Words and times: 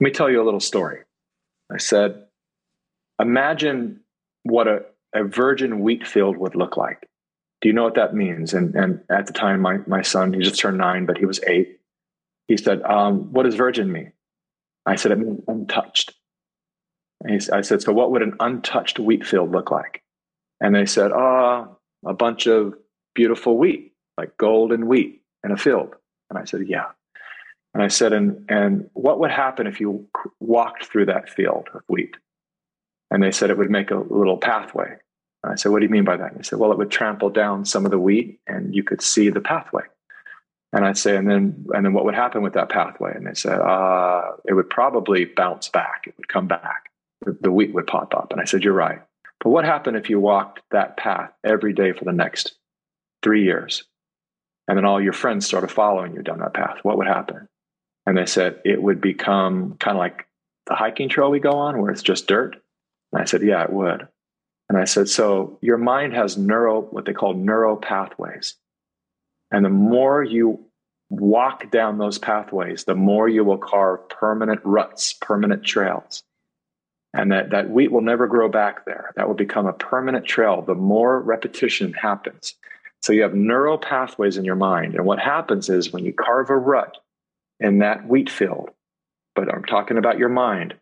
Let 0.00 0.04
me 0.04 0.10
tell 0.12 0.30
you 0.30 0.40
a 0.40 0.44
little 0.44 0.60
story. 0.60 1.00
I 1.72 1.78
said, 1.78 2.24
imagine 3.20 4.00
what 4.44 4.68
a, 4.68 4.84
a 5.14 5.24
virgin 5.24 5.80
wheat 5.80 6.06
field 6.06 6.36
would 6.36 6.54
look 6.54 6.76
like. 6.76 7.08
Do 7.60 7.68
you 7.68 7.72
know 7.72 7.82
what 7.82 7.96
that 7.96 8.14
means? 8.14 8.54
And, 8.54 8.74
and 8.76 9.00
at 9.10 9.26
the 9.26 9.32
time, 9.32 9.60
my, 9.60 9.78
my 9.86 10.02
son, 10.02 10.32
he 10.32 10.40
just 10.40 10.60
turned 10.60 10.78
nine, 10.78 11.06
but 11.06 11.18
he 11.18 11.26
was 11.26 11.42
eight. 11.44 11.80
He 12.46 12.56
said, 12.56 12.82
um, 12.82 13.32
What 13.32 13.42
does 13.42 13.56
virgin 13.56 13.90
mean? 13.90 14.12
I 14.86 14.94
said, 14.94 15.10
It 15.10 15.18
means 15.18 15.42
untouched. 15.48 16.14
He, 17.26 17.40
I 17.52 17.62
said, 17.62 17.82
So 17.82 17.92
what 17.92 18.12
would 18.12 18.22
an 18.22 18.34
untouched 18.38 19.00
wheat 19.00 19.26
field 19.26 19.50
look 19.50 19.72
like? 19.72 20.02
And 20.60 20.74
they 20.74 20.86
said, 20.86 21.10
Ah, 21.12 21.66
oh, 21.68 22.08
a 22.08 22.14
bunch 22.14 22.46
of 22.46 22.74
beautiful 23.14 23.58
wheat, 23.58 23.92
like 24.16 24.36
golden 24.38 24.86
wheat 24.86 25.22
in 25.44 25.50
a 25.50 25.56
field. 25.56 25.96
And 26.30 26.38
I 26.38 26.44
said, 26.44 26.60
Yeah. 26.68 26.86
And 27.74 27.82
I 27.82 27.88
said, 27.88 28.12
and, 28.12 28.44
and 28.48 28.88
what 28.94 29.20
would 29.20 29.30
happen 29.30 29.66
if 29.66 29.80
you 29.80 30.08
walked 30.40 30.86
through 30.86 31.06
that 31.06 31.28
field 31.28 31.68
of 31.74 31.82
wheat? 31.88 32.16
And 33.10 33.22
they 33.22 33.30
said 33.30 33.50
it 33.50 33.58
would 33.58 33.70
make 33.70 33.90
a 33.90 33.96
little 33.96 34.36
pathway. 34.36 34.96
And 35.42 35.52
I 35.52 35.56
said, 35.56 35.70
What 35.70 35.78
do 35.78 35.84
you 35.84 35.90
mean 35.90 36.04
by 36.04 36.16
that? 36.16 36.32
And 36.32 36.38
they 36.38 36.42
said, 36.42 36.58
Well, 36.58 36.72
it 36.72 36.78
would 36.78 36.90
trample 36.90 37.30
down 37.30 37.64
some 37.64 37.84
of 37.84 37.90
the 37.90 37.98
wheat 37.98 38.40
and 38.46 38.74
you 38.74 38.82
could 38.82 39.00
see 39.00 39.30
the 39.30 39.40
pathway. 39.40 39.82
And 40.72 40.84
I'd 40.84 40.98
say, 40.98 41.16
and 41.16 41.30
then 41.30 41.64
and 41.72 41.86
then 41.86 41.94
what 41.94 42.04
would 42.04 42.14
happen 42.14 42.42
with 42.42 42.52
that 42.54 42.68
pathway? 42.68 43.12
And 43.14 43.26
they 43.26 43.34
said, 43.34 43.58
uh, 43.58 44.32
it 44.44 44.52
would 44.52 44.68
probably 44.68 45.24
bounce 45.24 45.68
back. 45.68 46.04
It 46.06 46.14
would 46.18 46.28
come 46.28 46.46
back. 46.46 46.90
The, 47.24 47.36
the 47.40 47.52
wheat 47.52 47.72
would 47.72 47.86
pop 47.86 48.14
up. 48.14 48.32
And 48.32 48.40
I 48.40 48.44
said, 48.44 48.64
You're 48.64 48.74
right. 48.74 49.00
But 49.40 49.50
what 49.50 49.64
happened 49.64 49.96
if 49.96 50.10
you 50.10 50.20
walked 50.20 50.60
that 50.72 50.96
path 50.96 51.30
every 51.44 51.72
day 51.72 51.92
for 51.92 52.04
the 52.04 52.12
next 52.12 52.54
three 53.22 53.44
years? 53.44 53.84
And 54.66 54.76
then 54.76 54.84
all 54.84 55.00
your 55.00 55.14
friends 55.14 55.46
started 55.46 55.70
following 55.70 56.14
you 56.14 56.22
down 56.22 56.40
that 56.40 56.52
path. 56.52 56.78
What 56.82 56.98
would 56.98 57.06
happen? 57.06 57.48
And 58.08 58.16
they 58.16 58.24
said 58.24 58.62
it 58.64 58.82
would 58.82 59.02
become 59.02 59.76
kind 59.80 59.94
of 59.94 60.00
like 60.00 60.26
the 60.64 60.74
hiking 60.74 61.10
trail 61.10 61.30
we 61.30 61.40
go 61.40 61.50
on 61.50 61.78
where 61.78 61.90
it's 61.90 62.00
just 62.00 62.26
dirt. 62.26 62.56
And 63.12 63.20
I 63.20 63.26
said, 63.26 63.42
Yeah, 63.42 63.62
it 63.64 63.70
would. 63.70 64.08
And 64.70 64.78
I 64.78 64.84
said, 64.84 65.10
So 65.10 65.58
your 65.60 65.76
mind 65.76 66.14
has 66.14 66.38
neuro, 66.38 66.80
what 66.80 67.04
they 67.04 67.12
call 67.12 67.34
neural 67.34 67.76
pathways. 67.76 68.54
And 69.50 69.62
the 69.62 69.68
more 69.68 70.24
you 70.24 70.64
walk 71.10 71.70
down 71.70 71.98
those 71.98 72.16
pathways, 72.16 72.84
the 72.84 72.94
more 72.94 73.28
you 73.28 73.44
will 73.44 73.58
carve 73.58 74.08
permanent 74.08 74.62
ruts, 74.64 75.12
permanent 75.12 75.62
trails. 75.62 76.22
And 77.12 77.30
that, 77.30 77.50
that 77.50 77.68
wheat 77.68 77.92
will 77.92 78.00
never 78.00 78.26
grow 78.26 78.48
back 78.48 78.86
there. 78.86 79.12
That 79.16 79.28
will 79.28 79.34
become 79.34 79.66
a 79.66 79.74
permanent 79.74 80.24
trail 80.24 80.62
the 80.62 80.74
more 80.74 81.20
repetition 81.20 81.92
happens. 81.92 82.54
So 83.02 83.12
you 83.12 83.20
have 83.20 83.34
neural 83.34 83.76
pathways 83.76 84.38
in 84.38 84.46
your 84.46 84.56
mind. 84.56 84.94
And 84.94 85.04
what 85.04 85.18
happens 85.18 85.68
is 85.68 85.92
when 85.92 86.06
you 86.06 86.14
carve 86.14 86.48
a 86.48 86.56
rut 86.56 86.96
in 87.60 87.78
that 87.78 88.06
wheat 88.06 88.30
field, 88.30 88.70
but 89.34 89.52
I'm 89.52 89.64
talking 89.64 89.98
about 89.98 90.18
your 90.18 90.28
mind, 90.28 90.74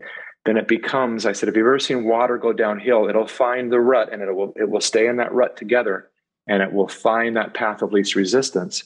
then 0.44 0.56
it 0.56 0.68
becomes, 0.68 1.26
I 1.26 1.32
said, 1.32 1.48
if 1.48 1.56
you've 1.56 1.66
ever 1.66 1.78
seen 1.78 2.04
water 2.04 2.38
go 2.38 2.52
downhill, 2.52 3.08
it'll 3.08 3.26
find 3.26 3.72
the 3.72 3.80
rut 3.80 4.12
and 4.12 4.22
it 4.22 4.34
will, 4.34 4.52
it 4.56 4.70
will 4.70 4.80
stay 4.80 5.06
in 5.08 5.16
that 5.16 5.32
rut 5.32 5.56
together 5.56 6.08
and 6.46 6.62
it 6.62 6.72
will 6.72 6.88
find 6.88 7.36
that 7.36 7.54
path 7.54 7.82
of 7.82 7.92
least 7.92 8.14
resistance. 8.14 8.84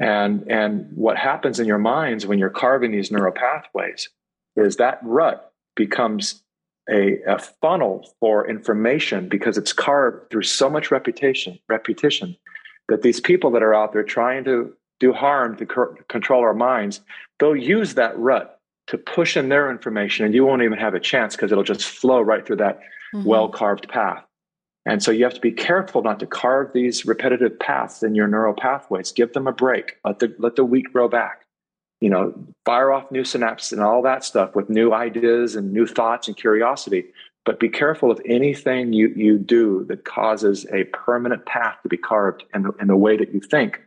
And, 0.00 0.50
and 0.50 0.88
what 0.94 1.16
happens 1.16 1.60
in 1.60 1.66
your 1.66 1.78
minds 1.78 2.26
when 2.26 2.38
you're 2.38 2.50
carving 2.50 2.90
these 2.90 3.12
neural 3.12 3.32
pathways 3.32 4.08
is 4.56 4.76
that 4.76 4.98
rut 5.02 5.52
becomes 5.76 6.42
a, 6.90 7.18
a 7.26 7.38
funnel 7.38 8.10
for 8.18 8.48
information 8.48 9.28
because 9.28 9.56
it's 9.56 9.72
carved 9.72 10.30
through 10.30 10.42
so 10.42 10.68
much 10.68 10.90
repetition, 10.90 11.58
repetition 11.68 12.36
that 12.88 13.02
these 13.02 13.20
people 13.20 13.50
that 13.52 13.62
are 13.62 13.74
out 13.74 13.92
there 13.92 14.02
trying 14.02 14.44
to 14.44 14.74
do 15.02 15.12
harm 15.12 15.56
to 15.56 15.66
control 16.08 16.42
our 16.42 16.54
minds, 16.54 17.00
they'll 17.40 17.56
use 17.56 17.94
that 17.94 18.16
rut 18.16 18.60
to 18.86 18.96
push 18.96 19.36
in 19.36 19.48
their 19.48 19.68
information 19.68 20.24
and 20.24 20.32
you 20.32 20.46
won't 20.46 20.62
even 20.62 20.78
have 20.78 20.94
a 20.94 21.00
chance 21.00 21.34
because 21.34 21.50
it'll 21.50 21.64
just 21.64 21.84
flow 21.84 22.20
right 22.20 22.46
through 22.46 22.56
that 22.56 22.78
mm-hmm. 23.12 23.24
well 23.24 23.48
carved 23.48 23.88
path. 23.88 24.24
And 24.86 25.02
so 25.02 25.10
you 25.10 25.24
have 25.24 25.34
to 25.34 25.40
be 25.40 25.50
careful 25.50 26.02
not 26.02 26.20
to 26.20 26.26
carve 26.26 26.72
these 26.72 27.04
repetitive 27.04 27.58
paths 27.58 28.04
in 28.04 28.14
your 28.14 28.28
neural 28.28 28.54
pathways. 28.54 29.10
Give 29.10 29.32
them 29.32 29.48
a 29.48 29.52
break. 29.52 29.96
Let 30.04 30.20
the 30.20 30.34
let 30.38 30.54
the 30.56 30.64
wheat 30.64 30.92
grow 30.92 31.08
back. 31.08 31.46
You 32.00 32.10
know, 32.10 32.34
fire 32.64 32.92
off 32.92 33.10
new 33.10 33.22
synapses 33.22 33.72
and 33.72 33.80
all 33.80 34.02
that 34.02 34.24
stuff 34.24 34.54
with 34.54 34.68
new 34.68 34.92
ideas 34.92 35.56
and 35.56 35.72
new 35.72 35.86
thoughts 35.86 36.28
and 36.28 36.36
curiosity. 36.36 37.06
But 37.44 37.58
be 37.58 37.68
careful 37.68 38.10
of 38.10 38.20
anything 38.24 38.92
you, 38.92 39.08
you 39.16 39.36
do 39.38 39.84
that 39.88 40.04
causes 40.04 40.64
a 40.72 40.84
permanent 40.84 41.44
path 41.44 41.76
to 41.82 41.88
be 41.88 41.96
carved 41.96 42.44
in 42.54 42.62
the, 42.62 42.72
in 42.80 42.86
the 42.86 42.96
way 42.96 43.16
that 43.16 43.34
you 43.34 43.40
think, 43.40 43.80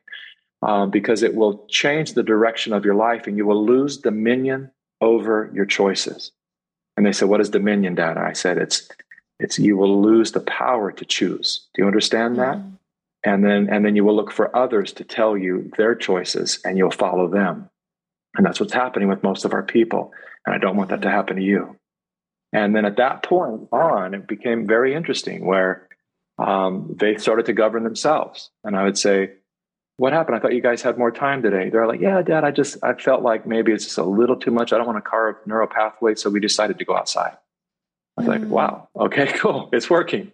um, 0.65 0.89
because 0.89 1.21
it 1.21 1.35
will 1.35 1.65
change 1.67 2.13
the 2.13 2.23
direction 2.23 2.73
of 2.73 2.83
your 2.83 2.95
life 2.95 3.27
and 3.27 3.37
you 3.37 3.45
will 3.45 3.63
lose 3.63 3.97
dominion 3.97 4.71
over 4.99 5.51
your 5.53 5.65
choices. 5.65 6.31
And 6.97 7.05
they 7.05 7.11
said, 7.11 7.29
What 7.29 7.41
is 7.41 7.49
dominion, 7.49 7.95
Dad? 7.95 8.17
I 8.17 8.33
said, 8.33 8.57
It's 8.57 8.89
it's 9.39 9.59
you 9.59 9.77
will 9.77 10.01
lose 10.01 10.31
the 10.31 10.39
power 10.39 10.91
to 10.91 11.05
choose. 11.05 11.67
Do 11.73 11.81
you 11.81 11.87
understand 11.87 12.37
that? 12.39 12.57
Mm-hmm. 12.57 12.69
And 13.25 13.43
then 13.43 13.69
and 13.69 13.85
then 13.85 13.95
you 13.95 14.03
will 14.03 14.15
look 14.15 14.31
for 14.31 14.55
others 14.55 14.91
to 14.93 15.03
tell 15.03 15.37
you 15.37 15.71
their 15.77 15.93
choices 15.93 16.59
and 16.65 16.77
you'll 16.77 16.91
follow 16.91 17.27
them. 17.27 17.69
And 18.35 18.45
that's 18.45 18.59
what's 18.59 18.73
happening 18.73 19.07
with 19.07 19.23
most 19.23 19.45
of 19.45 19.53
our 19.53 19.63
people. 19.63 20.13
And 20.45 20.55
I 20.55 20.57
don't 20.57 20.77
want 20.77 20.89
that 20.89 21.01
to 21.01 21.07
mm-hmm. 21.07 21.15
happen 21.15 21.35
to 21.37 21.43
you. 21.43 21.77
And 22.53 22.75
then 22.75 22.85
at 22.85 22.97
that 22.97 23.21
point 23.21 23.67
on, 23.71 24.13
it 24.13 24.27
became 24.27 24.65
very 24.65 24.95
interesting 24.95 25.45
where 25.45 25.89
um, 26.37 26.95
they 26.97 27.17
started 27.17 27.45
to 27.47 27.53
govern 27.53 27.83
themselves. 27.83 28.49
And 28.63 28.75
I 28.75 28.83
would 28.83 28.97
say, 28.97 29.31
what 29.97 30.13
happened? 30.13 30.35
I 30.35 30.39
thought 30.39 30.53
you 30.53 30.61
guys 30.61 30.81
had 30.81 30.97
more 30.97 31.11
time 31.11 31.41
today. 31.41 31.69
They're 31.69 31.87
like, 31.87 32.01
yeah, 32.01 32.21
dad, 32.21 32.43
I 32.43 32.51
just, 32.51 32.77
I 32.83 32.93
felt 32.93 33.21
like 33.21 33.47
maybe 33.47 33.71
it's 33.71 33.85
just 33.85 33.97
a 33.97 34.03
little 34.03 34.35
too 34.35 34.51
much. 34.51 34.73
I 34.73 34.77
don't 34.77 34.85
want 34.85 34.97
to 34.97 35.09
carve 35.09 35.35
neural 35.45 35.67
pathways. 35.67 36.21
So 36.21 36.29
we 36.29 36.39
decided 36.39 36.77
to 36.79 36.85
go 36.85 36.95
outside. 36.95 37.37
I 38.17 38.21
was 38.21 38.27
mm. 38.27 38.41
like, 38.41 38.49
wow, 38.49 38.89
okay, 38.95 39.27
cool. 39.37 39.69
It's 39.71 39.89
working. 39.89 40.31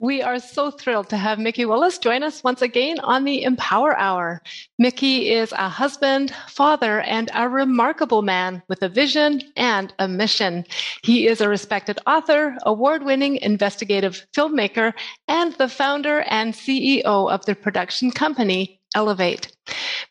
We 0.00 0.22
are 0.22 0.40
so 0.40 0.72
thrilled 0.72 1.08
to 1.10 1.16
have 1.16 1.38
Mikki 1.38 1.64
Willis 1.64 1.98
join 1.98 2.24
us 2.24 2.42
once 2.42 2.62
again 2.62 2.98
on 2.98 3.22
the 3.22 3.44
Empower 3.44 3.96
Hour. 3.96 4.42
Mikki 4.76 5.30
is 5.30 5.52
a 5.52 5.68
husband, 5.68 6.34
father, 6.48 7.00
and 7.02 7.30
a 7.32 7.48
remarkable 7.48 8.22
man 8.22 8.60
with 8.66 8.82
a 8.82 8.88
vision 8.88 9.40
and 9.56 9.94
a 10.00 10.08
mission. 10.08 10.64
He 11.04 11.28
is 11.28 11.40
a 11.40 11.48
respected 11.48 12.00
author, 12.08 12.56
award 12.64 13.04
winning 13.04 13.36
investigative 13.36 14.26
filmmaker, 14.34 14.94
and 15.28 15.52
the 15.54 15.68
founder 15.68 16.22
and 16.22 16.54
CEO 16.54 17.04
of 17.04 17.46
the 17.46 17.54
production 17.54 18.10
company 18.10 18.80
Elevate. 18.96 19.56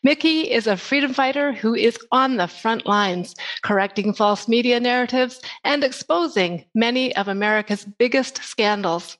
Mikki 0.02 0.50
is 0.50 0.66
a 0.66 0.78
freedom 0.78 1.12
fighter 1.12 1.52
who 1.52 1.74
is 1.74 1.98
on 2.10 2.36
the 2.36 2.48
front 2.48 2.86
lines, 2.86 3.34
correcting 3.62 4.14
false 4.14 4.48
media 4.48 4.80
narratives 4.80 5.40
and 5.62 5.84
exposing 5.84 6.64
many 6.74 7.14
of 7.16 7.28
America's 7.28 7.84
biggest 7.84 8.42
scandals. 8.42 9.18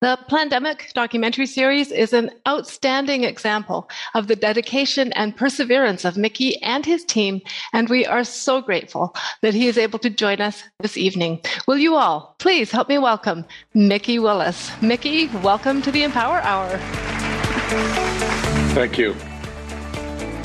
The 0.00 0.18
Plandemic 0.30 0.92
documentary 0.92 1.46
series 1.46 1.90
is 1.90 2.12
an 2.12 2.30
outstanding 2.46 3.24
example 3.24 3.88
of 4.14 4.26
the 4.26 4.36
dedication 4.36 5.12
and 5.14 5.36
perseverance 5.36 6.04
of 6.04 6.16
Mikki 6.16 6.60
and 6.62 6.86
his 6.86 7.04
team, 7.04 7.40
and 7.72 7.88
we 7.88 8.06
are 8.06 8.24
so 8.24 8.60
grateful 8.60 9.14
that 9.42 9.54
he 9.54 9.66
is 9.66 9.78
able 9.78 9.98
to 10.00 10.10
join 10.10 10.40
us 10.40 10.62
this 10.80 10.96
evening. 10.96 11.40
Will 11.66 11.78
you 11.78 11.96
all 11.96 12.36
please 12.38 12.70
help 12.70 12.88
me 12.88 12.98
welcome 12.98 13.44
Mikki 13.74 14.18
Willis? 14.18 14.70
Mikki, 14.82 15.28
welcome 15.42 15.82
to 15.82 15.90
the 15.90 16.02
Empower 16.02 16.40
Hour. 16.42 16.78
Thank 18.74 18.98
you. 18.98 19.14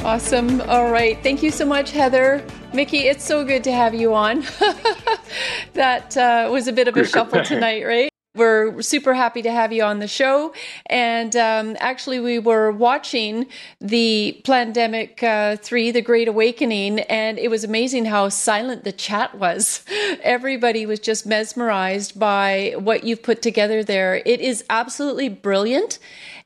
Awesome. 0.03 0.59
All 0.61 0.91
right. 0.91 1.21
Thank 1.23 1.41
you 1.41 1.49
so 1.49 1.65
much, 1.65 1.91
Heather. 1.91 2.45
Mikki, 2.73 3.07
it's 3.07 3.23
so 3.23 3.45
good 3.45 3.63
to 3.63 3.71
have 3.71 3.93
you 3.93 4.13
on. 4.13 4.41
that 5.73 6.17
uh, 6.17 6.49
was 6.51 6.67
a 6.67 6.73
bit 6.73 6.87
of 6.87 6.97
a 6.97 7.05
shuffle 7.07 7.43
tonight, 7.43 7.85
right? 7.85 8.12
We're 8.35 8.81
super 8.81 9.13
happy 9.13 9.43
to 9.43 9.51
have 9.51 9.71
you 9.71 9.83
on 9.83 9.99
the 9.99 10.07
show. 10.07 10.55
And 10.87 11.35
um, 11.35 11.77
actually, 11.79 12.19
we 12.19 12.39
were 12.39 12.71
watching 12.71 13.45
the 13.79 14.41
Plandemic 14.43 15.21
uh, 15.21 15.57
3, 15.57 15.91
The 15.91 16.01
Great 16.01 16.27
Awakening, 16.27 17.01
and 17.01 17.37
it 17.37 17.51
was 17.51 17.63
amazing 17.63 18.05
how 18.05 18.29
silent 18.29 18.85
the 18.85 18.91
chat 18.91 19.37
was. 19.37 19.85
Everybody 20.23 20.87
was 20.87 20.99
just 20.99 21.27
mesmerized 21.27 22.17
by 22.17 22.73
what 22.79 23.03
you've 23.03 23.21
put 23.21 23.43
together 23.43 23.83
there. 23.83 24.15
It 24.25 24.41
is 24.41 24.63
absolutely 24.67 25.29
brilliant. 25.29 25.99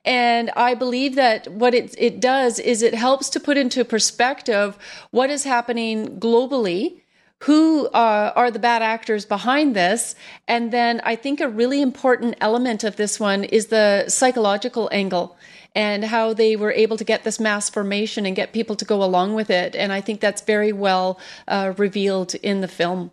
And 0.04 0.50
I 0.57 0.74
believe 0.74 1.16
that 1.16 1.48
what 1.48 1.74
it, 1.74 1.95
it 1.98 2.19
does 2.19 2.60
is 2.60 2.81
it 2.81 2.95
helps 2.95 3.30
to 3.30 3.39
put 3.39 3.57
into 3.57 3.86
perspective 3.86 4.78
what 5.12 5.30
is 5.30 5.45
happening 5.45 6.19
globally 6.19 7.00
who 7.44 7.88
uh, 7.88 8.34
are 8.36 8.50
the 8.50 8.60
bad 8.60 8.81
actors 8.81 9.25
behind 9.25 9.75
this. 9.75 10.16
And 10.48 10.72
then 10.72 11.01
I 11.04 11.16
think 11.16 11.39
a 11.39 11.48
really 11.48 11.81
important 11.81 12.36
element 12.42 12.84
of 12.84 12.95
this 12.95 13.19
one 13.19 13.44
is 13.44 13.68
the 13.68 14.06
psychological 14.07 14.89
angle 14.92 15.38
and 15.75 16.06
how 16.06 16.34
they 16.34 16.56
were 16.56 16.72
able 16.72 16.98
to 16.98 17.04
get 17.04 17.24
this 17.24 17.39
mass 17.39 17.69
formation 17.69 18.25
and 18.25 18.36
get 18.36 18.54
people 18.54 18.75
to 18.75 18.86
go 18.86 19.04
along 19.04 19.36
with 19.36 19.51
it. 19.51 19.75
And 19.75 19.94
I 19.94 20.01
think 20.01 20.19
that's 20.19 20.42
very 20.42 20.72
well 20.72 21.19
uh, 21.48 21.74
revealed 21.78 22.34
in 22.36 22.62
the 22.62 22.68
film. 22.68 23.12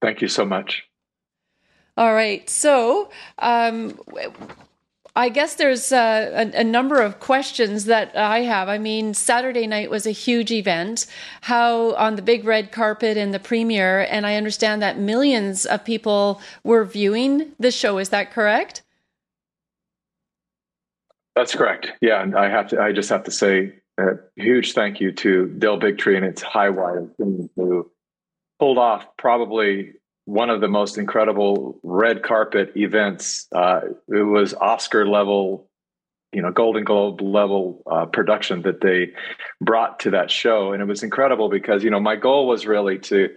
Thank 0.00 0.22
you 0.22 0.28
so 0.28 0.46
much. 0.46 0.84
All 1.98 2.14
right. 2.14 2.48
So, 2.48 3.10
um, 3.38 4.00
I 5.16 5.28
guess 5.28 5.54
there's 5.56 5.92
uh, 5.92 6.50
a, 6.54 6.60
a, 6.60 6.64
number 6.64 7.00
of 7.00 7.18
questions 7.18 7.86
that 7.86 8.16
I 8.16 8.40
have. 8.42 8.68
I 8.68 8.78
mean, 8.78 9.12
Saturday 9.12 9.66
night 9.66 9.90
was 9.90 10.06
a 10.06 10.12
huge 10.12 10.52
event. 10.52 11.06
How 11.40 11.94
on 11.94 12.16
the 12.16 12.22
big 12.22 12.44
red 12.44 12.70
carpet 12.70 13.16
in 13.16 13.32
the 13.32 13.40
premiere, 13.40 14.02
and 14.02 14.26
I 14.26 14.36
understand 14.36 14.82
that 14.82 14.98
millions 14.98 15.66
of 15.66 15.84
people 15.84 16.40
were 16.62 16.84
viewing 16.84 17.52
the 17.58 17.70
show. 17.70 17.98
Is 17.98 18.10
that 18.10 18.32
correct? 18.32 18.82
That's 21.34 21.54
correct. 21.54 21.92
Yeah, 22.00 22.22
and 22.22 22.36
I 22.36 22.48
have 22.48 22.68
to. 22.68 22.80
I 22.80 22.92
just 22.92 23.10
have 23.10 23.24
to 23.24 23.30
say 23.30 23.74
a 23.98 24.18
huge 24.36 24.74
thank 24.74 25.00
you 25.00 25.12
to 25.12 25.46
Del 25.46 25.78
Bigtree 25.78 26.16
and 26.16 26.24
its 26.24 26.42
Highwire 26.42 27.16
team 27.16 27.50
who 27.56 27.90
pulled 28.58 28.78
off 28.78 29.16
probably 29.16 29.94
one 30.30 30.48
of 30.48 30.60
the 30.60 30.68
most 30.68 30.96
incredible 30.96 31.80
red 31.82 32.22
carpet 32.22 32.72
events. 32.76 33.48
Uh, 33.52 33.80
it 34.08 34.22
was 34.22 34.54
Oscar 34.54 35.04
level, 35.04 35.68
you 36.32 36.40
know, 36.40 36.52
Golden 36.52 36.84
Globe 36.84 37.20
level 37.20 37.82
uh, 37.90 38.06
production 38.06 38.62
that 38.62 38.80
they 38.80 39.08
brought 39.60 39.98
to 40.00 40.10
that 40.10 40.30
show, 40.30 40.72
and 40.72 40.80
it 40.80 40.84
was 40.84 41.02
incredible 41.02 41.48
because 41.48 41.82
you 41.82 41.90
know 41.90 41.98
my 41.98 42.14
goal 42.14 42.46
was 42.46 42.64
really 42.64 43.00
to 43.00 43.30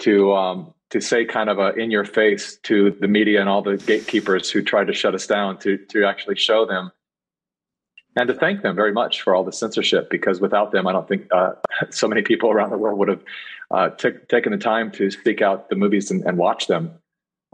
to 0.00 0.34
um, 0.34 0.74
to 0.90 1.00
say 1.00 1.24
kind 1.24 1.48
of 1.48 1.60
a 1.60 1.74
in 1.74 1.92
your 1.92 2.04
face 2.04 2.58
to 2.64 2.90
the 3.00 3.06
media 3.06 3.40
and 3.40 3.48
all 3.48 3.62
the 3.62 3.76
gatekeepers 3.76 4.50
who 4.50 4.62
tried 4.62 4.88
to 4.88 4.92
shut 4.92 5.14
us 5.14 5.28
down 5.28 5.58
to 5.60 5.78
to 5.90 6.04
actually 6.04 6.36
show 6.36 6.66
them 6.66 6.90
and 8.16 8.28
to 8.28 8.34
thank 8.34 8.62
them 8.62 8.76
very 8.76 8.92
much 8.92 9.22
for 9.22 9.34
all 9.34 9.44
the 9.44 9.52
censorship 9.52 10.10
because 10.10 10.40
without 10.40 10.72
them 10.72 10.86
i 10.86 10.92
don't 10.92 11.08
think 11.08 11.26
uh, 11.32 11.52
so 11.90 12.06
many 12.08 12.22
people 12.22 12.50
around 12.50 12.70
the 12.70 12.78
world 12.78 12.98
would 12.98 13.08
have 13.08 13.22
uh, 13.72 13.88
t- 13.90 14.10
taken 14.28 14.52
the 14.52 14.58
time 14.58 14.90
to 14.92 15.10
seek 15.10 15.40
out 15.40 15.70
the 15.70 15.76
movies 15.76 16.10
and, 16.10 16.22
and 16.26 16.36
watch 16.36 16.66
them. 16.66 16.92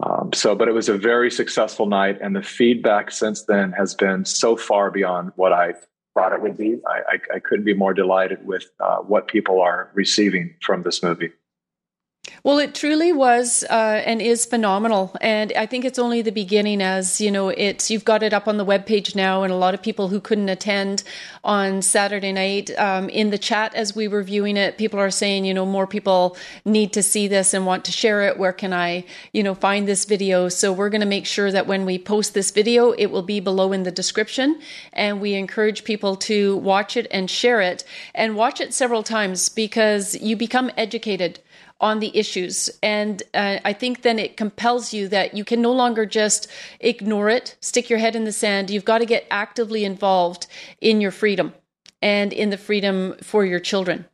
Um, 0.01 0.31
so 0.33 0.55
but 0.55 0.67
it 0.67 0.73
was 0.73 0.87
a 0.87 0.97
very 0.97 1.31
successful 1.31 1.85
night 1.85 2.19
and 2.21 2.35
the 2.35 2.41
feedback 2.41 3.11
since 3.11 3.43
then 3.43 3.71
has 3.73 3.95
been 3.95 4.23
so 4.23 4.55
far 4.55 4.91
beyond 4.91 5.33
what 5.35 5.51
i 5.51 5.73
thought 6.15 6.31
it 6.33 6.41
would 6.41 6.57
be. 6.57 6.79
I, 6.87 7.15
I, 7.15 7.35
I 7.35 7.39
couldn't 7.39 7.65
be 7.65 7.73
more 7.73 7.93
delighted 7.93 8.45
with 8.45 8.69
uh, 8.79 8.97
what 8.97 9.27
people 9.27 9.61
are 9.61 9.91
receiving 9.93 10.55
from 10.61 10.83
this 10.83 11.03
movie 11.03 11.31
well, 12.43 12.59
it 12.59 12.73
truly 12.73 13.11
was 13.11 13.65
uh, 13.69 14.01
and 14.05 14.21
is 14.21 14.45
phenomenal, 14.45 15.15
and 15.19 15.51
I 15.57 15.65
think 15.65 15.83
it's 15.83 15.99
only 15.99 16.21
the 16.21 16.31
beginning. 16.31 16.81
As 16.81 17.19
you 17.19 17.31
know, 17.31 17.49
it's 17.49 17.91
you've 17.91 18.05
got 18.05 18.23
it 18.23 18.33
up 18.33 18.47
on 18.47 18.57
the 18.57 18.63
web 18.63 18.85
page 18.85 19.15
now, 19.15 19.43
and 19.43 19.51
a 19.51 19.57
lot 19.57 19.73
of 19.73 19.81
people 19.81 20.07
who 20.07 20.21
couldn't 20.21 20.47
attend 20.47 21.03
on 21.43 21.81
Saturday 21.81 22.31
night 22.31 22.71
um, 22.77 23.09
in 23.09 23.29
the 23.29 23.37
chat 23.37 23.75
as 23.75 23.95
we 23.95 24.07
were 24.07 24.23
viewing 24.23 24.55
it, 24.55 24.77
people 24.77 24.99
are 24.99 25.11
saying, 25.11 25.43
you 25.43 25.53
know, 25.53 25.65
more 25.65 25.85
people 25.85 26.37
need 26.63 26.93
to 26.93 27.03
see 27.03 27.27
this 27.27 27.53
and 27.53 27.65
want 27.65 27.83
to 27.85 27.91
share 27.91 28.21
it. 28.23 28.37
Where 28.37 28.53
can 28.53 28.73
I, 28.73 29.03
you 29.33 29.43
know, 29.43 29.53
find 29.53 29.87
this 29.87 30.05
video? 30.05 30.47
So 30.49 30.71
we're 30.71 30.89
going 30.89 31.01
to 31.01 31.07
make 31.07 31.25
sure 31.25 31.51
that 31.51 31.67
when 31.67 31.85
we 31.85 31.97
post 31.99 32.33
this 32.33 32.51
video, 32.51 32.91
it 32.91 33.07
will 33.07 33.21
be 33.21 33.39
below 33.39 33.73
in 33.73 33.83
the 33.83 33.91
description, 33.91 34.59
and 34.93 35.19
we 35.19 35.33
encourage 35.33 35.83
people 35.83 36.15
to 36.15 36.55
watch 36.57 36.95
it 36.95 37.07
and 37.11 37.29
share 37.29 37.59
it, 37.59 37.83
and 38.15 38.35
watch 38.35 38.61
it 38.61 38.73
several 38.73 39.03
times 39.03 39.49
because 39.49 40.15
you 40.21 40.37
become 40.37 40.71
educated 40.77 41.39
on 41.81 41.99
the 41.99 42.15
issues. 42.17 42.69
And 42.83 43.23
uh, 43.33 43.59
I 43.63 43.73
think 43.73 44.01
then 44.01 44.19
it 44.19 44.37
compels 44.37 44.93
you 44.93 45.07
that 45.09 45.33
you 45.33 45.45
can 45.45 45.61
no 45.61 45.71
longer 45.71 46.05
just 46.05 46.47
ignore 46.79 47.29
it, 47.29 47.55
stick 47.61 47.89
your 47.89 47.99
head 47.99 48.15
in 48.15 48.25
the 48.25 48.31
sand. 48.31 48.69
You've 48.69 48.85
got 48.85 48.99
to 48.99 49.05
get 49.05 49.25
actively 49.31 49.85
involved 49.85 50.47
in 50.81 51.01
your 51.01 51.11
freedom 51.11 51.53
and 52.01 52.33
in 52.33 52.49
the 52.49 52.57
freedom 52.57 53.15
for 53.21 53.45
your 53.45 53.59
children. 53.59 54.05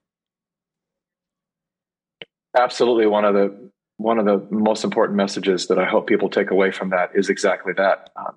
Absolutely. 2.57 3.05
One 3.05 3.25
of 3.25 3.33
the 3.33 3.71
one 3.97 4.19
of 4.19 4.25
the 4.25 4.45
most 4.53 4.83
important 4.83 5.15
messages 5.15 5.67
that 5.67 5.79
I 5.79 5.85
hope 5.85 6.05
people 6.07 6.29
take 6.29 6.51
away 6.51 6.71
from 6.71 6.89
that 6.89 7.11
is 7.15 7.29
exactly 7.29 7.73
that. 7.77 8.09
Um, 8.17 8.35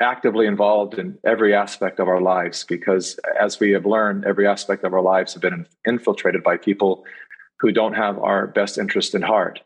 actively 0.00 0.46
involved 0.46 0.98
in 0.98 1.16
every 1.24 1.54
aspect 1.54 2.00
of 2.00 2.08
our 2.08 2.20
lives 2.20 2.64
because 2.64 3.18
as 3.40 3.60
we 3.60 3.70
have 3.70 3.86
learned 3.86 4.24
every 4.24 4.46
aspect 4.46 4.82
of 4.82 4.92
our 4.92 5.00
lives 5.00 5.34
have 5.34 5.42
been 5.42 5.66
infiltrated 5.86 6.42
by 6.42 6.56
people 6.56 7.04
who 7.60 7.72
don't 7.72 7.94
have 7.94 8.18
our 8.18 8.46
best 8.46 8.78
interest 8.78 9.14
in 9.14 9.22
heart. 9.22 9.60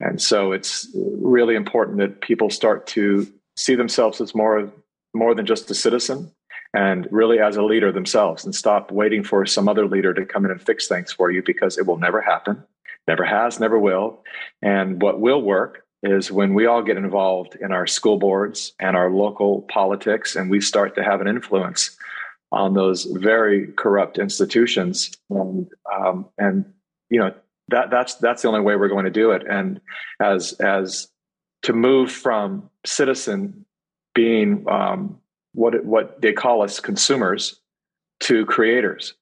And 0.00 0.20
so 0.20 0.52
it's 0.52 0.88
really 0.94 1.54
important 1.54 1.98
that 1.98 2.20
people 2.20 2.50
start 2.50 2.86
to 2.88 3.26
see 3.56 3.74
themselves 3.74 4.20
as 4.20 4.34
more 4.34 4.72
more 5.14 5.34
than 5.34 5.44
just 5.44 5.70
a 5.70 5.74
citizen 5.74 6.32
and 6.74 7.06
really 7.10 7.38
as 7.38 7.56
a 7.56 7.62
leader 7.62 7.92
themselves 7.92 8.44
and 8.44 8.54
stop 8.54 8.90
waiting 8.90 9.22
for 9.22 9.44
some 9.44 9.68
other 9.68 9.86
leader 9.86 10.14
to 10.14 10.24
come 10.24 10.44
in 10.46 10.50
and 10.50 10.62
fix 10.62 10.88
things 10.88 11.12
for 11.12 11.30
you 11.30 11.42
because 11.44 11.76
it 11.76 11.86
will 11.86 11.98
never 11.98 12.22
happen. 12.22 12.62
Never 13.06 13.24
has, 13.24 13.60
never 13.60 13.78
will. 13.78 14.22
And 14.62 15.02
what 15.02 15.20
will 15.20 15.42
work 15.42 15.84
is 16.02 16.32
when 16.32 16.54
we 16.54 16.66
all 16.66 16.82
get 16.82 16.96
involved 16.96 17.56
in 17.60 17.72
our 17.72 17.86
school 17.86 18.18
boards 18.18 18.72
and 18.80 18.96
our 18.96 19.10
local 19.10 19.62
politics 19.62 20.34
and 20.34 20.50
we 20.50 20.60
start 20.60 20.94
to 20.94 21.04
have 21.04 21.20
an 21.20 21.28
influence 21.28 21.96
on 22.50 22.74
those 22.74 23.04
very 23.04 23.68
corrupt 23.76 24.18
institutions 24.18 25.16
and 25.30 25.68
um, 25.94 26.26
and 26.38 26.64
you 27.12 27.20
know 27.20 27.32
that 27.68 27.90
that's 27.90 28.14
that's 28.16 28.40
the 28.40 28.48
only 28.48 28.62
way 28.62 28.74
we're 28.74 28.88
going 28.88 29.04
to 29.04 29.10
do 29.10 29.32
it. 29.32 29.42
And 29.48 29.80
as 30.18 30.54
as 30.54 31.08
to 31.62 31.74
move 31.74 32.10
from 32.10 32.70
citizen 32.86 33.66
being 34.14 34.64
um, 34.68 35.18
what 35.52 35.84
what 35.84 36.22
they 36.22 36.32
call 36.32 36.62
us 36.62 36.80
consumers 36.80 37.60
to 38.20 38.46
creators. 38.46 39.12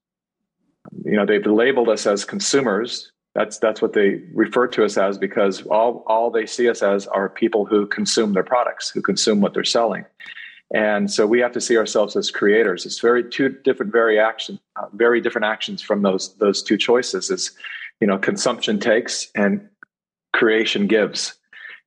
You 1.05 1.17
know 1.17 1.27
they've 1.27 1.45
labeled 1.45 1.89
us 1.89 2.07
as 2.07 2.25
consumers. 2.25 3.11
That's 3.35 3.59
that's 3.59 3.83
what 3.83 3.93
they 3.93 4.23
refer 4.33 4.69
to 4.69 4.85
us 4.85 4.97
as 4.97 5.19
because 5.19 5.63
all 5.67 6.05
all 6.07 6.31
they 6.31 6.47
see 6.47 6.69
us 6.69 6.83
as 6.83 7.09
are 7.09 7.29
people 7.29 7.65
who 7.65 7.87
consume 7.87 8.35
their 8.35 8.45
products 8.45 8.91
who 8.91 9.03
consume 9.03 9.41
what 9.41 9.53
they're 9.53 9.65
selling. 9.65 10.05
And 10.73 11.11
so 11.11 11.27
we 11.27 11.41
have 11.41 11.51
to 11.53 11.61
see 11.61 11.77
ourselves 11.77 12.15
as 12.15 12.31
creators. 12.31 12.87
It's 12.87 13.01
very 13.01 13.29
two 13.29 13.49
different 13.49 13.91
very 13.91 14.21
action 14.21 14.61
uh, 14.77 14.87
very 14.93 15.21
different 15.21 15.47
actions 15.47 15.83
from 15.83 16.03
those 16.03 16.35
those 16.37 16.63
two 16.63 16.77
choices 16.77 17.31
is 17.31 17.51
you 18.01 18.07
know 18.07 18.19
consumption 18.19 18.79
takes 18.79 19.31
and 19.35 19.69
creation 20.33 20.87
gives. 20.87 21.35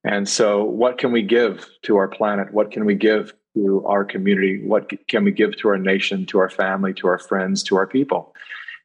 And 0.06 0.28
so 0.28 0.64
what 0.64 0.98
can 0.98 1.12
we 1.12 1.22
give 1.22 1.66
to 1.84 1.96
our 1.96 2.10
planet? 2.10 2.54
What 2.54 2.72
can 2.72 2.86
we 2.86 2.96
give 2.96 3.34
to 3.56 3.86
our 3.86 4.04
community? 4.04 4.62
What 4.66 4.92
can 5.08 5.24
we 5.24 5.32
give 5.32 5.56
to 5.58 5.70
our 5.70 5.78
nation 5.78 6.26
to 6.28 6.40
our 6.40 6.50
family 6.50 6.94
to 6.96 7.08
our 7.08 7.20
friends 7.20 7.64
to 7.64 7.78
our 7.78 7.88
people? 7.88 8.36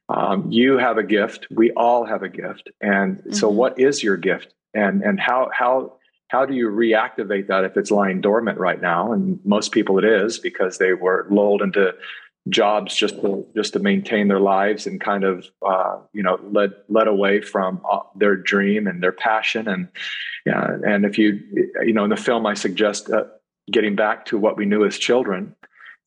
Um, 0.07 0.49
you 0.49 0.77
have 0.77 0.97
a 0.97 1.03
gift. 1.03 1.47
We 1.51 1.71
all 1.71 2.05
have 2.05 2.23
a 2.23 2.29
gift. 2.29 2.69
And 2.81 3.17
mm-hmm. 3.17 3.33
so 3.33 3.49
what 3.49 3.79
is 3.79 4.03
your 4.03 4.17
gift? 4.17 4.53
And 4.73 5.01
and 5.03 5.19
how 5.19 5.49
how 5.53 5.93
how 6.29 6.45
do 6.45 6.53
you 6.53 6.69
reactivate 6.69 7.47
that 7.47 7.63
if 7.63 7.75
it's 7.75 7.91
lying 7.91 8.21
dormant 8.21 8.57
right 8.59 8.81
now? 8.81 9.11
And 9.11 9.39
most 9.43 9.71
people 9.71 9.97
it 9.97 10.05
is 10.05 10.39
because 10.39 10.77
they 10.77 10.93
were 10.93 11.27
lulled 11.29 11.61
into 11.61 11.93
jobs 12.47 12.95
just 12.95 13.21
to 13.21 13.45
just 13.55 13.73
to 13.73 13.79
maintain 13.79 14.27
their 14.27 14.39
lives 14.39 14.87
and 14.87 15.01
kind 15.01 15.23
of 15.23 15.47
uh, 15.65 15.97
you 16.13 16.23
know 16.23 16.39
led 16.51 16.71
led 16.87 17.07
away 17.07 17.41
from 17.41 17.81
uh, 17.89 17.99
their 18.15 18.35
dream 18.35 18.87
and 18.87 19.03
their 19.03 19.11
passion. 19.11 19.67
And 19.67 19.87
yeah 20.45 20.77
and 20.85 21.05
if 21.05 21.17
you 21.17 21.39
you 21.85 21.93
know 21.93 22.03
in 22.03 22.09
the 22.09 22.15
film 22.15 22.45
I 22.45 22.53
suggest 22.53 23.09
uh, 23.09 23.25
getting 23.71 23.95
back 23.95 24.25
to 24.25 24.37
what 24.37 24.57
we 24.57 24.65
knew 24.65 24.85
as 24.85 24.97
children. 24.97 25.55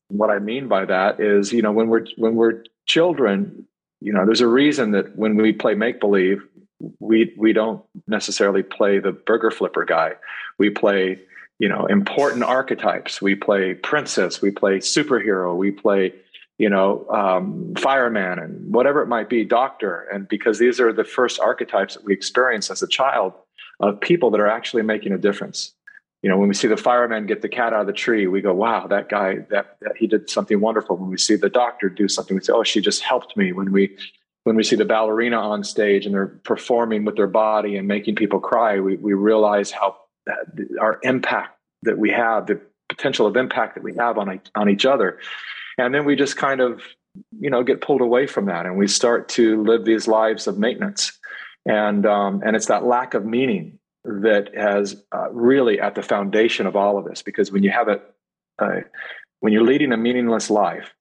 What 0.09 0.29
I 0.29 0.39
mean 0.39 0.67
by 0.67 0.85
that 0.85 1.19
is 1.19 1.53
you 1.53 1.61
know 1.61 1.71
when 1.71 1.87
we're 1.87 2.05
when 2.17 2.35
we're 2.35 2.63
children 2.85 3.67
you 4.01 4.11
know 4.11 4.25
there's 4.25 4.41
a 4.41 4.47
reason 4.47 4.91
that 4.91 5.15
when 5.15 5.35
we 5.37 5.53
play 5.53 5.75
make 5.75 5.99
believe 5.99 6.41
we 6.99 7.33
we 7.37 7.53
don't 7.53 7.83
necessarily 8.07 8.63
play 8.63 8.99
the 8.99 9.11
burger 9.11 9.51
flipper 9.51 9.85
guy. 9.85 10.13
We 10.57 10.69
play 10.69 11.19
you 11.59 11.69
know 11.69 11.85
important 11.85 12.43
archetypes. 12.43 13.21
We 13.21 13.35
play 13.35 13.73
princess. 13.73 14.41
We 14.41 14.51
play 14.51 14.79
superhero. 14.79 15.55
We 15.55 15.71
play 15.71 16.13
you 16.63 16.69
know, 16.69 17.05
um, 17.09 17.73
fireman 17.77 18.39
and 18.39 18.73
whatever 18.73 19.01
it 19.01 19.07
might 19.07 19.27
be, 19.27 19.43
doctor. 19.43 20.07
And 20.13 20.29
because 20.29 20.59
these 20.59 20.79
are 20.79 20.93
the 20.93 21.03
first 21.03 21.37
archetypes 21.41 21.95
that 21.95 22.05
we 22.05 22.13
experience 22.13 22.71
as 22.71 22.81
a 22.81 22.87
child 22.87 23.33
of 23.81 23.99
people 23.99 24.31
that 24.31 24.39
are 24.39 24.47
actually 24.47 24.83
making 24.83 25.11
a 25.11 25.17
difference. 25.17 25.73
You 26.21 26.29
know, 26.29 26.37
when 26.37 26.47
we 26.47 26.53
see 26.53 26.69
the 26.69 26.77
fireman 26.77 27.25
get 27.25 27.41
the 27.41 27.49
cat 27.49 27.73
out 27.73 27.81
of 27.81 27.87
the 27.87 27.91
tree, 27.91 28.27
we 28.27 28.39
go, 28.39 28.53
wow, 28.53 28.87
that 28.87 29.09
guy, 29.09 29.39
that, 29.49 29.75
that 29.81 29.97
he 29.97 30.07
did 30.07 30.29
something 30.29 30.61
wonderful. 30.61 30.95
When 30.95 31.09
we 31.09 31.17
see 31.17 31.35
the 31.35 31.49
doctor 31.49 31.89
do 31.89 32.07
something, 32.07 32.37
we 32.37 32.41
say, 32.41 32.53
oh, 32.53 32.63
she 32.63 32.79
just 32.79 33.01
helped 33.01 33.35
me. 33.35 33.51
When 33.51 33.73
we, 33.73 33.97
when 34.45 34.55
we 34.55 34.63
see 34.63 34.77
the 34.77 34.85
ballerina 34.85 35.35
on 35.35 35.65
stage 35.65 36.05
and 36.05 36.15
they're 36.15 36.39
performing 36.45 37.03
with 37.03 37.17
their 37.17 37.27
body 37.27 37.75
and 37.75 37.89
making 37.89 38.15
people 38.15 38.39
cry, 38.39 38.79
we, 38.79 38.95
we 38.95 39.11
realize 39.11 39.69
how 39.69 39.97
our 40.79 41.01
impact 41.03 41.59
that 41.81 41.97
we 41.97 42.09
have, 42.11 42.47
the 42.47 42.61
potential 42.87 43.27
of 43.27 43.35
impact 43.35 43.75
that 43.75 43.83
we 43.83 43.93
have 43.97 44.17
on, 44.17 44.39
on 44.55 44.69
each 44.69 44.85
other 44.85 45.19
and 45.77 45.93
then 45.93 46.05
we 46.05 46.15
just 46.15 46.37
kind 46.37 46.61
of 46.61 46.81
you 47.39 47.49
know 47.49 47.63
get 47.63 47.81
pulled 47.81 48.01
away 48.01 48.27
from 48.27 48.45
that 48.45 48.65
and 48.65 48.77
we 48.77 48.87
start 48.87 49.29
to 49.29 49.63
live 49.63 49.85
these 49.85 50.07
lives 50.07 50.47
of 50.47 50.57
maintenance. 50.57 51.17
And 51.65 52.05
um, 52.05 52.41
and 52.45 52.55
it's 52.55 52.67
that 52.67 52.83
lack 52.83 53.13
of 53.13 53.25
meaning 53.25 53.79
that 54.03 54.53
has 54.55 55.01
uh, 55.13 55.31
really 55.31 55.79
at 55.79 55.95
the 55.95 56.01
foundation 56.01 56.65
of 56.65 56.75
all 56.75 56.97
of 56.97 57.05
this 57.05 57.21
because 57.21 57.51
when 57.51 57.63
you 57.63 57.71
have 57.71 57.87
it 57.87 58.03
uh, 58.59 58.81
when 59.39 59.53
you're 59.53 59.63
leading 59.63 59.93
a 59.93 59.97
meaningless 59.97 60.49
life 60.49 60.93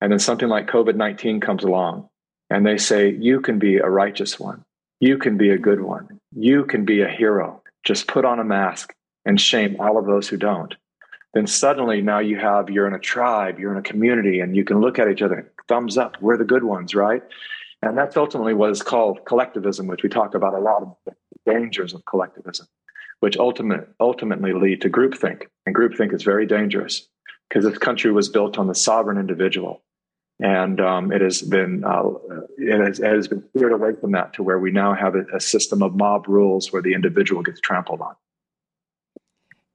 and 0.00 0.12
then 0.12 0.18
something 0.18 0.48
like 0.48 0.66
covid-19 0.66 1.40
comes 1.40 1.64
along 1.64 2.08
and 2.50 2.66
they 2.66 2.76
say 2.76 3.10
you 3.10 3.40
can 3.40 3.58
be 3.58 3.78
a 3.78 3.88
righteous 3.88 4.38
one. 4.38 4.62
You 5.00 5.18
can 5.18 5.36
be 5.36 5.50
a 5.50 5.58
good 5.58 5.80
one. 5.80 6.20
You 6.34 6.64
can 6.64 6.84
be 6.84 7.00
a 7.00 7.08
hero. 7.08 7.62
Just 7.82 8.06
put 8.06 8.24
on 8.24 8.38
a 8.38 8.44
mask 8.44 8.94
and 9.24 9.40
shame 9.40 9.76
all 9.80 9.98
of 9.98 10.06
those 10.06 10.28
who 10.28 10.36
don't 10.36 10.74
then 11.34 11.46
suddenly 11.46 12.00
now 12.00 12.20
you 12.20 12.38
have 12.38 12.70
you're 12.70 12.86
in 12.86 12.94
a 12.94 12.98
tribe, 12.98 13.58
you're 13.58 13.72
in 13.72 13.78
a 13.78 13.82
community, 13.82 14.40
and 14.40 14.56
you 14.56 14.64
can 14.64 14.80
look 14.80 14.98
at 14.98 15.08
each 15.08 15.22
other, 15.22 15.52
thumbs 15.68 15.98
up, 15.98 16.16
we're 16.20 16.38
the 16.38 16.44
good 16.44 16.64
ones, 16.64 16.94
right? 16.94 17.22
And 17.82 17.98
that's 17.98 18.16
ultimately 18.16 18.54
what 18.54 18.70
is 18.70 18.82
called 18.82 19.24
collectivism, 19.26 19.86
which 19.86 20.02
we 20.02 20.08
talk 20.08 20.34
about 20.34 20.54
a 20.54 20.60
lot 20.60 20.82
of 20.82 20.96
the 21.04 21.12
dangers 21.44 21.92
of 21.92 22.04
collectivism, 22.06 22.66
which 23.20 23.36
ultimate, 23.36 23.88
ultimately 24.00 24.52
lead 24.52 24.80
to 24.82 24.90
groupthink. 24.90 25.42
And 25.66 25.74
groupthink 25.74 26.14
is 26.14 26.22
very 26.22 26.46
dangerous 26.46 27.06
because 27.48 27.64
this 27.64 27.78
country 27.78 28.10
was 28.10 28.28
built 28.28 28.58
on 28.58 28.68
the 28.68 28.74
sovereign 28.74 29.18
individual. 29.18 29.82
And 30.40 30.80
um, 30.80 31.12
it 31.12 31.20
has 31.20 31.42
been 31.42 31.84
uh, 31.84 32.10
it, 32.58 32.80
has, 32.80 32.98
it, 32.98 33.06
has, 33.06 33.28
been 33.28 33.44
steered 33.50 33.72
away 33.72 33.90
from 34.00 34.12
that 34.12 34.32
to 34.34 34.42
where 34.42 34.58
we 34.58 34.72
now 34.72 34.92
have 34.92 35.14
a, 35.14 35.24
a 35.32 35.40
system 35.40 35.80
of 35.80 35.94
mob 35.94 36.26
rules 36.26 36.72
where 36.72 36.82
the 36.82 36.94
individual 36.94 37.42
gets 37.42 37.60
trampled 37.60 38.00
on. 38.00 38.16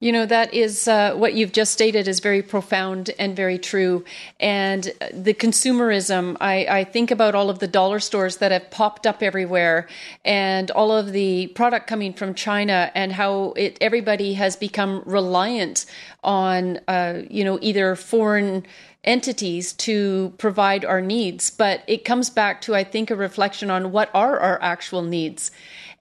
You 0.01 0.13
know, 0.13 0.25
that 0.27 0.53
is 0.53 0.87
uh, 0.87 1.13
what 1.15 1.33
you've 1.33 1.51
just 1.51 1.73
stated 1.73 2.07
is 2.07 2.21
very 2.21 2.41
profound 2.41 3.11
and 3.19 3.35
very 3.35 3.59
true. 3.59 4.05
And 4.39 4.83
the 5.11 5.33
consumerism, 5.33 6.37
I, 6.39 6.65
I, 6.69 6.83
think 6.85 7.11
about 7.11 7.35
all 7.35 7.49
of 7.49 7.59
the 7.59 7.67
dollar 7.67 7.99
stores 7.99 8.37
that 8.37 8.53
have 8.53 8.71
popped 8.71 9.05
up 9.05 9.21
everywhere 9.21 9.89
and 10.23 10.71
all 10.71 10.93
of 10.93 11.11
the 11.11 11.47
product 11.47 11.87
coming 11.87 12.13
from 12.13 12.33
China 12.33 12.93
and 12.95 13.11
how 13.11 13.51
it 13.57 13.77
everybody 13.81 14.35
has 14.35 14.55
become 14.55 15.03
reliant 15.05 15.85
on, 16.23 16.79
uh, 16.87 17.23
you 17.29 17.43
know, 17.43 17.59
either 17.61 17.97
foreign 17.97 18.65
entities 19.03 19.73
to 19.73 20.33
provide 20.37 20.85
our 20.85 21.01
needs. 21.01 21.49
But 21.49 21.83
it 21.87 22.05
comes 22.05 22.29
back 22.29 22.61
to, 22.61 22.73
I 22.73 22.85
think, 22.85 23.11
a 23.11 23.17
reflection 23.17 23.69
on 23.69 23.91
what 23.91 24.09
are 24.13 24.39
our 24.39 24.61
actual 24.61 25.01
needs. 25.01 25.51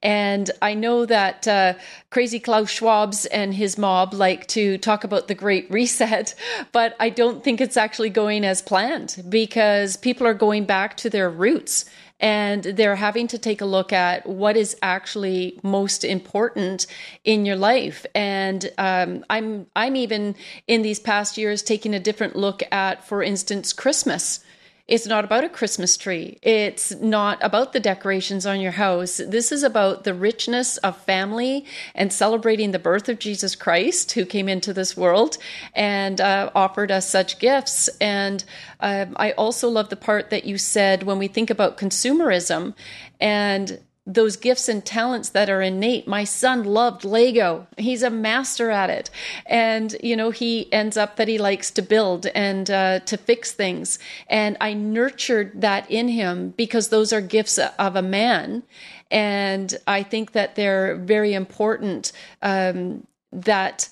And 0.03 0.51
I 0.63 0.75
know 0.75 1.07
that 1.07 1.49
uh, 1.49 1.75
crazy 2.11 2.39
Klaus 2.39 2.71
Schwab's 2.71 3.27
and 3.27 3.55
his 3.55 3.77
mob 3.79 4.15
like 4.15 4.47
to 4.49 4.79
talk 4.79 5.05
about 5.05 5.29
the 5.29 5.35
Great 5.35 5.71
Reset, 5.71 6.35
but 6.73 6.97
I 7.01 7.11
don't 7.11 7.43
think 7.43 7.61
it's 7.61 7.77
actually 7.77 8.11
going 8.11 8.45
as 8.45 8.63
planned 8.63 9.23
because 9.29 9.97
people 9.97 10.27
are 10.27 10.35
going 10.35 10.65
back 10.65 10.97
to 10.99 11.11
their 11.11 11.31
roots 11.31 11.85
and 12.21 12.65
they're 12.65 12.97
having 12.97 13.29
to 13.29 13.39
take 13.39 13.61
a 13.61 13.65
look 13.65 13.93
at 13.93 14.27
what 14.27 14.57
is 14.57 14.77
actually 14.83 15.59
most 15.63 16.05
important 16.05 16.87
in 17.25 17.47
your 17.47 17.57
life. 17.57 18.05
And 18.15 18.71
um, 18.77 19.25
I'm 19.31 19.67
I'm 19.77 19.95
even 19.97 20.35
in 20.67 20.83
these 20.83 20.99
past 20.99 21.39
years 21.39 21.63
taking 21.63 21.95
a 21.95 22.01
different 22.01 22.35
look 22.35 22.63
at, 22.73 23.07
for 23.07 23.23
instance, 23.23 23.73
Christmas. 23.73 24.41
It's 24.89 25.07
not 25.07 25.23
about 25.23 25.45
a 25.45 25.51
Christmas 25.51 25.99
tree. 25.99 26.39
It's 26.41 26.93
not 26.95 27.39
about 27.43 27.75
the 27.75 27.81
decorations 27.81 28.47
on 28.47 28.59
your 28.59 28.73
house. 28.73 29.19
This 29.19 29.53
is 29.53 29.63
about 29.63 30.05
the 30.05 30.15
richness 30.15 30.79
of 30.79 30.97
family 30.97 31.67
and 31.95 32.11
celebrating 32.11 32.73
the 32.73 32.79
birth 32.79 33.11
of 33.11 33.19
Jesus 33.19 33.55
Christ, 33.55 34.13
who 34.13 34.25
came 34.25 34.49
into 34.49 34.73
this 34.73 34.97
world 34.97 35.37
and 35.75 36.23
uh, 36.23 36.51
offered 36.55 36.91
us 36.91 37.07
such 37.07 37.39
gifts. 37.39 37.89
And 38.01 38.43
uh, 38.81 39.07
I 39.17 39.33
also 39.33 39.69
love 39.69 39.91
the 39.91 39.97
part 39.97 40.31
that 40.31 40.47
you 40.47 40.57
said 40.57 41.03
when 41.03 41.19
we 41.19 41.29
think 41.29 41.51
about 41.51 41.77
consumerism 41.77 42.75
and 43.21 43.81
those 44.09 44.37
gifts 44.37 44.71
and 44.71 44.85
talents 44.85 45.29
that 45.29 45.51
are 45.51 45.61
innate. 45.61 46.09
My 46.09 46.25
son 46.25 46.65
loved 46.65 47.05
Lego. 47.05 47.67
He's 47.77 48.03
a 48.03 48.09
master 48.09 48.71
at 48.71 48.89
it. 48.89 49.11
And, 49.45 49.95
you 50.03 50.17
know, 50.17 50.31
he 50.31 50.73
ends 50.73 50.97
up 50.97 51.17
that 51.17 51.29
he 51.29 51.37
likes 51.37 51.71
to 51.73 51.83
build 51.83 52.27
and 52.29 52.71
uh, 52.71 53.01
to 53.01 53.19
fix 53.19 53.53
things. 53.53 53.99
And 54.27 54.57
I 54.63 54.73
nurtured 54.73 55.61
that 55.61 55.89
in 55.91 56.09
him 56.09 56.55
because 56.57 56.89
those 56.89 57.13
are 57.13 57.21
gifts 57.21 57.59
of 57.59 57.97
a 57.97 58.03
man. 58.03 58.63
And 59.11 59.77
I 59.87 60.03
think 60.03 60.33
that 60.33 60.55
they're 60.55 60.97
very 60.97 61.35
important 61.35 62.13
um, 62.41 63.07
that 63.31 63.91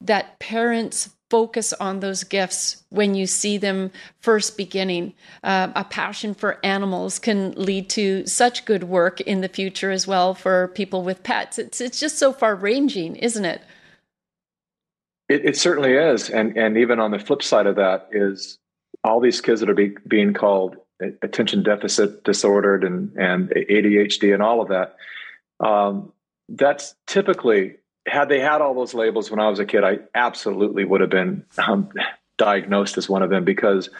that 0.00 0.38
parents 0.38 1.10
focus 1.30 1.72
on 1.74 2.00
those 2.00 2.24
gifts 2.24 2.84
when 2.90 3.14
you 3.14 3.26
see 3.26 3.58
them 3.58 3.90
first 4.20 4.56
beginning. 4.56 5.12
Uh, 5.42 5.68
a 5.74 5.84
passion 5.84 6.34
for 6.34 6.58
animals 6.64 7.18
can 7.18 7.52
lead 7.52 7.88
to 7.90 8.26
such 8.26 8.64
good 8.64 8.84
work 8.84 9.20
in 9.20 9.40
the 9.40 9.48
future 9.48 9.90
as 9.90 10.06
well 10.06 10.34
for 10.34 10.68
people 10.68 11.02
with 11.02 11.22
pets. 11.22 11.58
It's 11.58 11.80
it's 11.80 12.00
just 12.00 12.18
so 12.18 12.32
far 12.32 12.54
ranging, 12.54 13.16
isn't 13.16 13.44
it? 13.44 13.62
It, 15.28 15.44
it 15.44 15.56
certainly 15.56 15.92
is, 15.92 16.30
and 16.30 16.56
and 16.56 16.78
even 16.78 17.00
on 17.00 17.10
the 17.10 17.18
flip 17.18 17.42
side 17.42 17.66
of 17.66 17.76
that 17.76 18.08
is 18.12 18.58
all 19.04 19.20
these 19.20 19.40
kids 19.40 19.60
that 19.60 19.70
are 19.70 19.74
be, 19.74 19.94
being 20.06 20.32
called 20.32 20.76
attention 21.22 21.62
deficit 21.62 22.24
disordered 22.24 22.84
and 22.84 23.14
and 23.16 23.50
ADHD 23.50 24.32
and 24.32 24.42
all 24.42 24.60
of 24.60 24.68
that. 24.68 24.96
Um, 25.60 26.12
that's 26.48 26.94
typically 27.06 27.76
had 28.08 28.28
they 28.28 28.40
had 28.40 28.60
all 28.60 28.74
those 28.74 28.94
labels 28.94 29.30
when 29.30 29.40
I 29.40 29.48
was 29.48 29.58
a 29.58 29.64
kid, 29.64 29.84
I 29.84 29.98
absolutely 30.14 30.84
would 30.84 31.00
have 31.00 31.10
been 31.10 31.44
um, 31.58 31.90
diagnosed 32.36 32.98
as 32.98 33.08
one 33.08 33.22
of 33.22 33.30
them 33.30 33.44
because 33.44 33.90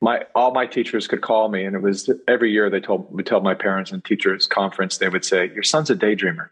my 0.00 0.24
all 0.34 0.52
my 0.52 0.66
teachers 0.66 1.08
could 1.08 1.20
call 1.20 1.48
me, 1.48 1.64
and 1.64 1.74
it 1.74 1.82
was 1.82 2.10
every 2.26 2.52
year 2.52 2.70
they 2.70 2.80
told 2.80 3.12
would 3.12 3.26
tell 3.26 3.40
my 3.40 3.54
parents 3.54 3.90
and 3.90 4.04
teachers 4.04 4.46
conference 4.46 4.98
they 4.98 5.08
would 5.08 5.24
say, 5.24 5.50
"Your 5.52 5.62
son's 5.62 5.90
a 5.90 5.96
daydreamer," 5.96 6.50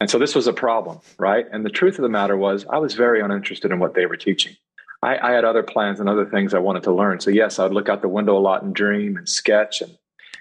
and 0.00 0.08
so 0.08 0.18
this 0.18 0.34
was 0.34 0.46
a 0.46 0.52
problem, 0.52 1.00
right? 1.18 1.46
And 1.52 1.64
the 1.64 1.70
truth 1.70 1.98
of 1.98 2.02
the 2.02 2.08
matter 2.08 2.36
was, 2.36 2.64
I 2.70 2.78
was 2.78 2.94
very 2.94 3.20
uninterested 3.20 3.72
in 3.72 3.78
what 3.78 3.94
they 3.94 4.06
were 4.06 4.16
teaching. 4.16 4.56
I, 5.02 5.18
I 5.18 5.32
had 5.32 5.44
other 5.44 5.62
plans 5.62 6.00
and 6.00 6.08
other 6.08 6.26
things 6.26 6.54
I 6.54 6.58
wanted 6.58 6.84
to 6.84 6.92
learn. 6.92 7.20
So 7.20 7.30
yes, 7.30 7.58
I 7.58 7.64
would 7.64 7.74
look 7.74 7.88
out 7.88 8.02
the 8.02 8.08
window 8.08 8.36
a 8.36 8.40
lot 8.40 8.62
and 8.62 8.74
dream 8.74 9.16
and 9.16 9.28
sketch 9.28 9.82
and 9.82 9.96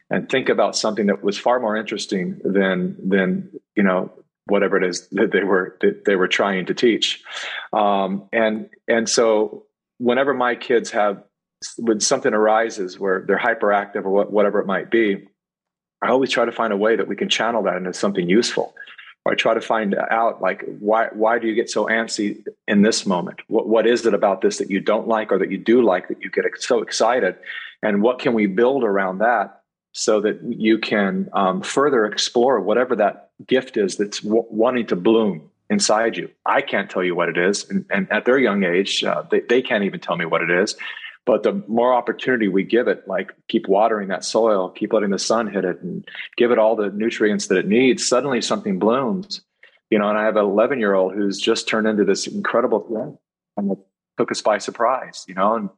and 0.10 0.30
think 0.30 0.50
about 0.50 0.76
something 0.76 1.08
that 1.08 1.24
was 1.24 1.38
far 1.38 1.60
more 1.60 1.76
interesting 1.76 2.40
than 2.44 2.96
than 3.04 3.50
you 3.76 3.84
know 3.84 4.12
whatever 4.48 4.78
it 4.78 4.84
is 4.84 5.08
that 5.10 5.32
they 5.32 5.44
were 5.44 5.78
that 5.82 6.06
they 6.06 6.16
were 6.16 6.28
trying 6.28 6.66
to 6.68 6.74
teach. 6.74 7.24
Um, 7.74 8.30
and 8.32 8.70
and 8.88 9.10
so 9.10 9.66
whenever 9.98 10.34
my 10.34 10.56
kids 10.56 10.92
have 10.92 11.24
when 11.78 12.00
something 12.00 12.34
arises 12.34 13.00
where 13.00 13.24
they're 13.28 13.40
hyperactive 13.40 14.06
or 14.06 14.10
what, 14.10 14.32
whatever 14.32 14.60
it 14.60 14.68
might 14.68 14.92
be, 14.92 15.28
I 16.02 16.10
always 16.10 16.30
try 16.30 16.46
to 16.46 16.52
find 16.52 16.74
a 16.74 16.78
way 16.78 16.96
that 16.96 17.08
we 17.08 17.16
can 17.16 17.30
channel 17.30 17.64
that 17.64 17.78
into 17.78 17.94
something 17.94 18.30
useful. 18.30 18.76
Or 19.26 19.32
I 19.32 19.36
try 19.36 19.56
to 19.56 19.62
find 19.62 19.96
out 19.96 20.42
like 20.42 20.64
why 20.80 21.08
why 21.12 21.40
do 21.40 21.48
you 21.48 21.56
get 21.56 21.70
so 21.70 21.86
antsy 21.88 22.46
in 22.68 22.84
this 22.84 23.08
moment? 23.08 23.40
What 23.48 23.68
what 23.68 23.88
is 23.88 24.06
it 24.06 24.14
about 24.14 24.42
this 24.42 24.60
that 24.60 24.70
you 24.70 24.80
don't 24.80 25.08
like 25.08 25.32
or 25.32 25.40
that 25.40 25.52
you 25.52 25.58
do 25.58 25.82
like 25.82 26.08
that 26.10 26.22
you 26.22 26.30
get 26.30 26.46
so 26.60 26.82
excited? 26.82 27.36
And 27.82 28.04
what 28.04 28.20
can 28.20 28.34
we 28.34 28.46
build 28.46 28.84
around 28.84 29.20
that 29.20 29.62
so 29.94 30.22
that 30.22 30.40
you 30.44 30.78
can 30.78 31.30
um, 31.34 31.62
further 31.62 32.06
explore 32.06 32.60
whatever 32.60 32.98
that 32.98 33.25
gift 33.48 33.78
is 33.78 33.98
that's 33.98 34.22
w- 34.22 34.46
wanting 34.50 34.88
to 34.88 34.96
bloom 34.96 35.50
inside 35.70 36.18
you. 36.18 36.30
I 36.46 36.62
can't 36.62 36.90
tell 36.90 37.04
you 37.04 37.16
what 37.16 37.30
it 37.30 37.38
is. 37.38 37.70
And, 37.70 37.86
and 37.90 38.12
at 38.12 38.26
their 38.26 38.38
young 38.38 38.64
age, 38.64 39.04
uh, 39.04 39.24
they, 39.30 39.42
they 39.42 39.62
can't 39.62 39.84
even 39.84 40.00
tell 40.00 40.16
me 40.16 40.26
what 40.26 40.42
it 40.42 40.52
is. 40.52 40.76
But 41.26 41.42
the 41.42 41.64
more 41.68 41.94
opportunity 41.94 42.48
we 42.48 42.64
give 42.64 42.88
it, 42.88 43.08
like 43.08 43.34
keep 43.48 43.68
watering 43.68 44.10
that 44.10 44.24
soil, 44.24 44.70
keep 44.70 44.94
letting 44.94 45.10
the 45.10 45.18
sun 45.18 45.48
hit 45.48 45.66
it, 45.66 45.82
and 45.82 46.08
give 46.38 46.52
it 46.52 46.60
all 46.60 46.76
the 46.76 46.92
nutrients 46.92 47.48
that 47.48 47.58
it 47.58 47.68
needs, 47.68 48.08
suddenly 48.08 48.42
something 48.42 48.78
blooms. 48.78 49.42
You 49.90 49.98
know, 50.00 50.10
and 50.10 50.18
I 50.18 50.26
have 50.26 50.36
an 50.36 50.46
11 50.46 50.80
year 50.80 50.94
old 50.94 51.14
who's 51.14 51.40
just 51.40 51.68
turned 51.68 51.88
into 51.88 52.06
this 52.06 52.28
incredible 52.28 52.82
thing 52.82 53.18
and 53.58 53.76
took 54.18 54.32
us 54.32 54.42
by 54.42 54.60
surprise, 54.60 55.26
you 55.28 55.34
know, 55.34 55.56
and 55.56 55.70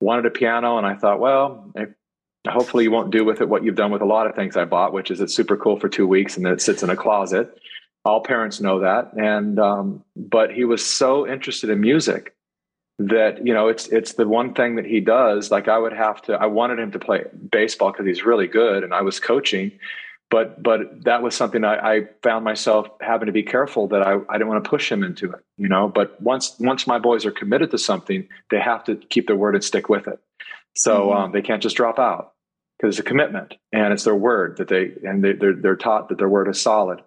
wanted 0.00 0.26
a 0.26 0.30
piano. 0.30 0.76
And 0.76 0.86
I 0.86 0.96
thought, 0.96 1.18
well, 1.18 1.72
if 1.74 1.88
hopefully 2.48 2.84
you 2.84 2.90
won't 2.90 3.10
do 3.10 3.24
with 3.24 3.40
it 3.40 3.48
what 3.48 3.64
you've 3.64 3.74
done 3.74 3.90
with 3.90 4.02
a 4.02 4.06
lot 4.06 4.26
of 4.26 4.34
things 4.34 4.56
I 4.56 4.64
bought, 4.64 4.92
which 4.92 5.10
is 5.10 5.20
it's 5.20 5.34
super 5.34 5.56
cool 5.56 5.78
for 5.78 5.88
two 5.88 6.06
weeks 6.06 6.36
and 6.36 6.44
then 6.44 6.52
it 6.52 6.62
sits 6.62 6.82
in 6.82 6.90
a 6.90 6.96
closet. 6.96 7.58
All 8.04 8.22
parents 8.22 8.60
know 8.60 8.80
that. 8.80 9.12
And 9.14 9.58
um, 9.58 10.04
but 10.16 10.52
he 10.52 10.64
was 10.64 10.84
so 10.84 11.26
interested 11.26 11.70
in 11.70 11.80
music 11.80 12.34
that 12.98 13.46
you 13.46 13.54
know 13.54 13.68
it's 13.68 13.88
it's 13.88 14.14
the 14.14 14.28
one 14.28 14.54
thing 14.54 14.76
that 14.76 14.84
he 14.84 15.00
does. 15.00 15.50
Like 15.50 15.68
I 15.68 15.78
would 15.78 15.92
have 15.92 16.20
to. 16.22 16.34
I 16.34 16.46
wanted 16.46 16.78
him 16.78 16.92
to 16.92 16.98
play 16.98 17.24
baseball 17.50 17.92
because 17.92 18.06
he's 18.06 18.24
really 18.24 18.46
good, 18.46 18.84
and 18.84 18.94
I 18.94 19.02
was 19.02 19.18
coaching. 19.20 19.72
But 20.30 20.62
but 20.62 21.04
that 21.04 21.22
was 21.22 21.34
something 21.34 21.64
I, 21.64 21.76
I 21.76 22.00
found 22.22 22.44
myself 22.44 22.88
having 23.00 23.26
to 23.26 23.32
be 23.32 23.42
careful 23.42 23.88
that 23.88 24.02
I, 24.02 24.18
I 24.28 24.34
didn't 24.34 24.48
want 24.48 24.62
to 24.62 24.70
push 24.70 24.90
him 24.90 25.02
into 25.02 25.32
it. 25.32 25.40
You 25.56 25.68
know. 25.68 25.88
But 25.88 26.20
once 26.20 26.54
once 26.60 26.86
my 26.86 26.98
boys 26.98 27.24
are 27.24 27.32
committed 27.32 27.70
to 27.72 27.78
something, 27.78 28.28
they 28.50 28.60
have 28.60 28.84
to 28.84 28.96
keep 28.96 29.26
their 29.26 29.36
word 29.36 29.54
and 29.54 29.64
stick 29.64 29.88
with 29.88 30.06
it. 30.06 30.20
So 30.74 31.08
mm-hmm. 31.08 31.16
um, 31.16 31.32
they 31.32 31.42
can't 31.42 31.62
just 31.62 31.76
drop 31.76 31.98
out 31.98 32.32
because 32.78 32.98
it's 32.98 33.06
a 33.06 33.08
commitment 33.08 33.54
and 33.72 33.92
it's 33.92 34.04
their 34.04 34.14
word 34.14 34.56
that 34.56 34.68
they 34.68 34.92
and 35.04 35.22
they, 35.22 35.32
they're 35.32 35.54
they're 35.54 35.76
taught 35.76 36.08
that 36.08 36.18
their 36.18 36.28
word 36.28 36.48
is 36.48 36.60
solid. 36.60 37.02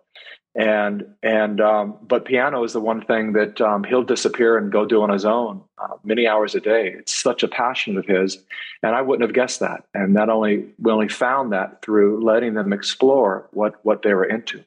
And 0.55 1.15
and 1.23 1.59
um, 1.59 1.97
but 2.03 2.25
piano 2.25 2.63
is 2.63 2.73
the 2.73 2.79
one 2.79 3.03
thing 3.03 3.33
that 3.33 3.59
um, 3.59 3.83
he'll 3.83 4.03
disappear 4.03 4.55
and 4.55 4.71
go 4.71 4.85
do 4.85 5.01
on 5.01 5.09
his 5.09 5.25
own 5.25 5.63
uh, 5.81 5.95
many 6.03 6.27
hours 6.27 6.53
a 6.53 6.59
day. 6.59 6.93
It's 6.95 7.19
such 7.19 7.41
a 7.41 7.47
passion 7.47 7.97
of 7.97 8.05
his, 8.05 8.37
and 8.83 8.95
I 8.95 9.01
wouldn't 9.01 9.27
have 9.27 9.33
guessed 9.33 9.61
that. 9.61 9.85
And 9.95 10.13
not 10.13 10.29
only 10.29 10.67
we 10.77 10.91
only 10.91 11.09
found 11.09 11.53
that 11.53 11.81
through 11.81 12.23
letting 12.23 12.53
them 12.53 12.71
explore 12.71 13.49
what 13.51 13.83
what 13.83 14.03
they 14.03 14.13
were 14.13 14.25
into. 14.25 14.63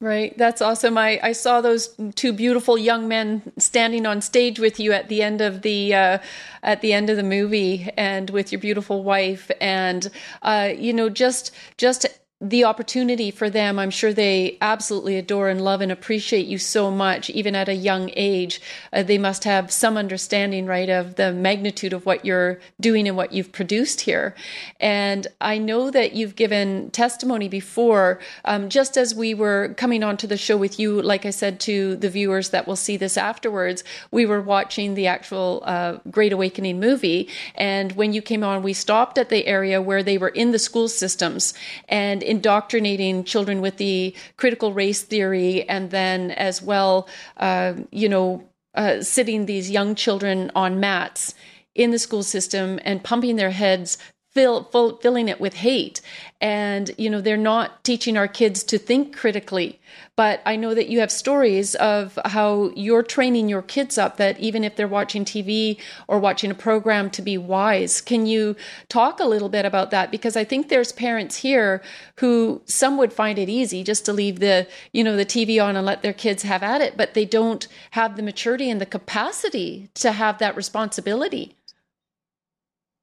Right. 0.00 0.36
That's 0.38 0.62
awesome. 0.62 0.96
I, 0.96 1.18
I 1.24 1.32
saw 1.32 1.60
those 1.60 1.88
two 2.14 2.32
beautiful 2.32 2.78
young 2.78 3.08
men 3.08 3.52
standing 3.58 4.06
on 4.06 4.20
stage 4.22 4.60
with 4.60 4.78
you 4.78 4.92
at 4.92 5.08
the 5.08 5.22
end 5.24 5.40
of 5.40 5.62
the 5.62 5.92
uh, 5.92 6.18
at 6.62 6.82
the 6.82 6.92
end 6.92 7.10
of 7.10 7.16
the 7.16 7.24
movie 7.24 7.90
and 7.96 8.30
with 8.30 8.52
your 8.52 8.60
beautiful 8.60 9.02
wife 9.02 9.50
and 9.60 10.08
uh, 10.42 10.70
you 10.76 10.92
know 10.92 11.08
just 11.08 11.52
just 11.78 12.06
the 12.40 12.62
opportunity 12.62 13.32
for 13.32 13.50
them, 13.50 13.80
I'm 13.80 13.90
sure 13.90 14.12
they 14.12 14.58
absolutely 14.60 15.16
adore 15.16 15.48
and 15.48 15.60
love 15.60 15.80
and 15.80 15.90
appreciate 15.90 16.46
you 16.46 16.56
so 16.56 16.88
much, 16.88 17.30
even 17.30 17.56
at 17.56 17.68
a 17.68 17.74
young 17.74 18.12
age. 18.14 18.60
Uh, 18.92 19.02
they 19.02 19.18
must 19.18 19.42
have 19.42 19.72
some 19.72 19.96
understanding, 19.96 20.64
right, 20.64 20.88
of 20.88 21.16
the 21.16 21.32
magnitude 21.32 21.92
of 21.92 22.06
what 22.06 22.24
you're 22.24 22.60
doing 22.78 23.08
and 23.08 23.16
what 23.16 23.32
you've 23.32 23.50
produced 23.50 24.02
here. 24.02 24.36
And 24.78 25.26
I 25.40 25.58
know 25.58 25.90
that 25.90 26.12
you've 26.12 26.36
given 26.36 26.92
testimony 26.92 27.48
before, 27.48 28.20
um, 28.44 28.68
just 28.68 28.96
as 28.96 29.16
we 29.16 29.34
were 29.34 29.74
coming 29.76 30.04
onto 30.04 30.28
the 30.28 30.36
show 30.36 30.56
with 30.56 30.78
you, 30.78 31.02
like 31.02 31.26
I 31.26 31.30
said 31.30 31.58
to 31.60 31.96
the 31.96 32.08
viewers 32.08 32.50
that 32.50 32.68
will 32.68 32.76
see 32.76 32.96
this 32.96 33.16
afterwards, 33.16 33.82
we 34.12 34.24
were 34.26 34.40
watching 34.40 34.94
the 34.94 35.08
actual 35.08 35.64
uh, 35.66 35.98
Great 36.08 36.32
Awakening 36.32 36.78
movie. 36.78 37.28
And 37.56 37.90
when 37.92 38.12
you 38.12 38.22
came 38.22 38.44
on, 38.44 38.62
we 38.62 38.74
stopped 38.74 39.18
at 39.18 39.28
the 39.28 39.44
area 39.48 39.82
where 39.82 40.04
they 40.04 40.18
were 40.18 40.28
in 40.28 40.52
the 40.52 40.58
school 40.60 40.86
systems. 40.86 41.52
And 41.88 42.22
indoctrinating 42.28 43.24
children 43.24 43.60
with 43.60 43.76
the 43.78 44.14
critical 44.36 44.72
race 44.72 45.02
theory, 45.02 45.68
and 45.68 45.90
then 45.90 46.30
as 46.32 46.62
well, 46.62 47.08
uh, 47.38 47.74
you 47.90 48.08
know, 48.08 48.44
uh, 48.74 49.02
sitting 49.02 49.46
these 49.46 49.70
young 49.70 49.94
children 49.94 50.50
on 50.54 50.78
mats 50.78 51.34
in 51.74 51.90
the 51.90 51.98
school 51.98 52.22
system 52.22 52.78
and 52.84 53.02
pumping 53.02 53.36
their 53.36 53.50
heads 53.50 53.98
fill, 54.38 54.62
fill, 54.62 54.96
filling 54.98 55.28
it 55.28 55.40
with 55.40 55.54
hate. 55.54 56.00
And, 56.40 56.92
you 56.96 57.10
know, 57.10 57.20
they're 57.20 57.36
not 57.36 57.82
teaching 57.82 58.16
our 58.16 58.28
kids 58.28 58.62
to 58.62 58.78
think 58.78 59.16
critically. 59.16 59.80
But 60.14 60.42
I 60.46 60.54
know 60.54 60.74
that 60.74 60.88
you 60.88 61.00
have 61.00 61.10
stories 61.10 61.74
of 61.74 62.16
how 62.24 62.70
you're 62.76 63.02
training 63.02 63.48
your 63.48 63.62
kids 63.62 63.98
up 63.98 64.16
that 64.18 64.38
even 64.38 64.62
if 64.62 64.76
they're 64.76 64.86
watching 64.86 65.24
TV 65.24 65.80
or 66.06 66.20
watching 66.20 66.52
a 66.52 66.54
program 66.54 67.10
to 67.10 67.22
be 67.22 67.36
wise. 67.36 68.00
Can 68.00 68.26
you 68.26 68.54
talk 68.88 69.18
a 69.18 69.24
little 69.24 69.48
bit 69.48 69.64
about 69.64 69.90
that? 69.90 70.12
Because 70.12 70.36
I 70.36 70.44
think 70.44 70.68
there's 70.68 70.92
parents 70.92 71.38
here 71.38 71.82
who 72.18 72.62
some 72.64 72.96
would 72.96 73.12
find 73.12 73.40
it 73.40 73.48
easy 73.48 73.82
just 73.82 74.04
to 74.04 74.12
leave 74.12 74.38
the, 74.38 74.68
you 74.92 75.02
know, 75.02 75.16
the 75.16 75.26
TV 75.26 75.60
on 75.60 75.74
and 75.74 75.84
let 75.84 76.02
their 76.02 76.12
kids 76.12 76.44
have 76.44 76.62
at 76.62 76.80
it, 76.80 76.96
but 76.96 77.14
they 77.14 77.24
don't 77.24 77.66
have 77.90 78.14
the 78.14 78.22
maturity 78.22 78.70
and 78.70 78.80
the 78.80 78.86
capacity 78.86 79.90
to 79.94 80.12
have 80.12 80.38
that 80.38 80.54
responsibility. 80.54 81.57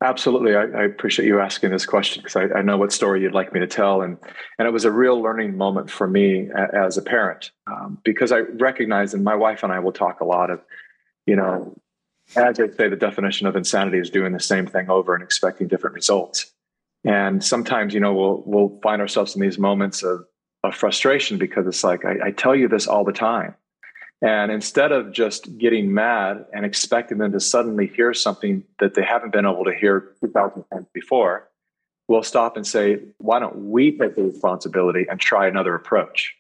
Absolutely. 0.06 0.56
I, 0.56 0.66
I, 0.66 0.84
appreciate 0.84 1.28
you 1.28 1.40
asking 1.40 1.72
this 1.72 1.88
question 1.88 2.22
because 2.22 2.36
I, 2.36 2.60
I, 2.60 2.62
know 2.62 2.78
what 2.78 2.94
story 2.94 3.24
you'd 3.24 3.34
like 3.34 3.52
me 3.54 3.60
to 3.60 3.66
tell. 3.66 4.04
And, 4.04 4.20
and 4.60 4.68
it 4.68 4.72
was 4.72 4.86
a 4.86 4.92
real 4.92 5.20
learning 5.20 5.58
moment 5.58 5.90
for 5.90 6.08
me 6.08 6.48
a, 6.56 6.86
as 6.86 6.96
a 6.96 7.02
parent 7.02 7.50
um, 7.66 7.98
because 8.04 8.32
I 8.32 8.42
recognize, 8.42 9.16
and 9.16 9.24
my 9.24 9.34
wife 9.34 9.64
and 9.64 9.74
I 9.74 9.80
will 9.80 9.92
talk 9.92 10.20
a 10.22 10.24
lot 10.26 10.52
of, 10.52 10.62
you 11.26 11.36
know, 11.36 11.76
as 12.36 12.60
I 12.60 12.68
say, 12.68 12.88
the 12.88 12.96
definition 12.96 13.48
of 13.48 13.56
insanity 13.56 13.98
is 13.98 14.12
doing 14.12 14.32
the 14.32 14.40
same 14.40 14.68
thing 14.68 14.92
over 14.92 15.16
and 15.16 15.24
expecting 15.24 15.68
different 15.68 15.96
results. 15.96 16.54
And 17.04 17.44
sometimes, 17.44 17.96
you 17.96 18.00
know, 18.00 18.14
we'll, 18.14 18.44
we'll 18.46 18.80
find 18.84 19.02
ourselves 19.02 19.36
in 19.36 19.42
these 19.42 19.58
moments 19.58 20.04
of, 20.04 20.24
of 20.64 20.76
frustration 20.76 21.40
because 21.40 21.66
it's 21.66 21.84
like, 21.84 22.06
I, 22.06 22.28
I 22.28 22.32
tell 22.32 22.56
you 22.56 22.68
this 22.68 22.86
all 22.86 23.06
the 23.06 23.12
time 23.12 23.56
and 24.26 24.52
instead 24.52 24.92
of 24.92 25.12
just 25.12 25.56
getting 25.60 25.94
mad 25.94 26.46
and 26.52 26.66
expecting 26.66 27.20
them 27.20 27.32
to 27.34 27.40
suddenly 27.40 27.86
hear 27.86 28.12
something 28.12 28.64
that 28.80 28.96
they 28.96 29.04
haven't 29.04 29.32
been 29.32 29.46
able 29.46 29.66
to 29.66 29.74
hear 29.74 30.16
2000 30.20 30.64
times 30.74 30.88
before, 30.94 31.48
we'll 32.08 32.24
stop 32.24 32.58
and 32.58 32.66
say, 32.66 33.02
why 33.20 33.38
don't 33.38 33.70
we 33.70 33.96
take 33.96 34.16
the 34.16 34.24
responsibility 34.24 35.06
and 35.08 35.20
try 35.20 35.48
another 35.48 35.76
approach? 35.76 36.34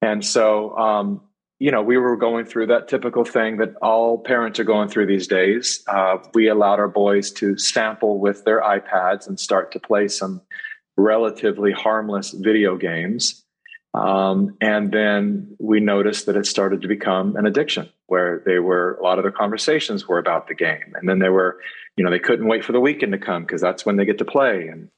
And 0.00 0.24
so, 0.24 0.74
um, 0.78 1.20
you 1.58 1.70
know, 1.70 1.82
we 1.82 1.98
were 1.98 2.16
going 2.16 2.46
through 2.46 2.68
that 2.68 2.88
typical 2.88 3.26
thing 3.26 3.58
that 3.58 3.74
all 3.82 4.16
parents 4.16 4.58
are 4.58 4.64
going 4.64 4.88
through 4.88 5.06
these 5.06 5.26
days. 5.26 5.84
Uh, 5.86 6.16
we 6.32 6.48
allowed 6.48 6.78
our 6.78 6.88
boys 6.88 7.30
to 7.32 7.58
sample 7.58 8.18
with 8.18 8.44
their 8.44 8.62
iPads 8.62 9.28
and 9.28 9.38
start 9.38 9.70
to 9.72 9.80
play 9.80 10.08
some 10.08 10.40
relatively 10.96 11.72
harmless 11.72 12.30
video 12.30 12.78
games. 12.78 13.44
Um, 13.94 14.56
and 14.60 14.92
then 14.92 15.56
we 15.58 15.80
noticed 15.80 16.26
that 16.26 16.36
it 16.36 16.46
started 16.46 16.82
to 16.82 16.88
become 16.88 17.36
an 17.36 17.46
addiction 17.46 17.88
where 18.06 18.42
they 18.44 18.58
were, 18.58 18.94
a 18.94 19.02
lot 19.02 19.18
of 19.18 19.24
their 19.24 19.32
conversations 19.32 20.06
were 20.06 20.18
about 20.18 20.48
the 20.48 20.54
game. 20.54 20.94
And 20.94 21.08
then 21.08 21.18
they 21.18 21.30
were, 21.30 21.58
you 21.96 22.04
know, 22.04 22.10
they 22.10 22.18
couldn't 22.18 22.46
wait 22.46 22.64
for 22.64 22.72
the 22.72 22.80
weekend 22.80 23.12
to 23.12 23.18
come 23.18 23.42
because 23.42 23.60
that's 23.60 23.84
when 23.86 23.96
they 23.96 24.04
get 24.04 24.18
to 24.18 24.24
play. 24.24 24.68
And, 24.68 24.90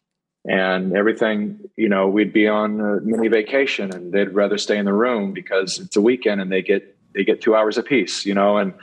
and 0.44 0.97
everything, 0.97 1.61
you 1.76 1.88
know, 1.88 2.09
we'd 2.09 2.32
be 2.32 2.49
on 2.49 2.80
a 2.80 3.00
mini 3.00 3.28
vacation 3.28 3.95
and 3.95 4.12
they'd 4.12 4.34
rather 4.34 4.58
stay 4.58 4.78
in 4.78 4.86
the 4.86 4.93
room 4.93 5.32
because 5.32 5.78
it's 5.78 5.97
a 5.97 6.00
weekend 6.00 6.41
and 6.41 6.50
they 6.50 6.62
get, 6.62 6.97
they 7.15 7.25
get 7.25 7.41
two 7.41 7.54
hours 7.54 7.78
apiece, 7.78 8.26
you 8.26 8.34
know, 8.34 8.58
and, 8.58 8.75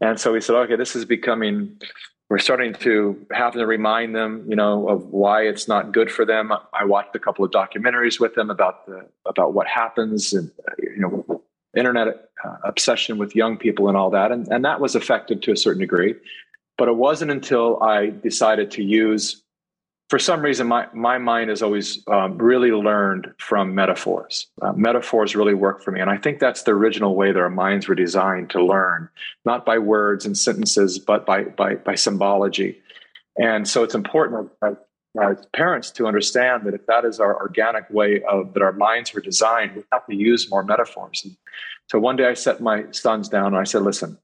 and 0.00 0.18
so 0.18 0.32
we 0.32 0.40
said, 0.40 0.56
okay, 0.56 0.76
this 0.76 0.96
is 0.96 1.04
becoming 1.04 1.78
we're 2.32 2.38
starting 2.38 2.72
to 2.72 3.26
have 3.30 3.52
to 3.52 3.66
remind 3.66 4.14
them, 4.14 4.46
you 4.48 4.56
know, 4.56 4.88
of 4.88 5.04
why 5.08 5.42
it's 5.42 5.68
not 5.68 5.92
good 5.92 6.10
for 6.10 6.24
them. 6.24 6.50
I 6.72 6.86
watched 6.86 7.14
a 7.14 7.18
couple 7.18 7.44
of 7.44 7.50
documentaries 7.50 8.18
with 8.18 8.34
them 8.36 8.48
about 8.48 8.86
the 8.86 9.06
about 9.26 9.52
what 9.52 9.66
happens 9.66 10.32
and 10.32 10.50
you 10.78 10.96
know, 10.96 11.42
internet 11.76 12.30
uh, 12.42 12.56
obsession 12.64 13.18
with 13.18 13.36
young 13.36 13.58
people 13.58 13.88
and 13.88 13.98
all 13.98 14.08
that, 14.12 14.32
and 14.32 14.48
and 14.48 14.64
that 14.64 14.80
was 14.80 14.96
effective 14.96 15.42
to 15.42 15.52
a 15.52 15.56
certain 15.58 15.80
degree. 15.80 16.14
But 16.78 16.88
it 16.88 16.96
wasn't 16.96 17.32
until 17.32 17.82
I 17.82 18.06
decided 18.06 18.70
to 18.70 18.82
use 18.82 19.41
for 20.12 20.18
some 20.18 20.42
reason, 20.42 20.66
my, 20.66 20.86
my 20.92 21.16
mind 21.16 21.48
has 21.48 21.62
always 21.62 22.06
um, 22.06 22.36
really 22.36 22.70
learned 22.70 23.32
from 23.38 23.74
metaphors. 23.74 24.46
Uh, 24.60 24.70
metaphors 24.74 25.34
really 25.34 25.54
work 25.54 25.82
for 25.82 25.90
me. 25.90 26.00
And 26.00 26.10
I 26.10 26.18
think 26.18 26.38
that's 26.38 26.64
the 26.64 26.72
original 26.72 27.14
way 27.14 27.32
that 27.32 27.40
our 27.40 27.48
minds 27.48 27.88
were 27.88 27.94
designed 27.94 28.50
to 28.50 28.62
learn, 28.62 29.08
not 29.46 29.64
by 29.64 29.78
words 29.78 30.26
and 30.26 30.36
sentences, 30.36 30.98
but 30.98 31.24
by, 31.24 31.44
by, 31.44 31.76
by 31.76 31.94
symbology. 31.94 32.78
And 33.38 33.66
so 33.66 33.84
it's 33.84 33.94
important 33.94 34.50
as, 34.62 34.76
parents 35.54 35.90
to 35.92 36.06
understand 36.06 36.66
that 36.66 36.74
if 36.74 36.84
that 36.88 37.06
is 37.06 37.18
our 37.18 37.34
organic 37.34 37.88
way 37.88 38.22
of 38.30 38.52
that 38.52 38.62
our 38.62 38.72
minds 38.74 39.14
were 39.14 39.22
designed, 39.22 39.76
we 39.76 39.82
have 39.92 40.06
to 40.08 40.14
use 40.14 40.50
more 40.50 40.62
metaphors. 40.62 41.22
And 41.24 41.34
so 41.88 41.98
one 41.98 42.16
day 42.16 42.26
I 42.26 42.34
set 42.34 42.60
my 42.60 42.84
sons 42.90 43.30
down 43.30 43.46
and 43.46 43.56
I 43.56 43.64
said, 43.64 43.80
listen, 43.80 44.18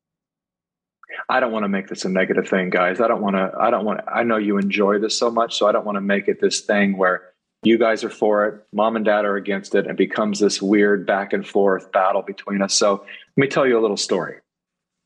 I 1.29 1.41
don't 1.41 1.53
want 1.53 1.65
to 1.65 1.69
make 1.69 1.89
this 1.89 2.05
a 2.05 2.09
negative 2.09 2.49
thing, 2.49 2.71
guys. 2.71 3.01
I 3.01 3.09
don't 3.09 3.23
want 3.23 3.37
to, 3.37 3.53
I 3.59 3.71
don't 3.71 3.85
want 3.85 4.01
I 4.13 4.23
know 4.23 4.37
you 4.37 4.59
enjoy 4.59 4.99
this 4.99 5.19
so 5.19 5.31
much. 5.31 5.57
So 5.59 5.67
I 5.69 5.73
don't 5.73 5.85
want 5.85 5.97
to 5.97 6.01
make 6.01 6.29
it 6.29 6.41
this 6.41 6.61
thing 6.61 6.97
where 6.97 7.23
you 7.63 7.79
guys 7.79 8.05
are 8.05 8.11
for 8.11 8.47
it, 8.47 8.65
mom 8.73 8.97
and 8.97 9.05
dad 9.05 9.25
are 9.25 9.37
against 9.37 9.75
it, 9.75 9.87
and 9.87 9.97
becomes 9.97 10.39
this 10.39 10.63
weird 10.63 11.07
back 11.07 11.33
and 11.33 11.47
forth 11.47 11.91
battle 11.91 12.23
between 12.23 12.63
us. 12.63 12.75
So 12.75 13.05
let 13.37 13.37
me 13.37 13.49
tell 13.49 13.67
you 13.67 13.79
a 13.79 13.83
little 13.83 13.97
story. 13.97 14.37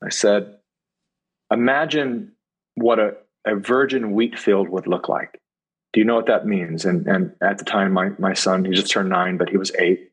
I 0.03 0.09
said, 0.09 0.57
imagine 1.51 2.33
what 2.75 2.99
a, 2.99 3.15
a 3.45 3.55
virgin 3.55 4.13
wheat 4.13 4.37
field 4.37 4.69
would 4.69 4.87
look 4.87 5.09
like. 5.09 5.39
Do 5.93 5.99
you 5.99 6.05
know 6.05 6.15
what 6.15 6.27
that 6.27 6.45
means? 6.45 6.85
And, 6.85 7.07
and 7.07 7.33
at 7.41 7.57
the 7.57 7.65
time, 7.65 7.91
my, 7.91 8.11
my 8.19 8.33
son, 8.33 8.65
he 8.65 8.71
just 8.71 8.91
turned 8.91 9.09
nine, 9.09 9.37
but 9.37 9.49
he 9.49 9.57
was 9.57 9.71
eight. 9.77 10.11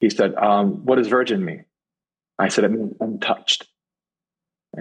He 0.00 0.10
said, 0.10 0.34
um, 0.34 0.84
What 0.84 0.96
does 0.96 1.08
virgin 1.08 1.44
mean? 1.44 1.64
I 2.38 2.48
said, 2.48 2.64
It 2.64 2.72
means 2.72 2.94
untouched. 3.00 3.66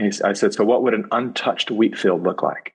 I 0.02 0.34
said, 0.34 0.54
so 0.54 0.64
what 0.64 0.84
would 0.84 0.94
an 0.94 1.08
untouched 1.12 1.70
wheat 1.70 1.98
field 1.98 2.24
look 2.24 2.42
like? 2.42 2.74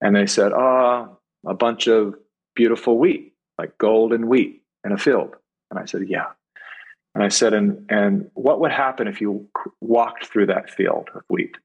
And 0.00 0.14
they 0.14 0.26
said, 0.26 0.52
oh, 0.52 1.18
a 1.46 1.54
bunch 1.54 1.86
of 1.86 2.14
beautiful 2.54 2.98
wheat, 2.98 3.34
like 3.58 3.78
golden 3.78 4.28
wheat 4.28 4.62
in 4.84 4.92
a 4.92 4.98
field. 4.98 5.34
And 5.70 5.78
I 5.78 5.84
said, 5.86 6.08
yeah. 6.08 6.26
And 7.14 7.22
I 7.22 7.28
said, 7.28 7.52
and, 7.52 7.86
and 7.90 8.30
what 8.34 8.60
would 8.60 8.72
happen 8.72 9.06
if 9.06 9.20
you 9.20 9.48
walked 9.80 10.26
through 10.26 10.46
that 10.46 10.70
field 10.70 11.10
of 11.14 11.22
wheat? 11.28 11.56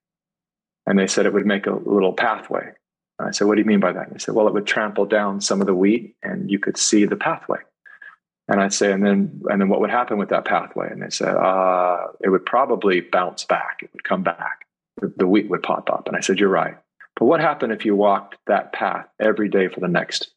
And 0.86 0.97
they 0.97 1.07
said 1.07 1.25
it 1.25 1.33
would 1.33 1.45
make 1.45 1.67
a 1.67 1.75
little 1.75 2.13
pathway. 2.13 2.71
And 3.19 3.27
I 3.27 3.31
said, 3.31 3.47
what 3.47 3.55
do 3.55 3.62
you 3.62 3.67
mean 3.67 3.79
by 3.79 3.91
that? 3.91 4.07
And 4.07 4.15
they 4.15 4.19
said, 4.19 4.36
well, 4.36 4.47
it 4.47 4.53
would 4.53 4.67
trample 4.67 5.05
down 5.05 5.41
some 5.41 5.62
of 5.62 5.67
the 5.67 5.75
wheat 5.75 6.15
and 6.21 6.49
you 6.51 6.60
could 6.60 6.77
see 6.77 7.05
the 7.05 7.15
pathway. 7.15 7.60
And 8.47 8.62
I'd 8.62 8.73
say, 8.73 8.91
and 8.91 9.05
then, 9.05 9.41
and 9.49 9.60
then 9.60 9.67
what 9.67 9.81
would 9.81 9.89
happen 9.89 10.17
with 10.17 10.29
that 10.29 10.45
pathway? 10.45 10.89
And 10.89 11.01
they 11.01 11.10
said, 11.10 11.36
uh, 11.36 12.07
it 12.21 12.29
would 12.29 12.45
probably 12.45 13.01
bounce 13.01 13.43
back. 13.43 13.79
It 13.81 13.89
would 13.93 14.03
come 14.03 14.23
back 14.23 14.66
the 15.01 15.27
wheat 15.27 15.49
would 15.49 15.63
pop 15.63 15.89
up. 15.89 16.07
And 16.07 16.15
I 16.15 16.21
said, 16.21 16.39
You're 16.39 16.49
right. 16.49 16.77
But 17.15 17.25
what 17.25 17.41
happened 17.41 17.73
if 17.73 17.86
you 17.86 17.95
walked 17.95 18.38
that 18.47 18.73
path 18.73 19.07
every 19.19 19.49
day 19.49 19.67
for 19.67 19.79
the 19.79 19.88
next 19.88 20.29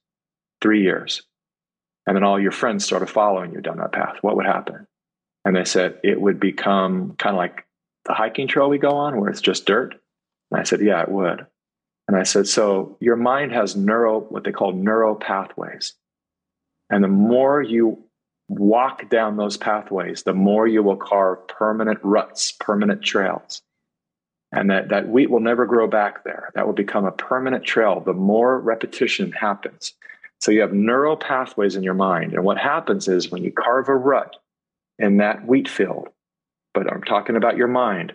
three 0.62 0.82
years? 0.82 1.22
And 2.06 2.16
then 2.16 2.24
all 2.24 2.40
your 2.40 2.52
friends 2.52 2.84
started 2.84 3.06
following 3.06 3.52
you 3.52 3.60
down 3.60 3.76
that 3.78 3.92
path. 3.92 4.16
What 4.22 4.36
would 4.36 4.46
happen? 4.46 4.86
And 5.44 5.54
they 5.54 5.64
said, 5.64 5.98
It 6.02 6.20
would 6.20 6.40
become 6.40 7.14
kind 7.18 7.34
of 7.34 7.38
like 7.38 7.66
the 8.06 8.14
hiking 8.14 8.48
trail 8.48 8.68
we 8.68 8.78
go 8.78 8.90
on 8.90 9.20
where 9.20 9.30
it's 9.30 9.40
just 9.40 9.66
dirt. 9.66 9.94
And 10.50 10.60
I 10.60 10.64
said, 10.64 10.80
Yeah, 10.80 11.02
it 11.02 11.10
would. 11.10 11.46
And 12.08 12.16
I 12.16 12.24
said, 12.24 12.46
So 12.46 12.96
your 13.00 13.16
mind 13.16 13.52
has 13.52 13.76
neuro, 13.76 14.20
what 14.20 14.44
they 14.44 14.52
call 14.52 14.72
neural 14.72 15.14
pathways. 15.14 15.94
And 16.90 17.04
the 17.04 17.08
more 17.08 17.62
you 17.62 18.02
walk 18.48 19.08
down 19.08 19.36
those 19.36 19.56
pathways, 19.56 20.24
the 20.24 20.34
more 20.34 20.66
you 20.66 20.82
will 20.82 20.96
carve 20.96 21.46
permanent 21.46 22.00
ruts, 22.02 22.52
permanent 22.52 23.02
trails 23.02 23.62
and 24.52 24.70
that, 24.70 24.88
that 24.88 25.08
wheat 25.08 25.30
will 25.30 25.40
never 25.40 25.64
grow 25.64 25.86
back 25.86 26.24
there. 26.24 26.50
That 26.54 26.66
will 26.66 26.74
become 26.74 27.04
a 27.04 27.12
permanent 27.12 27.64
trail 27.64 28.00
the 28.00 28.12
more 28.12 28.58
repetition 28.58 29.32
happens. 29.32 29.94
So 30.40 30.50
you 30.50 30.62
have 30.62 30.72
neural 30.72 31.16
pathways 31.16 31.76
in 31.76 31.82
your 31.82 31.94
mind. 31.94 32.32
And 32.32 32.44
what 32.44 32.58
happens 32.58 33.08
is 33.08 33.30
when 33.30 33.44
you 33.44 33.52
carve 33.52 33.88
a 33.88 33.94
rut 33.94 34.36
in 34.98 35.18
that 35.18 35.46
wheat 35.46 35.68
field, 35.68 36.08
but 36.74 36.90
I'm 36.90 37.02
talking 37.02 37.36
about 37.36 37.56
your 37.56 37.68
mind, 37.68 38.12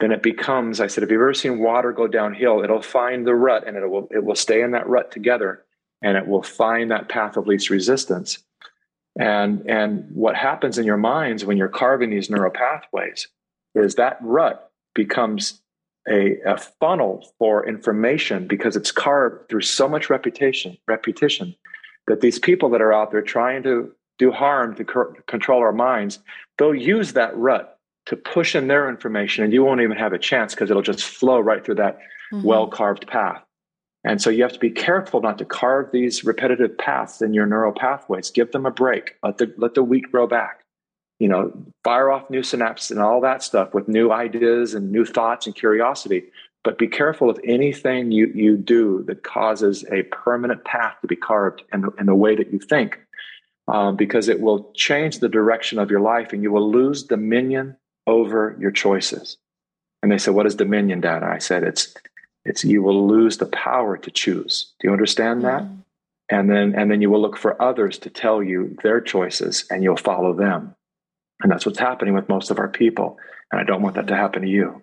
then 0.00 0.10
it 0.10 0.22
becomes, 0.22 0.80
I 0.80 0.86
said, 0.86 1.04
if 1.04 1.10
you've 1.10 1.20
ever 1.20 1.34
seen 1.34 1.58
water 1.58 1.92
go 1.92 2.06
downhill, 2.06 2.62
it'll 2.62 2.82
find 2.82 3.26
the 3.26 3.34
rut 3.34 3.66
and 3.66 3.76
it 3.76 3.88
will, 3.88 4.08
it 4.10 4.24
will 4.24 4.34
stay 4.34 4.62
in 4.62 4.72
that 4.72 4.88
rut 4.88 5.10
together 5.10 5.64
and 6.02 6.16
it 6.16 6.26
will 6.26 6.42
find 6.42 6.90
that 6.90 7.08
path 7.08 7.36
of 7.36 7.46
least 7.46 7.70
resistance. 7.70 8.38
And, 9.18 9.68
and 9.68 10.08
what 10.12 10.34
happens 10.34 10.78
in 10.78 10.84
your 10.84 10.96
minds 10.96 11.44
when 11.44 11.56
you're 11.56 11.68
carving 11.68 12.10
these 12.10 12.30
neural 12.30 12.50
pathways 12.50 13.28
is 13.74 13.94
that 13.96 14.18
rut 14.20 14.70
becomes 14.94 15.60
a, 16.08 16.38
a 16.46 16.58
funnel 16.58 17.26
for 17.38 17.66
information 17.66 18.46
because 18.46 18.76
it's 18.76 18.92
carved 18.92 19.48
through 19.48 19.62
so 19.62 19.88
much 19.88 20.10
reputation, 20.10 20.76
repetition 20.86 21.54
that 22.06 22.20
these 22.20 22.38
people 22.38 22.68
that 22.70 22.82
are 22.82 22.92
out 22.92 23.10
there 23.10 23.22
trying 23.22 23.62
to 23.62 23.90
do 24.18 24.30
harm 24.30 24.74
to 24.76 24.84
co- 24.84 25.14
control 25.26 25.60
our 25.60 25.72
minds, 25.72 26.18
they'll 26.58 26.74
use 26.74 27.14
that 27.14 27.36
rut 27.36 27.78
to 28.06 28.16
push 28.16 28.54
in 28.54 28.68
their 28.68 28.88
information 28.88 29.42
and 29.42 29.52
you 29.52 29.64
won't 29.64 29.80
even 29.80 29.96
have 29.96 30.12
a 30.12 30.18
chance 30.18 30.54
because 30.54 30.70
it'll 30.70 30.82
just 30.82 31.04
flow 31.04 31.40
right 31.40 31.64
through 31.64 31.76
that 31.76 31.98
mm-hmm. 32.32 32.42
well 32.42 32.66
carved 32.66 33.06
path. 33.06 33.42
And 34.06 34.20
so 34.20 34.28
you 34.28 34.42
have 34.42 34.52
to 34.52 34.58
be 34.58 34.70
careful 34.70 35.22
not 35.22 35.38
to 35.38 35.46
carve 35.46 35.90
these 35.90 36.24
repetitive 36.24 36.76
paths 36.76 37.22
in 37.22 37.32
your 37.32 37.46
neural 37.46 37.72
pathways. 37.72 38.30
Give 38.30 38.52
them 38.52 38.66
a 38.66 38.70
break. 38.70 39.16
Let 39.22 39.38
the 39.38 39.54
let 39.56 39.72
the 39.72 39.82
wheat 39.82 40.04
grow 40.12 40.26
back. 40.26 40.63
You 41.18 41.28
know, 41.28 41.52
fire 41.84 42.10
off 42.10 42.28
new 42.28 42.40
synapses 42.40 42.90
and 42.90 43.00
all 43.00 43.20
that 43.20 43.42
stuff 43.42 43.72
with 43.72 43.88
new 43.88 44.10
ideas 44.10 44.74
and 44.74 44.90
new 44.90 45.04
thoughts 45.04 45.46
and 45.46 45.54
curiosity. 45.54 46.24
But 46.64 46.78
be 46.78 46.88
careful 46.88 47.28
of 47.28 47.38
anything 47.44 48.10
you, 48.10 48.32
you 48.34 48.56
do 48.56 49.04
that 49.06 49.22
causes 49.22 49.84
a 49.92 50.02
permanent 50.04 50.64
path 50.64 50.96
to 51.02 51.06
be 51.06 51.14
carved 51.14 51.62
in 51.72 51.82
the, 51.82 51.90
in 51.98 52.06
the 52.06 52.14
way 52.14 52.34
that 52.34 52.52
you 52.52 52.58
think, 52.58 52.98
um, 53.68 53.96
because 53.96 54.28
it 54.28 54.40
will 54.40 54.72
change 54.74 55.18
the 55.18 55.28
direction 55.28 55.78
of 55.78 55.90
your 55.90 56.00
life 56.00 56.32
and 56.32 56.42
you 56.42 56.50
will 56.50 56.70
lose 56.70 57.02
dominion 57.02 57.76
over 58.06 58.56
your 58.58 58.70
choices. 58.70 59.36
And 60.02 60.10
they 60.10 60.18
said, 60.18 60.34
What 60.34 60.46
is 60.46 60.54
dominion, 60.54 61.00
Dad? 61.00 61.22
I 61.22 61.38
said, 61.38 61.62
It's 61.62 61.94
it's 62.44 62.64
you 62.64 62.82
will 62.82 63.08
lose 63.08 63.38
the 63.38 63.46
power 63.46 63.96
to 63.96 64.10
choose. 64.10 64.72
Do 64.80 64.88
you 64.88 64.92
understand 64.92 65.42
mm-hmm. 65.42 65.66
that? 65.66 65.84
And 66.30 66.50
then 66.50 66.74
and 66.74 66.90
then 66.90 67.02
you 67.02 67.10
will 67.10 67.20
look 67.20 67.36
for 67.36 67.60
others 67.60 67.98
to 68.00 68.10
tell 68.10 68.42
you 68.42 68.76
their 68.82 69.00
choices 69.00 69.66
and 69.70 69.82
you'll 69.82 69.96
follow 69.96 70.32
them. 70.34 70.74
And 71.42 71.50
that's 71.50 71.66
what's 71.66 71.78
happening 71.78 72.14
with 72.14 72.28
most 72.28 72.50
of 72.50 72.58
our 72.58 72.68
people. 72.68 73.18
And 73.50 73.60
I 73.60 73.64
don't 73.64 73.82
want 73.82 73.96
that 73.96 74.06
to 74.08 74.16
happen 74.16 74.42
to 74.42 74.48
you. 74.48 74.82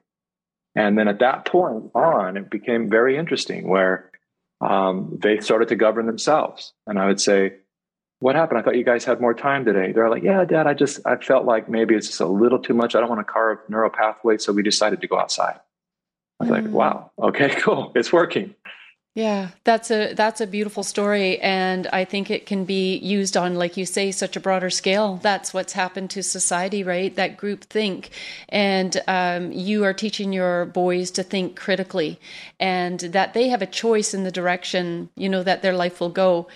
And 0.75 0.97
then 0.97 1.07
at 1.07 1.19
that 1.19 1.45
point 1.45 1.91
on, 1.93 2.37
it 2.37 2.49
became 2.49 2.89
very 2.89 3.17
interesting 3.17 3.67
where 3.67 4.11
um, 4.61 5.17
they 5.21 5.39
started 5.39 5.69
to 5.69 5.75
govern 5.75 6.05
themselves. 6.05 6.73
And 6.87 6.99
I 6.99 7.07
would 7.07 7.19
say, 7.19 7.53
what 8.19 8.35
happened? 8.35 8.59
I 8.59 8.61
thought 8.61 8.77
you 8.77 8.83
guys 8.83 9.03
had 9.03 9.19
more 9.19 9.33
time 9.33 9.65
today. 9.65 9.91
They're 9.91 10.09
like, 10.09 10.23
yeah, 10.23 10.45
dad, 10.45 10.67
I 10.67 10.75
just, 10.75 10.99
I 11.05 11.15
felt 11.15 11.45
like 11.45 11.67
maybe 11.67 11.95
it's 11.95 12.07
just 12.07 12.21
a 12.21 12.27
little 12.27 12.59
too 12.59 12.75
much. 12.75 12.95
I 12.95 12.99
don't 12.99 13.09
want 13.09 13.25
to 13.25 13.31
carve 13.31 13.57
neural 13.67 13.89
pathways. 13.89 14.45
So 14.45 14.53
we 14.53 14.61
decided 14.61 15.01
to 15.01 15.07
go 15.07 15.19
outside. 15.19 15.59
I 16.39 16.43
was 16.43 16.49
mm. 16.49 16.63
like, 16.63 16.71
wow, 16.71 17.11
okay, 17.19 17.49
cool. 17.59 17.91
It's 17.95 18.13
working. 18.13 18.53
Yeah, 19.13 19.49
that's 19.65 19.91
a 19.91 20.13
that's 20.13 20.39
a 20.39 20.47
beautiful 20.47 20.83
story, 20.83 21.37
and 21.39 21.85
I 21.87 22.05
think 22.05 22.31
it 22.31 22.45
can 22.45 22.63
be 22.63 22.95
used 22.95 23.35
on, 23.35 23.55
like 23.55 23.75
you 23.75 23.85
say, 23.85 24.09
such 24.09 24.37
a 24.37 24.39
broader 24.39 24.69
scale. 24.69 25.17
That's 25.21 25.53
what's 25.53 25.73
happened 25.73 26.11
to 26.11 26.23
society, 26.23 26.81
right? 26.81 27.13
That 27.13 27.35
group 27.35 27.65
think, 27.65 28.11
and 28.47 29.01
um, 29.09 29.51
you 29.51 29.83
are 29.83 29.93
teaching 29.93 30.31
your 30.31 30.63
boys 30.65 31.11
to 31.11 31.23
think 31.23 31.57
critically, 31.57 32.21
and 32.57 33.01
that 33.01 33.33
they 33.33 33.49
have 33.49 33.61
a 33.61 33.65
choice 33.65 34.13
in 34.13 34.23
the 34.23 34.31
direction 34.31 35.09
you 35.17 35.27
know 35.27 35.43
that 35.43 35.61
their 35.61 35.73
life 35.75 35.99
will 35.99 36.09
go. 36.09 36.47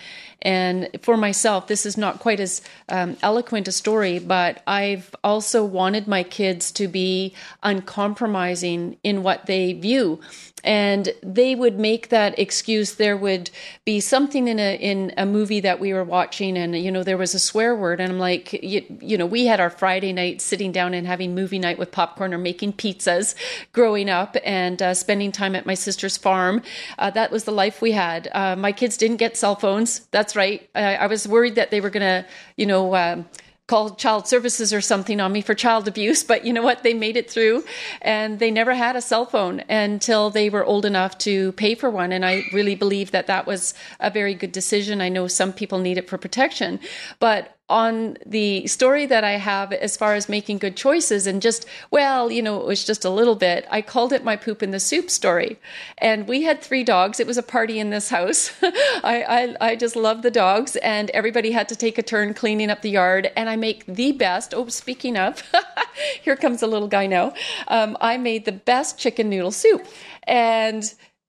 And 0.46 0.90
for 1.02 1.16
myself, 1.16 1.66
this 1.66 1.84
is 1.84 1.98
not 1.98 2.20
quite 2.20 2.38
as 2.38 2.62
um, 2.88 3.16
eloquent 3.20 3.66
a 3.66 3.72
story, 3.72 4.20
but 4.20 4.62
I've 4.64 5.12
also 5.24 5.64
wanted 5.64 6.06
my 6.06 6.22
kids 6.22 6.70
to 6.72 6.86
be 6.86 7.34
uncompromising 7.64 8.96
in 9.02 9.24
what 9.24 9.46
they 9.46 9.72
view. 9.72 10.20
And 10.62 11.12
they 11.22 11.54
would 11.54 11.78
make 11.78 12.08
that 12.08 12.38
excuse. 12.38 12.94
There 12.94 13.16
would 13.16 13.50
be 13.84 14.00
something 14.00 14.48
in 14.48 14.58
a 14.58 14.76
in 14.76 15.12
a 15.16 15.24
movie 15.24 15.60
that 15.60 15.78
we 15.78 15.92
were 15.92 16.02
watching, 16.02 16.56
and 16.56 16.76
you 16.76 16.90
know 16.90 17.04
there 17.04 17.16
was 17.16 17.34
a 17.34 17.38
swear 17.38 17.76
word, 17.76 18.00
and 18.00 18.12
I'm 18.12 18.18
like, 18.18 18.52
you, 18.52 18.84
you 19.00 19.16
know, 19.16 19.26
we 19.26 19.46
had 19.46 19.60
our 19.60 19.70
Friday 19.70 20.12
night 20.12 20.40
sitting 20.40 20.72
down 20.72 20.92
and 20.92 21.06
having 21.06 21.36
movie 21.36 21.60
night 21.60 21.78
with 21.78 21.92
popcorn 21.92 22.34
or 22.34 22.38
making 22.38 22.72
pizzas, 22.72 23.36
growing 23.72 24.10
up, 24.10 24.36
and 24.44 24.82
uh, 24.82 24.92
spending 24.92 25.30
time 25.30 25.54
at 25.54 25.66
my 25.66 25.74
sister's 25.74 26.16
farm. 26.16 26.62
Uh, 26.98 27.10
that 27.10 27.30
was 27.30 27.44
the 27.44 27.52
life 27.52 27.80
we 27.80 27.92
had. 27.92 28.28
Uh, 28.32 28.56
my 28.56 28.72
kids 28.72 28.96
didn't 28.96 29.18
get 29.18 29.36
cell 29.36 29.54
phones. 29.54 30.00
That's 30.10 30.35
right. 30.36 30.68
I, 30.74 30.96
I 30.96 31.06
was 31.06 31.26
worried 31.26 31.56
that 31.56 31.70
they 31.70 31.80
were 31.80 31.90
going 31.90 32.02
to, 32.02 32.28
you 32.56 32.66
know, 32.66 32.94
um, 32.94 33.26
call 33.66 33.96
child 33.96 34.28
services 34.28 34.72
or 34.72 34.80
something 34.80 35.20
on 35.20 35.32
me 35.32 35.40
for 35.40 35.54
child 35.54 35.88
abuse, 35.88 36.22
but 36.22 36.44
you 36.44 36.52
know 36.52 36.62
what? 36.62 36.84
They 36.84 36.94
made 36.94 37.16
it 37.16 37.28
through 37.28 37.64
and 38.00 38.38
they 38.38 38.50
never 38.52 38.74
had 38.74 38.94
a 38.94 39.00
cell 39.00 39.26
phone 39.26 39.60
until 39.68 40.30
they 40.30 40.50
were 40.50 40.64
old 40.64 40.84
enough 40.84 41.18
to 41.18 41.50
pay 41.52 41.74
for 41.74 41.90
one. 41.90 42.12
And 42.12 42.24
I 42.24 42.44
really 42.52 42.76
believe 42.76 43.10
that 43.10 43.26
that 43.26 43.46
was 43.46 43.74
a 43.98 44.10
very 44.10 44.34
good 44.34 44.52
decision. 44.52 45.00
I 45.00 45.08
know 45.08 45.26
some 45.26 45.52
people 45.52 45.80
need 45.80 45.98
it 45.98 46.08
for 46.08 46.16
protection, 46.16 46.78
but 47.18 47.55
on 47.68 48.16
the 48.24 48.66
story 48.68 49.06
that 49.06 49.24
I 49.24 49.32
have 49.32 49.72
as 49.72 49.96
far 49.96 50.14
as 50.14 50.28
making 50.28 50.58
good 50.58 50.76
choices 50.76 51.26
and 51.26 51.42
just, 51.42 51.66
well, 51.90 52.30
you 52.30 52.40
know, 52.40 52.60
it 52.60 52.66
was 52.66 52.84
just 52.84 53.04
a 53.04 53.10
little 53.10 53.34
bit. 53.34 53.66
I 53.70 53.82
called 53.82 54.12
it 54.12 54.22
my 54.22 54.36
poop 54.36 54.62
in 54.62 54.70
the 54.70 54.78
soup 54.78 55.10
story. 55.10 55.58
And 55.98 56.28
we 56.28 56.42
had 56.42 56.60
three 56.62 56.84
dogs. 56.84 57.18
It 57.18 57.26
was 57.26 57.36
a 57.38 57.42
party 57.42 57.80
in 57.80 57.90
this 57.90 58.08
house. 58.10 58.52
I, 58.62 59.56
I, 59.60 59.70
I 59.72 59.76
just 59.76 59.96
love 59.96 60.22
the 60.22 60.30
dogs 60.30 60.76
and 60.76 61.10
everybody 61.10 61.50
had 61.50 61.68
to 61.70 61.76
take 61.76 61.98
a 61.98 62.02
turn 62.04 62.34
cleaning 62.34 62.70
up 62.70 62.82
the 62.82 62.90
yard. 62.90 63.32
And 63.36 63.48
I 63.48 63.56
make 63.56 63.84
the 63.86 64.12
best. 64.12 64.54
Oh, 64.54 64.68
speaking 64.68 65.16
of, 65.16 65.42
here 66.22 66.36
comes 66.36 66.62
a 66.62 66.66
little 66.68 66.88
guy 66.88 67.06
now. 67.08 67.34
Um, 67.66 67.96
I 68.00 68.16
made 68.16 68.44
the 68.44 68.52
best 68.52 68.96
chicken 68.96 69.28
noodle 69.28 69.50
soup. 69.50 69.84
And 70.22 70.84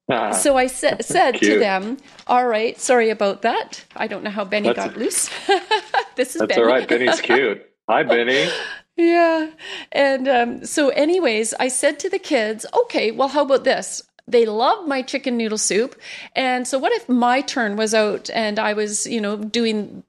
Ah, 0.10 0.32
so 0.32 0.56
I 0.56 0.68
sa- 0.68 0.96
said 1.02 1.34
cute. 1.34 1.56
to 1.56 1.60
them, 1.60 1.98
"All 2.28 2.48
right, 2.48 2.80
sorry 2.80 3.10
about 3.10 3.42
that. 3.42 3.84
I 3.94 4.08
don't 4.08 4.24
know 4.24 4.30
how 4.30 4.46
Benny 4.46 4.70
that's 4.70 4.78
got 4.78 4.96
a, 4.96 5.00
loose. 5.00 5.30
this 6.18 6.36
is 6.36 6.42
that's 6.42 6.56
Benny. 6.56 6.62
all 6.62 6.68
right. 6.68 6.88
Benny's 6.88 7.22
cute. 7.22 7.66
Hi, 7.88 8.04
Benny." 8.04 8.50
yeah, 8.98 9.52
and 9.94 10.28
um, 10.28 10.66
so, 10.66 10.90
anyways, 10.90 11.54
I 11.54 11.70
said 11.70 12.00
to 12.00 12.10
the 12.10 12.20
kids, 12.20 12.66
"Okay, 12.84 13.12
well, 13.12 13.30
how 13.30 13.44
about 13.44 13.64
this? 13.64 14.04
They 14.28 14.46
love 14.46 14.86
my 14.86 15.02
chicken 15.02 15.38
noodle 15.38 15.58
soup, 15.58 15.96
and 16.36 16.68
so 16.68 16.78
what 16.78 16.92
if 16.92 17.08
my 17.08 17.40
turn 17.40 17.78
was 17.78 17.94
out 17.94 18.30
and 18.34 18.60
I 18.60 18.74
was, 18.74 19.08
you 19.08 19.22
know, 19.22 19.38
doing 19.38 20.04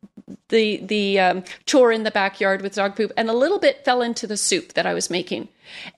the 0.48 0.78
the 0.78 1.20
um, 1.20 1.44
chore 1.66 1.92
in 1.92 2.02
the 2.02 2.10
backyard 2.10 2.62
with 2.62 2.74
dog 2.74 2.96
poop, 2.96 3.12
and 3.16 3.28
a 3.28 3.32
little 3.32 3.58
bit 3.58 3.84
fell 3.84 4.02
into 4.02 4.26
the 4.26 4.36
soup 4.36 4.74
that 4.74 4.86
I 4.86 4.94
was 4.94 5.10
making." 5.10 5.48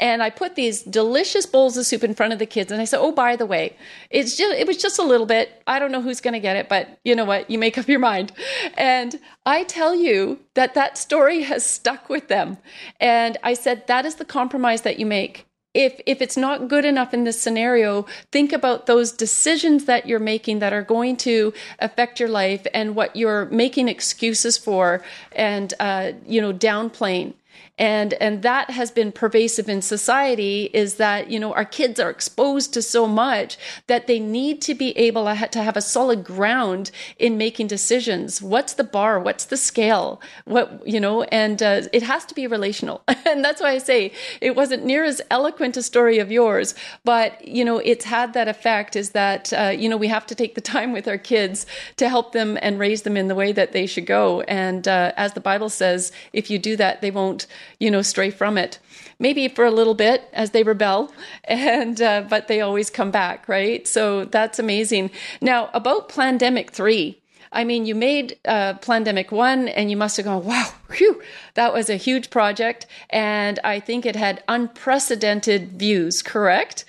And 0.00 0.22
I 0.22 0.30
put 0.30 0.56
these 0.56 0.82
delicious 0.82 1.46
bowls 1.46 1.76
of 1.76 1.86
soup 1.86 2.02
in 2.02 2.14
front 2.14 2.32
of 2.32 2.38
the 2.38 2.46
kids 2.46 2.72
and 2.72 2.80
I 2.80 2.84
said, 2.84 3.00
"Oh, 3.00 3.12
by 3.12 3.36
the 3.36 3.46
way, 3.46 3.76
it's 4.10 4.36
just 4.36 4.54
it 4.54 4.66
was 4.66 4.76
just 4.76 4.98
a 4.98 5.02
little 5.02 5.26
bit. 5.26 5.62
I 5.66 5.78
don't 5.78 5.92
know 5.92 6.02
who's 6.02 6.20
going 6.20 6.34
to 6.34 6.40
get 6.40 6.56
it, 6.56 6.68
but 6.68 6.98
you 7.04 7.14
know 7.14 7.24
what? 7.24 7.50
You 7.50 7.58
make 7.58 7.78
up 7.78 7.88
your 7.88 8.00
mind." 8.00 8.32
And 8.76 9.18
I 9.46 9.64
tell 9.64 9.94
you 9.94 10.40
that 10.54 10.74
that 10.74 10.98
story 10.98 11.42
has 11.42 11.64
stuck 11.64 12.08
with 12.08 12.28
them. 12.28 12.58
And 12.98 13.36
I 13.42 13.54
said, 13.54 13.86
"That 13.86 14.06
is 14.06 14.16
the 14.16 14.24
compromise 14.24 14.82
that 14.82 14.98
you 14.98 15.06
make." 15.06 15.46
If 15.74 16.00
if 16.04 16.20
it's 16.20 16.36
not 16.36 16.68
good 16.68 16.84
enough 16.84 17.14
in 17.14 17.24
this 17.24 17.40
scenario 17.40 18.04
think 18.32 18.52
about 18.52 18.86
those 18.86 19.12
decisions 19.12 19.84
that 19.84 20.06
you're 20.06 20.18
making 20.18 20.58
that 20.58 20.72
are 20.72 20.82
going 20.82 21.16
to 21.16 21.52
affect 21.78 22.18
your 22.18 22.28
life 22.28 22.66
and 22.74 22.96
what 22.96 23.14
you're 23.14 23.46
making 23.46 23.88
excuses 23.88 24.58
for 24.58 25.02
and 25.32 25.74
uh, 25.78 26.12
you 26.26 26.40
know 26.40 26.52
downplaying 26.52 27.34
and 27.80 28.12
and 28.14 28.42
that 28.42 28.70
has 28.70 28.90
been 28.90 29.10
pervasive 29.10 29.66
in 29.66 29.80
society 29.80 30.68
is 30.74 30.96
that 30.96 31.30
you 31.30 31.40
know 31.40 31.54
our 31.54 31.64
kids 31.64 31.98
are 31.98 32.10
exposed 32.10 32.74
to 32.74 32.82
so 32.82 33.06
much 33.06 33.56
that 33.86 34.06
they 34.06 34.20
need 34.20 34.60
to 34.60 34.74
be 34.74 34.96
able 34.98 35.24
to 35.24 35.62
have 35.62 35.76
a 35.78 35.80
solid 35.80 36.22
ground 36.22 36.90
in 37.18 37.38
making 37.38 37.66
decisions. 37.66 38.42
What's 38.42 38.74
the 38.74 38.84
bar? 38.84 39.18
What's 39.18 39.46
the 39.46 39.56
scale? 39.56 40.20
What 40.44 40.86
you 40.86 41.00
know 41.00 41.22
and 41.24 41.62
uh, 41.62 41.82
it 41.92 42.02
has 42.02 42.24
to 42.26 42.34
be 42.34 42.46
relational. 42.46 43.02
And 43.30 43.44
that's 43.44 43.60
why 43.60 43.70
i 43.70 43.78
say 43.78 44.12
it 44.40 44.56
wasn't 44.56 44.84
near 44.84 45.04
as 45.04 45.22
eloquent 45.30 45.76
a 45.76 45.82
story 45.82 46.18
of 46.18 46.32
yours 46.32 46.74
but 47.04 47.46
you 47.46 47.64
know 47.64 47.78
it's 47.78 48.04
had 48.04 48.32
that 48.32 48.48
effect 48.48 48.96
is 48.96 49.10
that 49.10 49.52
uh, 49.52 49.72
you 49.82 49.88
know 49.88 49.96
we 49.96 50.08
have 50.08 50.26
to 50.26 50.34
take 50.34 50.54
the 50.56 50.60
time 50.60 50.90
with 50.92 51.06
our 51.06 51.18
kids 51.18 51.64
to 51.96 52.08
help 52.08 52.32
them 52.32 52.58
and 52.60 52.78
raise 52.78 53.02
them 53.02 53.16
in 53.16 53.28
the 53.28 53.34
way 53.36 53.52
that 53.52 53.72
they 53.72 53.86
should 53.86 54.06
go. 54.06 54.40
And 54.42 54.88
uh, 54.88 55.12
as 55.16 55.34
the 55.34 55.40
bible 55.40 55.68
says 55.68 56.10
if 56.32 56.50
you 56.50 56.58
do 56.58 56.76
that 56.76 57.00
they 57.02 57.12
won't 57.12 57.46
you 57.78 57.90
know, 57.90 58.02
stray 58.02 58.30
from 58.30 58.58
it. 58.58 58.78
Maybe 59.18 59.48
for 59.48 59.64
a 59.64 59.70
little 59.70 59.94
bit 59.94 60.28
as 60.32 60.50
they 60.50 60.62
rebel, 60.62 61.12
and 61.44 62.00
uh, 62.00 62.24
but 62.28 62.48
they 62.48 62.60
always 62.60 62.90
come 62.90 63.10
back, 63.10 63.48
right? 63.48 63.86
So 63.86 64.24
that's 64.24 64.58
amazing. 64.58 65.10
Now 65.40 65.70
about 65.74 66.08
Plandemic 66.08 66.70
three. 66.70 67.16
I 67.52 67.64
mean, 67.64 67.84
you 67.84 67.96
made 67.96 68.38
uh, 68.44 68.74
Plandemic 68.74 69.32
one, 69.32 69.66
and 69.66 69.90
you 69.90 69.96
must 69.96 70.16
have 70.16 70.26
gone, 70.26 70.44
"Wow, 70.44 70.70
whew, 70.92 71.20
that 71.54 71.72
was 71.72 71.90
a 71.90 71.96
huge 71.96 72.30
project," 72.30 72.86
and 73.10 73.58
I 73.64 73.80
think 73.80 74.06
it 74.06 74.16
had 74.16 74.42
unprecedented 74.48 75.72
views. 75.72 76.22
Correct? 76.22 76.84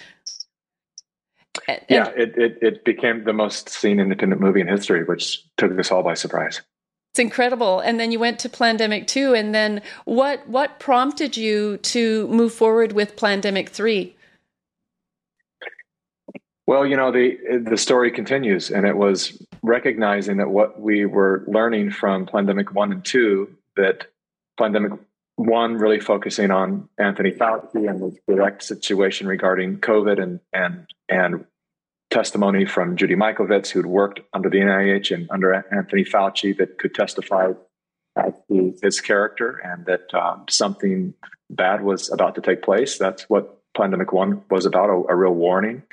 And, 1.67 1.81
yeah, 1.89 2.09
it, 2.15 2.37
it, 2.37 2.57
it 2.61 2.85
became 2.85 3.23
the 3.23 3.33
most 3.33 3.69
seen 3.69 3.99
independent 3.99 4.41
movie 4.41 4.61
in 4.61 4.67
history, 4.67 5.03
which 5.03 5.43
took 5.57 5.77
us 5.77 5.91
all 5.91 6.03
by 6.03 6.13
surprise. 6.13 6.61
It's 7.11 7.19
incredible. 7.19 7.81
And 7.81 7.99
then 7.99 8.13
you 8.13 8.19
went 8.19 8.39
to 8.39 8.49
Plandemic 8.49 9.05
2 9.05 9.33
and 9.33 9.53
then 9.53 9.81
what 10.05 10.47
what 10.47 10.79
prompted 10.79 11.35
you 11.35 11.77
to 11.77 12.25
move 12.29 12.53
forward 12.53 12.93
with 12.93 13.17
Plandemic 13.17 13.67
3? 13.67 14.15
Well, 16.67 16.85
you 16.85 16.95
know, 16.95 17.11
the 17.11 17.37
the 17.65 17.75
story 17.75 18.11
continues 18.11 18.71
and 18.71 18.85
it 18.87 18.95
was 18.95 19.45
recognizing 19.61 20.37
that 20.37 20.51
what 20.51 20.79
we 20.79 21.05
were 21.05 21.43
learning 21.47 21.91
from 21.91 22.25
Plandemic 22.25 22.71
one 22.71 22.93
and 22.93 23.03
two, 23.03 23.57
that 23.75 24.07
Plandemic 24.57 24.97
one 25.35 25.75
really 25.75 25.99
focusing 25.99 26.49
on 26.49 26.87
Anthony 26.97 27.31
Fauci 27.31 27.89
and 27.89 27.99
the 27.99 28.17
direct 28.25 28.63
situation 28.63 29.27
regarding 29.27 29.79
COVID 29.79 30.21
and 30.21 30.39
and 30.53 30.87
and 31.09 31.45
testimony 32.11 32.65
from 32.65 32.97
Judy 32.97 33.15
Mikovits, 33.15 33.69
who'd 33.69 33.85
worked 33.85 34.19
under 34.33 34.49
the 34.49 34.59
NIH 34.59 35.13
and 35.15 35.27
under 35.31 35.53
Anthony 35.71 36.03
Fauci, 36.03 36.55
that 36.57 36.77
could 36.77 36.93
testify 36.93 37.53
his 38.81 38.99
character 38.99 39.61
and 39.63 39.85
that 39.85 40.13
um, 40.13 40.45
something 40.49 41.13
bad 41.49 41.81
was 41.81 42.11
about 42.11 42.35
to 42.35 42.41
take 42.41 42.61
place. 42.61 42.97
That's 42.97 43.23
what 43.29 43.57
Plandemic 43.75 44.11
One 44.13 44.41
was 44.49 44.65
about 44.65 44.89
a, 44.89 45.13
a 45.13 45.15
real 45.15 45.33
warning. 45.33 45.83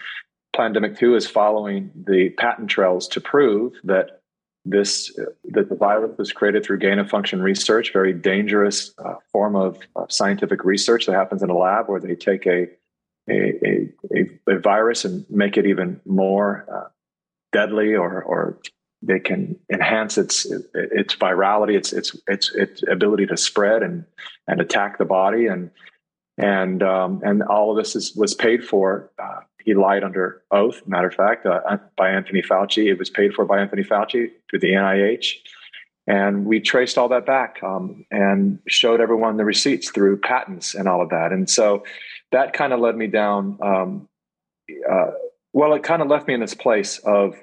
Plandemic 0.55 0.99
Two 0.99 1.15
is 1.15 1.27
following 1.27 1.93
the 1.95 2.31
patent 2.31 2.69
trails 2.69 3.07
to 3.09 3.21
prove 3.21 3.75
that 3.85 4.21
this 4.65 5.15
that 5.45 5.69
the 5.69 5.77
virus 5.77 6.19
was 6.19 6.33
created 6.33 6.65
through 6.65 6.79
gain 6.79 6.99
of 6.99 7.09
function 7.09 7.41
research, 7.41 7.93
very 7.93 8.13
dangerous 8.13 8.93
uh, 8.99 9.15
form 9.31 9.55
of 9.55 9.79
uh, 9.95 10.05
scientific 10.09 10.65
research 10.65 11.07
that 11.07 11.15
happens 11.15 11.43
in 11.43 11.51
a 11.51 11.57
lab 11.57 11.89
where 11.89 12.01
they 12.01 12.15
take 12.15 12.47
a 12.47 12.67
a, 13.31 13.89
a, 14.15 14.55
a 14.55 14.59
virus 14.59 15.05
and 15.05 15.25
make 15.31 15.57
it 15.57 15.67
even 15.67 16.01
more 16.07 16.67
uh, 16.73 16.89
deadly 17.53 17.95
or 17.95 18.23
or 18.23 18.59
they 19.03 19.21
can 19.21 19.57
enhance 19.73 20.19
its 20.19 20.47
its 20.75 21.15
virality, 21.15 21.77
its 21.77 21.93
its 21.93 22.17
its 22.27 22.55
its 22.55 22.83
ability 22.91 23.27
to 23.27 23.37
spread 23.37 23.83
and 23.83 24.05
and 24.49 24.61
attack 24.61 24.99
the 24.99 25.05
body, 25.05 25.47
and 25.47 25.71
and 26.37 26.83
um, 26.83 27.21
and 27.25 27.43
all 27.43 27.71
of 27.71 27.77
this 27.77 27.95
is, 27.95 28.15
was 28.17 28.35
paid 28.35 28.65
for. 28.65 29.11
Uh, 29.19 29.41
he 29.65 29.75
lied 29.75 30.03
under 30.03 30.43
oath. 30.51 30.81
Matter 30.87 31.09
of 31.09 31.15
fact, 31.15 31.45
uh, 31.45 31.77
by 31.97 32.11
Anthony 32.11 32.43
Fauci, 32.43 32.87
it 32.87 32.99
was 32.99 33.11
paid 33.11 33.35
for 33.35 33.45
by 33.45 33.61
Anthony 33.61 33.83
Fauci 33.85 34.31
through 34.49 34.61
the 34.61 34.73
NIH, 34.73 35.35
and 36.07 36.47
we 36.47 36.59
traced 36.59 36.97
all 36.97 37.09
that 37.09 37.27
back 37.27 37.63
um, 37.63 38.05
and 38.11 38.59
showed 38.67 39.01
everyone 39.01 39.37
the 39.37 39.45
receipts 39.45 39.91
through 39.91 40.19
patents 40.19 40.75
and 40.75 40.89
all 40.89 41.03
of 41.03 41.11
that. 41.11 41.33
And 41.33 41.49
so 41.51 41.85
that 42.33 42.53
kind 42.53 42.73
of 42.73 42.81
led 42.81 42.97
me 42.97 43.07
down. 43.07 43.59
Um, 43.63 44.09
uh, 44.91 45.13
well, 45.53 45.73
it 45.75 45.83
kind 45.83 46.03
of 46.03 46.09
left 46.09 46.29
me 46.29 46.35
in 46.35 46.41
this 46.41 46.55
place 46.55 46.99
of 46.99 47.35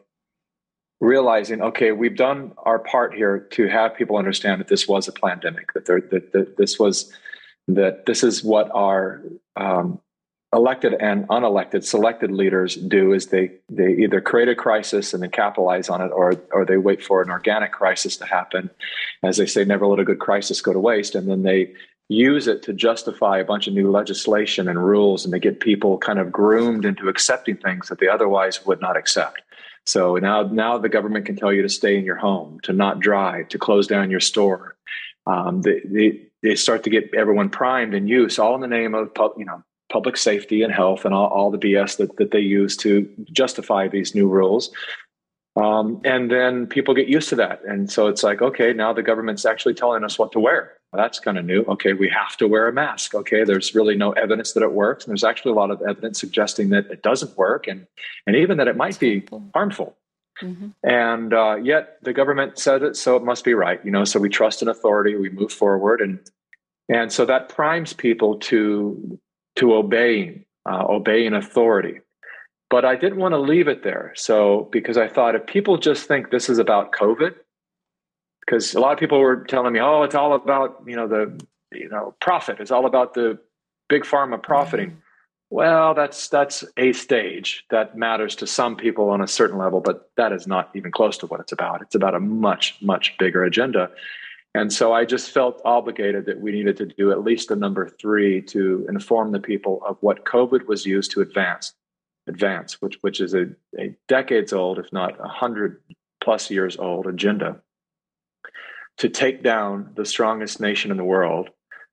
realizing, 1.00 1.62
okay, 1.62 1.91
we've 1.91 2.15
done 2.15 2.54
our 2.58 2.80
part 2.80 3.13
here 3.13 3.39
to 3.52 3.67
have 3.67 3.95
people 3.95 4.17
understand 4.17 4.62
that 4.62 4.67
this 4.67 4.88
was 4.88 5.08
a 5.08 5.12
pandemic, 5.12 5.74
that, 5.74 5.86
there, 5.86 6.02
that, 6.02 6.32
that 6.34 6.58
this 6.58 6.80
was 6.80 7.12
that 7.67 8.06
this 8.06 8.24
is 8.24 8.43
what 8.43 8.69
our 8.74 9.24
um, 9.56 10.00
elected 10.54 10.93
and 11.00 11.28
unelected 11.28 11.84
selected 11.84 12.32
leaders 12.32 12.76
do 12.76 13.12
is 13.12 13.28
they 13.28 13.52
they 13.69 13.93
either 13.93 14.21
create 14.21 14.48
a 14.48 14.56
crisis 14.56 15.13
and 15.13 15.21
then 15.21 15.32
capitalize 15.32 15.89
on 15.89 16.02
it 16.02 16.10
or 16.10 16.34
or 16.52 16.65
they 16.65 16.78
wait 16.78 17.04
for 17.04 17.21
an 17.21 17.30
organic 17.30 17.71
crisis 17.71 18.17
to 18.17 18.26
happen 18.26 18.69
as 19.24 19.38
they 19.38 19.45
say 19.45 19.65
never 19.65 19.88
let 19.88 20.00
a 20.00 20.06
good 20.06 20.19
crisis 20.19 20.62
go 20.62 20.71
to 20.71 20.80
waste 20.80 21.15
and 21.15 21.28
then 21.28 21.43
they 21.43 21.74
use 22.10 22.48
it 22.48 22.62
to 22.63 22.74
justify 22.74 23.39
a 23.39 23.46
bunch 23.46 23.68
of 23.68 23.74
new 23.74 23.89
legislation 23.89 24.68
and 24.68 24.84
rules 24.84 25.26
and 25.26 25.34
to 25.34 25.39
get 25.39 25.60
people 25.60 25.98
kind 25.98 26.20
of 26.20 26.32
groomed 26.32 26.86
into 26.86 27.10
accepting 27.10 27.58
things 27.58 27.88
that 27.89 28.00
they 28.00 28.08
otherwise 28.08 28.65
would 28.65 28.80
not 28.80 28.96
accept 28.96 29.41
so 29.86 30.15
now, 30.15 30.41
now 30.44 30.78
the 30.78 30.89
government 30.89 31.26
can 31.26 31.36
tell 31.36 31.54
you 31.54 31.62
to 31.62 31.70
stay 31.70 31.98
in 31.98 32.06
your 32.06 32.15
home, 32.15 32.60
to 32.63 32.74
not 32.74 33.00
drive, 33.00 33.50
to 33.50 33.60
close 33.60 33.86
down 33.86 34.10
your 34.10 34.20
store. 34.20 34.76
Um, 35.28 35.62
they, 35.62 35.82
they, 35.86 36.22
they 36.41 36.56
start 36.56 36.84
to 36.84 36.89
get 36.89 37.13
everyone 37.13 37.50
primed 37.50 37.94
and 37.94 38.10
use, 38.10 38.39
all 38.39 38.56
in 38.56 38.62
the 38.62 38.68
name 38.68 38.96
of 38.96 39.13
pub, 39.13 39.34
you 39.38 39.46
know 39.46 39.63
public 39.91 40.18
safety 40.18 40.63
and 40.63 40.74
health 40.74 41.06
and 41.06 41.13
all, 41.13 41.28
all 41.28 41.52
the 41.52 41.60
BS 41.60 41.98
that, 41.98 42.18
that 42.18 42.32
they 42.32 42.39
use 42.39 42.76
to 42.76 43.08
justify 43.32 43.88
these 43.88 44.15
new 44.15 44.28
rules. 44.28 44.72
Um, 45.56 46.02
and 46.04 46.30
then 46.30 46.68
people 46.68 46.94
get 46.94 47.08
used 47.08 47.30
to 47.30 47.36
that. 47.38 47.62
And 47.65 47.89
so 47.89 48.08
it's 48.08 48.24
like, 48.24 48.41
okay, 48.41 48.74
now 48.74 48.91
the 48.91 49.04
government's 49.04 49.46
actually 49.46 49.74
telling 49.74 50.04
us 50.04 50.20
what 50.20 50.32
to 50.34 50.39
wear. 50.39 50.74
Well, 50.91 51.02
that's 51.02 51.20
kind 51.20 51.38
of 51.38 51.46
new. 51.46 51.63
Okay, 51.63 51.94
we 51.94 52.10
have 52.10 52.36
to 52.38 52.48
wear 52.48 52.68
a 52.68 52.74
mask. 52.74 53.15
Okay, 53.15 53.44
there's 53.44 53.74
really 53.74 53.96
no 53.96 54.12
evidence 54.13 54.54
that 54.54 54.63
it 54.63 54.74
works. 54.74 55.06
And 55.06 55.12
there's 55.12 55.24
actually 55.24 55.52
a 55.52 55.56
lot 55.56 55.72
of 55.72 55.82
evidence 55.82 56.20
suggesting 56.20 56.70
that 56.70 56.88
it 56.88 57.02
doesn't 57.02 57.38
work 57.38 57.68
and, 57.68 57.88
and 58.28 58.36
even 58.36 58.58
that 58.58 58.68
it 58.68 58.76
might 58.76 59.00
be 59.00 59.26
harmful. 59.54 59.96
Mm-hmm. 60.41 60.68
And 60.84 61.34
uh, 61.34 61.56
yet 61.56 61.98
the 62.02 62.13
government 62.13 62.60
said 62.60 62.84
it, 62.84 62.98
so 62.98 63.15
it 63.15 63.24
must 63.24 63.46
be 63.46 63.54
right. 63.54 63.84
You 63.86 63.91
know, 63.91 64.04
so 64.04 64.20
we 64.20 64.30
trust 64.30 64.62
in 64.62 64.68
authority, 64.68 65.15
we 65.15 65.30
move 65.30 65.52
forward, 65.52 66.02
and 66.02 66.20
and 66.89 67.12
so 67.12 67.26
that 67.26 67.50
primes 67.50 67.94
people 67.94 68.38
to 68.39 69.20
to 69.56 69.74
obeying, 69.74 70.46
uh, 70.65 70.86
obeying 70.89 71.34
authority. 71.34 72.02
But 72.69 72.84
I 72.84 72.95
didn't 72.95 73.19
want 73.19 73.34
to 73.34 73.39
leave 73.39 73.67
it 73.67 73.84
there. 73.84 74.12
So 74.15 74.69
because 74.71 74.97
I 74.97 75.08
thought 75.08 75.36
if 75.36 75.45
people 75.45 75.78
just 75.78 76.08
think 76.08 76.32
this 76.32 76.49
is 76.49 76.58
about 76.58 76.91
COVID, 76.93 77.36
because 78.45 78.73
a 78.73 78.80
lot 78.80 78.93
of 78.93 78.99
people 78.99 79.19
were 79.19 79.43
telling 79.45 79.73
me, 79.73 79.80
"Oh, 79.80 80.04
it's 80.04 80.15
all 80.15 80.34
about 80.34 80.84
you 80.86 80.95
know 80.95 81.08
the 81.08 81.39
you 81.71 81.89
know 81.89 82.15
profit. 82.21 82.60
It's 82.60 82.71
all 82.71 82.86
about 82.86 83.13
the 83.13 83.39
big 83.89 84.04
pharma 84.04 84.41
profiting." 84.41 84.89
Mm-hmm. 84.89 84.99
Well, 85.51 85.93
that's 85.93 86.28
that's 86.28 86.63
a 86.75 86.91
stage 86.93 87.65
that 87.69 87.95
matters 87.95 88.36
to 88.38 88.47
some 88.47 88.75
people 88.75 89.10
on 89.10 89.21
a 89.21 89.28
certain 89.28 89.58
level, 89.58 89.80
but 89.80 90.10
that 90.17 90.32
is 90.32 90.47
not 90.47 90.71
even 90.75 90.91
close 90.91 91.17
to 91.19 91.28
what 91.28 91.39
it's 91.39 91.51
about. 91.51 91.82
It's 91.82 91.95
about 91.95 92.15
a 92.15 92.19
much 92.19 92.75
much 92.82 93.17
bigger 93.17 93.43
agenda. 93.43 93.91
And 94.56 94.71
so 94.71 94.93
I 94.93 95.04
just 95.04 95.32
felt 95.32 95.62
obligated 95.65 96.25
that 96.28 96.39
we 96.39 96.54
needed 96.54 96.78
to 96.78 96.86
do 96.86 97.12
at 97.12 97.23
least 97.23 97.51
a 97.51 97.58
number 97.58 97.89
three 97.89 98.41
to 98.43 98.86
inform 98.88 99.34
the 99.34 99.39
people 99.39 99.82
of 99.86 99.97
what 99.99 100.23
COVID 100.23 100.65
was 100.65 100.86
used 100.86 101.12
to 101.12 101.21
advance, 101.21 101.73
advance, 102.28 102.82
which 102.82 102.98
which 103.02 103.22
is 103.22 103.34
a, 103.34 103.48
a 103.80 103.96
decades 104.08 104.54
old, 104.54 104.80
if 104.80 104.92
not 104.92 105.20
a 105.20 105.28
hundred 105.28 105.82
plus 106.22 106.50
years 106.50 106.78
old 106.78 107.08
agenda 107.08 107.62
to 108.98 109.10
take 109.10 109.44
down 109.44 109.92
the 109.96 110.06
strongest 110.06 110.60
nation 110.60 110.92
in 110.92 110.98
the 110.98 111.04
world, 111.04 111.50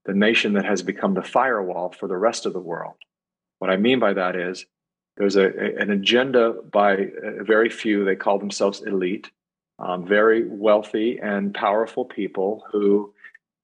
the 0.06 0.14
nation 0.14 0.54
that 0.54 0.64
has 0.64 0.82
become 0.82 1.14
the 1.14 1.22
firewall 1.22 1.92
for 1.92 2.08
the 2.08 2.16
rest 2.16 2.46
of 2.46 2.52
the 2.52 2.60
world. 2.60 2.94
What 3.58 3.70
I 3.70 3.76
mean 3.76 3.98
by 3.98 4.12
that 4.14 4.36
is 4.36 4.66
there's 5.16 5.36
a, 5.36 5.46
a 5.46 5.76
an 5.76 5.90
agenda 5.90 6.54
by 6.70 6.92
a 6.94 7.44
very 7.44 7.68
few, 7.68 8.04
they 8.04 8.16
call 8.16 8.38
themselves 8.38 8.82
elite, 8.82 9.30
um, 9.78 10.06
very 10.06 10.46
wealthy 10.48 11.18
and 11.20 11.54
powerful 11.54 12.04
people 12.04 12.64
who 12.70 13.12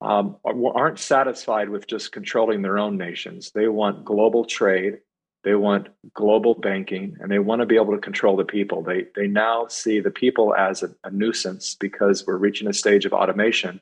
um, 0.01 0.37
aren't 0.45 0.99
satisfied 0.99 1.69
with 1.71 1.87
just 1.87 2.13
controlling 2.13 2.63
their 2.63 2.79
own 2.79 2.97
nations. 2.97 3.51
They 3.53 3.69
want 3.69 4.05
global 4.05 4.45
trade 4.45 4.99
they 5.44 5.55
want 5.55 5.88
global 6.14 6.55
banking 6.55 7.16
and 7.20 7.31
they 7.31 7.38
want 7.38 7.61
to 7.61 7.66
be 7.66 7.77
able 7.77 7.94
to 7.94 8.01
control 8.01 8.37
the 8.37 8.44
people. 8.44 8.83
They, 8.83 9.07
they 9.14 9.27
now 9.27 9.66
see 9.68 10.01
the 10.01 10.11
people 10.11 10.55
as 10.55 10.83
a, 10.83 10.90
a 11.05 11.11
nuisance 11.11 11.77
because 11.79 12.27
we're 12.27 12.37
reaching 12.37 12.68
a 12.68 12.72
stage 12.72 13.05
of 13.05 13.12
automation. 13.12 13.81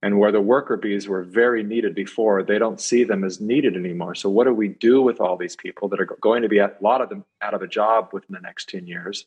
And 0.00 0.20
where 0.20 0.30
the 0.30 0.40
worker 0.40 0.76
bees 0.76 1.08
were 1.08 1.24
very 1.24 1.64
needed 1.64 1.92
before, 1.94 2.44
they 2.44 2.58
don't 2.58 2.80
see 2.80 3.02
them 3.02 3.24
as 3.24 3.40
needed 3.40 3.74
anymore. 3.74 4.14
So, 4.14 4.30
what 4.30 4.44
do 4.44 4.54
we 4.54 4.68
do 4.68 5.02
with 5.02 5.20
all 5.20 5.36
these 5.36 5.56
people 5.56 5.88
that 5.88 6.00
are 6.00 6.16
going 6.20 6.42
to 6.42 6.48
be 6.48 6.58
a 6.58 6.72
lot 6.80 7.00
of 7.00 7.08
them 7.08 7.24
out 7.42 7.52
of 7.52 7.62
a 7.62 7.66
job 7.66 8.10
within 8.12 8.34
the 8.34 8.40
next 8.40 8.68
10 8.68 8.86
years? 8.86 9.26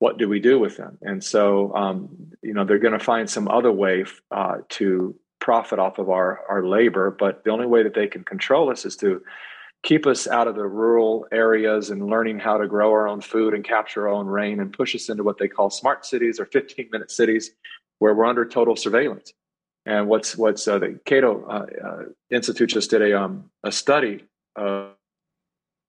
What 0.00 0.18
do 0.18 0.28
we 0.28 0.40
do 0.40 0.58
with 0.58 0.76
them? 0.76 0.98
And 1.00 1.24
so, 1.24 1.74
um, 1.74 2.10
you 2.42 2.52
know, 2.52 2.64
they're 2.64 2.78
going 2.78 2.98
to 2.98 3.02
find 3.02 3.30
some 3.30 3.48
other 3.48 3.72
way 3.72 4.04
uh, 4.30 4.56
to 4.70 5.14
profit 5.40 5.78
off 5.78 5.98
of 5.98 6.10
our, 6.10 6.40
our 6.50 6.66
labor. 6.66 7.10
But 7.10 7.44
the 7.44 7.50
only 7.50 7.66
way 7.66 7.82
that 7.82 7.94
they 7.94 8.06
can 8.06 8.24
control 8.24 8.70
us 8.70 8.84
is 8.84 8.96
to 8.98 9.22
keep 9.84 10.06
us 10.06 10.26
out 10.26 10.48
of 10.48 10.56
the 10.56 10.66
rural 10.66 11.26
areas 11.30 11.90
and 11.90 12.06
learning 12.06 12.38
how 12.38 12.56
to 12.56 12.66
grow 12.66 12.90
our 12.90 13.06
own 13.06 13.20
food 13.20 13.54
and 13.54 13.62
capture 13.62 14.08
our 14.08 14.14
own 14.14 14.26
rain 14.26 14.58
and 14.58 14.72
push 14.72 14.94
us 14.94 15.08
into 15.08 15.22
what 15.22 15.38
they 15.38 15.46
call 15.46 15.70
smart 15.70 16.04
cities 16.04 16.40
or 16.40 16.46
15 16.46 16.88
minute 16.90 17.10
cities 17.10 17.50
where 17.98 18.14
we're 18.14 18.24
under 18.24 18.46
total 18.46 18.74
surveillance. 18.74 19.32
And 19.86 20.08
what's 20.08 20.36
what's 20.36 20.66
uh, 20.66 20.78
the 20.78 20.98
Cato 21.04 21.44
uh, 21.46 21.66
uh, 21.86 22.02
Institute 22.30 22.70
just 22.70 22.90
did 22.90 23.02
a 23.02 23.20
um, 23.20 23.50
a 23.62 23.70
study 23.70 24.24
of, 24.56 24.92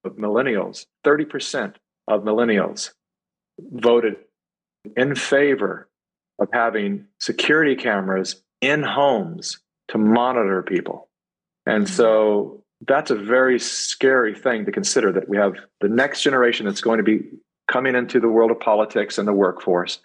of 0.04 0.18
millennials. 0.18 0.86
Thirty 1.06 1.24
percent 1.24 1.78
of 2.06 2.24
millennials 2.24 2.92
voted 3.58 4.18
in 4.98 5.16
favor 5.16 5.88
of 6.40 6.50
having 6.52 7.06
security 7.22 7.76
cameras 7.76 8.44
in 8.60 8.84
homes 8.84 9.60
to 9.88 9.98
monitor 9.98 10.62
people. 10.62 11.08
And 11.66 11.86
mm-hmm. 11.86 11.96
so 11.96 12.65
that's 12.82 13.12
a 13.12 13.16
very 13.16 13.60
scary 13.60 14.36
thing 14.36 14.66
to 14.66 14.72
consider 14.72 15.12
that 15.14 15.30
we 15.30 15.38
have 15.38 15.54
the 15.82 15.90
next 15.90 16.22
generation 16.22 16.66
that's 16.66 16.82
going 16.82 16.98
to 16.98 17.04
be 17.04 17.22
coming 17.68 17.96
into 17.96 18.20
the 18.20 18.30
world 18.30 18.52
of 18.52 18.60
politics 18.60 19.18
and 19.18 19.28
the 19.28 19.34
workforce 19.34 20.00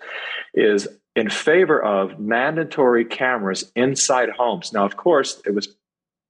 is 0.55 0.89
in 1.17 1.29
favor 1.29 1.83
of 1.83 2.19
mandatory 2.19 3.05
cameras 3.05 3.71
inside 3.75 4.31
homes. 4.31 4.73
Now, 4.73 4.85
of 4.85 4.97
course, 4.97 5.43
it 5.45 5.55
was 5.55 5.69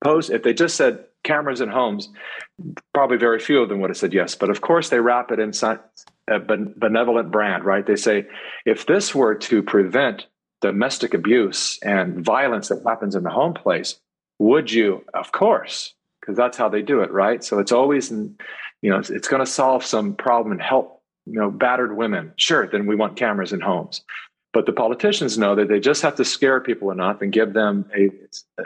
posed, 0.02 0.30
if 0.30 0.42
they 0.42 0.54
just 0.54 0.76
said 0.76 1.04
cameras 1.22 1.60
in 1.60 1.68
homes, 1.68 2.08
probably 2.94 3.18
very 3.18 3.38
few 3.38 3.60
of 3.60 3.68
them 3.68 3.80
would 3.80 3.90
have 3.90 3.96
said 3.96 4.14
yes. 4.14 4.34
But 4.34 4.50
of 4.50 4.62
course, 4.62 4.88
they 4.88 5.00
wrap 5.00 5.30
it 5.30 5.38
in 5.38 5.52
a 6.28 6.38
benevolent 6.38 7.30
brand, 7.30 7.64
right? 7.64 7.86
They 7.86 7.96
say, 7.96 8.26
if 8.64 8.86
this 8.86 9.14
were 9.14 9.34
to 9.34 9.62
prevent 9.62 10.26
domestic 10.62 11.14
abuse 11.14 11.78
and 11.82 12.24
violence 12.24 12.68
that 12.68 12.82
happens 12.86 13.14
in 13.14 13.22
the 13.22 13.30
home 13.30 13.54
place, 13.54 14.00
would 14.38 14.72
you? 14.72 15.04
Of 15.12 15.32
course 15.32 15.94
because 16.20 16.36
that's 16.36 16.56
how 16.56 16.68
they 16.68 16.82
do 16.82 17.00
it, 17.00 17.10
right? 17.10 17.42
So 17.42 17.58
it's 17.58 17.72
always, 17.72 18.10
you 18.10 18.90
know, 18.90 18.98
it's, 18.98 19.10
it's 19.10 19.28
going 19.28 19.44
to 19.44 19.50
solve 19.50 19.84
some 19.84 20.14
problem 20.14 20.52
and 20.52 20.62
help 20.62 21.00
you 21.26 21.38
know, 21.38 21.50
battered 21.50 21.96
women. 21.96 22.32
Sure, 22.36 22.66
then 22.66 22.86
we 22.86 22.96
want 22.96 23.16
cameras 23.16 23.52
in 23.52 23.60
homes. 23.60 24.02
But 24.52 24.66
the 24.66 24.72
politicians 24.72 25.38
know 25.38 25.54
that 25.54 25.68
they 25.68 25.78
just 25.78 26.02
have 26.02 26.16
to 26.16 26.24
scare 26.24 26.60
people 26.60 26.90
enough 26.90 27.22
and 27.22 27.32
give 27.32 27.52
them 27.52 27.88
a, 27.96 28.10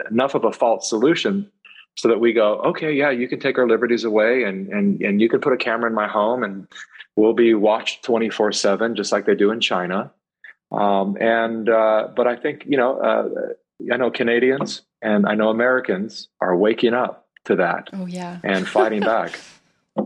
enough 0.09 0.33
of 0.33 0.43
a 0.43 0.51
false 0.51 0.89
solution 0.89 1.49
so 1.95 2.07
that 2.07 2.19
we 2.19 2.33
go, 2.33 2.55
okay, 2.61 2.91
yeah, 2.91 3.11
you 3.11 3.27
can 3.27 3.39
take 3.39 3.57
our 3.57 3.67
liberties 3.67 4.03
away 4.03 4.43
and, 4.43 4.67
and, 4.69 5.01
and 5.01 5.21
you 5.21 5.29
can 5.29 5.39
put 5.39 5.53
a 5.53 5.57
camera 5.57 5.87
in 5.87 5.95
my 5.95 6.07
home 6.07 6.43
and 6.43 6.67
we'll 7.15 7.33
be 7.33 7.53
watched 7.53 8.03
24 8.03 8.51
seven, 8.51 8.95
just 8.95 9.11
like 9.11 9.25
they 9.25 9.35
do 9.35 9.51
in 9.51 9.61
China. 9.61 10.11
Um, 10.71 11.15
and, 11.21 11.69
uh, 11.69 12.09
but 12.15 12.27
I 12.27 12.35
think, 12.35 12.63
you 12.65 12.77
know, 12.77 12.99
uh, 12.99 13.93
I 13.93 13.97
know 13.97 14.09
Canadians 14.09 14.81
and 15.01 15.27
I 15.27 15.35
know 15.35 15.49
Americans 15.49 16.29
are 16.41 16.57
waking 16.57 16.95
up 16.95 17.24
to 17.45 17.55
that. 17.57 17.89
Oh, 17.93 18.05
yeah. 18.05 18.39
And 18.43 18.67
fighting 18.67 19.01
back. 19.13 19.39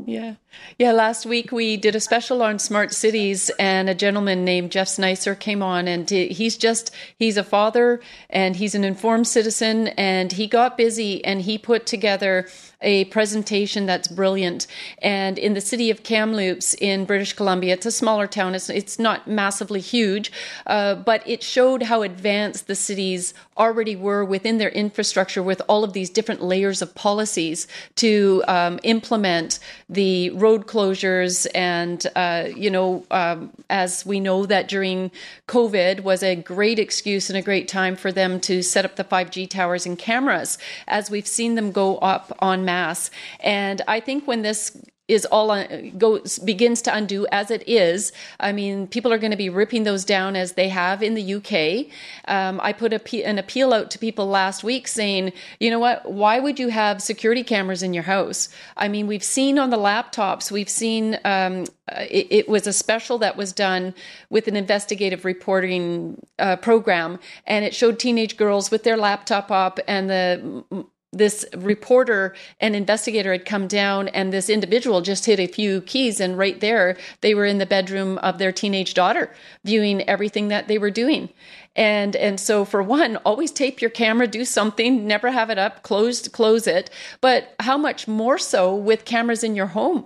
Yeah. 0.06 0.36
Yeah. 0.78 0.92
Last 0.92 1.26
week 1.26 1.52
we 1.52 1.76
did 1.76 1.96
a 1.96 2.00
special 2.00 2.44
on 2.44 2.60
smart 2.60 2.94
cities, 2.94 3.50
and 3.58 3.90
a 3.90 3.96
gentleman 3.96 4.46
named 4.46 4.72
Jeff 4.72 4.88
Snicer 4.88 5.34
came 5.34 5.64
on, 5.64 5.88
and 5.88 6.08
he's 6.10 6.58
just, 6.58 6.92
he's 7.18 7.38
a 7.38 7.44
father 7.44 8.00
and 8.30 8.56
he's 8.56 8.76
an 8.76 8.84
informed 8.84 9.28
citizen, 9.28 9.88
and 9.90 10.32
he 10.32 10.46
got 10.46 10.78
busy 10.78 11.26
and 11.26 11.42
he 11.42 11.58
put 11.58 11.88
together 11.88 12.48
a 12.82 13.06
presentation 13.06 13.86
that's 13.86 14.08
brilliant. 14.08 14.68
And 15.02 15.38
in 15.38 15.54
the 15.54 15.62
city 15.62 15.90
of 15.90 16.04
Kamloops 16.04 16.74
in 16.76 17.06
British 17.06 17.34
Columbia, 17.34 17.74
it's 17.74 17.86
a 17.86 17.92
smaller 17.92 18.28
town, 18.28 18.56
it's, 18.56 18.70
it's 18.70 18.98
not 18.98 19.28
massively 19.28 19.82
huge, 19.82 20.32
uh, 20.66 20.96
but 20.96 21.22
it 21.28 21.44
showed 21.44 21.84
how 21.84 22.02
advanced 22.04 22.68
the 22.68 22.76
cities 22.76 23.34
already 23.58 23.96
were 23.96 24.24
within 24.24 24.58
their 24.58 24.70
infrastructure 24.70 25.44
with 25.44 25.62
all 25.68 25.84
of 25.84 25.92
these 25.92 26.10
different 26.10 26.42
layers 26.42 26.82
of 26.82 26.96
policies 26.96 27.68
to 27.96 28.42
um, 28.48 28.80
implement 28.84 29.60
the 29.90 30.30
road 30.32 30.66
closures. 30.66 31.46
And, 31.54 32.06
uh, 32.16 32.48
you 32.56 32.70
know, 32.70 33.06
um, 33.12 33.52
as 33.70 34.06
we 34.06 34.22
know 34.22 34.46
that 34.46 34.70
during 34.70 35.12
COVID 35.50 36.02
was 36.04 36.24
a 36.24 36.36
great 36.36 36.80
excuse 36.80 37.30
and 37.30 37.38
a 37.38 37.42
great 37.42 37.68
time 37.68 37.98
for 37.98 38.12
them 38.12 38.40
to 38.42 38.62
set 38.64 38.86
up 38.86 38.96
the 38.96 39.04
5G 39.04 39.50
towers 39.50 39.86
and 39.86 40.00
cameras, 40.00 40.58
as 40.88 41.12
we've 41.12 41.28
seen 41.28 41.56
them 41.56 41.72
go 41.72 41.98
up 41.98 42.36
on 42.40 42.64
mass. 42.70 43.12
And 43.40 43.82
I 43.88 44.00
think 44.00 44.28
when 44.28 44.42
this 44.44 44.62
is 45.10 45.26
all 45.26 45.66
goes 45.98 46.38
begins 46.40 46.82
to 46.84 46.96
undo 46.96 47.26
as 47.32 47.50
it 47.50 47.68
is. 47.68 48.14
I 48.40 48.52
mean, 48.54 48.88
people 48.88 49.12
are 49.12 49.18
going 49.18 49.32
to 49.32 49.38
be 49.38 49.50
ripping 49.50 49.84
those 49.84 50.06
down 50.06 50.36
as 50.36 50.54
they 50.54 50.70
have 50.70 51.02
in 51.02 51.16
the 51.16 51.34
UK. 51.38 51.92
Um, 52.28 52.62
I 52.64 52.72
put 52.74 52.94
a, 52.94 53.26
an 53.26 53.40
appeal 53.40 53.74
out 53.74 53.90
to 53.92 54.00
people 54.00 54.28
last 54.28 54.64
week 54.64 54.88
saying, 54.88 55.34
you 55.60 55.72
know 55.72 55.80
what? 55.80 56.12
Why 56.12 56.40
would 56.40 56.60
you 56.60 56.70
have 56.70 57.02
security 57.02 57.44
cameras 57.44 57.82
in 57.82 57.94
your 57.94 58.04
house? 58.04 58.50
I 58.78 58.88
mean, 58.88 59.08
we've 59.08 59.24
seen 59.24 59.58
on 59.58 59.72
the 59.72 59.78
laptops, 59.78 60.52
we've 60.52 60.70
seen 60.70 61.18
um, 61.26 61.66
it, 61.88 62.28
it, 62.30 62.48
was 62.48 62.68
a 62.68 62.74
special 62.74 63.18
that 63.18 63.36
was 63.36 63.52
done 63.52 63.96
with 64.30 64.48
an 64.48 64.56
investigative 64.56 65.26
reporting 65.26 66.24
uh, 66.38 66.56
program, 66.58 67.20
and 67.48 67.66
it 67.66 67.74
showed 67.74 67.98
teenage 67.98 68.38
girls 68.38 68.70
with 68.70 68.84
their 68.84 68.98
laptop 68.98 69.50
up 69.50 69.80
and 69.88 70.08
the 70.08 70.86
this 71.12 71.44
reporter 71.56 72.36
and 72.60 72.76
investigator 72.76 73.32
had 73.32 73.46
come 73.46 73.68
down 73.68 74.08
and 74.10 74.32
this 74.32 74.50
individual 74.50 75.02
just 75.02 75.26
hit 75.26 75.40
a 75.40 75.48
few 75.48 75.82
keys 75.82 76.20
and 76.20 76.38
right 76.38 76.60
there 76.60 76.98
they 77.22 77.34
were 77.34 77.46
in 77.46 77.58
the 77.58 77.66
bedroom 77.66 78.20
of 78.20 78.38
their 78.38 78.52
teenage 78.52 78.94
daughter 78.94 79.34
viewing 79.64 80.08
everything 80.08 80.50
that 80.50 80.68
they 80.68 80.78
were 80.78 80.92
doing. 80.92 81.30
And 81.76 82.16
and 82.16 82.40
so 82.40 82.64
for 82.64 82.84
one 82.84 83.18
always 83.18 83.52
tape 83.52 83.82
your 83.82 83.90
camera 83.90 84.28
do 84.28 84.46
something 84.46 85.08
never 85.08 85.32
have 85.32 85.50
it 85.50 85.58
up 85.58 85.82
closed 85.82 86.32
close 86.32 86.68
it. 86.68 86.92
But 87.22 87.56
how 87.60 87.78
much 87.78 88.08
more 88.08 88.38
so 88.38 88.76
with 88.76 89.06
cameras 89.06 89.44
in 89.44 89.56
your 89.56 89.68
home 89.68 90.06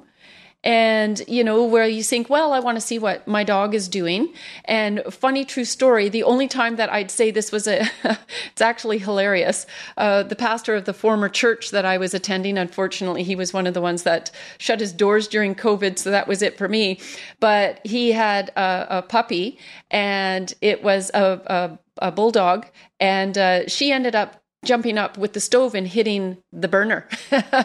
and 0.63 1.21
you 1.28 1.43
know 1.43 1.63
where 1.65 1.88
you 1.88 2.04
think 2.04 2.30
well 2.30 2.54
i 2.54 2.60
want 2.60 2.76
to 2.76 2.82
see 2.82 2.99
what 2.99 3.28
my 3.28 3.43
dog 3.43 3.73
is 3.73 3.88
doing. 3.88 4.34
And 4.65 5.02
funny 5.10 5.45
true 5.45 5.65
story 5.65 6.10
the 6.10 6.23
only 6.23 6.47
time 6.47 6.76
that 6.78 6.91
i'd 6.91 7.12
say 7.12 7.32
this 7.32 7.52
was 7.52 7.67
a 7.67 7.89
it's 8.52 8.62
actually 8.62 8.99
hilarious 8.99 9.65
uh, 9.97 10.23
the 10.23 10.36
pastor 10.36 10.76
of 10.76 10.86
the 10.86 10.93
former 10.93 11.30
church 11.30 11.71
that 11.71 11.86
i 11.86 11.97
was 11.97 12.13
attending 12.13 12.58
unfortunately 12.58 13.23
he 13.23 13.36
was 13.36 13.54
one 13.54 13.67
of 13.67 13.73
the 13.73 13.82
ones 13.82 14.04
that 14.04 14.32
shut 14.58 14.80
his 14.80 14.93
doors 14.93 15.28
during 15.28 15.56
covid 15.56 15.97
so 15.97 16.12
that 16.12 16.28
was 16.28 16.41
it 16.41 16.58
for 16.58 16.67
me. 16.67 16.99
But 17.39 17.80
he 17.84 18.12
had 18.12 18.49
a, 18.56 18.97
a 18.97 19.02
puppy 19.02 19.58
and 19.91 20.54
it 20.62 20.84
was 20.84 21.12
a, 21.13 21.80
a, 21.99 22.08
a 22.08 22.12
bulldog 22.12 22.67
and 22.99 23.38
uh, 23.38 23.67
she 23.67 23.91
ended 23.91 24.15
up 24.15 24.41
jumping 24.63 24.97
up 24.97 25.17
with 25.17 25.34
the 25.34 25.41
stove 25.41 25.76
and 25.76 25.88
hitting 25.88 26.38
the 26.54 26.69
burner 26.69 27.08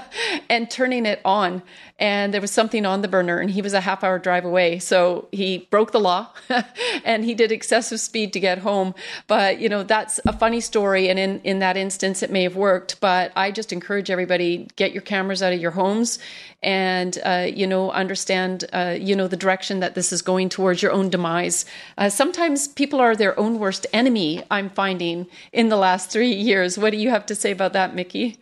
and 0.51 0.69
turning 0.69 1.07
it 1.07 1.21
on 1.25 1.63
and 1.99 2.33
there 2.33 2.41
was 2.41 2.51
something 2.51 2.87
on 2.87 3.03
the 3.03 3.09
burner 3.09 3.39
and 3.39 3.51
he 3.51 3.61
was 3.61 3.75
a 3.75 3.81
half 3.81 4.05
hour 4.05 4.19
drive 4.19 4.45
away. 4.45 4.79
So 4.79 5.29
he 5.33 5.69
broke 5.71 5.91
the 5.93 6.01
law 6.01 6.29
and 7.05 7.25
he 7.25 7.35
did 7.35 7.51
excessive 7.51 7.99
speed 7.99 8.33
to 8.35 8.41
get 8.41 8.59
home. 8.59 8.95
But 9.27 9.61
you 9.61 9.69
know 9.69 9.83
that's 9.83 10.21
a 10.27 10.33
funny 10.33 10.61
story 10.61 11.09
and 11.09 11.19
in 11.19 11.41
in 11.43 11.59
that 11.59 11.77
instance 11.77 12.23
it 12.23 12.31
may 12.31 12.43
have 12.45 12.57
worked. 12.57 13.01
But 13.01 13.33
i 13.37 13.51
just 13.51 13.73
encourage 13.73 14.11
everybody 14.11 14.69
get 14.77 14.93
your 14.93 15.03
cameras 15.03 15.43
out 15.43 15.53
of 15.53 15.61
your 15.61 15.73
homes 15.73 16.19
and 16.63 17.19
uh, 17.25 17.47
you 17.53 17.67
know 17.67 17.91
understand 17.91 18.65
uh, 18.73 18.97
you 18.99 19.17
know 19.17 19.29
the 19.29 19.37
direction 19.37 19.81
that 19.81 19.95
this 19.95 20.13
is 20.13 20.23
going 20.23 20.49
towards 20.49 20.83
your 20.83 20.93
own 20.93 21.11
demise. 21.11 21.65
Uh, 21.97 22.09
sometimes 22.09 22.69
people 22.69 23.01
are 23.01 23.17
their 23.17 23.39
own 23.39 23.59
worst 23.59 23.87
enemy 23.93 24.43
i'm 24.51 24.71
finding 24.71 25.27
in 25.53 25.69
the 25.69 25.77
last 25.77 26.11
three 26.11 26.33
years. 26.49 26.79
What 26.79 26.91
do 26.91 26.97
you 26.97 27.11
have 27.11 27.27
to 27.27 27.35
say 27.35 27.51
about 27.51 27.73
that 27.73 27.95
Mikki? 27.95 28.39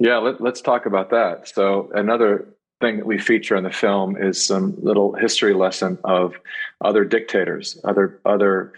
Yeah, 0.00 0.18
let, 0.18 0.40
us 0.40 0.60
talk 0.60 0.86
about 0.86 1.10
that. 1.10 1.48
So, 1.48 1.90
another 1.94 2.48
thing 2.80 2.98
that 2.98 3.06
we 3.06 3.18
feature 3.18 3.56
in 3.56 3.64
the 3.64 3.70
film 3.70 4.16
is 4.16 4.44
some 4.44 4.74
little 4.82 5.14
history 5.14 5.54
lesson 5.54 5.98
of 6.04 6.34
other 6.82 7.04
dictators, 7.04 7.78
other 7.84 8.20
other. 8.24 8.72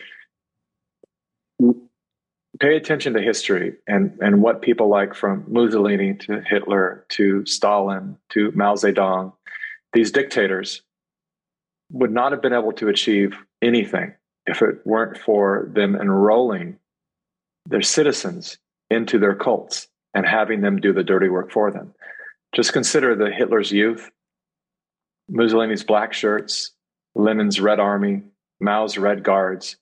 Pay 2.59 2.77
attention 2.77 3.13
to 3.15 3.21
history 3.21 3.75
and 3.87 4.17
and 4.21 4.41
what 4.41 4.63
people 4.63 4.89
like 4.89 5.15
from 5.15 5.45
Mussolini 5.49 6.15
to 6.15 6.43
Hitler 6.47 7.05
to 7.11 7.45
Stalin 7.45 8.17
to 8.31 8.51
Mao 8.53 8.75
Zedong, 8.75 9.33
these 9.93 10.11
dictators 10.11 10.83
would 11.93 12.13
not 12.13 12.33
have 12.33 12.43
been 12.43 12.53
able 12.53 12.73
to 12.73 12.89
achieve 12.89 13.37
anything 13.63 14.15
if 14.47 14.63
it 14.63 14.87
weren't 14.87 15.19
for 15.19 15.71
them 15.75 15.95
enrolling 15.95 16.79
their 17.67 17.83
citizens 17.83 18.59
into 18.91 19.19
their 19.19 19.35
cults 19.35 19.89
and 20.15 20.27
having 20.27 20.61
them 20.61 20.81
do 20.81 20.93
the 20.93 21.03
dirty 21.03 21.29
work 21.29 21.51
for 21.51 21.71
them. 21.71 21.93
Just 22.57 22.73
consider 22.73 23.15
the 23.15 23.31
Hitler's 23.31 23.71
youth, 23.71 24.11
Mussolini's 25.29 25.85
black 25.85 26.15
shirts, 26.15 26.73
Lenin's 27.15 27.61
Red 27.61 27.79
Army, 27.79 28.23
Mao's 28.61 28.97
Red 28.97 29.23
Guards. 29.23 29.77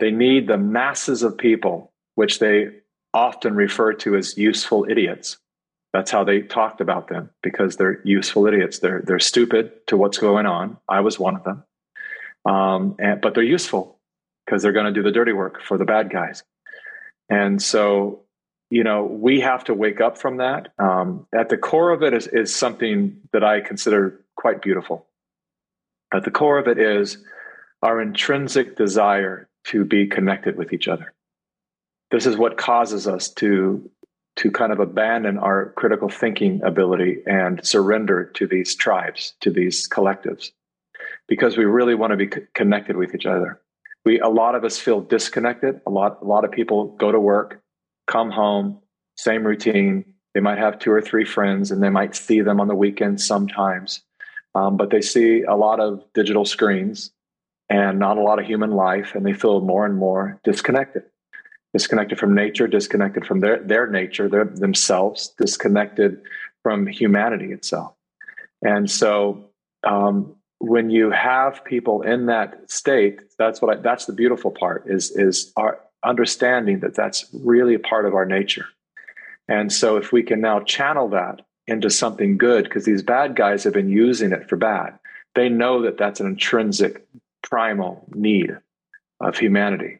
They 0.00 0.10
need 0.10 0.46
the 0.46 0.58
masses 0.58 1.22
of 1.22 1.38
people, 1.38 1.92
which 2.14 2.40
they 2.40 2.72
often 3.14 3.54
refer 3.54 3.94
to 3.94 4.16
as 4.16 4.36
useful 4.36 4.86
idiots. 4.86 5.38
That's 5.94 6.10
how 6.10 6.24
they 6.24 6.42
talked 6.42 6.82
about 6.82 7.08
them 7.08 7.30
because 7.42 7.76
they're 7.76 8.02
useful 8.04 8.46
idiots. 8.46 8.80
They're 8.80 9.00
they're 9.00 9.20
stupid 9.20 9.86
to 9.86 9.96
what's 9.96 10.18
going 10.18 10.44
on. 10.44 10.76
I 10.88 11.00
was 11.00 11.18
one 11.18 11.36
of 11.36 11.44
them, 11.44 11.64
um, 12.44 12.96
and, 12.98 13.20
but 13.20 13.34
they're 13.34 13.44
useful 13.44 13.98
because 14.44 14.62
they're 14.62 14.72
going 14.72 14.86
to 14.86 14.92
do 14.92 15.02
the 15.02 15.12
dirty 15.12 15.32
work 15.32 15.62
for 15.62 15.78
the 15.78 15.84
bad 15.86 16.10
guys. 16.10 16.42
And 17.30 17.62
so 17.62 18.23
you 18.70 18.82
know, 18.82 19.04
we 19.04 19.40
have 19.40 19.64
to 19.64 19.74
wake 19.74 20.00
up 20.00 20.18
from 20.18 20.38
that. 20.38 20.72
Um, 20.78 21.26
at 21.34 21.48
the 21.48 21.56
core 21.56 21.90
of 21.90 22.02
it 22.02 22.14
is, 22.14 22.26
is 22.28 22.54
something 22.54 23.16
that 23.32 23.44
I 23.44 23.60
consider 23.60 24.20
quite 24.36 24.62
beautiful. 24.62 25.06
At 26.12 26.24
the 26.24 26.30
core 26.30 26.58
of 26.58 26.68
it 26.68 26.78
is 26.78 27.18
our 27.82 28.00
intrinsic 28.00 28.76
desire 28.76 29.48
to 29.64 29.84
be 29.84 30.06
connected 30.06 30.56
with 30.56 30.72
each 30.72 30.88
other. 30.88 31.12
This 32.10 32.26
is 32.26 32.36
what 32.36 32.56
causes 32.56 33.06
us 33.06 33.28
to 33.34 33.90
to 34.36 34.50
kind 34.50 34.72
of 34.72 34.80
abandon 34.80 35.38
our 35.38 35.72
critical 35.76 36.08
thinking 36.08 36.60
ability 36.64 37.22
and 37.24 37.64
surrender 37.64 38.24
to 38.24 38.48
these 38.48 38.74
tribes, 38.74 39.34
to 39.40 39.48
these 39.48 39.88
collectives, 39.88 40.50
because 41.28 41.56
we 41.56 41.64
really 41.64 41.94
want 41.94 42.10
to 42.10 42.16
be 42.16 42.28
connected 42.52 42.96
with 42.96 43.14
each 43.14 43.26
other. 43.26 43.60
We 44.04 44.18
a 44.20 44.28
lot 44.28 44.54
of 44.54 44.64
us 44.64 44.78
feel 44.78 45.00
disconnected. 45.00 45.80
A 45.86 45.90
lot 45.90 46.18
a 46.22 46.24
lot 46.24 46.44
of 46.44 46.50
people 46.50 46.96
go 46.96 47.12
to 47.12 47.20
work 47.20 47.62
come 48.06 48.30
home, 48.30 48.78
same 49.16 49.46
routine. 49.46 50.04
They 50.34 50.40
might 50.40 50.58
have 50.58 50.78
two 50.78 50.92
or 50.92 51.00
three 51.00 51.24
friends 51.24 51.70
and 51.70 51.82
they 51.82 51.90
might 51.90 52.14
see 52.14 52.40
them 52.40 52.60
on 52.60 52.68
the 52.68 52.74
weekends 52.74 53.26
sometimes. 53.26 54.02
Um, 54.54 54.76
but 54.76 54.90
they 54.90 55.00
see 55.00 55.42
a 55.42 55.56
lot 55.56 55.80
of 55.80 56.04
digital 56.14 56.44
screens 56.44 57.10
and 57.68 57.98
not 57.98 58.18
a 58.18 58.22
lot 58.22 58.38
of 58.38 58.46
human 58.46 58.70
life, 58.70 59.14
and 59.14 59.24
they 59.24 59.32
feel 59.32 59.60
more 59.60 59.86
and 59.86 59.96
more 59.96 60.38
disconnected. 60.44 61.02
Disconnected 61.72 62.18
from 62.18 62.34
nature, 62.34 62.68
disconnected 62.68 63.26
from 63.26 63.40
their, 63.40 63.60
their 63.60 63.88
nature, 63.88 64.28
their, 64.28 64.44
themselves, 64.44 65.34
disconnected 65.38 66.20
from 66.62 66.86
humanity 66.86 67.52
itself. 67.52 67.94
And 68.62 68.88
so 68.88 69.50
um, 69.82 70.36
when 70.58 70.90
you 70.90 71.10
have 71.10 71.64
people 71.64 72.02
in 72.02 72.26
that 72.26 72.70
state, 72.70 73.20
that's 73.38 73.60
what 73.60 73.78
I, 73.78 73.80
that's 73.80 74.06
the 74.06 74.12
beautiful 74.12 74.50
part 74.50 74.84
is 74.86 75.10
is 75.10 75.52
our 75.56 75.80
understanding 76.04 76.80
that 76.80 76.94
that's 76.94 77.26
really 77.32 77.74
a 77.74 77.78
part 77.78 78.06
of 78.06 78.14
our 78.14 78.26
nature. 78.26 78.66
And 79.48 79.72
so 79.72 79.96
if 79.96 80.12
we 80.12 80.22
can 80.22 80.40
now 80.40 80.60
channel 80.60 81.08
that 81.10 81.42
into 81.66 81.90
something 81.90 82.36
good, 82.36 82.64
because 82.64 82.84
these 82.84 83.02
bad 83.02 83.36
guys 83.36 83.64
have 83.64 83.72
been 83.72 83.88
using 83.88 84.32
it 84.32 84.48
for 84.48 84.56
bad. 84.56 84.98
they 85.34 85.48
know 85.48 85.82
that 85.82 85.98
that's 85.98 86.20
an 86.20 86.26
intrinsic 86.26 87.04
primal 87.42 88.06
need 88.14 88.56
of 89.20 89.36
humanity. 89.36 89.98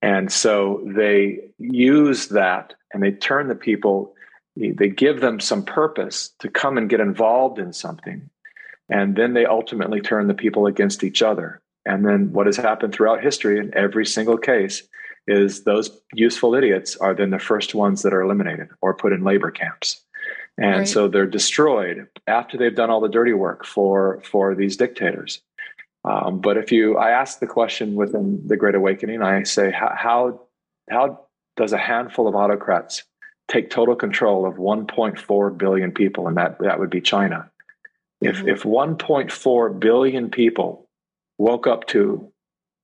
And 0.00 0.32
so 0.32 0.82
they 0.84 1.38
use 1.58 2.28
that 2.28 2.74
and 2.92 3.02
they 3.02 3.12
turn 3.12 3.46
the 3.48 3.54
people, 3.54 4.14
they 4.56 4.88
give 4.88 5.20
them 5.20 5.38
some 5.38 5.64
purpose 5.64 6.34
to 6.40 6.48
come 6.48 6.76
and 6.76 6.90
get 6.90 7.00
involved 7.00 7.58
in 7.58 7.72
something. 7.72 8.28
And 8.88 9.14
then 9.14 9.34
they 9.34 9.46
ultimately 9.46 10.00
turn 10.00 10.26
the 10.26 10.34
people 10.34 10.66
against 10.66 11.04
each 11.04 11.22
other. 11.22 11.62
And 11.86 12.04
then 12.04 12.32
what 12.32 12.46
has 12.46 12.56
happened 12.56 12.92
throughout 12.92 13.22
history 13.22 13.58
in 13.58 13.72
every 13.74 14.04
single 14.04 14.36
case 14.36 14.82
is 15.26 15.64
those 15.64 15.90
useful 16.14 16.54
idiots 16.54 16.96
are 16.96 17.14
then 17.14 17.30
the 17.30 17.38
first 17.38 17.74
ones 17.74 18.02
that 18.02 18.12
are 18.12 18.22
eliminated 18.22 18.68
or 18.80 18.94
put 18.94 19.12
in 19.12 19.24
labor 19.24 19.50
camps. 19.50 20.00
And 20.58 20.78
right. 20.78 20.88
so 20.88 21.08
they're 21.08 21.26
destroyed 21.26 22.08
after 22.26 22.58
they've 22.58 22.74
done 22.74 22.90
all 22.90 23.00
the 23.00 23.08
dirty 23.08 23.32
work 23.32 23.64
for 23.64 24.20
for 24.24 24.54
these 24.54 24.76
dictators. 24.76 25.40
Um, 26.04 26.40
but 26.40 26.56
if 26.56 26.72
you, 26.72 26.98
I 26.98 27.10
ask 27.10 27.38
the 27.38 27.46
question 27.46 27.94
within 27.94 28.46
the 28.46 28.56
Great 28.56 28.74
Awakening, 28.74 29.22
I 29.22 29.44
say, 29.44 29.70
how 29.70 30.40
how 30.90 31.26
does 31.56 31.72
a 31.72 31.78
handful 31.78 32.28
of 32.28 32.34
autocrats 32.34 33.04
take 33.48 33.70
total 33.70 33.94
control 33.94 34.46
of 34.46 34.56
1.4 34.56 35.58
billion 35.58 35.92
people, 35.92 36.26
and 36.26 36.36
that 36.36 36.58
that 36.58 36.78
would 36.78 36.90
be 36.90 37.00
China? 37.00 37.50
If 38.20 38.36
mm-hmm. 38.36 38.48
if 38.48 38.62
1.4 38.62 39.80
billion 39.80 40.30
people 40.30 40.88
woke 41.38 41.66
up 41.66 41.86
to 41.88 42.30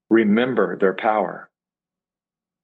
remember 0.09 0.79
their 0.79 0.95
power 0.95 1.48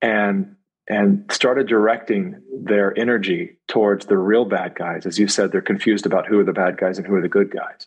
and 0.05 0.55
and 0.87 1.25
started 1.31 1.67
directing 1.67 2.43
their 2.63 2.97
energy 2.99 3.57
towards 3.69 4.05
the 4.05 4.19
real 4.19 4.45
bad 4.45 4.75
guys. 4.75 5.07
As 5.07 5.19
you 5.19 5.27
said, 5.29 5.51
they're 5.51 5.63
confused 5.63 6.05
about 6.05 6.27
who 6.27 6.39
are 6.39 6.45
the 6.45 6.53
bad 6.53 6.77
guys 6.77 6.99
and 6.99 7.07
who 7.07 7.15
are 7.15 7.23
the 7.23 7.29
good 7.29 7.51
guys. 7.51 7.87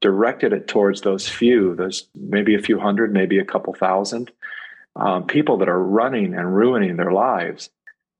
Directed 0.00 0.52
it 0.52 0.68
towards 0.68 1.00
those 1.00 1.28
few, 1.28 1.74
those 1.74 2.06
maybe 2.14 2.54
a 2.54 2.62
few 2.62 2.78
hundred, 2.78 3.12
maybe 3.12 3.40
a 3.40 3.44
couple 3.44 3.74
thousand 3.74 4.30
um, 4.94 5.26
people 5.26 5.56
that 5.58 5.68
are 5.68 5.82
running 5.82 6.34
and 6.34 6.56
ruining 6.56 6.96
their 6.96 7.10
lives. 7.10 7.68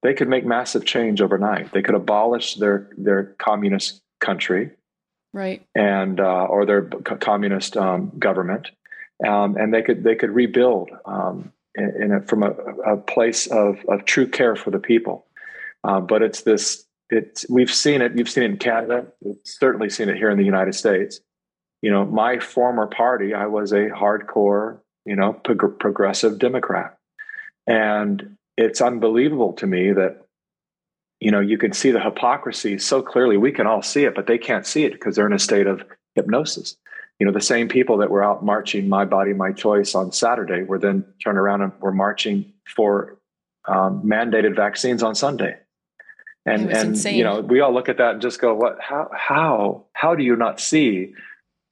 They 0.03 0.12
could 0.12 0.28
make 0.28 0.44
massive 0.44 0.84
change 0.84 1.20
overnight. 1.20 1.72
They 1.72 1.82
could 1.82 1.94
abolish 1.94 2.57
their 2.57 2.90
their 2.97 3.36
communist 3.38 4.03
country, 4.20 4.70
right, 5.32 5.64
and 5.74 6.18
uh, 6.18 6.47
or 6.47 6.66
their 6.66 6.82
communist 6.82 7.76
um, 7.76 8.11
government, 8.18 8.70
um, 9.26 9.57
and 9.57 9.72
they 9.72 9.82
could 9.82 10.03
they 10.03 10.16
could 10.16 10.30
rebuild 10.30 10.90
um, 11.05 11.53
in, 11.77 12.12
a, 12.12 12.20
from 12.22 12.43
a, 12.43 12.51
a, 12.87 12.97
place 12.97 13.47
of, 13.47 13.79
of 13.89 14.05
true 14.05 14.27
care 14.27 14.57
for 14.57 14.70
the 14.70 14.79
people. 14.79 15.27
Uh, 15.85 16.01
but 16.01 16.22
it's 16.22 16.43
this. 16.43 16.85
It's 17.11 17.49
we've 17.49 17.72
seen 17.72 18.03
it. 18.03 18.12
You've 18.16 18.29
seen 18.29 18.45
it 18.45 18.51
in 18.51 18.57
Canada. 18.57 19.07
We've 19.20 19.37
certainly 19.45 19.91
seen 19.91 20.09
it 20.09 20.16
here 20.16 20.31
in 20.31 20.39
the 20.39 20.45
United 20.45 20.74
States. 20.74 21.20
You 21.83 21.93
know, 21.93 22.05
my 22.05 22.41
former 22.41 22.89
party, 22.89 23.35
I 23.35 23.47
was 23.47 23.72
a 23.72 23.89
hardcore, 23.91 24.81
you 25.05 25.14
know, 25.14 25.35
prog- 25.35 25.79
progressive 25.79 26.39
Democrat, 26.41 26.99
and 27.66 28.37
it's 28.57 28.81
unbelievable 28.81 29.53
to 29.55 29.66
me 29.68 29.93
that 29.93 30.27
you 31.20 31.31
know 31.31 31.41
you 31.41 31.59
can 31.59 31.72
see 31.72 31.93
the 31.93 32.01
hypocrisy 32.01 32.79
so 32.79 33.03
clearly. 33.03 33.37
We 33.37 33.53
can 33.53 33.68
all 33.68 33.83
see 33.83 34.05
it, 34.05 34.16
but 34.16 34.27
they 34.27 34.39
can't 34.39 34.66
see 34.66 34.85
it 34.85 34.93
because 34.93 35.14
they're 35.14 35.27
in 35.27 35.33
a 35.33 35.39
state 35.39 35.68
of 35.68 35.85
hypnosis 36.16 36.77
you 37.19 37.27
know, 37.27 37.33
the 37.33 37.41
same 37.41 37.69
people 37.69 37.99
that 37.99 38.11
were 38.11 38.23
out 38.23 38.45
marching 38.45 38.89
My 38.89 39.05
Body, 39.05 39.33
My 39.33 39.53
Choice 39.53 39.95
on 39.95 40.12
Saturday 40.12 40.62
were 40.62 40.79
then 40.79 41.05
turned 41.23 41.39
around 41.39 41.62
and 41.62 41.73
were 41.81 41.93
marching 41.93 42.53
for 42.75 43.17
um, 43.67 44.03
mandated 44.03 44.55
vaccines 44.55 45.03
on 45.03 45.14
Sunday. 45.14 45.57
And, 46.45 46.71
and 46.71 46.91
insane. 46.91 47.17
you 47.17 47.25
know, 47.25 47.41
we 47.41 47.61
all 47.61 47.73
look 47.73 47.89
at 47.89 47.97
that 47.99 48.12
and 48.12 48.23
just 48.23 48.41
go, 48.41 48.55
what, 48.55 48.79
how, 48.81 49.11
how, 49.12 49.87
how 49.95 50.14
do 50.14 50.23
you 50.23 50.37
not 50.37 50.61
see 50.61 51.14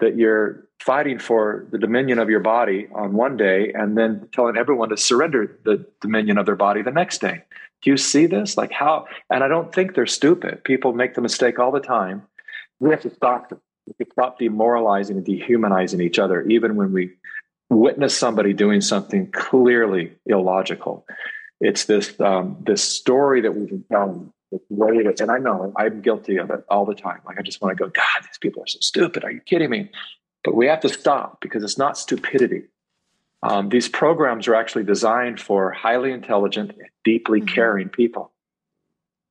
that 0.01 0.17
you're 0.17 0.67
fighting 0.81 1.19
for 1.19 1.67
the 1.71 1.79
dominion 1.79 2.19
of 2.19 2.29
your 2.29 2.41
body 2.41 2.89
on 2.95 3.13
one 3.13 3.37
day 3.37 3.73
and 3.73 3.97
then 3.97 4.29
telling 4.33 4.57
everyone 4.57 4.89
to 4.89 4.97
surrender 4.97 5.59
the 5.65 5.87
dominion 6.01 6.39
of 6.39 6.47
their 6.47 6.57
body 6.57 6.83
the 6.83 6.91
next 6.91 7.21
day? 7.21 7.43
Do 7.83 7.91
you 7.91 7.97
see 7.97 8.27
this? 8.27 8.57
Like 8.57 8.73
how, 8.73 9.07
and 9.31 9.45
I 9.45 9.49
don't 9.49 9.73
think 9.73 9.95
they're 9.95 10.07
stupid. 10.07 10.65
People 10.65 10.95
make 10.95 11.15
the 11.15 11.21
mistake 11.21 11.59
all 11.59 11.71
the 11.71 11.81
time. 11.81 12.23
We 12.81 12.91
have 12.91 13.03
to 13.03 13.15
stop 13.15 13.51
them 13.51 13.61
we 13.87 14.07
stop 14.13 14.39
demoralizing 14.39 15.17
and 15.17 15.27
dehumanizing 15.27 16.01
each 16.01 16.19
other, 16.19 16.43
even 16.43 16.77
when 16.77 16.93
we 16.93 17.11
witness 17.71 18.17
somebody 18.17 18.53
doing 18.53 18.81
something 18.81 19.31
clearly 19.31 20.13
illogical. 20.27 21.07
It's 21.61 21.85
this 21.85 22.19
um, 22.21 22.57
this 22.61 22.83
story 22.83 23.41
that 23.43 23.53
we've 23.55 23.69
been 23.69 23.85
telling. 23.91 24.33
This 24.51 24.61
way 24.69 25.03
that, 25.03 25.21
and 25.21 25.31
I 25.31 25.39
know 25.39 25.73
I'm 25.77 26.01
guilty 26.01 26.37
of 26.37 26.51
it 26.51 26.65
all 26.69 26.85
the 26.85 26.95
time. 26.95 27.21
Like 27.27 27.39
I 27.39 27.43
just 27.43 27.61
want 27.61 27.77
to 27.77 27.85
go, 27.85 27.91
God, 27.91 28.23
these 28.23 28.39
people 28.39 28.63
are 28.63 28.67
so 28.67 28.79
stupid. 28.81 29.25
Are 29.25 29.31
you 29.31 29.41
kidding 29.41 29.71
me? 29.71 29.91
But 30.45 30.55
we 30.55 30.67
have 30.67 30.81
to 30.81 30.89
stop 30.89 31.41
because 31.41 31.65
it's 31.65 31.79
not 31.79 31.97
stupidity. 31.97 32.65
Um, 33.43 33.69
these 33.69 33.89
programs 33.89 34.47
are 34.47 34.55
actually 34.55 34.85
designed 34.85 35.41
for 35.41 35.71
highly 35.71 36.13
intelligent, 36.13 36.73
deeply 37.05 37.41
mm-hmm. 37.41 37.55
caring 37.55 37.89
people. 37.89 38.33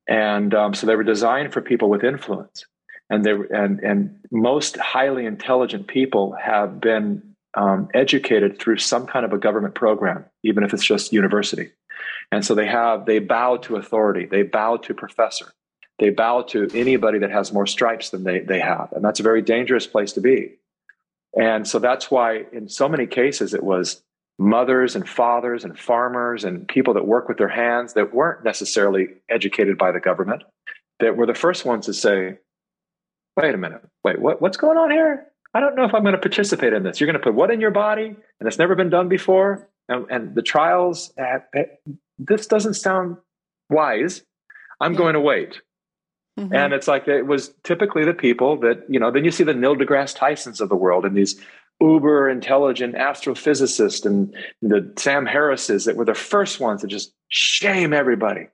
And 0.08 0.54
um, 0.54 0.74
so 0.74 0.86
they 0.86 0.95
were 0.95 1.04
designed 1.04 1.54
for 1.54 1.62
people 1.62 1.89
with 1.89 2.04
influence 2.04 2.66
and 3.10 3.24
they 3.26 3.32
and 3.32 3.80
and 3.80 4.20
most 4.32 4.78
highly 4.78 5.26
intelligent 5.26 5.88
people 5.88 6.36
have 6.41 6.80
been 6.80 7.36
um, 7.56 7.89
educated 7.93 8.60
through 8.60 8.78
some 8.78 9.06
kind 9.06 9.26
of 9.26 9.34
a 9.34 9.38
government 9.38 9.76
program, 9.76 10.26
even 10.43 10.64
if 10.64 10.74
it's 10.74 10.86
just 10.86 11.14
university. 11.14 11.70
And 12.32 12.43
so 12.43 12.56
they 12.56 12.66
have 12.66 13.06
they 13.06 13.20
bow 13.20 13.58
to 13.58 13.76
authority, 13.76 14.26
they 14.26 14.43
bow 14.43 14.78
to 14.78 14.93
professor, 14.93 15.54
they 15.99 16.10
bow 16.10 16.43
to 16.49 16.70
anybody 16.74 17.20
that 17.20 17.32
has 17.32 17.54
more 17.54 17.68
stripes 17.68 18.10
than 18.10 18.24
they 18.24 18.39
they 18.39 18.60
have, 18.60 18.91
and 18.93 19.04
that's 19.04 19.20
a 19.20 19.24
very 19.24 19.41
dangerous 19.41 19.86
place 19.86 20.14
to 20.14 20.22
be. 20.22 20.56
And 21.36 21.68
so 21.68 21.80
that's 21.80 22.12
why 22.12 22.45
in 22.51 22.70
so 22.70 22.88
many 22.88 23.08
cases 23.08 23.54
it 23.54 23.64
was 23.64 24.01
mothers 24.39 24.95
and 24.95 25.08
fathers 25.08 25.64
and 25.64 25.78
farmers 25.78 26.43
and 26.43 26.68
people 26.68 26.93
that 26.95 27.06
work 27.06 27.28
with 27.28 27.38
their 27.38 27.47
hands 27.47 27.93
that 27.93 28.14
weren't 28.14 28.43
necessarily 28.43 29.10
educated 29.30 29.78
by 29.78 29.91
the 29.91 29.99
government 29.99 30.43
that 30.99 31.16
were 31.16 31.26
the 31.26 31.36
first 31.36 31.66
ones 31.66 31.86
to 31.86 31.93
say 31.93 32.38
wait 33.36 33.53
a 33.53 33.57
minute, 33.57 33.81
wait, 34.03 34.19
what, 34.19 34.41
what's 34.41 34.57
going 34.57 34.77
on 34.77 34.91
here? 34.91 35.25
I 35.53 35.59
don't 35.59 35.75
know 35.75 35.86
if 35.86 35.93
I'm 35.93 36.01
going 36.01 36.15
to 36.15 36.21
participate 36.21 36.73
in 36.73 36.84
this. 36.84 36.99
You're 36.99 37.07
going 37.07 37.19
to 37.19 37.23
put 37.23 37.36
what 37.36 37.51
in 37.51 37.61
your 37.61 37.71
body, 37.71 38.05
and 38.05 38.47
it's 38.47 38.57
never 38.57 38.75
been 38.75 38.89
done 38.89 39.07
before, 39.07 39.69
and, 39.88 40.05
and 40.09 40.36
the 40.36 40.41
trials. 40.41 41.13
Uh, 41.17 41.39
this 42.17 42.47
doesn't 42.47 42.73
sound 42.73 43.17
wise. 43.69 44.23
I'm 44.79 44.93
yeah. 44.93 44.97
going 44.97 45.13
to 45.13 45.21
wait. 45.21 45.61
Mm-hmm. 46.39 46.53
And 46.53 46.73
it's 46.73 46.88
like 46.88 47.07
it 47.07 47.27
was 47.27 47.53
typically 47.63 48.05
the 48.05 48.13
people 48.13 48.59
that 48.61 48.86
you 48.89 48.99
know. 48.99 49.11
Then 49.11 49.23
you 49.23 49.29
see 49.29 49.43
the 49.43 49.53
Neil 49.53 49.75
deGrasse 49.75 50.17
Tysons 50.17 50.61
of 50.61 50.69
the 50.69 50.75
world 50.75 51.05
and 51.05 51.15
these 51.15 51.39
uber 51.79 52.29
intelligent 52.29 52.95
astrophysicists 52.95 54.05
and 54.05 54.34
the 54.61 54.91
Sam 54.97 55.27
Harrises 55.27 55.86
that 55.86 55.95
were 55.95 56.05
the 56.05 56.15
first 56.15 56.59
ones 56.59 56.81
to 56.81 56.88
just 56.88 57.13
shame 57.29 57.93
everybody 57.93 58.47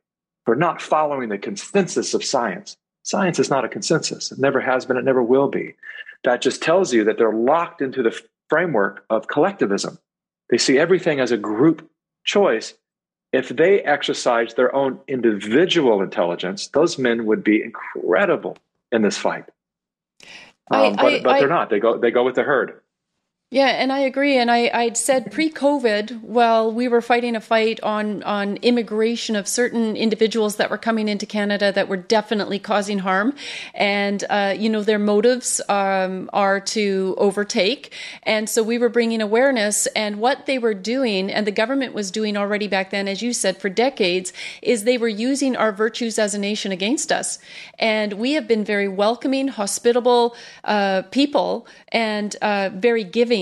for 0.45 0.55
not 0.55 0.81
following 0.81 1.29
the 1.29 1.37
consensus 1.37 2.13
of 2.13 2.23
science. 2.23 2.75
Science 3.09 3.39
is 3.39 3.49
not 3.49 3.65
a 3.65 3.69
consensus. 3.69 4.31
It 4.31 4.37
never 4.37 4.61
has 4.61 4.85
been, 4.85 4.95
it 4.95 5.03
never 5.03 5.23
will 5.23 5.47
be. 5.47 5.73
That 6.25 6.43
just 6.43 6.61
tells 6.61 6.93
you 6.93 7.03
that 7.05 7.17
they're 7.17 7.33
locked 7.33 7.81
into 7.81 8.03
the 8.03 8.15
framework 8.49 9.03
of 9.09 9.27
collectivism. 9.27 9.97
They 10.51 10.59
see 10.59 10.77
everything 10.77 11.19
as 11.19 11.31
a 11.31 11.37
group 11.37 11.89
choice. 12.23 12.75
If 13.33 13.49
they 13.49 13.81
exercise 13.81 14.53
their 14.53 14.75
own 14.75 14.99
individual 15.07 16.03
intelligence, 16.03 16.67
those 16.67 16.99
men 16.99 17.25
would 17.25 17.43
be 17.43 17.63
incredible 17.63 18.57
in 18.91 19.01
this 19.01 19.17
fight. 19.17 19.45
Um, 20.69 20.93
I, 20.93 20.95
but, 20.95 21.13
I, 21.13 21.21
but 21.23 21.39
they're 21.39 21.49
not. 21.49 21.71
They 21.71 21.79
go 21.79 21.97
they 21.97 22.11
go 22.11 22.23
with 22.23 22.35
the 22.35 22.43
herd. 22.43 22.79
Yeah, 23.51 23.69
and 23.69 23.91
I 23.91 24.01
agree. 24.01 24.37
And 24.37 24.51
I, 24.51 24.69
I'd 24.71 24.95
said 24.95 25.31
pre-COVID, 25.31 26.21
while 26.21 26.71
we 26.71 26.87
were 26.87 27.01
fighting 27.01 27.35
a 27.35 27.41
fight 27.41 27.79
on 27.81 28.21
on 28.21 28.57
immigration 28.57 29.35
of 29.35 29.47
certain 29.47 29.97
individuals 29.97 30.57
that 30.57 30.69
were 30.69 30.77
coming 30.77 31.07
into 31.07 31.25
Canada 31.25 31.71
that 31.71 31.87
were 31.87 31.97
definitely 31.97 32.59
causing 32.59 32.99
harm, 32.99 33.33
and 33.73 34.23
uh, 34.29 34.53
you 34.55 34.69
know 34.69 34.83
their 34.83 34.99
motives 34.99 35.61
um, 35.67 36.29
are 36.31 36.59
to 36.59 37.15
overtake, 37.17 37.91
and 38.21 38.47
so 38.47 38.61
we 38.61 38.77
were 38.77 38.87
bringing 38.87 39.19
awareness. 39.19 39.87
And 39.95 40.17
what 40.19 40.45
they 40.45 40.59
were 40.59 40.75
doing, 40.75 41.31
and 41.31 41.47
the 41.47 41.51
government 41.51 41.95
was 41.95 42.11
doing 42.11 42.37
already 42.37 42.67
back 42.67 42.91
then, 42.91 43.07
as 43.07 43.23
you 43.23 43.33
said, 43.33 43.57
for 43.57 43.67
decades, 43.69 44.31
is 44.61 44.83
they 44.83 44.99
were 44.99 45.07
using 45.07 45.55
our 45.55 45.71
virtues 45.71 46.19
as 46.19 46.35
a 46.35 46.39
nation 46.39 46.71
against 46.71 47.11
us. 47.11 47.39
And 47.79 48.13
we 48.13 48.33
have 48.33 48.47
been 48.47 48.63
very 48.63 48.87
welcoming, 48.87 49.47
hospitable 49.47 50.35
uh, 50.65 51.01
people, 51.09 51.65
and 51.91 52.35
uh, 52.43 52.69
very 52.75 53.03
giving 53.03 53.38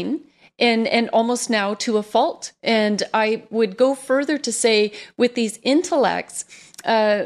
and 0.60 0.88
and 0.88 1.10
almost 1.10 1.50
now 1.50 1.74
to 1.76 1.98
a 1.98 2.04
fault. 2.04 2.52
And 2.64 3.04
I 3.14 3.44
would 3.50 3.78
go 3.78 3.96
further 3.96 4.38
to 4.38 4.52
say, 4.52 4.92
with 5.18 5.36
these 5.36 5.60
intellects, 5.64 6.46
uh, 6.84 7.26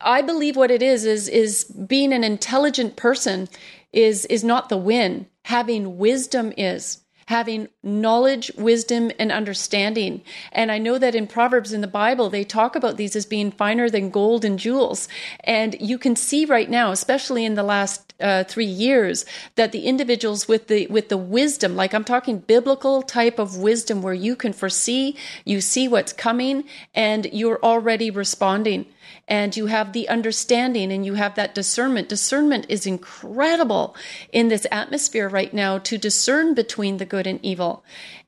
I 0.00 0.22
believe 0.22 0.56
what 0.56 0.70
it 0.70 0.82
is 0.82 1.04
is 1.04 1.28
is 1.28 1.64
being 1.64 2.12
an 2.12 2.24
intelligent 2.24 2.96
person 2.96 3.48
is 3.92 4.24
is 4.26 4.44
not 4.44 4.68
the 4.68 4.76
win. 4.76 5.26
Having 5.44 5.98
wisdom 5.98 6.52
is. 6.56 7.03
Having 7.26 7.68
knowledge, 7.82 8.50
wisdom, 8.56 9.10
and 9.18 9.32
understanding. 9.32 10.22
And 10.52 10.70
I 10.70 10.78
know 10.78 10.98
that 10.98 11.14
in 11.14 11.26
Proverbs 11.26 11.72
in 11.72 11.80
the 11.80 11.86
Bible, 11.86 12.30
they 12.30 12.44
talk 12.44 12.76
about 12.76 12.96
these 12.96 13.16
as 13.16 13.26
being 13.26 13.50
finer 13.50 13.88
than 13.88 14.10
gold 14.10 14.44
and 14.44 14.58
jewels. 14.58 15.08
And 15.40 15.76
you 15.80 15.98
can 15.98 16.16
see 16.16 16.44
right 16.44 16.68
now, 16.68 16.90
especially 16.90 17.44
in 17.44 17.54
the 17.54 17.62
last 17.62 18.14
uh, 18.20 18.44
three 18.44 18.64
years, 18.64 19.24
that 19.56 19.72
the 19.72 19.86
individuals 19.86 20.46
with 20.48 20.68
the 20.68 20.86
with 20.86 21.08
the 21.08 21.16
wisdom, 21.16 21.76
like 21.76 21.94
I'm 21.94 22.04
talking 22.04 22.38
biblical 22.38 23.02
type 23.02 23.38
of 23.38 23.56
wisdom, 23.58 24.02
where 24.02 24.14
you 24.14 24.36
can 24.36 24.52
foresee, 24.52 25.16
you 25.44 25.60
see 25.60 25.88
what's 25.88 26.12
coming, 26.12 26.64
and 26.94 27.26
you're 27.32 27.62
already 27.62 28.10
responding 28.10 28.86
and 29.26 29.56
you 29.56 29.66
have 29.66 29.92
the 29.92 30.08
understanding 30.08 30.92
and 30.92 31.04
you 31.04 31.14
have 31.14 31.34
that 31.34 31.54
discernment. 31.54 32.08
Discernment 32.08 32.66
is 32.68 32.86
incredible 32.86 33.96
in 34.32 34.48
this 34.48 34.66
atmosphere 34.70 35.28
right 35.28 35.52
now 35.52 35.78
to 35.78 35.98
discern 35.98 36.54
between 36.54 36.98
the 36.98 37.06
good 37.06 37.26
and 37.26 37.38
evil. 37.42 37.84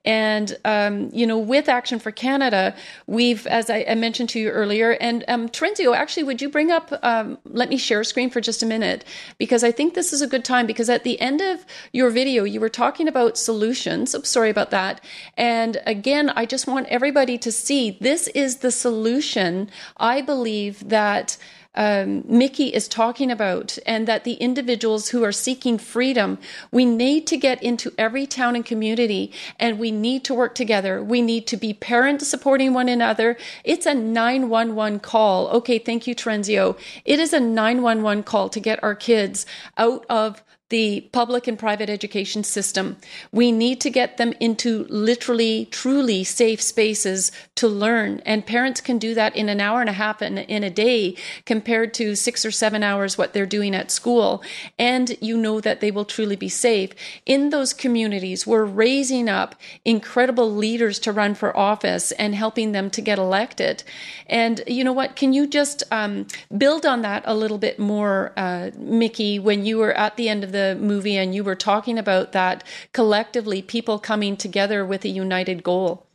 And, 0.07 0.57
um, 0.63 1.09
you 1.11 1.27
know, 1.27 1.37
with 1.37 1.67
Action 1.67 1.99
for 1.99 2.11
Canada, 2.11 2.73
we've, 3.07 3.45
as 3.45 3.69
I, 3.69 3.85
I 3.89 3.95
mentioned 3.95 4.29
to 4.29 4.39
you 4.39 4.49
earlier, 4.49 4.91
and 5.01 5.25
um, 5.27 5.49
Trenzio, 5.49 5.93
actually, 5.93 6.23
would 6.23 6.41
you 6.41 6.47
bring 6.47 6.71
up, 6.71 6.97
um, 7.03 7.37
let 7.43 7.67
me 7.67 7.75
share 7.75 8.05
screen 8.05 8.29
for 8.29 8.39
just 8.39 8.63
a 8.63 8.65
minute, 8.65 9.03
because 9.37 9.65
I 9.65 9.71
think 9.73 9.95
this 9.95 10.13
is 10.13 10.21
a 10.21 10.27
good 10.27 10.45
time, 10.45 10.65
because 10.65 10.89
at 10.89 11.03
the 11.03 11.19
end 11.19 11.41
of 11.41 11.65
your 11.91 12.09
video, 12.09 12.45
you 12.45 12.61
were 12.61 12.69
talking 12.69 13.09
about 13.09 13.37
solutions. 13.37 14.15
Oh, 14.15 14.21
sorry 14.21 14.49
about 14.49 14.71
that. 14.71 15.03
And 15.35 15.81
again, 15.85 16.29
I 16.29 16.45
just 16.45 16.67
want 16.67 16.87
everybody 16.87 17.37
to 17.39 17.51
see 17.51 17.97
this 17.99 18.29
is 18.29 18.57
the 18.57 18.71
solution, 18.71 19.69
I 19.97 20.21
believe, 20.21 20.87
that 20.87 21.37
um, 21.77 22.23
Mikki 22.27 22.73
is 22.73 22.87
talking 22.87 23.31
about, 23.31 23.77
and 23.85 24.07
that 24.07 24.23
the 24.23 24.33
individuals 24.33 25.09
who 25.09 25.23
are 25.23 25.31
seeking 25.31 25.77
freedom, 25.77 26.39
we 26.71 26.85
need 26.85 27.27
to 27.27 27.37
get 27.37 27.61
into 27.61 27.93
every 27.97 28.25
town 28.25 28.55
and 28.55 28.65
community, 28.65 29.31
and 29.59 29.77
we 29.77 29.91
need 29.91 30.23
to 30.25 30.33
work 30.33 30.55
together. 30.55 31.03
We 31.03 31.21
need 31.21 31.45
to 31.47 31.55
be 31.55 31.73
parents 31.73 32.27
supporting 32.27 32.73
one 32.73 32.89
another. 32.89 33.37
It's 33.63 33.85
a 33.85 33.93
911 33.93 34.99
call. 35.01 35.47
Okay, 35.49 35.77
thank 35.77 36.07
you, 36.07 36.15
Trenzio. 36.15 36.77
It 37.05 37.19
is 37.19 37.31
a 37.31 37.39
911 37.39 38.23
call 38.23 38.49
to 38.49 38.59
get 38.59 38.83
our 38.83 38.95
kids 38.95 39.45
out 39.77 40.03
of 40.09 40.43
the 40.69 41.01
public 41.13 41.47
and 41.47 41.57
private 41.57 41.89
education 41.89 42.43
system. 42.43 42.97
We 43.31 43.53
need 43.53 43.79
to 43.81 43.89
get 43.89 44.17
them 44.17 44.33
into 44.39 44.85
literally, 44.89 45.65
truly 45.71 46.25
safe 46.25 46.61
spaces 46.61 47.31
to 47.55 47.69
learn. 47.69 48.21
And 48.25 48.45
parents 48.45 48.81
can 48.81 48.97
do 48.97 49.13
that 49.13 49.35
in 49.35 49.47
an 49.47 49.61
hour 49.61 49.79
and 49.79 49.89
a 49.89 49.93
half 49.93 50.21
in, 50.21 50.37
in 50.37 50.65
a 50.65 50.69
day 50.69 51.15
compared 51.45 51.93
to 51.95 52.15
six 52.15 52.45
or 52.45 52.51
seven 52.51 52.83
hours 52.83 53.17
what 53.17 53.31
they're 53.31 53.45
doing 53.45 53.73
at 53.73 53.91
school. 53.91 54.43
And 54.77 55.15
you 55.21 55.37
know 55.37 55.61
that 55.61 55.79
they 55.79 55.89
will 55.89 56.03
truly 56.03 56.35
be 56.35 56.49
safe. 56.49 56.91
In 57.25 57.49
those 57.49 57.73
communities, 57.73 58.45
we're 58.45 58.65
raising 58.65 59.29
up 59.29 59.55
incredible 59.85 60.53
leaders 60.53 60.99
to 60.99 61.13
run 61.13 61.33
for 61.33 61.55
office 61.55 62.11
and 62.13 62.35
helping 62.35 62.73
them 62.73 62.89
to 62.89 63.01
get 63.01 63.17
elected. 63.17 63.83
And 64.27 64.61
you 64.67 64.83
know 64.83 64.93
what? 64.93 65.15
Can 65.15 65.31
you 65.31 65.47
just 65.47 65.83
um, 65.91 66.27
build 66.57 66.85
on 66.85 67.03
that 67.03 67.23
a 67.25 67.33
little 67.33 67.57
bit 67.57 67.79
more, 67.79 68.33
uh, 68.35 68.71
Mikki, 68.77 69.39
when 69.39 69.65
you 69.65 69.77
were 69.77 69.93
at 69.93 70.17
the 70.17 70.27
end 70.27 70.43
of 70.43 70.51
the 70.51 70.56
the 70.57 70.77
movie 70.79 71.17
and 71.17 71.35
you 71.35 71.43
were 71.43 71.55
talking 71.55 71.97
about 71.99 72.31
that 72.31 72.63
collectively 72.91 73.61
people 73.61 73.99
coming 73.99 74.35
together 74.35 74.85
with 74.85 75.05
a 75.05 75.09
united 75.09 75.63
goal. 75.63 76.07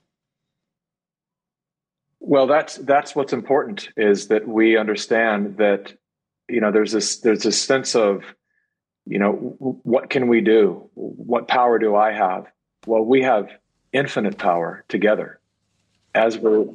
Well, 2.19 2.47
that's 2.47 2.77
that's 2.77 3.15
what's 3.17 3.33
important 3.33 3.89
is 3.97 4.29
that 4.29 4.47
we 4.47 4.77
understand 4.77 5.57
that 5.59 5.93
you 6.49 6.61
know 6.61 6.71
there's 6.71 6.93
this 6.93 7.19
there's 7.19 7.47
a 7.47 7.53
sense 7.53 7.95
of 7.95 8.23
you 9.07 9.19
know 9.19 9.33
what 9.93 10.11
can 10.11 10.29
we 10.29 10.41
do? 10.41 10.89
What 10.95 11.49
power 11.49 11.79
do 11.79 11.97
I 11.97 12.13
have? 12.13 12.47
Well, 12.87 13.05
we 13.05 13.23
have 13.23 13.49
infinite 13.93 14.39
power 14.39 14.85
together 14.89 15.41
as 16.15 16.39
we're 16.39 16.67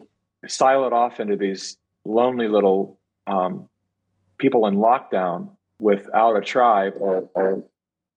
siloed 0.45 0.91
off 0.91 1.20
into 1.20 1.36
these 1.36 1.78
lonely 2.05 2.47
little 2.47 2.99
um, 3.26 3.70
people 4.38 4.68
in 4.68 4.76
lockdown 4.76 5.57
without 5.80 6.36
a 6.36 6.42
tribe 6.42 6.94
or, 7.00 7.30
or 7.34 7.64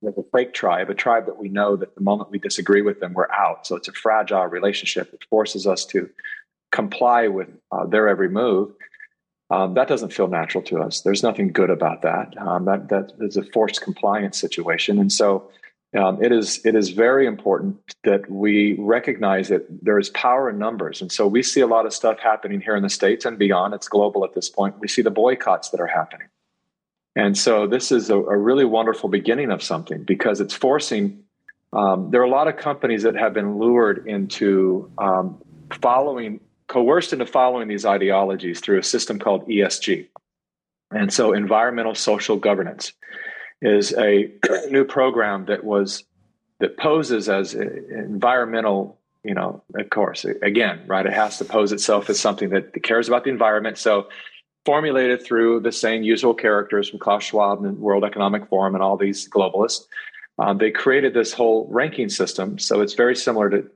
with 0.00 0.16
a 0.16 0.24
fake 0.32 0.54
tribe, 0.54 0.88
a 0.88 0.94
tribe 0.94 1.26
that 1.26 1.36
we 1.36 1.48
know 1.48 1.76
that 1.76 1.94
the 1.94 2.00
moment 2.00 2.30
we 2.30 2.38
disagree 2.38 2.82
with 2.82 3.00
them, 3.00 3.12
we're 3.12 3.30
out. 3.30 3.66
So 3.66 3.76
it's 3.76 3.88
a 3.88 3.92
fragile 3.92 4.46
relationship. 4.46 5.12
It 5.12 5.24
forces 5.28 5.66
us 5.66 5.84
to 5.86 6.08
comply 6.72 7.28
with 7.28 7.48
uh, 7.70 7.86
their 7.86 8.08
every 8.08 8.28
move. 8.28 8.72
Um, 9.50 9.74
that 9.74 9.88
doesn't 9.88 10.12
feel 10.12 10.28
natural 10.28 10.62
to 10.64 10.78
us. 10.78 11.00
There's 11.00 11.22
nothing 11.22 11.52
good 11.52 11.70
about 11.70 12.02
that. 12.02 12.38
Um, 12.38 12.66
that 12.66 12.88
that 12.88 13.12
is 13.20 13.36
a 13.36 13.42
forced 13.42 13.80
compliance 13.80 14.38
situation, 14.38 14.98
and 15.00 15.12
so 15.12 15.50
um, 15.98 16.22
it 16.22 16.30
is 16.30 16.64
it 16.64 16.76
is 16.76 16.90
very 16.90 17.26
important 17.26 17.76
that 18.04 18.30
we 18.30 18.76
recognize 18.78 19.48
that 19.48 19.66
there 19.82 19.98
is 19.98 20.08
power 20.10 20.48
in 20.48 20.58
numbers. 20.58 21.02
And 21.02 21.10
so 21.10 21.26
we 21.26 21.42
see 21.42 21.60
a 21.60 21.66
lot 21.66 21.84
of 21.84 21.92
stuff 21.92 22.20
happening 22.20 22.60
here 22.60 22.76
in 22.76 22.84
the 22.84 22.88
states 22.88 23.24
and 23.24 23.36
beyond. 23.36 23.74
It's 23.74 23.88
global 23.88 24.24
at 24.24 24.34
this 24.34 24.48
point. 24.48 24.78
We 24.78 24.86
see 24.86 25.02
the 25.02 25.10
boycotts 25.10 25.70
that 25.70 25.80
are 25.80 25.88
happening. 25.88 26.28
And 27.16 27.36
so 27.36 27.66
this 27.66 27.90
is 27.90 28.10
a, 28.10 28.16
a 28.16 28.36
really 28.36 28.64
wonderful 28.64 29.08
beginning 29.08 29.50
of 29.50 29.62
something 29.62 30.04
because 30.04 30.40
it's 30.40 30.54
forcing. 30.54 31.24
Um, 31.72 32.10
there 32.10 32.20
are 32.20 32.24
a 32.24 32.30
lot 32.30 32.48
of 32.48 32.56
companies 32.56 33.02
that 33.02 33.16
have 33.16 33.34
been 33.34 33.58
lured 33.58 34.06
into 34.06 34.90
um, 34.98 35.40
following, 35.80 36.40
coerced 36.68 37.12
into 37.12 37.26
following 37.26 37.68
these 37.68 37.84
ideologies 37.84 38.60
through 38.60 38.78
a 38.78 38.82
system 38.82 39.18
called 39.18 39.46
ESG. 39.48 40.08
And 40.92 41.12
so, 41.12 41.32
environmental 41.32 41.94
social 41.94 42.36
governance 42.36 42.92
is 43.62 43.94
a 43.96 44.32
new 44.70 44.84
program 44.84 45.46
that 45.46 45.64
was 45.64 46.04
that 46.60 46.76
poses 46.76 47.28
as 47.28 47.54
environmental 47.54 48.98
you 49.24 49.34
know 49.34 49.62
of 49.74 49.90
course 49.90 50.24
again 50.42 50.80
right 50.86 51.06
it 51.06 51.12
has 51.12 51.38
to 51.38 51.44
pose 51.44 51.72
itself 51.72 52.08
as 52.08 52.18
something 52.18 52.50
that 52.50 52.82
cares 52.82 53.08
about 53.08 53.24
the 53.24 53.30
environment 53.30 53.76
so 53.76 54.08
formulated 54.64 55.24
through 55.24 55.60
the 55.60 55.72
same 55.72 56.02
usual 56.02 56.34
characters 56.34 56.88
from 56.88 56.98
Klaus 56.98 57.24
Schwab 57.24 57.64
and 57.64 57.78
World 57.78 58.04
Economic 58.04 58.48
Forum 58.48 58.74
and 58.74 58.82
all 58.82 58.96
these 58.96 59.28
globalists. 59.28 59.86
Um, 60.38 60.58
they 60.58 60.70
created 60.70 61.14
this 61.14 61.32
whole 61.32 61.66
ranking 61.70 62.08
system. 62.08 62.58
So 62.58 62.80
it's 62.80 62.94
very 62.94 63.16
similar 63.16 63.50
to 63.50 63.70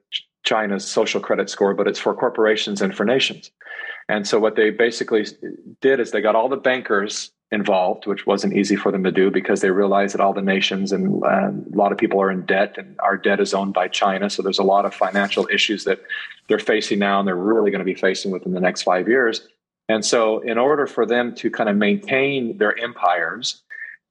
China's 0.45 0.87
social 0.87 1.20
credit 1.20 1.51
score, 1.51 1.74
but 1.74 1.87
it's 1.87 1.99
for 1.99 2.14
corporations 2.14 2.82
and 2.82 2.95
for 2.95 3.05
nations. 3.05 3.51
And 4.09 4.26
so 4.26 4.39
what 4.39 4.57
they 4.57 4.70
basically 4.70 5.26
did 5.80 6.01
is 6.01 6.11
they 6.11 6.20
got 6.20 6.37
all 6.37 6.49
the 6.49 6.57
bankers 6.57 7.30
involved, 7.51 8.07
which 8.07 8.26
wasn't 8.26 8.55
easy 8.55 8.76
for 8.76 8.93
them 8.93 9.05
to 9.05 9.12
do 9.12 9.30
because 9.30 9.61
they 9.61 9.70
realized 9.70 10.14
that 10.14 10.20
all 10.20 10.35
the 10.35 10.43
nations 10.43 10.93
and 10.93 11.22
uh, 11.24 11.51
a 11.51 11.76
lot 11.76 11.93
of 11.93 11.99
people 11.99 12.20
are 12.20 12.30
in 12.30 12.45
debt, 12.45 12.76
and 12.76 12.97
our 13.01 13.16
debt 13.16 13.41
is 13.41 13.55
owned 13.55 13.72
by 13.72 13.89
China. 13.89 14.28
So 14.28 14.43
there's 14.43 14.59
a 14.59 14.64
lot 14.64 14.85
of 14.85 14.95
financial 14.95 15.49
issues 15.51 15.85
that 15.85 16.01
they're 16.49 16.59
facing 16.59 16.99
now, 16.99 17.20
and 17.20 17.28
they're 17.28 17.37
really 17.37 17.70
going 17.70 17.78
to 17.78 17.85
be 17.85 17.95
facing 17.95 18.30
within 18.30 18.53
the 18.53 18.61
next 18.61 18.82
five 18.82 19.09
years. 19.09 19.47
And 19.89 20.05
so, 20.05 20.41
in 20.41 20.59
order 20.59 20.87
for 20.87 21.05
them 21.05 21.35
to 21.37 21.51
kind 21.51 21.68
of 21.68 21.76
maintain 21.76 22.57
their 22.57 22.78
empires, 22.78 23.62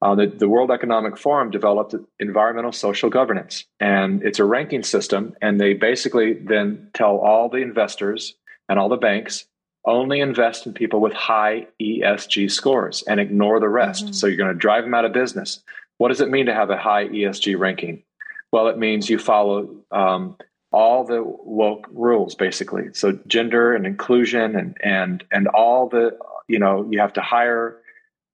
uh, 0.03 0.15
the, 0.15 0.27
the, 0.27 0.49
World 0.49 0.69
Economic 0.69 1.17
Forum 1.17 1.49
developed 1.49 1.95
environmental 2.19 2.73
social 2.73 3.09
governance. 3.09 3.65
And 3.79 4.21
it's 4.21 4.37
a 4.37 4.43
ranking 4.43 4.83
system. 4.83 5.33
And 5.41 5.61
they 5.61 5.73
basically 5.73 6.33
then 6.33 6.89
tell 6.93 7.17
all 7.17 7.47
the 7.47 7.59
investors 7.59 8.35
and 8.67 8.77
all 8.77 8.89
the 8.89 8.97
banks 8.97 9.45
only 9.85 10.19
invest 10.19 10.65
in 10.65 10.73
people 10.73 10.99
with 10.99 11.13
high 11.13 11.67
ESG 11.81 12.51
scores 12.51 13.03
and 13.03 13.19
ignore 13.19 13.59
the 13.59 13.69
rest. 13.69 14.05
Mm-hmm. 14.05 14.13
So 14.13 14.27
you're 14.27 14.37
going 14.37 14.53
to 14.53 14.59
drive 14.59 14.83
them 14.83 14.93
out 14.93 15.05
of 15.05 15.13
business. 15.13 15.61
What 15.97 16.09
does 16.09 16.21
it 16.21 16.29
mean 16.29 16.47
to 16.47 16.53
have 16.53 16.69
a 16.69 16.77
high 16.77 17.07
ESG 17.07 17.57
ranking? 17.57 18.03
Well, 18.51 18.67
it 18.67 18.77
means 18.77 19.09
you 19.09 19.17
follow 19.17 19.75
um, 19.91 20.37
all 20.73 21.05
the 21.05 21.23
woke 21.23 21.87
rules 21.93 22.35
basically. 22.35 22.85
So 22.93 23.17
gender 23.27 23.73
and 23.73 23.85
inclusion 23.85 24.55
and 24.55 24.77
and 24.83 25.23
and 25.31 25.47
all 25.47 25.87
the 25.87 26.17
you 26.47 26.59
know 26.59 26.87
you 26.89 26.99
have 26.99 27.13
to 27.13 27.21
hire 27.21 27.79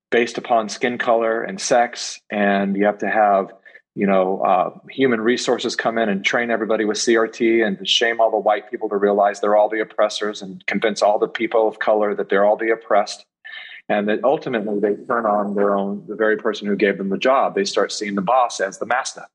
based 0.10 0.38
upon 0.38 0.70
skin 0.70 0.98
color 0.98 1.44
and 1.44 1.62
sex 1.62 2.20
and 2.32 2.76
you 2.76 2.86
have 2.86 3.00
to 3.00 3.10
have 3.10 3.52
you 3.94 4.08
know 4.08 4.42
uh, 4.42 4.72
human 4.90 5.20
resources 5.22 5.76
come 5.76 5.98
in 5.98 6.08
and 6.08 6.24
train 6.24 6.50
everybody 6.50 6.86
with 6.86 6.98
crt 6.98 7.66
and 7.66 7.78
to 7.78 7.86
shame 7.86 8.22
all 8.22 8.32
the 8.32 8.38
white 8.38 8.72
people 8.72 8.88
to 8.90 8.96
realize 8.96 9.42
they're 9.42 9.58
all 9.58 9.70
the 9.70 9.82
oppressors 9.82 10.42
and 10.42 10.66
convince 10.66 11.02
all 11.02 11.20
the 11.20 11.28
people 11.28 11.68
of 11.68 11.80
color 11.80 12.16
that 12.16 12.30
they're 12.30 12.46
all 12.46 12.58
the 12.58 12.72
oppressed. 12.72 13.26
And 13.92 14.08
that 14.08 14.24
ultimately 14.24 14.80
they 14.80 14.94
turn 15.06 15.26
on 15.26 15.56
their 15.56 15.76
own 15.76 16.06
the 16.08 16.16
very 16.16 16.38
person 16.38 16.68
who 16.68 16.76
gave 16.76 17.00
them 17.00 17.10
the 17.10 17.18
job. 17.18 17.56
They 17.56 17.66
start 17.66 17.92
seeing 17.92 18.14
the 18.14 18.22
boss 18.22 18.60
as 18.60 18.78
the 18.78 18.86
master 18.86 19.26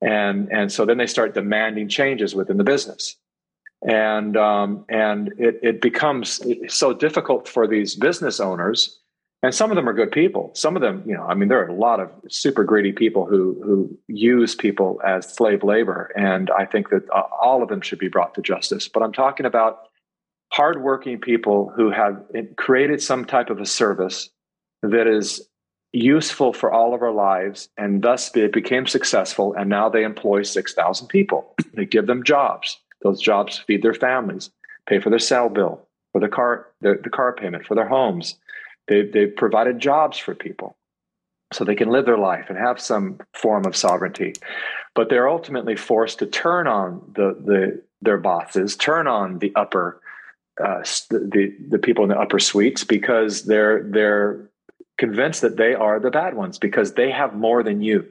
and 0.00 0.50
and 0.52 0.70
so 0.70 0.84
then 0.84 0.98
they 0.98 1.06
start 1.06 1.34
demanding 1.34 1.88
changes 1.88 2.34
within 2.34 2.56
the 2.56 2.64
business. 2.64 3.16
And 3.86 4.36
um, 4.36 4.84
and 4.88 5.32
it, 5.38 5.60
it 5.62 5.80
becomes 5.80 6.40
so 6.68 6.92
difficult 6.92 7.48
for 7.48 7.66
these 7.66 7.94
business 7.94 8.40
owners 8.40 8.98
and 9.42 9.54
some 9.54 9.70
of 9.70 9.76
them 9.76 9.88
are 9.88 9.92
good 9.92 10.10
people. 10.10 10.50
Some 10.54 10.76
of 10.76 10.82
them 10.82 11.02
you 11.06 11.14
know 11.14 11.24
i 11.24 11.34
mean 11.34 11.48
there 11.48 11.62
are 11.62 11.68
a 11.68 11.74
lot 11.74 12.00
of 12.00 12.10
super 12.28 12.64
greedy 12.64 12.92
people 12.92 13.26
who 13.26 13.60
who 13.62 13.98
use 14.08 14.54
people 14.54 15.00
as 15.06 15.32
slave 15.32 15.62
labor 15.62 16.10
and 16.16 16.50
i 16.50 16.64
think 16.64 16.90
that 16.90 17.08
uh, 17.10 17.22
all 17.40 17.62
of 17.62 17.68
them 17.68 17.80
should 17.80 17.98
be 17.98 18.08
brought 18.08 18.34
to 18.34 18.42
justice. 18.42 18.88
But 18.88 19.02
i'm 19.02 19.12
talking 19.12 19.46
about 19.46 19.88
hardworking 20.52 21.20
people 21.20 21.72
who 21.76 21.90
have 21.90 22.24
created 22.56 23.02
some 23.02 23.24
type 23.24 23.50
of 23.50 23.60
a 23.60 23.66
service 23.66 24.30
that 24.82 25.06
is 25.06 25.46
useful 25.92 26.52
for 26.52 26.72
all 26.72 26.94
of 26.94 27.02
our 27.02 27.12
lives, 27.12 27.68
and 27.76 28.02
thus 28.02 28.34
it 28.36 28.52
became 28.52 28.86
successful. 28.86 29.54
And 29.54 29.70
now 29.70 29.88
they 29.88 30.04
employ 30.04 30.42
6,000 30.42 31.08
people. 31.08 31.54
they 31.74 31.86
give 31.86 32.06
them 32.06 32.24
jobs. 32.24 32.78
Those 33.02 33.20
jobs 33.20 33.58
feed 33.58 33.82
their 33.82 33.94
families, 33.94 34.50
pay 34.88 35.00
for 35.00 35.10
their 35.10 35.18
cell 35.18 35.48
bill, 35.48 35.86
for 36.12 36.20
the 36.20 36.28
car, 36.28 36.66
the, 36.80 36.98
the 37.02 37.10
car 37.10 37.34
payment, 37.34 37.66
for 37.66 37.74
their 37.74 37.88
homes. 37.88 38.36
They, 38.88 39.02
they've 39.02 39.34
provided 39.34 39.80
jobs 39.80 40.18
for 40.18 40.34
people 40.34 40.76
so 41.52 41.64
they 41.64 41.74
can 41.74 41.90
live 41.90 42.06
their 42.06 42.18
life 42.18 42.46
and 42.48 42.58
have 42.58 42.80
some 42.80 43.18
form 43.34 43.64
of 43.66 43.76
sovereignty. 43.76 44.34
But 44.94 45.08
they're 45.08 45.28
ultimately 45.28 45.76
forced 45.76 46.18
to 46.20 46.26
turn 46.26 46.66
on 46.66 47.00
the, 47.14 47.36
the 47.44 47.82
their 48.02 48.18
bosses, 48.18 48.76
turn 48.76 49.06
on 49.06 49.38
the 49.38 49.52
upper 49.56 50.00
uh, 50.62 50.80
the 51.10 51.54
the 51.68 51.78
people 51.78 52.04
in 52.04 52.10
the 52.10 52.18
upper 52.18 52.38
suites 52.38 52.84
because 52.84 53.44
they're 53.44 53.82
they're 53.84 54.50
convinced 54.98 55.42
that 55.42 55.56
they 55.56 55.74
are 55.74 56.00
the 56.00 56.10
bad 56.10 56.34
ones 56.34 56.58
because 56.58 56.94
they 56.94 57.10
have 57.10 57.34
more 57.34 57.62
than 57.62 57.82
you. 57.82 58.06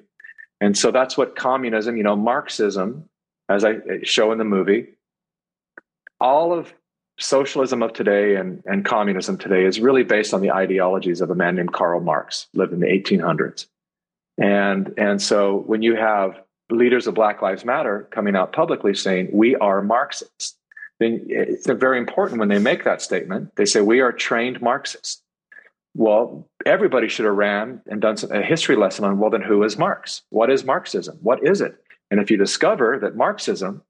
And 0.61 0.77
so 0.77 0.91
that's 0.91 1.17
what 1.17 1.35
communism, 1.35 1.97
you 1.97 2.03
know, 2.03 2.15
Marxism, 2.15 3.09
as 3.49 3.65
I 3.65 3.77
show 4.03 4.31
in 4.31 4.37
the 4.37 4.45
movie, 4.45 4.87
all 6.19 6.53
of 6.53 6.73
socialism 7.19 7.81
of 7.81 7.93
today 7.93 8.35
and, 8.35 8.61
and 8.65 8.85
communism 8.85 9.37
today 9.37 9.65
is 9.65 9.79
really 9.79 10.03
based 10.03 10.33
on 10.33 10.41
the 10.41 10.51
ideologies 10.51 11.21
of 11.21 11.29
a 11.29 11.35
man 11.35 11.55
named 11.55 11.73
Karl 11.73 12.01
Marx, 12.01 12.47
lived 12.53 12.73
in 12.73 12.79
the 12.79 12.87
1800s. 12.87 13.67
And, 14.37 14.93
and 14.97 15.21
so 15.21 15.63
when 15.65 15.81
you 15.81 15.95
have 15.95 16.41
leaders 16.69 17.07
of 17.07 17.13
Black 17.13 17.41
Lives 17.41 17.63
Matter 17.63 18.07
coming 18.11 18.35
out 18.35 18.53
publicly 18.53 18.93
saying, 18.93 19.29
we 19.31 19.55
are 19.55 19.81
Marxists, 19.81 20.57
then 20.99 21.25
it's 21.27 21.67
very 21.67 21.97
important 21.97 22.39
when 22.39 22.49
they 22.49 22.59
make 22.59 22.83
that 22.83 23.01
statement. 23.01 23.55
They 23.55 23.65
say, 23.65 23.81
we 23.81 24.01
are 24.01 24.11
trained 24.11 24.61
Marxists. 24.61 25.21
Well, 25.97 26.49
everybody 26.65 27.07
should 27.07 27.25
have 27.25 27.35
ran 27.35 27.81
and 27.87 28.01
done 28.01 28.17
a 28.29 28.41
history 28.41 28.75
lesson 28.75 29.05
on, 29.05 29.17
well, 29.17 29.29
then 29.29 29.41
who 29.41 29.63
is 29.63 29.77
Marx? 29.77 30.23
What 30.29 30.51
is 30.51 30.65
Marxism? 30.65 31.17
What 31.21 31.47
is 31.47 31.61
it? 31.61 31.81
And 32.11 32.19
if 32.19 32.29
you 32.29 32.35
discover 32.35 32.99
that 33.01 33.15
Marxism 33.15 33.81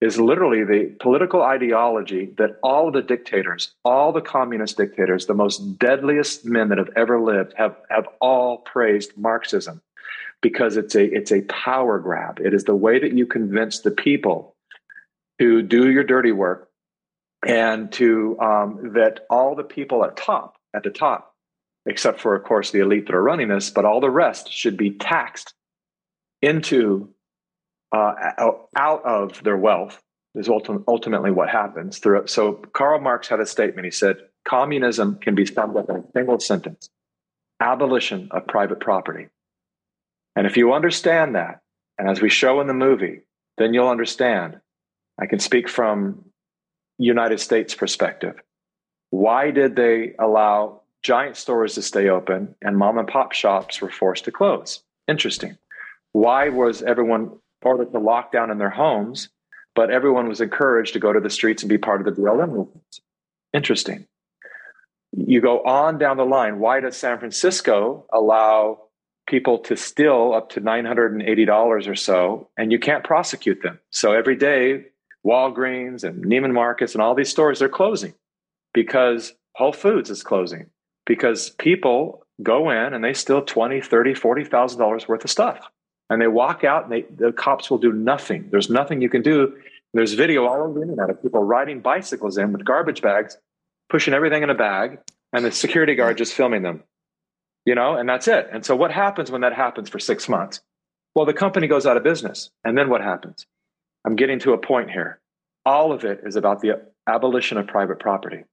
is 0.00 0.18
literally 0.18 0.64
the 0.64 0.96
political 1.00 1.42
ideology 1.42 2.34
that 2.38 2.58
all 2.64 2.90
the 2.90 3.02
dictators, 3.02 3.72
all 3.84 4.10
the 4.10 4.20
communist 4.20 4.76
dictators, 4.76 5.26
the 5.26 5.34
most 5.34 5.78
deadliest 5.78 6.44
men 6.44 6.70
that 6.70 6.78
have 6.78 6.90
ever 6.96 7.20
lived 7.20 7.54
have, 7.56 7.76
have 7.88 8.08
all 8.20 8.58
praised 8.58 9.16
Marxism 9.16 9.80
because 10.42 10.76
it's 10.76 10.96
a, 10.96 11.04
it's 11.04 11.30
a 11.30 11.42
power 11.42 12.00
grab. 12.00 12.40
It 12.40 12.52
is 12.52 12.64
the 12.64 12.74
way 12.74 12.98
that 12.98 13.12
you 13.12 13.26
convince 13.26 13.78
the 13.78 13.92
people 13.92 14.56
to 15.38 15.62
do 15.62 15.88
your 15.88 16.04
dirty 16.04 16.32
work 16.32 16.68
and 17.46 17.92
to 17.92 18.38
um, 18.40 18.92
that 18.94 19.20
all 19.30 19.54
the 19.54 19.62
people 19.62 20.04
at 20.04 20.16
top, 20.16 20.56
at 20.74 20.82
the 20.82 20.90
top, 20.90 21.33
except 21.86 22.20
for, 22.20 22.34
of 22.34 22.44
course, 22.44 22.70
the 22.70 22.80
elite 22.80 23.06
that 23.06 23.14
are 23.14 23.22
running 23.22 23.48
this, 23.48 23.70
but 23.70 23.84
all 23.84 24.00
the 24.00 24.10
rest 24.10 24.52
should 24.52 24.76
be 24.76 24.90
taxed 24.90 25.54
into 26.40 27.10
uh, 27.92 28.14
out 28.76 29.04
of 29.04 29.42
their 29.44 29.56
wealth 29.56 30.02
is 30.34 30.48
ultimately 30.48 31.30
what 31.30 31.48
happens. 31.48 32.00
So 32.26 32.52
Karl 32.72 33.00
Marx 33.00 33.28
had 33.28 33.40
a 33.40 33.46
statement. 33.46 33.84
He 33.84 33.90
said, 33.90 34.16
communism 34.46 35.18
can 35.20 35.34
be 35.34 35.46
summed 35.46 35.76
up 35.76 35.88
in 35.88 35.96
a 35.96 36.04
single 36.12 36.40
sentence, 36.40 36.88
abolition 37.60 38.28
of 38.32 38.46
private 38.46 38.80
property. 38.80 39.28
And 40.34 40.46
if 40.46 40.56
you 40.56 40.72
understand 40.72 41.36
that, 41.36 41.60
and 41.98 42.10
as 42.10 42.20
we 42.20 42.28
show 42.28 42.60
in 42.60 42.66
the 42.66 42.74
movie, 42.74 43.20
then 43.58 43.72
you'll 43.72 43.88
understand. 43.88 44.60
I 45.20 45.26
can 45.26 45.38
speak 45.38 45.68
from 45.68 46.24
United 46.98 47.38
States 47.38 47.74
perspective. 47.74 48.34
Why 49.10 49.52
did 49.52 49.76
they 49.76 50.14
allow 50.18 50.82
giant 51.04 51.36
stores 51.36 51.74
to 51.74 51.82
stay 51.82 52.08
open 52.08 52.56
and 52.60 52.76
mom 52.76 52.98
and 52.98 53.06
pop 53.06 53.32
shops 53.32 53.80
were 53.80 53.90
forced 53.90 54.24
to 54.24 54.32
close? 54.32 54.82
Interesting. 55.06 55.56
Why 56.10 56.48
was 56.48 56.82
everyone 56.82 57.38
ordered 57.64 57.92
to 57.92 57.98
lock 57.98 58.30
down 58.30 58.50
in 58.50 58.58
their 58.58 58.70
homes, 58.70 59.28
but 59.74 59.90
everyone 59.90 60.28
was 60.28 60.40
encouraged 60.40 60.92
to 60.92 61.00
go 61.00 61.12
to 61.12 61.20
the 61.20 61.30
streets 61.30 61.62
and 61.62 61.70
be 61.70 61.78
part 61.78 62.00
of 62.00 62.14
the 62.14 62.20
BLM 62.20 62.50
movement. 62.50 63.00
Interesting. 63.52 64.06
You 65.12 65.40
go 65.40 65.62
on 65.62 65.98
down 65.98 66.16
the 66.16 66.24
line. 66.24 66.58
Why 66.58 66.80
does 66.80 66.96
San 66.96 67.18
Francisco 67.18 68.06
allow 68.12 68.80
people 69.26 69.58
to 69.58 69.76
steal 69.76 70.32
up 70.34 70.50
to 70.50 70.60
$980 70.60 71.88
or 71.88 71.94
so, 71.94 72.48
and 72.58 72.70
you 72.70 72.78
can't 72.78 73.04
prosecute 73.04 73.62
them? 73.62 73.78
So 73.90 74.12
every 74.12 74.36
day, 74.36 74.86
Walgreens 75.26 76.04
and 76.04 76.24
Neiman 76.24 76.52
Marcus 76.52 76.94
and 76.94 77.02
all 77.02 77.14
these 77.14 77.30
stores, 77.30 77.58
they're 77.58 77.68
closing 77.68 78.14
because 78.72 79.32
Whole 79.54 79.72
Foods 79.72 80.10
is 80.10 80.22
closing 80.22 80.66
because 81.06 81.50
people 81.50 82.26
go 82.42 82.70
in 82.70 82.94
and 82.94 83.04
they 83.04 83.14
steal 83.14 83.42
20, 83.42 83.80
30, 83.80 84.14
$40,000 84.14 85.08
worth 85.08 85.24
of 85.24 85.30
stuff 85.30 85.70
and 86.10 86.20
they 86.20 86.26
walk 86.26 86.64
out 86.64 86.84
and 86.84 86.92
they, 86.92 87.02
the 87.02 87.32
cops 87.32 87.70
will 87.70 87.78
do 87.78 87.92
nothing. 87.92 88.48
There's 88.50 88.70
nothing 88.70 89.00
you 89.00 89.08
can 89.08 89.22
do. 89.22 89.54
There's 89.92 90.14
video 90.14 90.46
all 90.46 90.62
over 90.62 90.74
the 90.74 90.82
internet 90.82 91.10
of 91.10 91.22
people 91.22 91.42
riding 91.42 91.80
bicycles 91.80 92.36
in 92.36 92.52
with 92.52 92.64
garbage 92.64 93.00
bags, 93.00 93.38
pushing 93.88 94.12
everything 94.12 94.42
in 94.42 94.50
a 94.50 94.54
bag, 94.54 94.98
and 95.32 95.44
the 95.44 95.52
security 95.52 95.94
guard 95.94 96.18
just 96.18 96.34
filming 96.34 96.62
them. 96.62 96.82
You 97.64 97.74
know, 97.74 97.96
and 97.96 98.08
that's 98.08 98.28
it. 98.28 98.48
And 98.52 98.64
so 98.64 98.76
what 98.76 98.90
happens 98.90 99.30
when 99.30 99.40
that 99.40 99.54
happens 99.54 99.88
for 99.88 99.98
six 99.98 100.28
months? 100.28 100.60
Well, 101.14 101.24
the 101.24 101.32
company 101.32 101.66
goes 101.66 101.86
out 101.86 101.96
of 101.96 102.02
business. 102.02 102.50
And 102.64 102.76
then 102.76 102.90
what 102.90 103.00
happens? 103.00 103.46
I'm 104.04 104.16
getting 104.16 104.38
to 104.40 104.52
a 104.52 104.58
point 104.58 104.90
here. 104.90 105.20
All 105.64 105.92
of 105.92 106.04
it 106.04 106.20
is 106.24 106.36
about 106.36 106.60
the 106.60 106.82
abolition 107.06 107.56
of 107.56 107.66
private 107.66 108.00
property. 108.00 108.44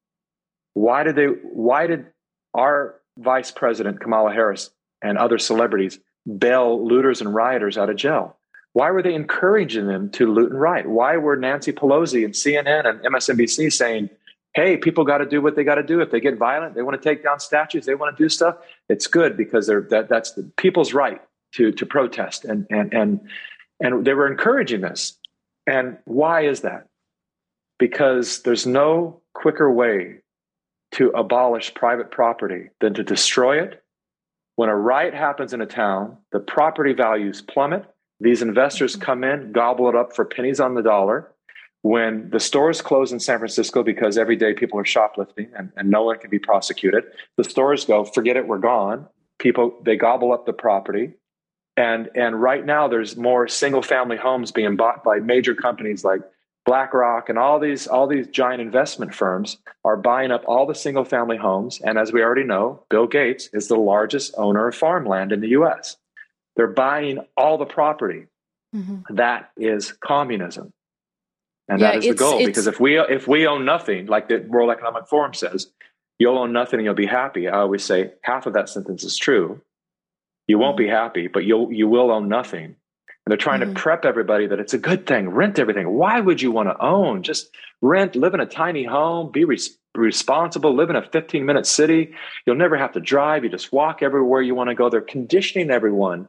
Why 0.73 1.03
did 1.03 1.15
they 1.17 1.25
why 1.25 1.87
did 1.87 2.05
our 2.53 2.95
vice 3.17 3.51
president 3.51 3.99
Kamala 3.99 4.33
Harris 4.33 4.69
and 5.01 5.17
other 5.17 5.37
celebrities 5.37 5.99
bail 6.37 6.85
looters 6.87 7.21
and 7.21 7.33
rioters 7.33 7.77
out 7.77 7.89
of 7.89 7.95
jail? 7.95 8.37
Why 8.73 8.91
were 8.91 9.03
they 9.03 9.13
encouraging 9.13 9.87
them 9.87 10.11
to 10.11 10.31
loot 10.31 10.51
and 10.51 10.59
riot? 10.59 10.87
Why 10.89 11.17
were 11.17 11.35
Nancy 11.35 11.73
Pelosi 11.73 12.23
and 12.23 12.33
CNN 12.33 12.87
and 12.87 13.01
MSNBC 13.01 13.71
saying, 13.73 14.09
hey, 14.53 14.77
people 14.77 15.03
got 15.03 15.19
to 15.19 15.25
do 15.25 15.41
what 15.41 15.55
they 15.55 15.63
got 15.63 15.75
to 15.75 15.83
do. 15.83 16.01
If 16.01 16.11
they 16.11 16.19
get 16.19 16.37
violent, 16.37 16.75
they 16.75 16.81
want 16.81 17.01
to 17.01 17.09
take 17.09 17.23
down 17.23 17.39
statues, 17.39 17.85
they 17.85 17.95
want 17.95 18.15
to 18.15 18.23
do 18.23 18.29
stuff. 18.29 18.57
It's 18.89 19.07
good 19.07 19.37
because 19.37 19.67
they're, 19.67 19.81
that, 19.89 20.09
that's 20.09 20.33
the 20.33 20.43
people's 20.57 20.93
right 20.93 21.21
to, 21.53 21.71
to 21.71 21.85
protest. 21.85 22.45
And, 22.45 22.67
and, 22.69 22.93
and, 22.93 23.19
and 23.79 24.05
they 24.05 24.13
were 24.13 24.29
encouraging 24.29 24.81
this. 24.81 25.17
And 25.67 25.97
why 26.05 26.41
is 26.41 26.61
that? 26.61 26.87
Because 27.79 28.41
there's 28.41 28.65
no 28.65 29.21
quicker 29.33 29.71
way 29.71 30.17
to 30.93 31.09
abolish 31.09 31.73
private 31.73 32.11
property 32.11 32.69
than 32.79 32.93
to 32.93 33.03
destroy 33.03 33.61
it 33.61 33.81
when 34.55 34.69
a 34.69 34.75
riot 34.75 35.13
happens 35.13 35.53
in 35.53 35.61
a 35.61 35.65
town, 35.65 36.17
the 36.31 36.39
property 36.39 36.93
values 36.93 37.41
plummet. 37.41 37.83
These 38.19 38.43
investors 38.43 38.93
mm-hmm. 38.93 39.01
come 39.01 39.23
in, 39.23 39.51
gobble 39.51 39.89
it 39.89 39.95
up 39.95 40.15
for 40.15 40.23
pennies 40.23 40.59
on 40.59 40.75
the 40.75 40.83
dollar. 40.83 41.31
When 41.81 42.29
the 42.29 42.39
stores 42.39 42.79
close 42.79 43.11
in 43.11 43.19
San 43.19 43.39
Francisco 43.39 43.81
because 43.81 44.19
every 44.19 44.35
day 44.35 44.53
people 44.53 44.77
are 44.79 44.85
shoplifting 44.85 45.47
and, 45.57 45.71
and 45.75 45.89
no 45.89 46.03
one 46.03 46.19
can 46.19 46.29
be 46.29 46.37
prosecuted, 46.37 47.05
the 47.37 47.43
stores 47.43 47.85
go, 47.85 48.05
forget 48.05 48.37
it, 48.37 48.47
we're 48.47 48.59
gone. 48.59 49.07
People, 49.39 49.79
they 49.83 49.95
gobble 49.95 50.31
up 50.31 50.45
the 50.45 50.53
property. 50.53 51.13
And, 51.75 52.09
and 52.13 52.39
right 52.39 52.63
now, 52.63 52.87
there's 52.87 53.17
more 53.17 53.47
single 53.47 53.81
family 53.81 54.17
homes 54.17 54.51
being 54.51 54.75
bought 54.75 55.03
by 55.03 55.17
major 55.17 55.55
companies 55.55 56.03
like 56.03 56.21
BlackRock 56.65 57.29
and 57.29 57.39
all 57.39 57.59
these 57.59 57.87
all 57.87 58.07
these 58.07 58.27
giant 58.27 58.61
investment 58.61 59.15
firms 59.15 59.57
are 59.83 59.97
buying 59.97 60.31
up 60.31 60.43
all 60.45 60.67
the 60.67 60.75
single 60.75 61.03
family 61.03 61.37
homes 61.37 61.81
and 61.81 61.97
as 61.97 62.13
we 62.13 62.21
already 62.21 62.43
know 62.43 62.83
Bill 62.89 63.07
Gates 63.07 63.49
is 63.51 63.67
the 63.67 63.77
largest 63.77 64.33
owner 64.37 64.67
of 64.67 64.75
farmland 64.75 65.31
in 65.31 65.41
the 65.41 65.49
US. 65.49 65.97
They're 66.55 66.67
buying 66.67 67.19
all 67.35 67.57
the 67.57 67.65
property. 67.65 68.27
Mm-hmm. 68.75 69.15
That 69.15 69.51
is 69.57 69.91
communism. 69.93 70.71
And 71.67 71.79
yeah, 71.79 71.93
that 71.93 71.97
is 71.99 72.09
the 72.09 72.13
goal 72.13 72.45
because 72.45 72.67
if 72.67 72.79
we 72.79 72.99
if 72.99 73.27
we 73.27 73.47
own 73.47 73.65
nothing 73.65 74.05
like 74.05 74.27
the 74.27 74.45
World 74.47 74.69
Economic 74.69 75.07
Forum 75.07 75.33
says, 75.33 75.71
you'll 76.19 76.37
own 76.37 76.53
nothing 76.53 76.79
and 76.79 76.85
you'll 76.85 76.93
be 76.93 77.05
happy. 77.05 77.47
I 77.47 77.59
always 77.59 77.83
say 77.83 78.11
half 78.21 78.45
of 78.45 78.53
that 78.53 78.69
sentence 78.69 79.03
is 79.03 79.17
true. 79.17 79.61
You 80.47 80.59
won't 80.59 80.77
be 80.77 80.87
happy, 80.87 81.27
but 81.27 81.43
you'll 81.43 81.71
you 81.71 81.87
will 81.87 82.11
own 82.11 82.29
nothing 82.29 82.75
and 83.25 83.31
they're 83.31 83.37
trying 83.37 83.61
mm-hmm. 83.61 83.73
to 83.73 83.79
prep 83.79 84.05
everybody 84.05 84.47
that 84.47 84.59
it's 84.59 84.73
a 84.73 84.79
good 84.79 85.05
thing. 85.05 85.29
Rent 85.29 85.59
everything. 85.59 85.89
Why 85.89 86.19
would 86.19 86.41
you 86.41 86.51
want 86.51 86.69
to 86.69 86.83
own? 86.83 87.23
Just 87.23 87.51
rent, 87.81 88.15
live 88.15 88.33
in 88.33 88.39
a 88.39 88.45
tiny 88.45 88.83
home, 88.83 89.31
be 89.31 89.45
res- 89.45 89.77
responsible, 89.95 90.73
live 90.73 90.89
in 90.89 90.95
a 90.95 91.07
15 91.07 91.45
minute 91.45 91.67
city. 91.67 92.13
You'll 92.45 92.55
never 92.55 92.77
have 92.77 92.93
to 92.93 92.99
drive. 92.99 93.43
You 93.43 93.49
just 93.49 93.71
walk 93.71 94.01
everywhere 94.01 94.41
you 94.41 94.55
want 94.55 94.69
to 94.69 94.75
go. 94.75 94.89
They're 94.89 95.01
conditioning 95.01 95.69
everyone 95.69 96.27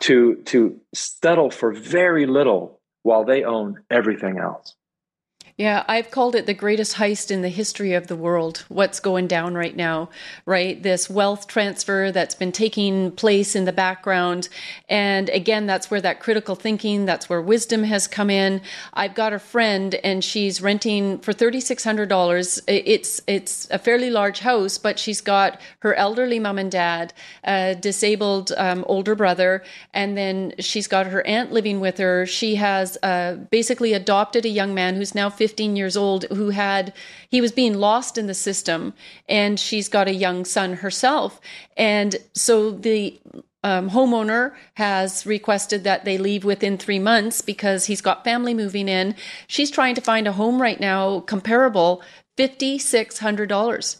to, 0.00 0.36
to 0.36 0.78
settle 0.94 1.50
for 1.50 1.72
very 1.72 2.26
little 2.26 2.80
while 3.02 3.24
they 3.24 3.44
own 3.44 3.82
everything 3.90 4.38
else. 4.38 4.74
Yeah, 5.60 5.84
I've 5.88 6.10
called 6.10 6.36
it 6.36 6.46
the 6.46 6.54
greatest 6.54 6.96
heist 6.96 7.30
in 7.30 7.42
the 7.42 7.50
history 7.50 7.92
of 7.92 8.06
the 8.06 8.16
world. 8.16 8.64
What's 8.68 8.98
going 8.98 9.26
down 9.26 9.54
right 9.54 9.76
now, 9.76 10.08
right? 10.46 10.82
This 10.82 11.10
wealth 11.10 11.48
transfer 11.48 12.10
that's 12.10 12.34
been 12.34 12.50
taking 12.50 13.10
place 13.10 13.54
in 13.54 13.66
the 13.66 13.72
background. 13.72 14.48
And 14.88 15.28
again, 15.28 15.66
that's 15.66 15.90
where 15.90 16.00
that 16.00 16.18
critical 16.18 16.54
thinking, 16.54 17.04
that's 17.04 17.28
where 17.28 17.42
wisdom 17.42 17.84
has 17.84 18.06
come 18.06 18.30
in. 18.30 18.62
I've 18.94 19.14
got 19.14 19.34
a 19.34 19.38
friend 19.38 19.96
and 19.96 20.24
she's 20.24 20.62
renting 20.62 21.18
for 21.18 21.34
$3600. 21.34 22.60
It's 22.66 23.20
it's 23.26 23.68
a 23.70 23.78
fairly 23.78 24.08
large 24.08 24.38
house, 24.38 24.78
but 24.78 24.98
she's 24.98 25.20
got 25.20 25.60
her 25.80 25.94
elderly 25.94 26.38
mom 26.38 26.58
and 26.58 26.72
dad, 26.72 27.12
a 27.44 27.74
disabled 27.74 28.50
um, 28.56 28.82
older 28.88 29.14
brother, 29.14 29.62
and 29.92 30.16
then 30.16 30.54
she's 30.58 30.86
got 30.86 31.08
her 31.08 31.20
aunt 31.26 31.52
living 31.52 31.80
with 31.80 31.98
her. 31.98 32.24
She 32.24 32.54
has 32.54 32.96
uh, 33.02 33.34
basically 33.50 33.92
adopted 33.92 34.46
a 34.46 34.48
young 34.48 34.72
man 34.72 34.96
who's 34.96 35.14
now 35.14 35.28
50 35.28 35.49
15 35.50 35.74
years 35.74 35.96
old 35.96 36.26
who 36.30 36.50
had 36.50 36.92
he 37.28 37.40
was 37.40 37.50
being 37.50 37.74
lost 37.74 38.16
in 38.16 38.28
the 38.28 38.34
system 38.34 38.94
and 39.28 39.58
she's 39.58 39.88
got 39.88 40.06
a 40.06 40.14
young 40.14 40.44
son 40.44 40.74
herself. 40.74 41.40
And 41.76 42.16
so 42.34 42.70
the 42.70 43.18
um, 43.64 43.90
homeowner 43.90 44.54
has 44.74 45.26
requested 45.26 45.82
that 45.82 46.04
they 46.04 46.18
leave 46.18 46.44
within 46.44 46.78
three 46.78 47.00
months 47.00 47.42
because 47.42 47.86
he's 47.86 48.00
got 48.00 48.22
family 48.22 48.54
moving 48.54 48.88
in. 48.88 49.16
She's 49.48 49.72
trying 49.72 49.96
to 49.96 50.00
find 50.00 50.28
a 50.28 50.32
home 50.32 50.62
right 50.62 50.78
now 50.78 51.20
comparable 51.20 52.00
$5600 52.38 53.96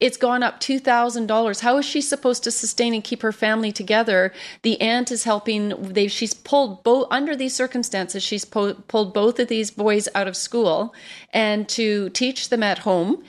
it's 0.00 0.16
gone 0.16 0.42
up 0.42 0.60
$2,000. 0.60 1.60
How 1.60 1.76
is 1.76 1.84
she 1.84 2.00
supposed 2.00 2.42
to 2.44 2.50
sustain 2.50 2.94
and 2.94 3.04
keep 3.04 3.20
her 3.22 3.32
family 3.32 3.70
together? 3.70 4.32
The 4.62 4.80
aunt 4.80 5.12
is 5.12 5.24
helping. 5.24 5.68
They, 5.80 6.08
she's 6.08 6.32
pulled 6.32 6.82
both, 6.82 7.06
under 7.10 7.36
these 7.36 7.54
circumstances, 7.54 8.22
she's 8.22 8.46
po- 8.46 8.74
pulled 8.88 9.12
both 9.12 9.38
of 9.38 9.48
these 9.48 9.70
boys 9.70 10.08
out 10.14 10.26
of 10.26 10.36
school 10.36 10.94
and 11.32 11.68
to 11.68 12.08
teach 12.10 12.48
them 12.48 12.62
at 12.62 12.78
home. 12.78 13.22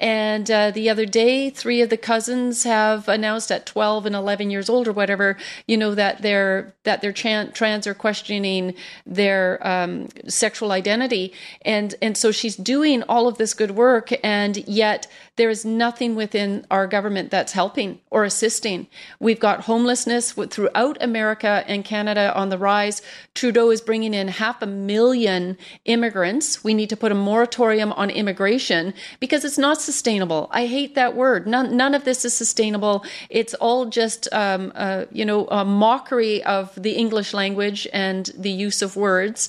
And 0.00 0.48
uh, 0.50 0.70
the 0.70 0.88
other 0.88 1.06
day, 1.06 1.50
three 1.50 1.80
of 1.80 1.90
the 1.90 1.96
cousins 1.96 2.62
have 2.62 3.08
announced 3.08 3.50
at 3.50 3.66
12 3.66 4.06
and 4.06 4.14
11 4.14 4.50
years 4.50 4.68
old 4.68 4.86
or 4.86 4.92
whatever, 4.92 5.36
you 5.66 5.76
know, 5.76 5.94
that 5.94 6.22
they're 6.22 6.74
that 6.84 7.00
they're 7.00 7.12
trans 7.12 7.86
or 7.86 7.94
questioning 7.94 8.74
their 9.04 9.66
um, 9.66 10.08
sexual 10.28 10.70
identity. 10.72 11.32
And 11.62 11.94
and 12.00 12.16
so 12.16 12.30
she's 12.30 12.56
doing 12.56 13.02
all 13.04 13.26
of 13.26 13.38
this 13.38 13.54
good 13.54 13.72
work, 13.72 14.12
and 14.22 14.56
yet 14.68 15.08
there 15.38 15.50
is 15.50 15.64
nothing 15.64 16.14
within 16.14 16.66
our 16.70 16.86
government 16.86 17.30
that's 17.30 17.52
helping 17.52 18.00
or 18.10 18.24
assisting. 18.24 18.88
We've 19.20 19.38
got 19.38 19.62
homelessness 19.62 20.32
throughout 20.32 20.98
America 21.00 21.64
and 21.66 21.84
Canada 21.84 22.34
on 22.36 22.48
the 22.48 22.58
rise. 22.58 23.02
Trudeau 23.34 23.70
is 23.70 23.80
bringing 23.80 24.14
in 24.14 24.28
half 24.28 24.60
a 24.62 24.66
million 24.66 25.56
immigrants. 25.84 26.64
We 26.64 26.74
need 26.74 26.90
to 26.90 26.96
put 26.96 27.12
a 27.12 27.14
moratorium 27.14 27.92
on 27.92 28.10
immigration 28.10 28.94
because 29.20 29.44
it's 29.44 29.58
not 29.58 29.80
sustainable. 29.92 30.42
I 30.60 30.66
hate 30.66 30.92
that 31.00 31.12
word. 31.22 31.46
None, 31.46 31.68
none 31.82 31.94
of 31.94 32.02
this 32.04 32.20
is 32.28 32.34
sustainable. 32.34 32.96
It's 33.30 33.54
all 33.54 33.86
just, 33.86 34.22
um, 34.32 34.72
uh, 34.74 35.06
you 35.18 35.24
know, 35.24 35.40
a 35.60 35.64
mockery 35.64 36.36
of 36.44 36.64
the 36.86 36.94
English 37.04 37.30
language 37.32 37.80
and 38.06 38.22
the 38.46 38.54
use 38.66 38.82
of 38.82 38.96
words, 38.96 39.48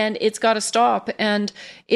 and 0.00 0.18
it's 0.20 0.38
got 0.38 0.54
to 0.54 0.60
stop. 0.60 1.08
And 1.18 1.46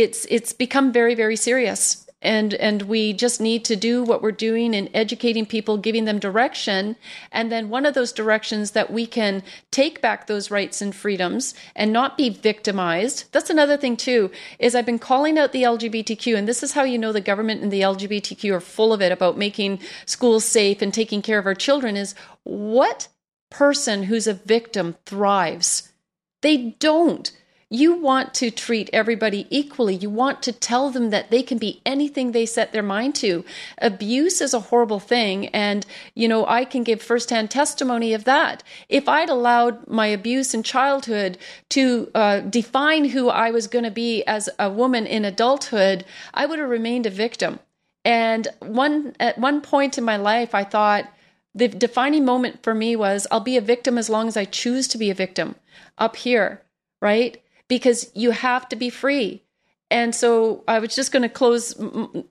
it's 0.01 0.21
it's 0.37 0.53
become 0.65 0.87
very 1.01 1.15
very 1.23 1.37
serious 1.37 2.07
and 2.23 2.55
and 2.55 2.83
we 2.83 3.13
just 3.13 3.41
need 3.41 3.65
to 3.67 3.77
do 3.77 4.03
what 4.03 4.23
we're 4.23 4.33
doing 4.33 4.75
in 4.75 4.89
educating 4.95 5.45
people 5.45 5.77
giving 5.77 6.05
them 6.05 6.19
direction. 6.19 6.97
And 7.31 7.53
then 7.53 7.69
one 7.69 7.85
of 7.85 7.95
those 7.95 8.13
directions 8.13 8.71
that 8.71 8.93
we 8.93 9.07
can 9.07 9.43
take 9.71 10.01
back 10.01 10.27
those 10.27 10.51
rights 10.51 10.81
and 10.81 10.95
freedoms 10.95 11.55
and 11.77 11.93
not 11.93 12.17
be 12.17 12.31
victimized. 12.31 13.25
That's 13.33 13.51
another 13.51 13.77
thing 13.77 13.97
too 13.97 14.31
is 14.59 14.75
i've 14.75 14.87
been 14.87 14.99
calling 14.99 15.39
out 15.39 15.53
the 15.53 15.63
lgbtq 15.63 16.37
and 16.37 16.49
this 16.49 16.63
is 16.63 16.73
how 16.73 16.83
you 16.83 16.99
know 16.99 17.13
the 17.13 17.21
government 17.21 17.63
and 17.63 17.73
the 17.73 17.81
lgbtq 17.81 18.51
are 18.51 18.61
full 18.61 18.93
of 18.93 19.03
it 19.03 19.13
about 19.13 19.37
making 19.37 19.79
schools 20.07 20.45
safe 20.45 20.81
and 20.81 20.95
taking 20.95 21.23
care 21.23 21.39
of 21.39 21.47
our 21.47 21.55
children 21.55 21.97
is 21.97 22.15
what 22.45 23.09
person 23.53 24.05
who's 24.05 24.27
a 24.27 24.35
victim 24.35 24.97
thrives? 25.05 25.93
They 26.41 26.75
don't 26.79 27.31
you 27.73 27.95
want 27.95 28.35
to 28.35 28.51
treat 28.51 28.91
everybody 28.93 29.47
equally. 29.49 29.95
You 29.95 30.11
want 30.11 30.43
to 30.43 30.53
tell 30.53 30.91
them 30.91 31.09
that 31.09 31.31
they 31.31 31.43
can 31.43 31.57
be 31.57 31.81
anything 31.87 32.33
they 32.33 32.45
set 32.45 32.73
their 32.73 32.83
mind 32.83 33.15
to. 33.17 33.47
Abuse 33.79 34.43
is 34.43 34.53
a 34.53 34.61
horrible 34.61 35.01
thing. 35.01 35.47
And, 35.49 35.87
you 36.15 36.29
know, 36.29 36.47
I 36.47 36.67
can 36.67 36.83
give 36.83 37.01
firsthand 37.01 37.51
testimony 37.51 38.13
of 38.13 38.25
that. 38.25 38.63
If 38.91 39.09
I'd 39.09 39.31
allowed 39.31 39.89
my 39.89 40.07
abuse 40.09 40.53
in 40.53 40.63
childhood 40.63 41.39
to 41.71 42.11
uh, 42.15 42.41
define 42.41 43.07
who 43.07 43.31
I 43.31 43.51
was 43.51 43.69
going 43.69 43.85
to 43.85 43.91
be 43.91 44.23
as 44.25 44.51
a 44.59 44.71
woman 44.71 45.07
in 45.07 45.25
adulthood, 45.25 46.05
I 46.35 46.45
would 46.45 46.59
have 46.59 46.69
remained 46.69 47.07
a 47.07 47.11
victim. 47.11 47.59
And 48.05 48.49
one, 48.59 49.17
at 49.19 49.39
one 49.39 49.63
point 49.63 49.97
in 49.97 50.05
my 50.05 50.19
life, 50.19 50.55
I 50.55 50.65
thought, 50.65 51.09
the 51.55 51.69
defining 51.69 52.25
moment 52.25 52.63
for 52.63 52.75
me 52.75 52.97
was 52.97 53.27
I'll 53.31 53.41
be 53.41 53.57
a 53.57 53.63
victim 53.63 53.97
as 53.97 54.11
long 54.11 54.29
as 54.29 54.37
I 54.37 54.45
choose 54.45 54.89
to 54.89 54.99
be 54.99 55.11
a 55.11 55.15
victim 55.15 55.55
up 55.99 56.17
here, 56.17 56.63
right? 57.01 57.43
Because 57.73 58.11
you 58.15 58.33
have 58.33 58.69
to 58.69 58.77
be 58.77 58.91
free. 58.91 59.43
And 59.91 60.15
so 60.15 60.63
I 60.69 60.79
was 60.79 60.95
just 60.95 61.11
going 61.11 61.23
to 61.23 61.29
close 61.31 61.73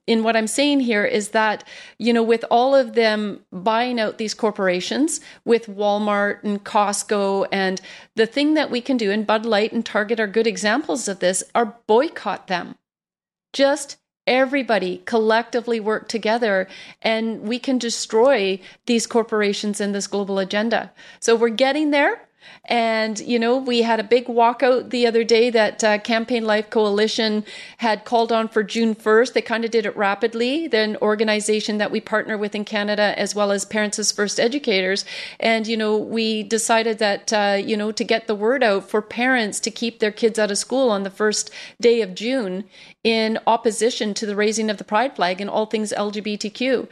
in 0.06 0.24
what 0.24 0.36
I'm 0.36 0.46
saying 0.46 0.82
here 0.82 1.04
is 1.04 1.30
that, 1.30 1.64
you 1.98 2.14
know, 2.14 2.22
with 2.22 2.46
all 2.52 2.76
of 2.76 2.94
them 2.94 3.44
buying 3.52 4.00
out 4.00 4.20
these 4.20 4.36
corporations, 4.36 5.20
with 5.44 5.66
Walmart 5.66 6.44
and 6.44 6.64
Costco, 6.64 7.48
and 7.52 7.82
the 8.16 8.28
thing 8.28 8.54
that 8.54 8.70
we 8.70 8.82
can 8.82 8.98
do, 8.98 9.10
and 9.10 9.26
Bud 9.26 9.44
Light 9.44 9.74
and 9.74 9.84
Target 9.84 10.20
are 10.20 10.28
good 10.28 10.46
examples 10.46 11.08
of 11.08 11.18
this, 11.18 11.44
are 11.56 11.76
boycott 11.88 12.46
them. 12.46 12.76
Just 13.52 13.98
everybody 14.28 15.02
collectively 15.06 15.80
work 15.80 16.08
together 16.08 16.68
and 17.02 17.42
we 17.42 17.58
can 17.58 17.80
destroy 17.80 18.60
these 18.86 19.08
corporations 19.08 19.82
and 19.82 19.96
this 19.96 20.06
global 20.06 20.38
agenda. 20.38 20.92
So 21.20 21.36
we're 21.36 21.50
getting 21.50 21.90
there. 21.90 22.28
And, 22.66 23.20
you 23.20 23.40
know, 23.40 23.58
we 23.58 23.82
had 23.82 24.00
a 24.00 24.04
big 24.04 24.28
walkout 24.28 24.92
the 24.92 25.08
other 25.08 25.24
day 25.24 25.50
that 25.50 25.84
uh, 25.84 25.98
Campaign 26.00 26.46
Life 26.46 26.70
Coalition 26.70 27.44
had 27.78 28.06
called 28.06 28.32
on 28.32 28.48
for 28.48 28.64
June 28.64 28.94
1st. 28.96 29.34
They 29.34 29.42
kind 29.42 29.66
of 29.66 29.72
did 29.72 29.86
it 29.86 29.98
rapidly. 29.98 30.68
They're 30.68 30.84
an 30.84 30.98
organization 30.98 31.80
that 31.80 31.92
we 31.92 32.00
partner 32.00 32.38
with 32.38 32.54
in 32.54 32.66
Canada 32.66 33.14
as 33.18 33.34
well 33.34 33.52
as 33.52 33.66
Parents 33.66 34.00
as 34.00 34.12
First 34.12 34.40
Educators. 34.40 35.06
And, 35.40 35.68
you 35.68 35.76
know, 35.76 35.98
we 35.98 36.44
decided 36.44 37.00
that, 37.00 37.34
uh, 37.34 37.58
you 37.64 37.76
know, 37.76 37.92
to 37.92 38.04
get 38.04 38.28
the 38.28 38.36
word 38.36 38.64
out 38.64 38.90
for 38.90 39.02
parents 39.02 39.60
to 39.62 39.72
keep 39.72 40.00
their 40.00 40.12
kids 40.12 40.38
out 40.38 40.52
of 40.52 40.58
school 40.58 40.90
on 40.90 41.04
the 41.04 41.10
first 41.10 41.50
day 41.80 42.02
of 42.02 42.16
June 42.16 42.66
in 43.04 43.40
opposition 43.48 44.14
to 44.14 44.26
the 44.26 44.36
raising 44.36 44.70
of 44.70 44.78
the 44.78 44.84
pride 44.84 45.16
flag 45.16 45.42
and 45.42 45.50
all 45.50 45.66
things 45.66 45.92
LGBTQ. 45.98 46.88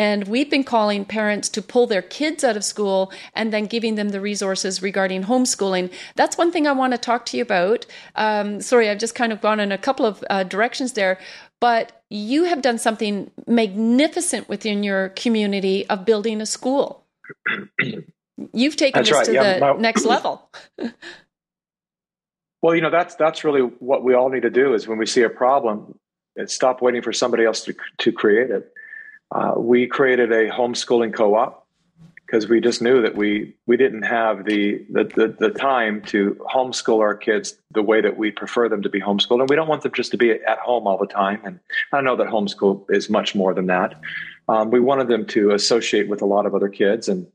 And 0.00 0.28
we've 0.28 0.48
been 0.48 0.64
calling 0.64 1.04
parents 1.04 1.50
to 1.50 1.60
pull 1.60 1.86
their 1.86 2.00
kids 2.00 2.42
out 2.42 2.56
of 2.56 2.64
school 2.64 3.12
and 3.34 3.52
then 3.52 3.66
giving 3.66 3.96
them 3.96 4.08
the 4.08 4.20
resources 4.22 4.80
regarding 4.80 5.24
homeschooling. 5.24 5.92
That's 6.16 6.38
one 6.38 6.50
thing 6.50 6.66
I 6.66 6.72
want 6.72 6.94
to 6.94 6.98
talk 6.98 7.26
to 7.26 7.36
you 7.36 7.42
about. 7.42 7.84
Um, 8.14 8.62
sorry, 8.62 8.88
I've 8.88 8.96
just 8.96 9.14
kind 9.14 9.30
of 9.30 9.42
gone 9.42 9.60
in 9.60 9.72
a 9.72 9.76
couple 9.76 10.06
of 10.06 10.24
uh, 10.30 10.44
directions 10.44 10.94
there. 10.94 11.18
But 11.60 12.02
you 12.08 12.44
have 12.44 12.62
done 12.62 12.78
something 12.78 13.30
magnificent 13.46 14.48
within 14.48 14.82
your 14.82 15.10
community 15.10 15.86
of 15.90 16.06
building 16.06 16.40
a 16.40 16.46
school. 16.46 17.04
You've 18.54 18.76
taken 18.76 19.00
that's 19.00 19.10
this 19.10 19.18
right. 19.18 19.26
to 19.26 19.32
yeah, 19.34 19.58
the 19.58 19.60
my, 19.60 19.72
next 19.74 20.04
level. 20.06 20.48
well, 22.62 22.74
you 22.74 22.80
know 22.80 22.90
that's 22.90 23.16
that's 23.16 23.44
really 23.44 23.60
what 23.60 24.02
we 24.02 24.14
all 24.14 24.30
need 24.30 24.44
to 24.44 24.50
do 24.50 24.72
is 24.72 24.88
when 24.88 24.96
we 24.96 25.04
see 25.04 25.24
a 25.24 25.28
problem, 25.28 25.98
stop 26.46 26.80
waiting 26.80 27.02
for 27.02 27.12
somebody 27.12 27.44
else 27.44 27.64
to 27.64 27.74
to 27.98 28.12
create 28.12 28.50
it 28.50 28.72
uh, 29.32 29.54
we 29.56 29.86
created 29.86 30.32
a 30.32 30.48
homeschooling 30.48 31.14
co-op 31.14 31.66
because 32.30 32.48
we 32.48 32.60
just 32.60 32.80
knew 32.80 33.02
that 33.02 33.16
we 33.16 33.56
we 33.66 33.76
didn't 33.76 34.02
have 34.02 34.44
the, 34.44 34.84
the, 34.90 35.04
the 35.04 35.36
the 35.38 35.50
time 35.50 36.00
to 36.02 36.36
homeschool 36.52 37.00
our 37.00 37.14
kids 37.14 37.56
the 37.72 37.82
way 37.82 38.00
that 38.00 38.16
we 38.16 38.30
prefer 38.30 38.68
them 38.68 38.82
to 38.82 38.88
be 38.88 39.00
homeschooled, 39.00 39.40
and 39.40 39.50
we 39.50 39.56
don't 39.56 39.68
want 39.68 39.82
them 39.82 39.92
just 39.94 40.12
to 40.12 40.16
be 40.16 40.30
at 40.30 40.58
home 40.58 40.86
all 40.86 40.98
the 40.98 41.06
time. 41.06 41.40
And 41.44 41.58
I 41.92 42.00
know 42.00 42.16
that 42.16 42.28
homeschool 42.28 42.86
is 42.88 43.10
much 43.10 43.34
more 43.34 43.52
than 43.52 43.66
that. 43.66 44.00
Um, 44.48 44.70
we 44.70 44.80
wanted 44.80 45.08
them 45.08 45.26
to 45.26 45.50
associate 45.52 46.08
with 46.08 46.22
a 46.22 46.26
lot 46.26 46.46
of 46.46 46.54
other 46.54 46.68
kids, 46.68 47.08
and 47.08 47.26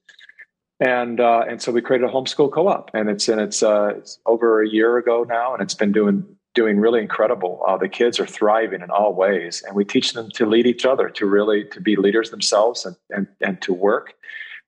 and 0.80 1.20
uh, 1.20 1.43
and 1.48 1.62
so 1.62 1.72
we 1.72 1.82
created 1.82 2.10
a 2.10 2.12
homeschool 2.12 2.52
co-op, 2.52 2.91
and 2.93 3.10
it's 3.10 3.28
and 3.28 3.41
it's, 3.41 3.64
uh, 3.64 3.93
it's 3.98 4.20
over 4.26 4.62
a 4.62 4.68
year 4.68 4.98
ago 4.98 5.26
now, 5.28 5.54
and 5.54 5.62
it's 5.62 5.74
been 5.74 5.91
doing 5.91 6.26
doing 6.56 6.80
really 6.80 7.01
incredible. 7.01 7.62
Uh, 7.68 7.78
the 7.78 7.89
kids 7.89 8.20
are 8.20 8.26
thriving 8.26 8.82
in 8.82 8.89
all 8.89 9.14
ways, 9.14 9.62
and 9.68 9.76
we 9.76 9.86
teach 9.86 10.14
them 10.14 10.32
to 10.32 10.45
lead 10.45 10.66
each 10.66 10.86
other, 10.86 11.10
to 11.10 11.26
really 11.26 11.66
to 11.66 11.82
be 11.82 11.95
leaders 11.95 12.32
themselves, 12.32 12.86
and 12.86 12.95
and, 13.12 13.28
and 13.41 13.62
to 13.62 13.74
work, 13.74 14.14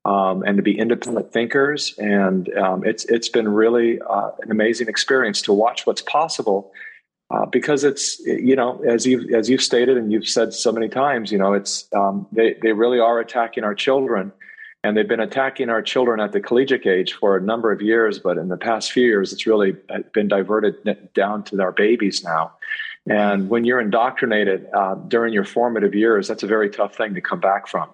um, 0.06 0.44
and 0.44 0.58
to 0.58 0.64
be 0.64 0.78
independent 0.78 1.32
thinkers. 1.32 1.96
And 1.98 2.56
um, 2.58 2.86
it's 2.86 3.06
it's 3.06 3.30
been 3.30 3.48
really 3.48 4.00
uh, 4.02 4.32
an 4.42 4.52
amazing 4.52 4.88
experience 4.88 5.42
to 5.44 5.54
watch 5.54 5.88
what's 5.88 6.04
possible, 6.04 6.72
uh, 7.32 7.46
because 7.46 7.84
it's 7.84 8.20
you 8.20 8.56
know 8.56 8.80
as 8.88 9.08
you 9.08 9.36
as 9.36 9.50
you've 9.50 9.64
stated 9.64 9.98
and 9.98 10.12
you've 10.12 10.28
said 10.28 10.54
so 10.54 10.72
many 10.72 10.90
times, 10.90 11.32
you 11.32 11.38
know 11.38 11.54
it's 11.54 11.88
um, 11.96 12.28
they 12.32 12.56
they 12.62 12.74
really 12.74 13.00
are 13.00 13.20
attacking 13.20 13.64
our 13.64 13.74
children 13.74 14.32
and 14.84 14.96
they've 14.96 15.08
been 15.08 15.20
attacking 15.20 15.70
our 15.70 15.82
children 15.82 16.20
at 16.20 16.32
the 16.32 16.40
collegiate 16.40 16.86
age 16.86 17.14
for 17.14 17.36
a 17.38 17.42
number 17.42 17.72
of 17.72 17.82
years 17.82 18.20
but 18.20 18.38
in 18.38 18.48
the 18.48 18.58
past 18.58 18.92
few 18.92 19.06
years 19.06 19.34
it's 19.34 19.46
really 19.48 19.76
been 20.14 20.28
diverted 20.28 20.76
down 21.14 21.44
to 21.44 21.62
our 21.62 21.72
babies 21.72 22.24
now 22.24 22.52
And 23.10 23.50
when 23.50 23.64
you're 23.64 23.80
indoctrinated 23.80 24.68
uh, 24.74 24.96
during 25.08 25.34
your 25.34 25.46
formative 25.46 25.96
years, 25.96 26.28
that's 26.28 26.44
a 26.44 26.48
very 26.48 26.70
tough 26.70 26.96
thing 26.96 27.14
to 27.14 27.22
come 27.22 27.40
back 27.40 27.68
from. 27.68 27.90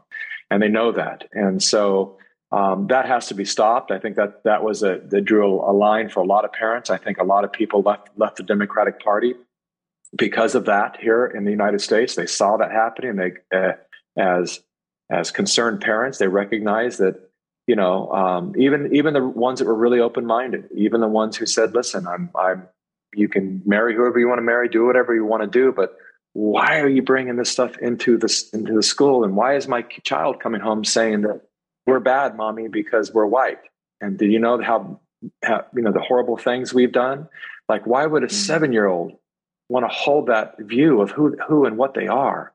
And 0.50 0.62
they 0.62 0.68
know 0.70 0.92
that. 0.92 1.26
And 1.34 1.62
so 1.62 2.18
um, 2.52 2.88
that 2.88 3.06
has 3.06 3.28
to 3.28 3.36
be 3.36 3.46
stopped. 3.46 3.92
I 3.92 4.00
think 4.00 4.16
that 4.16 4.44
that 4.44 4.64
was 4.64 4.84
a 4.84 5.02
that 5.10 5.22
drew 5.22 5.60
a, 5.60 5.72
a 5.72 5.74
line 5.74 6.10
for 6.10 6.22
a 6.22 6.26
lot 6.26 6.46
of 6.46 6.52
parents. 6.52 6.90
I 6.90 6.98
think 6.98 7.18
a 7.20 7.24
lot 7.24 7.44
of 7.44 7.52
people 7.52 7.82
left 7.82 8.10
left 8.18 8.38
the 8.38 8.44
Democratic 8.44 9.00
Party 9.04 9.34
because 10.16 10.56
of 10.56 10.66
that 10.66 10.98
here 11.00 11.26
in 11.26 11.46
the 11.46 11.52
United 11.52 11.82
States. 11.82 12.16
They 12.16 12.28
saw 12.28 12.58
that 12.58 12.72
happening. 12.72 13.16
They 13.16 13.34
uh, 13.56 13.74
as 14.18 14.62
as 15.10 15.32
concerned 15.32 15.82
parents, 15.82 16.18
they 16.18 16.28
recognize 16.28 16.98
that 16.98 17.30
you 17.68 17.76
know 17.76 18.12
um, 18.12 18.54
even 18.58 18.96
even 18.96 19.14
the 19.14 19.26
ones 19.26 19.60
that 19.60 19.66
were 19.66 19.76
really 19.76 20.00
open 20.00 20.26
minded, 20.26 20.70
even 20.76 21.02
the 21.02 21.08
ones 21.08 21.38
who 21.38 21.46
said, 21.46 21.74
"Listen, 21.74 22.08
I'm 22.08 22.30
I'm 22.36 22.68
you 23.16 23.28
can 23.28 23.62
marry 23.66 23.96
whoever 23.96 24.20
you 24.20 24.28
want 24.28 24.40
to 24.40 24.44
marry, 24.44 24.70
do 24.70 24.86
whatever 24.86 25.14
you 25.14 25.26
want 25.26 25.44
to 25.44 25.48
do, 25.48 25.72
but 25.72 25.96
why 26.34 26.80
are 26.80 26.90
you 26.90 27.02
bringing 27.02 27.36
this 27.36 27.52
stuff 27.52 27.78
into 27.78 28.18
this 28.18 28.50
into 28.50 28.74
the 28.74 28.84
school? 28.84 29.24
And 29.24 29.36
why 29.36 29.56
is 29.56 29.68
my 29.68 29.84
child 30.04 30.40
coming 30.40 30.62
home 30.62 30.84
saying 30.84 31.22
that 31.22 31.42
we're 31.86 32.00
bad, 32.00 32.36
mommy, 32.36 32.68
because 32.68 33.14
we're 33.14 33.28
white? 33.28 33.60
And 34.02 34.18
do 34.18 34.26
you 34.26 34.40
know 34.40 34.62
how, 34.62 35.00
how 35.44 35.66
you 35.76 35.84
know 35.84 35.92
the 35.92 36.02
horrible 36.02 36.38
things 36.38 36.74
we've 36.74 36.92
done? 36.92 37.28
Like, 37.70 37.86
why 37.86 38.06
would 38.06 38.24
a 38.24 38.28
mm-hmm. 38.28 38.36
seven 38.36 38.74
year 38.74 38.88
old 38.88 39.14
want 39.70 39.86
to 39.86 39.94
hold 39.94 40.28
that 40.28 40.56
view 40.60 41.02
of 41.02 41.12
who 41.12 41.38
who 41.48 41.66
and 41.66 41.78
what 41.78 41.94
they 41.94 42.08
are? 42.08 42.52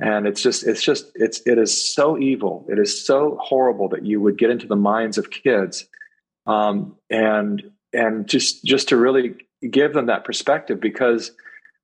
And 0.00 0.26
it's 0.26 0.42
just 0.42 0.66
it's 0.66 0.82
just 0.82 1.12
it's 1.14 1.40
it 1.46 1.58
is 1.58 1.94
so 1.94 2.18
evil. 2.18 2.66
It 2.68 2.78
is 2.78 3.06
so 3.06 3.38
horrible 3.40 3.88
that 3.90 4.04
you 4.04 4.20
would 4.20 4.36
get 4.36 4.50
into 4.50 4.66
the 4.66 4.76
minds 4.76 5.18
of 5.18 5.30
kids, 5.30 5.86
um, 6.46 6.96
and 7.10 7.62
and 7.92 8.26
just 8.26 8.64
just 8.64 8.88
to 8.88 8.96
really 8.96 9.36
give 9.70 9.94
them 9.94 10.06
that 10.06 10.24
perspective 10.24 10.80
because 10.80 11.30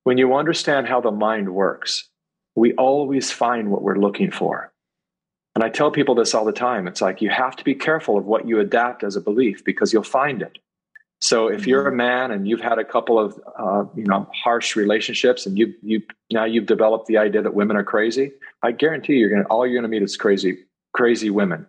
when 0.03 0.17
you 0.17 0.35
understand 0.35 0.87
how 0.87 0.99
the 0.99 1.11
mind 1.11 1.53
works, 1.53 2.09
we 2.55 2.73
always 2.73 3.31
find 3.31 3.71
what 3.71 3.81
we're 3.81 3.97
looking 3.97 4.31
for. 4.31 4.71
And 5.55 5.63
I 5.63 5.69
tell 5.69 5.91
people 5.91 6.15
this 6.15 6.33
all 6.33 6.45
the 6.45 6.51
time. 6.51 6.87
It's 6.87 7.01
like 7.01 7.21
you 7.21 7.29
have 7.29 7.55
to 7.57 7.63
be 7.63 7.75
careful 7.75 8.17
of 8.17 8.25
what 8.25 8.47
you 8.47 8.59
adapt 8.59 9.03
as 9.03 9.15
a 9.15 9.21
belief 9.21 9.63
because 9.63 9.91
you'll 9.91 10.03
find 10.03 10.41
it. 10.41 10.57
So 11.21 11.47
if 11.47 11.67
you're 11.67 11.85
a 11.87 11.89
mm-hmm. 11.89 11.97
man 11.97 12.31
and 12.31 12.47
you've 12.47 12.61
had 12.61 12.79
a 12.79 12.83
couple 12.83 13.19
of 13.19 13.39
uh, 13.57 13.85
you 13.95 14.05
know 14.05 14.27
harsh 14.33 14.75
relationships 14.75 15.45
and 15.45 15.57
you 15.57 15.73
you 15.83 16.01
now 16.31 16.45
you've 16.45 16.65
developed 16.65 17.05
the 17.05 17.17
idea 17.17 17.43
that 17.43 17.53
women 17.53 17.77
are 17.77 17.83
crazy, 17.83 18.31
I 18.63 18.71
guarantee 18.71 19.13
you're 19.13 19.29
going 19.29 19.43
to 19.43 19.47
all 19.49 19.65
you're 19.65 19.75
going 19.75 19.89
to 19.89 19.99
meet 19.99 20.03
is 20.03 20.17
crazy 20.17 20.57
crazy 20.93 21.29
women. 21.29 21.67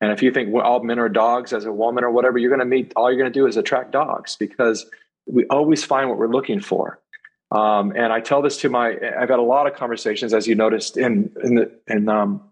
And 0.00 0.10
if 0.10 0.22
you 0.22 0.32
think 0.32 0.52
well, 0.52 0.64
all 0.64 0.82
men 0.82 0.98
are 0.98 1.10
dogs 1.10 1.52
as 1.52 1.66
a 1.66 1.72
woman 1.72 2.02
or 2.02 2.10
whatever, 2.10 2.38
you're 2.38 2.50
going 2.50 2.60
to 2.60 2.64
meet 2.66 2.92
all 2.96 3.10
you're 3.10 3.20
going 3.20 3.32
to 3.32 3.38
do 3.38 3.46
is 3.46 3.56
attract 3.56 3.92
dogs 3.92 4.36
because 4.36 4.86
we 5.26 5.44
always 5.46 5.84
find 5.84 6.08
what 6.08 6.18
we're 6.18 6.28
looking 6.28 6.60
for. 6.60 6.98
Um, 7.50 7.92
and 7.94 8.12
I 8.12 8.20
tell 8.20 8.42
this 8.42 8.56
to 8.58 8.68
my, 8.68 8.88
I've 8.90 9.28
had 9.28 9.38
a 9.38 9.42
lot 9.42 9.66
of 9.66 9.74
conversations, 9.74 10.34
as 10.34 10.48
you 10.48 10.54
noticed 10.54 10.96
in 10.96 11.30
in 11.42 11.54
the 11.56 11.70
in 11.86 12.08
um, 12.08 12.42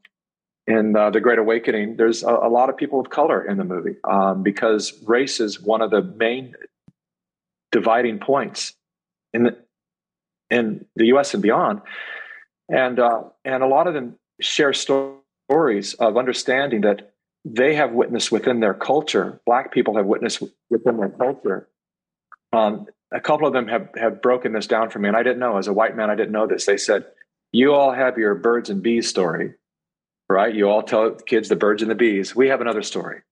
in 0.66 0.96
uh, 0.96 1.10
the 1.10 1.20
Great 1.20 1.38
Awakening. 1.38 1.96
There's 1.96 2.22
a, 2.22 2.28
a, 2.28 2.48
lot 2.48 2.68
of 2.68 2.76
people 2.76 3.00
of 3.00 3.10
color 3.10 3.44
in 3.44 3.58
the 3.58 3.64
movie 3.64 3.96
um, 4.04 4.42
because 4.42 4.92
race 5.04 5.40
is 5.40 5.60
one 5.60 5.82
of 5.82 5.90
the 5.90 6.02
main 6.02 6.54
dividing 7.70 8.18
points 8.18 8.74
in 9.32 9.44
the 9.44 9.56
in 10.50 10.84
the 10.96 11.06
U.S. 11.06 11.34
and 11.34 11.42
beyond. 11.42 11.80
And 12.68 12.98
uh, 12.98 13.24
and 13.44 13.62
a 13.62 13.66
lot 13.66 13.86
of 13.86 13.94
them 13.94 14.16
share 14.40 14.72
stories 14.72 15.94
of 15.94 16.16
understanding 16.16 16.82
that 16.82 17.12
they 17.44 17.74
have 17.74 17.92
witnessed 17.92 18.30
within 18.30 18.60
their 18.60 18.74
culture. 18.74 19.40
Black 19.46 19.72
people 19.72 19.96
have 19.96 20.06
witnessed 20.06 20.42
within 20.70 20.96
their 20.96 21.08
culture 21.08 21.68
um, 22.52 22.86
a 23.10 23.20
couple 23.20 23.46
of 23.46 23.52
them 23.52 23.68
have, 23.68 23.88
have 23.96 24.22
broken 24.22 24.52
this 24.52 24.66
down 24.66 24.90
for 24.90 24.98
me, 24.98 25.08
and 25.08 25.16
I 25.16 25.22
didn't 25.22 25.38
know. 25.38 25.56
As 25.56 25.68
a 25.68 25.72
white 25.72 25.96
man, 25.96 26.10
I 26.10 26.14
didn't 26.14 26.32
know 26.32 26.46
this. 26.46 26.66
They 26.66 26.76
said, 26.76 27.06
You 27.52 27.74
all 27.74 27.92
have 27.92 28.18
your 28.18 28.34
birds 28.34 28.70
and 28.70 28.82
bees 28.82 29.08
story, 29.08 29.54
right? 30.32 30.54
You 30.54 30.68
all 30.68 30.82
tell 30.82 31.10
kids 31.12 31.48
the 31.48 31.56
birds 31.56 31.82
and 31.82 31.90
the 31.90 31.94
bees. 31.94 32.34
We 32.34 32.48
have 32.48 32.60
another 32.60 32.82
story 32.82 33.22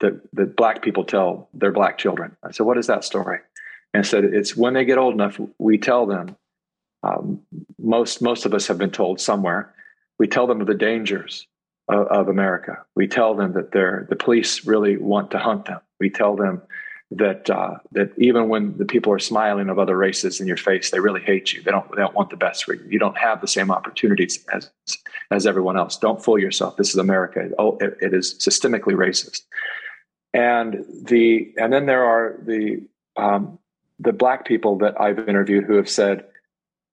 that, 0.00 0.20
that 0.34 0.56
black 0.56 0.82
people 0.82 1.04
tell 1.04 1.48
their 1.54 1.72
black 1.72 1.98
children. 1.98 2.36
I 2.42 2.50
said, 2.50 2.66
What 2.66 2.78
is 2.78 2.86
that 2.88 3.04
story? 3.04 3.38
And 3.94 4.04
I 4.04 4.06
said, 4.06 4.24
It's 4.24 4.56
when 4.56 4.74
they 4.74 4.84
get 4.84 4.98
old 4.98 5.14
enough, 5.14 5.40
we 5.58 5.78
tell 5.78 6.06
them. 6.06 6.36
Um, 7.04 7.42
most 7.78 8.20
most 8.20 8.44
of 8.44 8.54
us 8.54 8.66
have 8.66 8.76
been 8.76 8.90
told 8.90 9.20
somewhere. 9.20 9.72
We 10.18 10.26
tell 10.26 10.48
them 10.48 10.60
of 10.60 10.66
the 10.66 10.74
dangers 10.74 11.46
of, 11.88 12.08
of 12.08 12.28
America. 12.28 12.84
We 12.96 13.06
tell 13.06 13.36
them 13.36 13.52
that 13.52 13.70
the 13.70 14.16
police 14.16 14.66
really 14.66 14.96
want 14.96 15.30
to 15.30 15.38
hunt 15.38 15.66
them. 15.66 15.80
We 16.00 16.10
tell 16.10 16.34
them 16.34 16.62
that 17.10 17.48
uh, 17.48 17.78
that 17.92 18.12
even 18.18 18.48
when 18.48 18.76
the 18.76 18.84
people 18.84 19.12
are 19.12 19.18
smiling 19.18 19.68
of 19.70 19.78
other 19.78 19.96
races 19.96 20.40
in 20.40 20.46
your 20.46 20.56
face, 20.56 20.90
they 20.90 21.00
really 21.00 21.22
hate 21.22 21.52
you. 21.52 21.62
They 21.62 21.70
don't 21.70 21.90
they 21.90 22.02
don't 22.02 22.14
want 22.14 22.30
the 22.30 22.36
best 22.36 22.64
for 22.64 22.74
you. 22.74 22.84
You 22.88 22.98
don't 22.98 23.16
have 23.16 23.40
the 23.40 23.48
same 23.48 23.70
opportunities 23.70 24.44
as 24.52 24.70
as 25.30 25.46
everyone 25.46 25.78
else. 25.78 25.96
Don't 25.96 26.22
fool 26.22 26.38
yourself. 26.38 26.76
This 26.76 26.90
is 26.90 26.96
America. 26.96 27.50
Oh, 27.58 27.78
it, 27.78 27.96
it 28.00 28.14
is 28.14 28.34
systemically 28.38 28.94
racist. 28.94 29.42
And 30.34 30.84
the 31.04 31.52
and 31.56 31.72
then 31.72 31.86
there 31.86 32.04
are 32.04 32.38
the 32.42 32.82
um, 33.16 33.58
the 33.98 34.12
black 34.12 34.46
people 34.46 34.76
that 34.78 35.00
I've 35.00 35.28
interviewed 35.28 35.64
who 35.64 35.74
have 35.76 35.88
said 35.88 36.26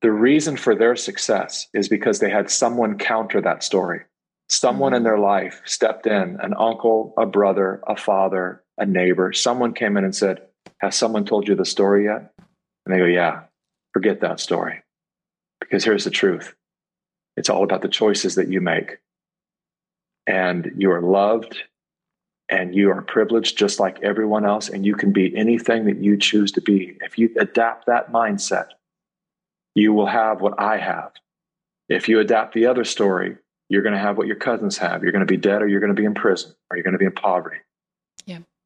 the 0.02 0.12
reason 0.12 0.56
for 0.56 0.76
their 0.76 0.96
success 0.96 1.68
is 1.74 1.90
because 1.90 2.20
they 2.20 2.30
had 2.30 2.50
someone 2.50 2.98
counter 2.98 3.42
that 3.42 3.64
story. 3.64 4.02
Someone 4.48 4.92
mm-hmm. 4.92 4.98
in 4.98 5.04
their 5.04 5.18
life 5.18 5.62
stepped 5.66 6.06
in, 6.06 6.38
an 6.42 6.54
uncle, 6.58 7.14
a 7.18 7.26
brother, 7.26 7.82
a 7.88 7.96
father, 7.96 8.64
a 8.78 8.86
neighbor, 8.86 9.34
someone 9.34 9.74
came 9.74 9.98
in 9.98 10.04
and 10.04 10.16
said, 10.16 10.42
Has 10.80 10.96
someone 10.96 11.26
told 11.26 11.48
you 11.48 11.56
the 11.56 11.66
story 11.66 12.06
yet? 12.06 12.34
And 12.86 12.94
they 12.94 13.00
go, 13.00 13.06
Yeah, 13.06 13.44
forget 13.94 14.22
that 14.22 14.40
story. 14.40 14.84
Because 15.60 15.84
here's 15.84 16.04
the 16.04 16.10
truth 16.10 16.56
it's 17.38 17.50
all 17.50 17.64
about 17.64 17.82
the 17.82 17.88
choices 17.88 18.36
that 18.36 18.50
you 18.50 18.62
make. 18.62 18.98
And 20.28 20.72
you 20.78 20.92
are 20.92 21.02
loved 21.02 21.58
and 22.50 22.76
you 22.76 22.92
are 22.92 23.02
privileged 23.02 23.58
just 23.58 23.80
like 23.80 24.04
everyone 24.04 24.46
else, 24.46 24.70
and 24.70 24.86
you 24.86 24.96
can 24.96 25.12
be 25.12 25.36
anything 25.36 25.86
that 25.86 25.98
you 25.98 26.18
choose 26.18 26.52
to 26.52 26.62
be. 26.62 26.96
If 27.02 27.18
you 27.18 27.32
adapt 27.40 27.88
that 27.88 28.12
mindset, 28.12 28.68
you 29.74 29.94
will 29.94 30.06
have 30.06 30.42
what 30.42 30.60
I 30.60 30.78
have. 30.78 31.12
If 31.90 32.08
you 32.08 32.20
adapt 32.20 32.54
the 32.54 32.68
other 32.68 32.84
story, 32.84 33.38
you're 33.70 33.82
going 33.82 33.94
to 33.94 34.00
have 34.00 34.18
what 34.18 34.28
your 34.28 34.36
cousins 34.36 34.78
have. 34.78 35.02
You're 35.02 35.12
going 35.12 35.26
to 35.26 35.32
be 35.32 35.38
dead, 35.38 35.62
or 35.62 35.68
you're 35.68 35.80
going 35.80 35.96
to 35.96 36.00
be 36.00 36.06
in 36.06 36.14
prison, 36.14 36.54
or 36.70 36.78
you're 36.78 36.84
going 36.84 36.94
to 36.94 37.00
be 37.00 37.06
in 37.06 37.12
poverty. 37.12 37.58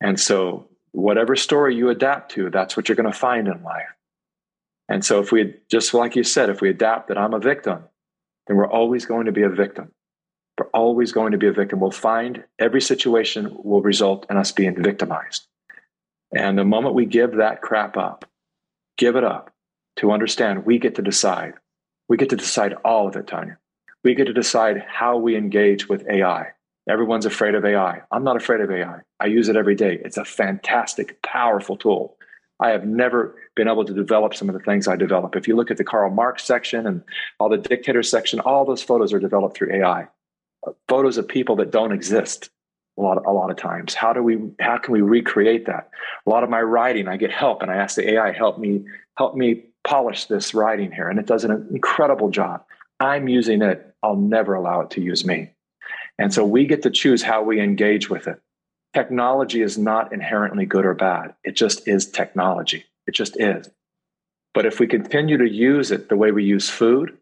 And 0.01 0.19
so, 0.19 0.67
whatever 0.91 1.35
story 1.35 1.75
you 1.75 1.89
adapt 1.89 2.31
to, 2.33 2.49
that's 2.49 2.75
what 2.75 2.87
you're 2.87 2.95
going 2.95 3.11
to 3.11 3.17
find 3.17 3.47
in 3.47 3.63
life. 3.63 3.89
And 4.87 5.03
so, 5.03 5.19
if 5.19 5.31
we 5.31 5.55
just 5.69 5.93
like 5.93 6.15
you 6.15 6.23
said, 6.23 6.49
if 6.49 6.61
we 6.61 6.69
adapt 6.69 7.09
that 7.09 7.17
I'm 7.17 7.33
a 7.33 7.39
victim, 7.39 7.83
then 8.47 8.57
we're 8.57 8.69
always 8.69 9.05
going 9.05 9.25
to 9.25 9.31
be 9.31 9.43
a 9.43 9.49
victim. 9.49 9.91
We're 10.57 10.67
always 10.67 11.11
going 11.11 11.31
to 11.31 11.37
be 11.37 11.47
a 11.47 11.53
victim. 11.53 11.79
We'll 11.79 11.91
find 11.91 12.43
every 12.57 12.81
situation 12.81 13.55
will 13.63 13.81
result 13.81 14.25
in 14.29 14.37
us 14.37 14.51
being 14.51 14.81
victimized. 14.81 15.47
And 16.35 16.57
the 16.57 16.65
moment 16.65 16.95
we 16.95 17.05
give 17.05 17.37
that 17.37 17.61
crap 17.61 17.95
up, 17.97 18.25
give 18.97 19.15
it 19.15 19.23
up 19.23 19.53
to 19.97 20.11
understand 20.11 20.65
we 20.65 20.77
get 20.79 20.95
to 20.95 21.01
decide. 21.01 21.53
We 22.07 22.17
get 22.17 22.29
to 22.29 22.35
decide 22.35 22.73
all 22.83 23.07
of 23.07 23.15
it, 23.15 23.27
Tanya. 23.27 23.57
We 24.03 24.15
get 24.15 24.25
to 24.25 24.33
decide 24.33 24.83
how 24.87 25.17
we 25.17 25.35
engage 25.35 25.87
with 25.87 26.07
AI. 26.09 26.53
Everyone's 26.89 27.27
afraid 27.27 27.53
of 27.53 27.63
AI. 27.63 28.01
I'm 28.11 28.23
not 28.23 28.35
afraid 28.35 28.61
of 28.61 28.71
AI. 28.71 29.01
I 29.19 29.25
use 29.27 29.47
it 29.47 29.55
every 29.55 29.75
day. 29.75 29.99
It's 30.03 30.17
a 30.17 30.25
fantastic, 30.25 31.21
powerful 31.21 31.77
tool. 31.77 32.17
I 32.59 32.69
have 32.69 32.85
never 32.85 33.35
been 33.55 33.67
able 33.67 33.85
to 33.85 33.93
develop 33.93 34.33
some 34.33 34.49
of 34.49 34.53
the 34.53 34.61
things 34.61 34.87
I 34.87 34.95
develop. 34.95 35.35
If 35.35 35.47
you 35.47 35.55
look 35.55 35.69
at 35.69 35.77
the 35.77 35.83
Karl 35.83 36.09
Marx 36.09 36.43
section 36.43 36.87
and 36.87 37.03
all 37.39 37.47
the 37.47 37.57
dictator 37.57 38.01
section, 38.01 38.39
all 38.39 38.65
those 38.65 38.81
photos 38.81 39.13
are 39.13 39.19
developed 39.19 39.55
through 39.55 39.75
AI. 39.75 40.07
Photos 40.87 41.17
of 41.17 41.27
people 41.27 41.55
that 41.57 41.71
don't 41.71 41.91
exist 41.91 42.49
a 42.97 43.01
lot, 43.01 43.23
a 43.23 43.31
lot 43.31 43.51
of 43.51 43.55
times. 43.55 43.93
How 43.93 44.11
do 44.11 44.23
we 44.23 44.39
how 44.59 44.79
can 44.79 44.91
we 44.91 45.01
recreate 45.01 45.67
that? 45.67 45.91
A 46.25 46.29
lot 46.29 46.43
of 46.43 46.49
my 46.49 46.61
writing, 46.61 47.07
I 47.07 47.17
get 47.17 47.31
help 47.31 47.61
and 47.61 47.69
I 47.69 47.75
ask 47.75 47.95
the 47.97 48.13
AI, 48.15 48.31
help 48.31 48.57
me, 48.57 48.83
help 49.15 49.35
me 49.35 49.65
polish 49.83 50.25
this 50.25 50.55
writing 50.55 50.91
here. 50.91 51.07
And 51.07 51.19
it 51.19 51.27
does 51.27 51.43
an 51.43 51.69
incredible 51.71 52.31
job. 52.31 52.65
I'm 52.99 53.27
using 53.27 53.61
it. 53.61 53.95
I'll 54.01 54.17
never 54.17 54.55
allow 54.55 54.81
it 54.81 54.89
to 54.91 55.01
use 55.01 55.23
me. 55.23 55.53
And 56.19 56.33
so 56.33 56.45
we 56.45 56.65
get 56.65 56.83
to 56.83 56.91
choose 56.91 57.23
how 57.23 57.41
we 57.41 57.61
engage 57.61 58.09
with 58.09 58.27
it. 58.27 58.41
Technology 58.93 59.61
is 59.61 59.77
not 59.77 60.11
inherently 60.11 60.65
good 60.65 60.85
or 60.85 60.93
bad, 60.93 61.33
it 61.43 61.55
just 61.55 61.87
is 61.87 62.05
technology. 62.05 62.85
It 63.07 63.15
just 63.15 63.39
is. 63.39 63.69
But 64.53 64.67
if 64.67 64.79
we 64.79 64.85
continue 64.85 65.37
to 65.37 65.49
use 65.49 65.89
it 65.89 66.09
the 66.09 66.17
way 66.17 66.31
we 66.31 66.43
use 66.43 66.69
food, 66.69 67.17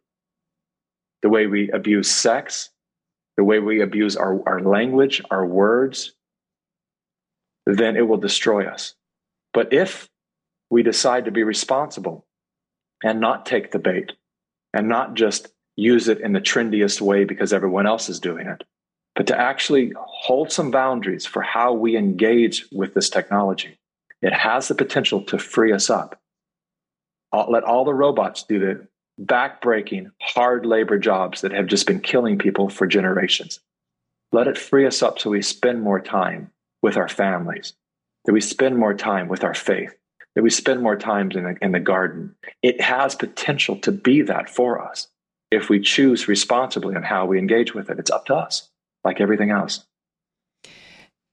the 1.22 1.30
way 1.30 1.46
we 1.48 1.72
abuse 1.72 2.10
sex, 2.10 2.72
the 3.38 3.44
way 3.44 3.60
we 3.60 3.82
abuse 3.82 4.18
our, 4.18 4.42
our 4.50 4.60
language, 4.60 5.22
our 5.30 5.46
words, 5.46 6.14
then 7.66 7.96
it 7.96 8.08
will 8.08 8.18
destroy 8.18 8.66
us. 8.66 8.96
But 9.54 9.72
if 9.72 10.10
we 10.70 10.84
decide 10.84 11.26
to 11.26 11.32
be 11.32 11.44
responsible 11.44 12.26
and 13.04 13.22
not 13.22 13.46
take 13.46 13.72
the 13.72 13.80
bait 13.80 14.14
and 14.74 14.90
not 14.90 15.14
just 15.14 15.50
use 15.76 16.08
it 16.08 16.20
in 16.20 16.34
the 16.34 16.42
trendiest 16.42 17.00
way 17.00 17.24
because 17.24 17.54
everyone 17.54 17.86
else 17.86 18.10
is 18.10 18.20
doing 18.20 18.48
it, 18.48 18.64
but 19.18 19.26
to 19.26 19.38
actually 19.38 19.92
hold 19.98 20.52
some 20.52 20.70
boundaries 20.70 21.26
for 21.26 21.42
how 21.42 21.74
we 21.74 21.98
engage 21.98 22.66
with 22.72 22.94
this 22.94 23.10
technology. 23.10 23.80
It 24.22 24.32
has 24.32 24.68
the 24.68 24.76
potential 24.76 25.24
to 25.24 25.40
free 25.40 25.74
us 25.74 25.90
up. 25.90 26.22
let 27.34 27.64
all 27.64 27.84
the 27.84 27.96
robots 27.96 28.44
do 28.44 28.60
the 28.60 28.88
backbreaking, 29.20 30.12
hard 30.22 30.68
labor 30.68 31.00
jobs 31.00 31.42
that 31.42 31.52
have 31.52 31.66
just 31.66 31.88
been 31.88 32.00
killing 32.00 32.38
people 32.38 32.70
for 32.70 32.86
generations. 32.86 33.60
Let 34.32 34.48
it 34.48 34.58
free 34.58 34.86
us 34.86 35.02
up 35.02 35.18
so 35.18 35.32
we 35.32 35.42
spend 35.42 35.82
more 35.82 36.00
time 36.00 36.52
with 36.84 36.96
our 36.96 37.10
families, 37.10 37.74
that 38.26 38.34
we 38.34 38.42
spend 38.42 38.78
more 38.78 38.94
time 38.94 39.30
with 39.30 39.44
our 39.44 39.56
faith, 39.56 39.96
that 40.36 40.44
we 40.44 40.52
spend 40.52 40.84
more 40.84 40.96
time 40.96 41.32
in 41.32 41.44
the, 41.44 41.58
in 41.60 41.72
the 41.72 41.80
garden. 41.80 42.36
It 42.62 42.80
has 42.82 43.16
potential 43.16 43.78
to 43.80 43.92
be 43.92 44.22
that 44.22 44.48
for 44.48 44.80
us 44.80 45.08
if 45.50 45.70
we 45.70 45.80
choose 45.80 46.28
responsibly 46.28 46.96
on 46.96 47.02
how 47.02 47.26
we 47.26 47.40
engage 47.40 47.74
with 47.74 47.90
it. 47.90 47.98
It's 47.98 48.12
up 48.12 48.28
to 48.28 48.36
us, 48.36 48.70
like 49.08 49.22
everything 49.22 49.52
else. 49.52 49.86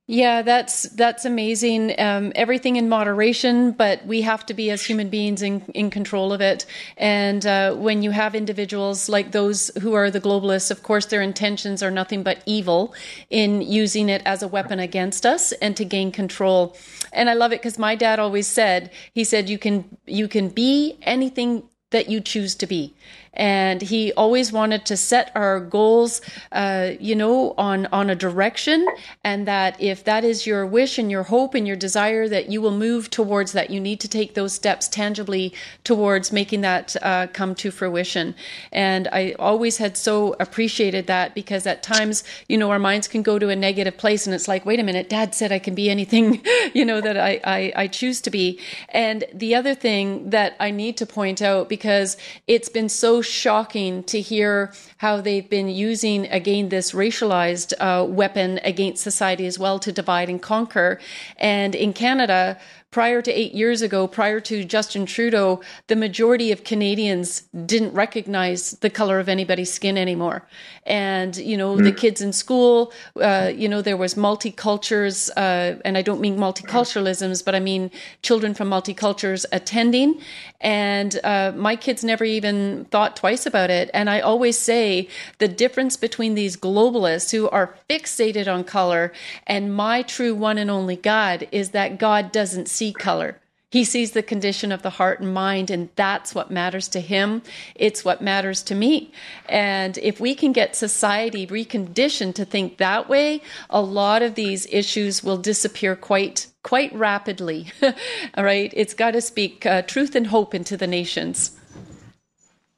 Yeah, 0.07 0.43
that's 0.43 0.83
that's 0.83 1.25
amazing. 1.25 1.99
Um, 1.99 2.31
everything 2.35 2.77
in 2.77 2.91
moderation, 2.91 3.73
but 3.73 4.05
we 4.05 4.21
have 4.21 4.45
to 4.47 4.55
be 4.55 4.71
as 4.71 4.85
human 4.85 5.09
beings 5.09 5.41
in, 5.41 5.63
in 5.73 5.89
control 5.89 6.31
of 6.31 6.43
it. 6.43 6.67
And 6.99 7.47
uh, 7.47 7.75
when 7.75 8.03
you 8.03 8.11
have 8.11 8.35
individuals 8.35 9.09
like 9.09 9.33
those 9.33 9.71
who 9.81 9.95
are 9.95 10.11
the 10.11 10.21
globalists, 10.21 10.71
of 10.71 10.83
course, 10.83 11.07
their 11.07 11.23
intentions 11.23 11.83
are 11.83 11.91
nothing 11.91 12.23
but 12.23 12.43
evil 12.45 12.95
in 13.31 13.63
using 13.63 14.11
it 14.11 14.21
as 14.27 14.43
a 14.43 14.49
weapon 14.49 14.79
against 14.79 15.25
us 15.25 15.53
and 15.53 15.75
to 15.79 15.87
gain 15.87 16.13
control. 16.13 16.77
And 17.15 17.31
I 17.31 17.35
love 17.35 17.53
it 17.53 17.63
because 17.63 17.79
my 17.79 17.95
dad 17.95 18.19
always 18.19 18.47
said, 18.47 18.91
he 19.15 19.25
said, 19.25 19.49
you 19.49 19.57
can 19.57 19.97
you 20.05 20.29
can 20.29 20.51
be 20.51 20.99
anything 21.01 21.63
that 21.93 22.11
you 22.11 22.21
choose 22.21 22.55
to 22.57 22.67
be 22.67 22.93
and 23.35 23.83
he 23.83 24.13
always 24.13 24.53
wanted 24.53 24.87
to 24.87 24.97
set 24.97 25.31
our 25.35 25.61
goals, 25.61 26.21
uh, 26.53 26.93
you 27.01 27.15
know, 27.15 27.55
on 27.59 27.87
on 27.87 28.11
a 28.11 28.15
direction, 28.15 28.87
and 29.23 29.47
that 29.47 29.81
if 29.81 30.05
that 30.05 30.25
is 30.25 30.47
your 30.47 30.65
wish 30.67 30.99
and 30.99 31.11
your 31.11 31.25
hope 31.25 31.55
and 31.55 31.67
your 31.67 31.77
desire, 31.77 32.29
that 32.29 32.49
you 32.51 32.61
will 32.61 32.77
move 32.77 33.11
towards 33.11 33.53
that. 33.53 33.71
You 33.71 33.81
need 33.81 34.01
to 34.01 34.09
take 34.09 34.35
those 34.35 34.53
steps 34.53 34.89
tangibly 34.89 35.53
towards 35.83 36.33
making 36.33 36.61
that 36.63 36.97
uh, 37.03 37.27
come 37.33 37.55
to 37.57 37.71
fruition. 37.71 38.35
And 38.73 39.09
I 39.09 39.35
always 39.39 39.79
had 39.79 39.97
so 39.97 40.37
appreciated 40.39 41.07
that 41.09 41.35
because 41.35 41.67
at 41.67 41.83
times, 41.83 42.25
you 42.49 42.57
know, 42.57 42.71
our 42.71 42.79
minds 42.79 43.09
can 43.09 43.23
go 43.23 43.39
to 43.39 43.49
a 43.49 43.57
negative 43.57 43.97
place, 43.97 44.27
and 44.27 44.35
it's 44.35 44.49
like, 44.49 44.65
wait 44.65 44.81
a 44.81 44.83
minute, 44.83 45.09
Dad 45.09 45.35
said 45.35 45.53
I 45.53 45.59
can 45.59 45.75
be 45.75 45.91
anything, 45.91 46.43
you 46.75 46.85
know, 46.85 47.01
that 47.01 47.17
I, 47.17 47.41
I, 47.45 47.73
I 47.77 47.87
choose 47.89 48.21
to 48.23 48.31
be. 48.31 48.61
And 48.91 49.25
the 49.33 49.55
other 49.55 49.75
thing 49.75 50.31
that 50.31 50.57
I 50.61 50.71
need 50.71 50.97
to 50.99 51.07
point 51.07 51.43
out 51.43 51.69
because 51.69 52.17
it's 52.47 52.69
been 52.69 52.89
so 52.89 53.23
shocking 53.25 54.05
to 54.05 54.21
hear 54.21 54.73
how 54.99 55.21
they've 55.21 55.49
been 55.49 55.69
using 55.69 56.27
again 56.27 56.69
this 56.69 56.93
racialized 56.93 57.73
uh, 57.81 58.05
weapon 58.05 58.61
against 58.63 59.03
society 59.03 59.47
as 59.47 59.59
well 59.59 59.79
to 59.81 59.91
divide 59.91 60.29
and 60.29 60.41
conquer. 60.41 61.01
And 61.39 61.75
in 61.75 61.93
Canada, 61.93 62.59
prior 62.95 63.21
to 63.21 63.33
eight 63.33 63.55
years 63.55 63.83
ago, 63.83 64.07
prior 64.07 64.39
to 64.39 64.63
Justin 64.63 65.05
Trudeau, 65.05 65.61
the 65.89 65.97
majority 65.97 66.53
of 66.53 66.63
Canadians 66.63 67.41
didn't 67.67 67.93
recognize 67.93 68.71
the 68.85 68.89
color 68.89 69.19
of 69.19 69.29
anybody's 69.29 69.73
skin 69.73 69.99
anymore. 69.99 70.47
And, 70.87 71.37
you 71.37 71.57
know, 71.57 71.75
mm. 71.75 71.83
the 71.83 71.91
kids 71.91 72.21
in 72.21 72.33
school, 72.33 72.93
uh, 73.21 73.51
you 73.53 73.69
know, 73.69 73.83
there 73.83 73.97
was 73.97 74.15
multicultures, 74.15 75.29
uh, 75.37 75.81
and 75.85 75.99
I 75.99 76.03
don't 76.03 76.21
mean 76.21 76.37
multiculturalisms, 76.37 77.45
but 77.45 77.57
I 77.57 77.59
mean 77.59 77.91
children 78.23 78.55
from 78.55 78.71
multicultures 78.71 79.45
attending. 79.51 80.21
And 80.61 81.19
uh, 81.25 81.51
my 81.57 81.75
kids 81.75 82.05
never 82.05 82.25
even 82.25 82.85
thought 82.93 83.17
twice 83.17 83.45
about 83.45 83.71
it. 83.71 83.91
And 83.93 84.09
I 84.09 84.21
always 84.21 84.57
say 84.57 85.09
the 85.39 85.49
difference 85.49 85.97
between 85.97 86.37
these 86.37 86.57
globalists 86.57 87.33
who 87.33 87.49
are 87.49 87.75
fixated 87.91 88.47
on 88.47 88.63
color 88.63 89.13
and 89.49 89.75
my 89.75 90.03
true 90.03 90.33
one 90.33 90.59
and 90.59 90.71
only 90.71 90.95
God 90.95 91.49
is 91.51 91.71
that 91.71 91.99
God 91.99 92.31
doesn't 92.31 92.69
see 92.69 92.84
see 92.85 92.93
color. 92.93 93.41
He 93.71 93.83
sees 93.83 94.13
the 94.13 94.23
condition 94.23 94.71
of 94.71 94.83
the 94.83 94.91
heart 94.91 95.19
and 95.21 95.35
mind, 95.35 95.69
and 95.69 95.89
that's 95.97 96.33
what 96.33 96.49
matters 96.49 96.87
to 96.89 97.01
him. 97.01 97.43
It's 97.75 98.05
what 98.05 98.23
matters 98.23 98.63
to 98.65 98.75
me. 98.75 99.11
And 99.49 99.99
if 99.99 100.21
we 100.21 100.37
can 100.37 100.53
get 100.53 100.77
society 100.77 101.45
reconditioned 101.45 102.35
to 102.35 102.45
think 102.45 102.77
that 102.77 103.09
way, 103.09 103.43
a 103.69 103.83
lot 103.83 104.23
of 104.23 104.37
these 104.37 104.67
issues 104.71 105.25
will 105.25 105.39
disappear 105.39 105.97
quite 105.97 106.47
quite 106.63 106.95
rapidly. 106.95 107.73
All 108.37 108.45
right, 108.45 108.73
it's 108.77 108.95
got 108.95 109.11
to 109.11 109.21
speak 109.21 109.67
uh, 109.67 109.83
truth 109.83 110.15
and 110.15 110.29
hope 110.29 110.55
into 110.55 110.77
the 110.77 110.87
nations. 110.87 111.59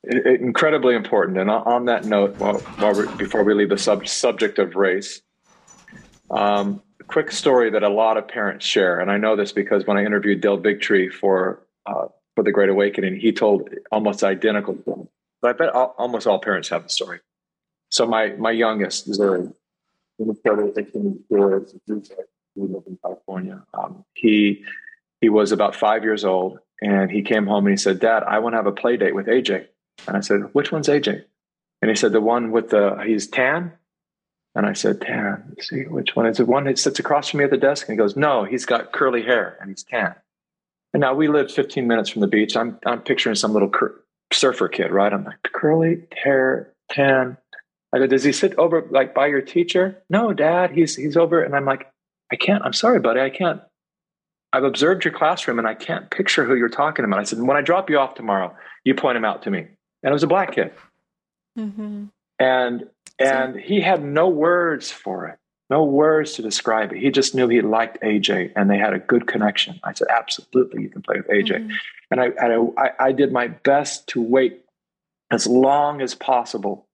Incredibly 0.02 0.94
important. 0.94 1.36
And 1.36 1.50
on 1.50 1.84
that 1.86 2.04
note, 2.04 2.36
while, 2.38 2.58
while 2.78 3.16
before 3.16 3.44
we 3.44 3.54
leave 3.54 3.68
the 3.68 3.78
sub- 3.78 4.08
subject 4.08 4.58
of 4.58 4.76
race, 4.76 5.20
um, 6.30 6.80
quick 7.08 7.30
story 7.30 7.70
that 7.70 7.82
a 7.82 7.88
lot 7.88 8.16
of 8.16 8.28
parents 8.28 8.66
share, 8.66 9.00
and 9.00 9.10
I 9.10 9.16
know 9.16 9.36
this 9.36 9.52
because 9.52 9.86
when 9.86 9.96
I 9.96 10.04
interviewed 10.04 10.40
Del 10.40 10.58
Bigtree 10.58 11.12
for 11.12 11.62
uh, 11.86 12.08
for 12.34 12.44
the 12.44 12.52
Great 12.52 12.68
Awakening, 12.68 13.20
he 13.20 13.32
told 13.32 13.70
almost 13.90 14.22
identical. 14.22 15.08
But 15.40 15.48
I 15.48 15.52
bet 15.52 15.70
all, 15.70 15.94
almost 15.98 16.26
all 16.26 16.38
parents 16.38 16.68
have 16.68 16.82
the 16.82 16.88
story. 16.88 17.20
So 17.90 18.06
my 18.06 18.28
my 18.30 18.50
youngest 18.50 19.08
we 22.56 22.68
live 22.68 22.84
in 22.86 22.98
California. 23.02 23.62
Um, 23.74 24.04
he 24.14 24.64
he 25.20 25.28
was 25.28 25.52
about 25.52 25.74
five 25.74 26.02
years 26.04 26.24
old, 26.24 26.58
and 26.82 27.10
he 27.10 27.22
came 27.22 27.46
home 27.46 27.66
and 27.66 27.72
he 27.72 27.76
said, 27.76 28.00
"Dad, 28.00 28.22
I 28.22 28.38
want 28.38 28.54
to 28.54 28.56
have 28.56 28.66
a 28.66 28.72
play 28.72 28.96
date 28.96 29.14
with 29.14 29.26
AJ." 29.26 29.66
And 30.06 30.16
I 30.16 30.20
said, 30.20 30.40
"Which 30.52 30.72
one's 30.72 30.88
AJ?" 30.88 31.24
And 31.82 31.90
he 31.90 31.96
said, 31.96 32.12
"The 32.12 32.20
one 32.20 32.50
with 32.50 32.70
the 32.70 33.02
he's 33.06 33.28
tan 33.28 33.72
and 34.56 34.64
I 34.64 34.72
said, 34.72 35.02
tan, 35.02 35.54
see 35.60 35.82
which 35.82 36.16
one 36.16 36.26
is 36.26 36.40
it? 36.40 36.48
One 36.48 36.64
that 36.64 36.78
sits 36.78 36.98
across 36.98 37.28
from 37.28 37.38
me 37.38 37.44
at 37.44 37.50
the 37.50 37.58
desk? 37.58 37.86
And 37.86 37.92
he 37.92 37.98
goes, 37.98 38.16
no, 38.16 38.44
he's 38.44 38.64
got 38.64 38.90
curly 38.90 39.22
hair 39.22 39.58
and 39.60 39.68
he's 39.68 39.82
tan. 39.84 40.14
And 40.94 41.02
now 41.02 41.12
we 41.12 41.28
live 41.28 41.52
15 41.52 41.86
minutes 41.86 42.08
from 42.08 42.22
the 42.22 42.26
beach. 42.26 42.56
I'm, 42.56 42.78
I'm 42.86 43.02
picturing 43.02 43.34
some 43.34 43.52
little 43.52 43.68
cur- 43.68 44.02
surfer 44.32 44.68
kid, 44.68 44.92
right? 44.92 45.12
I'm 45.12 45.24
like, 45.24 45.42
curly 45.52 46.04
hair, 46.24 46.72
tan. 46.90 47.36
I 47.92 47.98
go, 47.98 48.06
does 48.06 48.24
he 48.24 48.32
sit 48.32 48.54
over 48.58 48.86
like 48.90 49.14
by 49.14 49.26
your 49.26 49.42
teacher? 49.42 50.02
No, 50.08 50.32
dad, 50.32 50.70
he's, 50.70 50.96
he's 50.96 51.18
over. 51.18 51.42
And 51.42 51.54
I'm 51.54 51.66
like, 51.66 51.92
I 52.32 52.36
can't, 52.36 52.64
I'm 52.64 52.72
sorry, 52.72 52.98
buddy. 52.98 53.20
I 53.20 53.28
can't, 53.28 53.60
I've 54.54 54.64
observed 54.64 55.04
your 55.04 55.12
classroom 55.12 55.58
and 55.58 55.68
I 55.68 55.74
can't 55.74 56.10
picture 56.10 56.46
who 56.46 56.54
you're 56.54 56.70
talking 56.70 57.04
about. 57.04 57.20
I 57.20 57.24
said, 57.24 57.42
when 57.42 57.58
I 57.58 57.60
drop 57.60 57.90
you 57.90 57.98
off 57.98 58.14
tomorrow, 58.14 58.56
you 58.84 58.94
point 58.94 59.18
him 59.18 59.24
out 59.26 59.42
to 59.42 59.50
me. 59.50 59.58
And 59.58 60.10
it 60.10 60.12
was 60.12 60.22
a 60.22 60.28
black 60.28 60.54
kid. 60.54 60.72
Mm-hmm. 61.58 62.06
And 62.38 62.86
and 63.18 63.56
he 63.56 63.80
had 63.80 64.04
no 64.04 64.28
words 64.28 64.90
for 64.90 65.26
it, 65.28 65.38
no 65.70 65.84
words 65.84 66.34
to 66.34 66.42
describe 66.42 66.92
it. 66.92 66.98
He 66.98 67.10
just 67.10 67.34
knew 67.34 67.48
he 67.48 67.62
liked 67.62 68.02
AJ 68.02 68.52
and 68.54 68.70
they 68.70 68.76
had 68.78 68.92
a 68.92 68.98
good 68.98 69.26
connection. 69.26 69.80
I 69.82 69.94
said, 69.94 70.08
absolutely, 70.10 70.82
you 70.82 70.90
can 70.90 71.02
play 71.02 71.16
with 71.16 71.28
AJ. 71.28 71.50
Mm-hmm. 71.50 71.70
And 72.10 72.20
I, 72.20 72.82
I, 72.82 72.90
I 73.06 73.12
did 73.12 73.32
my 73.32 73.48
best 73.48 74.06
to 74.08 74.22
wait 74.22 74.60
as 75.30 75.46
long 75.46 76.02
as 76.02 76.14
possible 76.14 76.86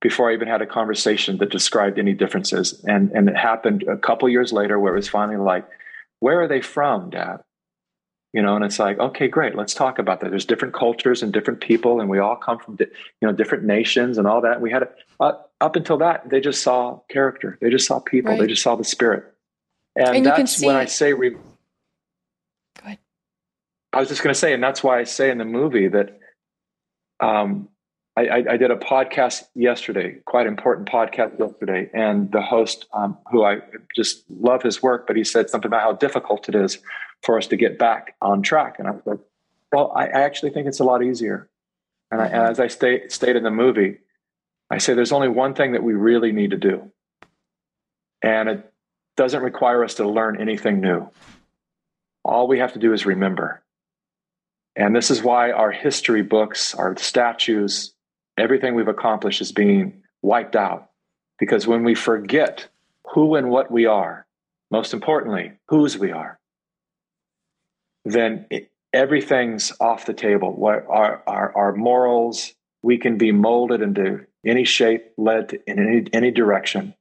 before 0.00 0.30
I 0.30 0.34
even 0.34 0.48
had 0.48 0.62
a 0.62 0.66
conversation 0.66 1.38
that 1.38 1.50
described 1.50 1.98
any 1.98 2.12
differences. 2.12 2.84
And, 2.84 3.10
and 3.12 3.28
it 3.28 3.36
happened 3.36 3.84
a 3.84 3.96
couple 3.96 4.28
years 4.28 4.52
later 4.52 4.78
where 4.78 4.92
it 4.92 4.96
was 4.96 5.08
finally 5.08 5.38
like, 5.38 5.66
where 6.20 6.40
are 6.40 6.48
they 6.48 6.60
from, 6.60 7.10
Dad? 7.10 7.38
You 8.32 8.42
know 8.42 8.56
and 8.56 8.64
it's 8.64 8.78
like 8.78 8.98
okay 8.98 9.28
great 9.28 9.54
let's 9.54 9.74
talk 9.74 9.98
about 9.98 10.20
that. 10.20 10.30
There's 10.30 10.44
different 10.44 10.74
cultures 10.74 11.22
and 11.22 11.32
different 11.32 11.60
people 11.60 12.00
and 12.00 12.08
we 12.08 12.18
all 12.18 12.36
come 12.36 12.58
from 12.58 12.76
you 12.80 12.86
know 13.22 13.32
different 13.32 13.64
nations 13.64 14.18
and 14.18 14.26
all 14.26 14.40
that. 14.42 14.60
We 14.60 14.70
had 14.70 14.88
uh, 15.20 15.32
up 15.60 15.76
until 15.76 15.98
that 15.98 16.28
they 16.28 16.40
just 16.40 16.62
saw 16.62 17.00
character. 17.08 17.58
They 17.60 17.70
just 17.70 17.86
saw 17.86 17.98
people. 18.00 18.32
Right. 18.32 18.40
they 18.40 18.46
just 18.46 18.62
saw 18.62 18.76
the 18.76 18.84
spirit. 18.84 19.24
And, 19.96 20.16
and 20.18 20.26
that's 20.26 20.62
when 20.62 20.76
i 20.76 20.84
say 20.84 21.12
re- 21.12 21.30
Go 21.30 21.40
ahead. 22.84 22.98
i 23.92 23.98
was 23.98 24.08
just 24.08 24.22
going 24.22 24.32
to 24.32 24.38
say 24.38 24.52
and 24.52 24.62
that's 24.62 24.82
why 24.84 25.00
i 25.00 25.04
say 25.04 25.30
in 25.30 25.38
the 25.38 25.44
movie 25.44 25.88
that 25.88 26.20
um, 27.20 27.68
I, 28.18 28.44
I, 28.50 28.56
did 28.56 28.70
a 28.70 28.76
podcast 28.76 29.44
yesterday, 29.54 30.16
quite 30.24 30.46
important 30.46 30.88
podcast 30.88 31.38
yesterday, 31.38 31.90
and 31.92 32.30
the 32.32 32.42
host, 32.42 32.86
um, 32.92 33.16
who 33.30 33.44
I 33.44 33.58
just 33.94 34.24
love 34.30 34.62
his 34.62 34.82
work, 34.82 35.06
but 35.06 35.16
he 35.16 35.24
said 35.24 35.50
something 35.50 35.68
about 35.68 35.82
how 35.82 35.92
difficult 35.92 36.48
it 36.48 36.54
is 36.54 36.78
for 37.22 37.38
us 37.38 37.46
to 37.48 37.56
get 37.56 37.78
back 37.78 38.16
on 38.20 38.42
track. 38.42 38.76
And 38.78 38.88
I 38.88 38.92
was 38.92 39.02
like, 39.04 39.18
well, 39.72 39.92
I, 39.94 40.06
I 40.06 40.22
actually 40.22 40.50
think 40.50 40.66
it's 40.66 40.80
a 40.80 40.84
lot 40.84 41.02
easier. 41.02 41.48
And, 42.10 42.20
I, 42.20 42.26
and 42.26 42.42
as 42.42 42.58
I 42.58 42.68
state, 42.68 43.12
state 43.12 43.36
in 43.36 43.42
the 43.42 43.50
movie, 43.50 43.98
I 44.70 44.78
say 44.78 44.94
there's 44.94 45.12
only 45.12 45.28
one 45.28 45.54
thing 45.54 45.72
that 45.72 45.82
we 45.82 45.94
really 45.94 46.32
need 46.32 46.50
to 46.50 46.56
do. 46.56 46.90
And 48.22 48.48
it 48.48 48.72
doesn't 49.16 49.42
require 49.42 49.84
us 49.84 49.94
to 49.94 50.08
learn 50.08 50.40
anything 50.40 50.80
new. 50.80 51.08
All 52.24 52.48
we 52.48 52.58
have 52.58 52.72
to 52.72 52.78
do 52.78 52.92
is 52.92 53.06
remember. 53.06 53.62
And 54.74 54.94
this 54.94 55.10
is 55.10 55.22
why 55.22 55.50
our 55.50 55.70
history 55.72 56.22
books, 56.22 56.74
our 56.74 56.96
statues, 56.96 57.94
everything 58.38 58.74
we've 58.74 58.88
accomplished 58.88 59.40
is 59.40 59.52
being 59.52 60.02
wiped 60.22 60.56
out. 60.56 60.90
Because 61.38 61.66
when 61.66 61.84
we 61.84 61.94
forget 61.94 62.68
who 63.12 63.36
and 63.36 63.50
what 63.50 63.70
we 63.70 63.86
are, 63.86 64.26
most 64.70 64.92
importantly, 64.92 65.52
whose 65.68 65.96
we 65.96 66.12
are, 66.12 66.38
then 68.04 68.46
it, 68.50 68.70
everything's 68.92 69.72
off 69.80 70.06
the 70.06 70.14
table. 70.14 70.52
What 70.52 70.86
our, 70.88 71.22
our, 71.26 71.56
our 71.56 71.74
morals, 71.74 72.54
we 72.82 72.98
can 72.98 73.18
be 73.18 73.32
molded 73.32 73.82
into 73.82 74.26
any 74.44 74.64
shape, 74.64 75.12
led 75.16 75.58
in 75.66 75.78
any, 75.78 76.06
any 76.12 76.30
direction 76.30 76.94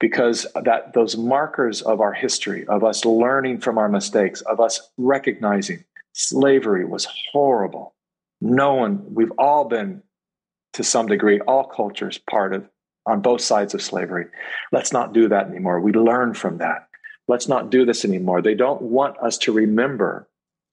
because 0.00 0.46
that 0.64 0.92
those 0.92 1.16
markers 1.16 1.80
of 1.80 2.00
our 2.00 2.12
history, 2.12 2.66
of 2.66 2.84
us 2.84 3.04
learning 3.04 3.58
from 3.58 3.78
our 3.78 3.88
mistakes, 3.88 4.40
of 4.42 4.60
us 4.60 4.90
recognizing 4.98 5.84
slavery 6.12 6.84
was 6.84 7.06
horrible. 7.32 7.94
No 8.40 8.74
one, 8.74 9.14
we've 9.14 9.32
all 9.38 9.64
been 9.64 10.02
to 10.74 10.84
some 10.84 11.06
degree, 11.06 11.40
all 11.40 11.64
cultures 11.64 12.18
part 12.18 12.54
of 12.54 12.68
on 13.06 13.20
both 13.20 13.40
sides 13.40 13.74
of 13.74 13.82
slavery. 13.82 14.26
Let's 14.72 14.92
not 14.92 15.12
do 15.12 15.28
that 15.28 15.46
anymore. 15.46 15.80
We 15.80 15.92
learn 15.92 16.34
from 16.34 16.58
that. 16.58 16.88
Let's 17.28 17.48
not 17.48 17.70
do 17.70 17.84
this 17.84 18.04
anymore. 18.04 18.42
They 18.42 18.54
don't 18.54 18.82
want 18.82 19.18
us 19.18 19.38
to 19.38 19.52
remember. 19.52 20.28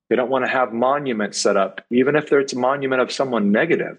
They 0.10 0.16
don't 0.16 0.30
want 0.30 0.45
to 0.45 0.52
have 0.52 0.74
monuments 0.74 1.38
set 1.38 1.58
up, 1.58 1.82
even 1.89 2.16
if 2.16 2.32
it's 2.32 2.54
a 2.54 2.60
monument 2.60 3.02
of 3.02 3.12
someone 3.12 3.52
negative. 3.52 3.97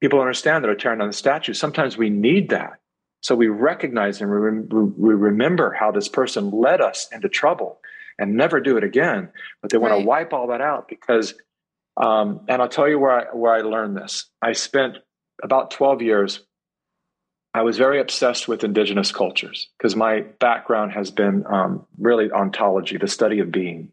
People 0.00 0.20
understand 0.20 0.62
that 0.62 0.68
are 0.68 0.74
tearing 0.74 0.98
down 0.98 1.08
the 1.08 1.14
statue. 1.14 1.54
Sometimes 1.54 1.96
we 1.96 2.10
need 2.10 2.50
that. 2.50 2.80
So 3.22 3.34
we 3.34 3.48
recognize 3.48 4.20
and 4.20 4.30
we 4.70 5.14
remember 5.14 5.72
how 5.72 5.90
this 5.90 6.08
person 6.08 6.50
led 6.50 6.82
us 6.82 7.08
into 7.10 7.30
trouble 7.30 7.78
and 8.18 8.36
never 8.36 8.60
do 8.60 8.76
it 8.76 8.84
again. 8.84 9.30
But 9.62 9.70
they 9.70 9.78
want 9.78 9.98
to 9.98 10.04
wipe 10.06 10.34
all 10.34 10.48
that 10.48 10.60
out 10.60 10.88
because, 10.88 11.32
um, 11.96 12.40
and 12.48 12.60
I'll 12.60 12.68
tell 12.68 12.86
you 12.86 12.98
where 12.98 13.12
I, 13.12 13.34
where 13.34 13.54
I 13.54 13.62
learned 13.62 13.96
this. 13.96 14.26
I 14.42 14.52
spent 14.52 14.98
about 15.42 15.70
12 15.70 16.02
years 16.02 16.40
I 17.54 17.62
was 17.62 17.78
very 17.78 18.00
obsessed 18.00 18.48
with 18.48 18.64
indigenous 18.64 19.12
cultures 19.12 19.68
because 19.78 19.94
my 19.94 20.22
background 20.40 20.90
has 20.92 21.12
been 21.12 21.46
um, 21.46 21.86
really 21.98 22.30
ontology, 22.32 22.96
the 22.98 23.06
study 23.06 23.38
of 23.38 23.52
being. 23.52 23.92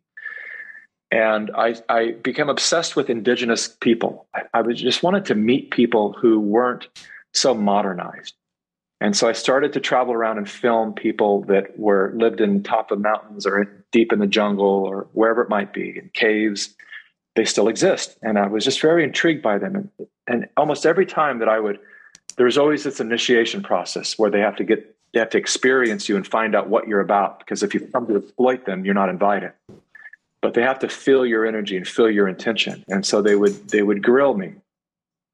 And 1.12 1.52
I, 1.56 1.76
I 1.88 2.12
became 2.24 2.50
obsessed 2.50 2.96
with 2.96 3.12
indigenous 3.12 3.68
people. 3.68 4.28
I, 4.34 4.42
I 4.54 4.64
just 4.74 5.04
wanted 5.04 5.26
to 5.26 5.36
meet 5.36 5.70
people 5.70 6.14
who 6.14 6.39
weren't 6.39 6.88
so 7.34 7.54
modernized. 7.54 8.34
And 9.00 9.16
so 9.16 9.28
I 9.28 9.34
started 9.34 9.74
to 9.74 9.80
travel 9.80 10.14
around 10.14 10.39
and 10.39 10.50
film 10.50 10.94
people 10.94 11.44
that 11.44 11.78
were 11.78 12.14
lived 12.16 12.42
in 12.42 12.64
top 12.64 12.89
of 12.92 13.00
mountains 13.00 13.46
or 13.46 13.66
deep 13.92 14.12
in 14.12 14.20
the 14.20 14.28
jungle 14.28 14.66
or 14.66 15.08
wherever 15.14 15.42
it 15.42 15.50
might 15.50 15.74
be, 15.74 15.98
in 15.98 16.10
caves. 16.14 16.74
They 17.36 17.46
still 17.46 17.68
exist. 17.68 18.18
And 18.22 18.38
I 18.38 18.48
was 18.48 18.66
just 18.66 18.82
very 18.82 19.04
intrigued 19.04 19.42
by 19.42 19.58
them. 19.58 19.76
And, 19.76 20.08
and 20.28 20.50
almost 20.58 20.86
every 20.86 21.06
time 21.06 21.40
that 21.40 21.50
I 21.50 21.60
would 21.60 21.80
there's 22.38 22.58
always 22.58 22.84
this 22.84 23.00
initiation 23.00 23.62
process 23.62 24.18
where 24.18 24.30
they 24.30 24.40
have 24.40 24.56
to 24.56 24.64
get 24.64 24.96
they 25.14 25.20
have 25.20 25.30
to 25.32 25.38
experience 25.38 26.08
you 26.08 26.16
and 26.16 26.26
find 26.26 26.56
out 26.56 26.70
what 26.70 26.88
you're 26.88 27.02
about 27.02 27.40
because 27.40 27.64
if 27.64 27.74
you 27.74 27.82
come 27.82 28.08
to 28.08 28.18
exploit 28.18 28.66
them 28.66 28.86
you're 28.86 28.94
not 28.94 29.10
invited. 29.10 29.52
But 30.42 30.54
they 30.56 30.64
have 30.64 30.80
to 30.80 30.90
feel 30.90 31.26
your 31.26 31.46
energy 31.46 31.78
and 31.78 31.88
feel 31.88 32.10
your 32.10 32.28
intention. 32.28 32.84
And 32.88 33.06
so 33.06 33.22
they 33.22 33.36
would 33.36 33.70
they 33.70 33.84
would 33.84 34.02
grill 34.02 34.34
me. 34.34 34.56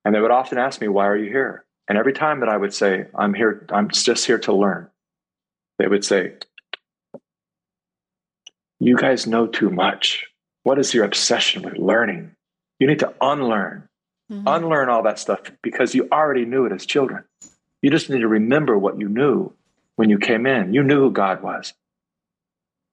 And 0.04 0.16
they 0.16 0.20
would 0.20 0.32
often 0.32 0.58
ask 0.58 0.82
me 0.82 0.88
why 0.88 1.08
are 1.08 1.18
you 1.18 1.30
here? 1.30 1.66
And 1.88 1.98
every 1.98 2.14
time 2.14 2.42
that 2.42 2.50
i 2.50 2.58
would 2.58 2.74
say 2.74 3.08
i'm 3.16 3.34
here 3.34 3.66
i'm 3.70 3.90
just 3.90 4.26
here 4.26 4.40
to 4.40 4.54
learn 4.54 4.90
they 5.80 5.88
would 5.88 6.04
say 6.04 6.34
you 8.80 8.98
guys 8.98 9.26
know 9.26 9.48
too 9.48 9.70
much 9.70 10.26
what 10.68 10.80
is 10.80 10.94
your 10.94 11.06
obsession 11.06 11.62
with 11.64 11.78
learning 11.78 12.24
you 12.80 12.88
need 12.88 13.00
to 13.00 13.14
unlearn 13.22 13.88
Mm-hmm. 14.32 14.48
Unlearn 14.48 14.90
all 14.90 15.04
that 15.04 15.20
stuff 15.20 15.40
because 15.62 15.96
you 15.96 16.10
already 16.12 16.46
knew 16.46 16.66
it 16.66 16.74
as 16.74 16.86
children. 16.86 17.24
You 17.82 17.90
just 17.92 18.10
need 18.10 18.20
to 18.20 18.28
remember 18.28 18.78
what 18.78 19.00
you 19.00 19.08
knew 19.08 19.54
when 19.96 20.10
you 20.10 20.18
came 20.18 20.46
in. 20.46 20.74
You 20.74 20.84
knew 20.84 21.00
who 21.00 21.12
God 21.12 21.42
was. 21.42 21.74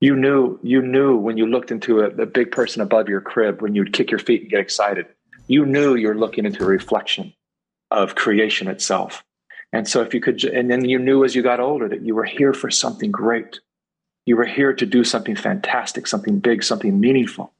You 0.00 0.14
knew 0.14 0.60
you 0.62 0.82
knew 0.82 1.16
when 1.16 1.36
you 1.36 1.46
looked 1.46 1.70
into 1.70 2.00
a, 2.00 2.08
a 2.10 2.26
big 2.26 2.52
person 2.52 2.82
above 2.82 3.08
your 3.08 3.20
crib 3.20 3.62
when 3.62 3.74
you'd 3.74 3.92
kick 3.92 4.10
your 4.10 4.20
feet 4.20 4.42
and 4.42 4.50
get 4.50 4.60
excited. 4.60 5.06
You 5.48 5.66
knew 5.66 5.94
you're 5.94 6.14
looking 6.14 6.44
into 6.44 6.62
a 6.62 6.68
reflection 6.68 7.32
of 7.90 8.14
creation 8.14 8.68
itself. 8.68 9.24
And 9.72 9.88
so 9.88 10.02
if 10.02 10.14
you 10.14 10.20
could 10.20 10.44
and 10.44 10.70
then 10.70 10.84
you 10.84 10.98
knew 10.98 11.24
as 11.24 11.34
you 11.34 11.42
got 11.42 11.58
older 11.58 11.88
that 11.88 12.02
you 12.02 12.14
were 12.14 12.24
here 12.24 12.52
for 12.52 12.70
something 12.70 13.10
great. 13.10 13.60
You 14.26 14.36
were 14.36 14.46
here 14.46 14.72
to 14.72 14.86
do 14.86 15.04
something 15.04 15.36
fantastic, 15.36 16.06
something 16.06 16.38
big, 16.38 16.62
something 16.62 16.98
meaningful. 16.98 17.52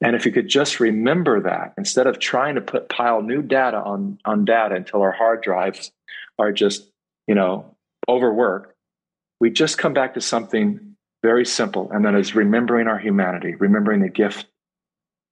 And 0.00 0.16
if 0.16 0.26
you 0.26 0.32
could 0.32 0.48
just 0.48 0.80
remember 0.80 1.40
that 1.42 1.74
instead 1.78 2.06
of 2.06 2.18
trying 2.18 2.56
to 2.56 2.60
put 2.60 2.88
pile 2.88 3.22
new 3.22 3.42
data 3.42 3.78
on, 3.78 4.18
on 4.24 4.44
data 4.44 4.74
until 4.74 5.02
our 5.02 5.12
hard 5.12 5.42
drives 5.42 5.92
are 6.38 6.52
just, 6.52 6.88
you 7.26 7.34
know, 7.34 7.74
overworked, 8.08 8.74
we 9.40 9.50
just 9.50 9.78
come 9.78 9.94
back 9.94 10.14
to 10.14 10.20
something 10.20 10.96
very 11.22 11.46
simple. 11.46 11.90
And 11.90 12.04
that 12.04 12.14
is 12.14 12.34
remembering 12.34 12.86
our 12.86 12.98
humanity, 12.98 13.54
remembering 13.54 14.00
the 14.00 14.08
gift 14.08 14.46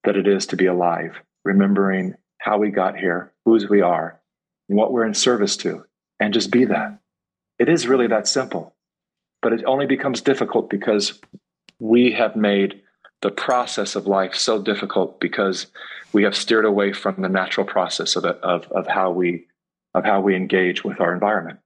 that 0.04 0.16
it 0.16 0.26
is 0.26 0.46
to 0.46 0.56
be 0.56 0.66
alive, 0.66 1.20
remembering 1.44 2.14
how 2.38 2.58
we 2.58 2.70
got 2.70 2.96
here, 2.96 3.32
whose 3.44 3.68
we 3.68 3.82
are, 3.82 4.20
and 4.68 4.78
what 4.78 4.92
we're 4.92 5.06
in 5.06 5.14
service 5.14 5.56
to, 5.58 5.84
and 6.18 6.34
just 6.34 6.50
be 6.50 6.64
that. 6.64 6.98
It 7.58 7.68
is 7.68 7.86
really 7.86 8.08
that 8.08 8.26
simple. 8.26 8.74
But 9.42 9.52
it 9.52 9.64
only 9.64 9.86
becomes 9.86 10.20
difficult 10.20 10.70
because 10.70 11.20
we 11.78 12.12
have 12.12 12.36
made 12.36 12.81
the 13.22 13.30
process 13.30 13.96
of 13.96 14.06
life 14.06 14.34
so 14.34 14.60
difficult 14.60 15.18
because 15.20 15.68
we 16.12 16.24
have 16.24 16.36
steered 16.36 16.66
away 16.66 16.92
from 16.92 17.22
the 17.22 17.28
natural 17.28 17.66
process 17.66 18.16
of, 18.16 18.24
of, 18.24 18.70
of 18.70 18.86
how 18.86 19.10
we 19.10 19.46
of 19.94 20.04
how 20.04 20.20
we 20.20 20.34
engage 20.34 20.82
with 20.84 21.00
our 21.00 21.12
environment. 21.12 21.58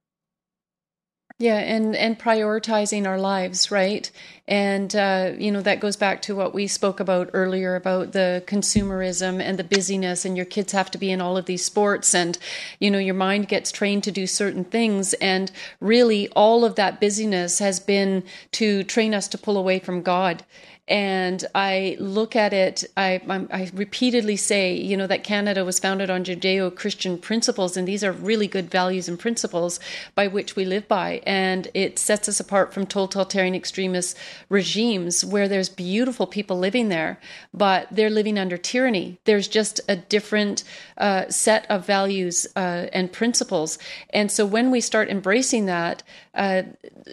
Yeah, 1.39 1.59
and 1.59 1.95
and 1.95 2.17
prioritizing 2.17 3.05
our 3.05 3.19
lives, 3.19 3.69
right? 3.69 4.09
And 4.47 4.93
uh, 4.95 5.33
you 5.37 5.51
know 5.51 5.61
that 5.61 5.79
goes 5.79 5.95
back 5.95 6.23
to 6.23 6.35
what 6.35 6.53
we 6.53 6.65
spoke 6.65 6.99
about 6.99 7.29
earlier 7.33 7.75
about 7.75 8.11
the 8.13 8.43
consumerism 8.47 9.39
and 9.39 9.59
the 9.59 9.63
busyness, 9.63 10.25
and 10.25 10.35
your 10.35 10.47
kids 10.47 10.71
have 10.71 10.89
to 10.91 10.97
be 10.97 11.11
in 11.11 11.21
all 11.21 11.37
of 11.37 11.45
these 11.45 11.63
sports, 11.63 12.15
and 12.15 12.39
you 12.79 12.89
know 12.89 12.97
your 12.97 13.13
mind 13.13 13.47
gets 13.47 13.71
trained 13.71 14.03
to 14.05 14.11
do 14.11 14.25
certain 14.25 14.63
things, 14.63 15.13
and 15.15 15.51
really 15.79 16.27
all 16.29 16.65
of 16.65 16.73
that 16.73 16.99
busyness 16.99 17.59
has 17.59 17.79
been 17.79 18.23
to 18.53 18.83
train 18.83 19.13
us 19.13 19.27
to 19.27 19.37
pull 19.37 19.57
away 19.57 19.77
from 19.77 20.01
God 20.01 20.43
and 20.87 21.43
I 21.53 21.97
look 21.99 22.35
at 22.37 22.53
it, 22.53 22.85
I, 22.95 23.21
I, 23.51 23.69
repeatedly 23.73 24.37
say, 24.37 24.73
you 24.73 24.95
know, 24.95 25.07
that 25.07 25.25
Canada 25.25 25.65
was 25.65 25.79
founded 25.79 26.09
on 26.09 26.23
Judeo 26.23 26.73
Christian 26.73 27.17
principles, 27.17 27.75
and 27.75 27.85
these 27.85 28.05
are 28.05 28.13
really 28.13 28.47
good 28.47 28.71
values 28.71 29.09
and 29.09 29.19
principles 29.19 29.81
by 30.15 30.27
which 30.27 30.55
we 30.55 30.63
live 30.63 30.87
by. 30.87 31.21
And 31.25 31.67
it 31.73 31.99
sets 31.99 32.29
us 32.29 32.39
apart 32.39 32.73
from 32.73 32.85
totalitarian 32.85 33.53
extremist 33.53 34.17
regimes 34.47 35.25
where 35.25 35.49
there's 35.49 35.67
beautiful 35.67 36.25
people 36.25 36.57
living 36.57 36.87
there, 36.87 37.19
but 37.53 37.89
they're 37.91 38.09
living 38.09 38.39
under 38.39 38.57
tyranny. 38.57 39.19
There's 39.25 39.49
just 39.49 39.81
a 39.89 39.97
different 39.97 40.63
uh, 40.97 41.27
set 41.29 41.69
of 41.69 41.85
values 41.85 42.47
uh, 42.55 42.87
and 42.93 43.11
principles. 43.11 43.77
And 44.11 44.31
so 44.31 44.45
when 44.45 44.71
we 44.71 44.79
start 44.79 45.09
embracing 45.09 45.65
that, 45.65 46.01
uh, 46.33 46.63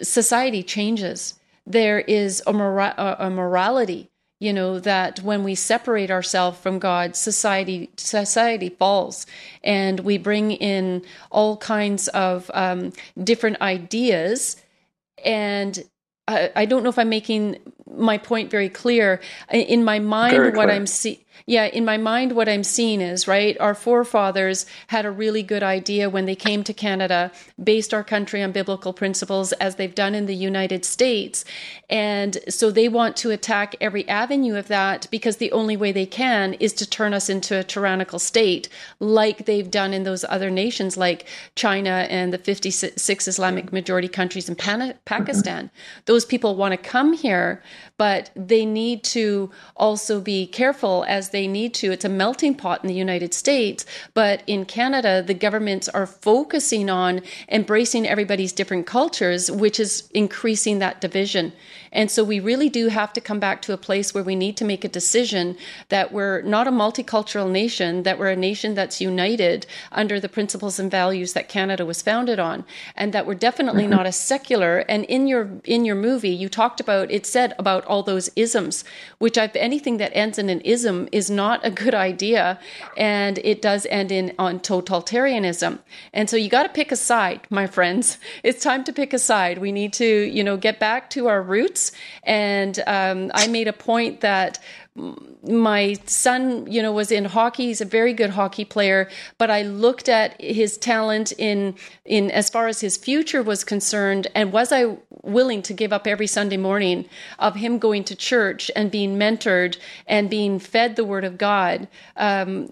society 0.01 0.63
changes 0.63 1.33
there 1.65 1.99
is 1.99 2.43
a, 2.45 2.53
mora- 2.53 3.15
a 3.19 3.29
morality 3.29 4.09
you 4.39 4.51
know 4.51 4.79
that 4.79 5.19
when 5.21 5.43
we 5.43 5.55
separate 5.55 6.11
ourselves 6.11 6.59
from 6.59 6.77
god 6.77 7.15
society 7.15 7.89
society 7.97 8.69
falls. 8.69 9.25
And 9.63 9.99
we 10.01 10.17
bring 10.17 10.51
in 10.51 11.03
all 11.31 11.57
kinds 11.57 12.07
of 12.09 12.49
um, 12.53 12.93
different 13.23 13.61
ideas. 13.61 14.57
And 15.23 15.83
I, 16.27 16.51
I, 16.55 16.65
don't 16.65 16.83
know 16.83 16.89
if 16.89 16.97
i'm 16.97 17.09
making 17.09 17.57
my 17.95 18.17
point 18.17 18.49
very 18.49 18.69
clear 18.69 19.21
in 19.51 19.83
my 19.83 19.99
mind 19.99 20.55
what 20.55 20.69
i'm 20.69 20.87
seeing 20.87 21.17
yeah, 21.47 21.65
in 21.65 21.85
my 21.85 21.97
mind, 21.97 22.31
what 22.31 22.49
I'm 22.49 22.63
seeing 22.63 23.01
is, 23.01 23.27
right, 23.27 23.55
our 23.59 23.75
forefathers 23.75 24.65
had 24.87 25.05
a 25.05 25.11
really 25.11 25.43
good 25.43 25.61
idea 25.61 26.09
when 26.09 26.25
they 26.25 26.35
came 26.35 26.63
to 26.63 26.73
Canada, 26.73 27.31
based 27.61 27.93
our 27.93 28.03
country 28.03 28.41
on 28.41 28.51
biblical 28.51 28.93
principles 28.93 29.51
as 29.53 29.75
they've 29.75 29.93
done 29.93 30.15
in 30.15 30.25
the 30.25 30.35
United 30.35 30.85
States. 30.85 31.45
And 31.89 32.39
so 32.49 32.71
they 32.71 32.87
want 32.87 33.15
to 33.17 33.31
attack 33.31 33.75
every 33.79 34.07
avenue 34.07 34.55
of 34.55 34.67
that 34.69 35.07
because 35.11 35.37
the 35.37 35.51
only 35.51 35.77
way 35.77 35.91
they 35.91 36.07
can 36.07 36.53
is 36.55 36.73
to 36.73 36.89
turn 36.89 37.13
us 37.13 37.29
into 37.29 37.59
a 37.59 37.63
tyrannical 37.63 38.17
state, 38.17 38.67
like 38.99 39.45
they've 39.45 39.69
done 39.69 39.93
in 39.93 40.01
those 40.01 40.25
other 40.27 40.49
nations 40.49 40.97
like 40.97 41.27
China 41.55 42.07
and 42.09 42.33
the 42.33 42.39
56 42.39 43.27
Islamic 43.27 43.71
majority 43.71 44.07
countries 44.07 44.49
in 44.49 44.55
Pakistan. 44.55 45.69
Those 46.05 46.25
people 46.25 46.55
want 46.55 46.71
to 46.71 46.77
come 46.77 47.13
here, 47.13 47.61
but 47.97 48.29
they 48.35 48.65
need 48.65 49.03
to 49.03 49.49
also 49.75 50.19
be 50.19 50.47
careful 50.47 51.05
as 51.07 51.29
they 51.29 51.47
need 51.47 51.73
to. 51.75 51.91
It's 51.91 52.05
a 52.05 52.09
melting 52.09 52.55
pot 52.55 52.83
in 52.83 52.87
the 52.87 52.93
United 52.93 53.33
States, 53.33 53.85
but 54.13 54.43
in 54.47 54.65
Canada, 54.65 55.23
the 55.25 55.33
governments 55.33 55.87
are 55.89 56.05
focusing 56.05 56.89
on 56.89 57.21
embracing 57.49 58.07
everybody's 58.07 58.53
different 58.53 58.85
cultures, 58.85 59.51
which 59.51 59.79
is 59.79 60.09
increasing 60.13 60.79
that 60.79 61.01
division. 61.01 61.53
And 61.95 62.11
so 62.11 62.23
we 62.23 62.39
really 62.39 62.69
do 62.69 62.89
have 62.89 63.11
to 63.13 63.21
come 63.21 63.39
back 63.39 63.63
to 63.63 63.73
a 63.73 63.77
place 63.77 64.13
where 64.13 64.23
we 64.23 64.35
need 64.35 64.57
to 64.57 64.65
make 64.65 64.83
a 64.83 64.89
decision 64.89 65.57
that 65.89 66.11
we're 66.11 66.43
not 66.43 66.67
a 66.67 66.71
multicultural 66.71 67.49
nation, 67.49 68.03
that 68.03 68.19
we're 68.19 68.29
a 68.29 68.35
nation 68.35 68.75
that's 68.75 69.01
united 69.01 69.65
under 69.91 70.19
the 70.19 70.29
principles 70.29 70.77
and 70.77 70.91
values 70.91 71.33
that 71.33 71.49
Canada 71.49 71.85
was 71.85 72.03
founded 72.03 72.37
on, 72.37 72.65
and 72.95 73.13
that 73.13 73.25
we're 73.25 73.33
definitely 73.33 73.83
mm-hmm. 73.83 73.97
not 73.97 74.05
a 74.05 74.11
secular. 74.11 74.79
And 74.89 75.05
in 75.05 75.27
your 75.27 75.49
in 75.63 75.85
your 75.85 75.95
movie, 75.95 76.29
you 76.29 76.49
talked 76.49 76.79
about 76.79 77.09
it 77.09 77.25
said 77.25 77.55
about 77.57 77.85
all 77.85 78.03
those 78.03 78.29
isms, 78.35 78.83
which 79.17 79.37
I've 79.37 79.55
anything 79.55 79.97
that 79.97 80.11
ends 80.13 80.37
in 80.37 80.49
an 80.49 80.61
ism 80.61 81.07
is 81.13 81.29
not 81.29 81.65
a 81.65 81.71
good 81.71 81.95
idea, 81.95 82.59
and 82.97 83.37
it 83.39 83.61
does 83.61 83.87
end 83.89 84.11
in 84.11 84.33
on 84.37 84.59
totalitarianism. 84.59 85.79
And 86.11 86.29
so 86.29 86.35
you 86.35 86.49
got 86.49 86.63
to 86.63 86.69
pick 86.69 86.91
a 86.91 86.97
side, 86.97 87.41
my 87.49 87.67
friends. 87.67 88.17
It's 88.43 88.61
time 88.61 88.83
to 88.83 88.91
pick 88.91 89.13
a 89.13 89.19
side. 89.19 89.59
We 89.59 89.71
need 89.71 89.93
to, 89.93 90.05
you 90.05 90.43
know, 90.43 90.57
get 90.57 90.77
back 90.77 91.09
to 91.11 91.27
our 91.27 91.41
roots. 91.41 91.84
And 92.23 92.81
um, 92.87 93.31
I 93.33 93.47
made 93.47 93.67
a 93.67 93.73
point 93.73 94.21
that 94.21 94.59
my 95.43 95.97
son, 96.05 96.71
you 96.71 96.81
know, 96.81 96.93
was 96.93 97.11
in 97.11 97.25
hockey. 97.25 97.65
He's 97.65 97.81
a 97.81 97.85
very 97.85 98.13
good 98.13 98.29
hockey 98.29 98.63
player, 98.63 99.09
but 99.37 99.51
I 99.51 99.63
looked 99.63 100.07
at 100.07 100.39
his 100.41 100.77
talent 100.77 101.33
in 101.37 101.75
in 102.05 102.31
as 102.31 102.49
far 102.49 102.67
as 102.67 102.79
his 102.79 102.95
future 102.95 103.43
was 103.43 103.65
concerned, 103.65 104.27
and 104.33 104.53
was 104.53 104.71
I 104.71 104.97
willing 105.23 105.61
to 105.63 105.73
give 105.73 105.91
up 105.91 106.07
every 106.07 106.27
Sunday 106.27 106.57
morning 106.57 107.09
of 107.39 107.55
him 107.55 107.77
going 107.77 108.05
to 108.05 108.15
church 108.15 108.71
and 108.75 108.89
being 108.89 109.17
mentored 109.17 109.77
and 110.07 110.29
being 110.29 110.59
fed 110.59 110.95
the 110.95 111.03
Word 111.03 111.25
of 111.25 111.37
God 111.37 111.89
um, 112.15 112.71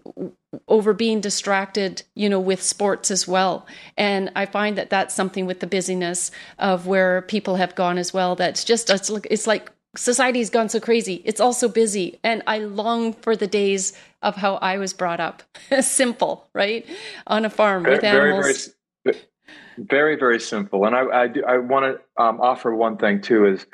over 0.68 0.94
being 0.94 1.22
distracted, 1.22 2.04
you 2.16 2.30
know, 2.30 2.40
with 2.40 2.62
sports 2.62 3.12
as 3.12 3.28
well. 3.28 3.66
And 3.98 4.32
I 4.36 4.46
find 4.46 4.78
that 4.78 4.90
that's 4.90 5.14
something 5.14 5.46
with 5.46 5.60
the 5.60 5.68
busyness 5.68 6.32
of 6.60 6.88
where 6.88 7.22
people 7.24 7.56
have 7.56 7.76
gone 7.76 7.98
as 7.98 8.14
well. 8.14 8.36
That's 8.36 8.64
just 8.64 8.90
it's 8.90 9.10
like, 9.10 9.28
it's 9.30 9.48
like 9.48 9.72
society's 9.96 10.50
gone 10.50 10.70
so 10.70 10.80
crazy. 10.80 11.22
It's 11.26 11.40
all 11.40 11.54
so 11.54 11.68
busy. 11.68 12.20
And 12.24 12.44
I 12.48 12.60
long 12.60 13.14
for 13.14 13.36
the 13.36 13.48
days 13.48 13.94
of 14.22 14.36
how 14.36 14.56
I 14.56 14.78
was 14.78 14.94
brought 14.94 15.20
up. 15.20 15.44
simple, 15.82 16.50
right? 16.54 16.86
On 17.28 17.46
a 17.46 17.50
farm 17.50 17.84
with 17.84 18.04
animals. 18.04 18.70
Very, 19.06 19.20
very, 19.78 20.16
very 20.16 20.40
simple. 20.40 20.86
And 20.86 20.96
I, 20.96 21.02
I, 21.02 21.30
I 21.48 21.58
want 21.58 21.98
to 21.98 22.24
um, 22.24 22.40
offer 22.42 22.74
one 22.74 22.98
thing 22.98 23.22
too 23.22 23.46
is 23.46 23.66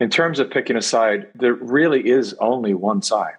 in 0.00 0.10
terms 0.10 0.40
of 0.40 0.50
picking 0.50 0.76
a 0.76 0.82
side, 0.82 1.28
there 1.34 1.54
really 1.54 2.08
is 2.08 2.34
only 2.34 2.74
one 2.74 3.02
side. 3.02 3.34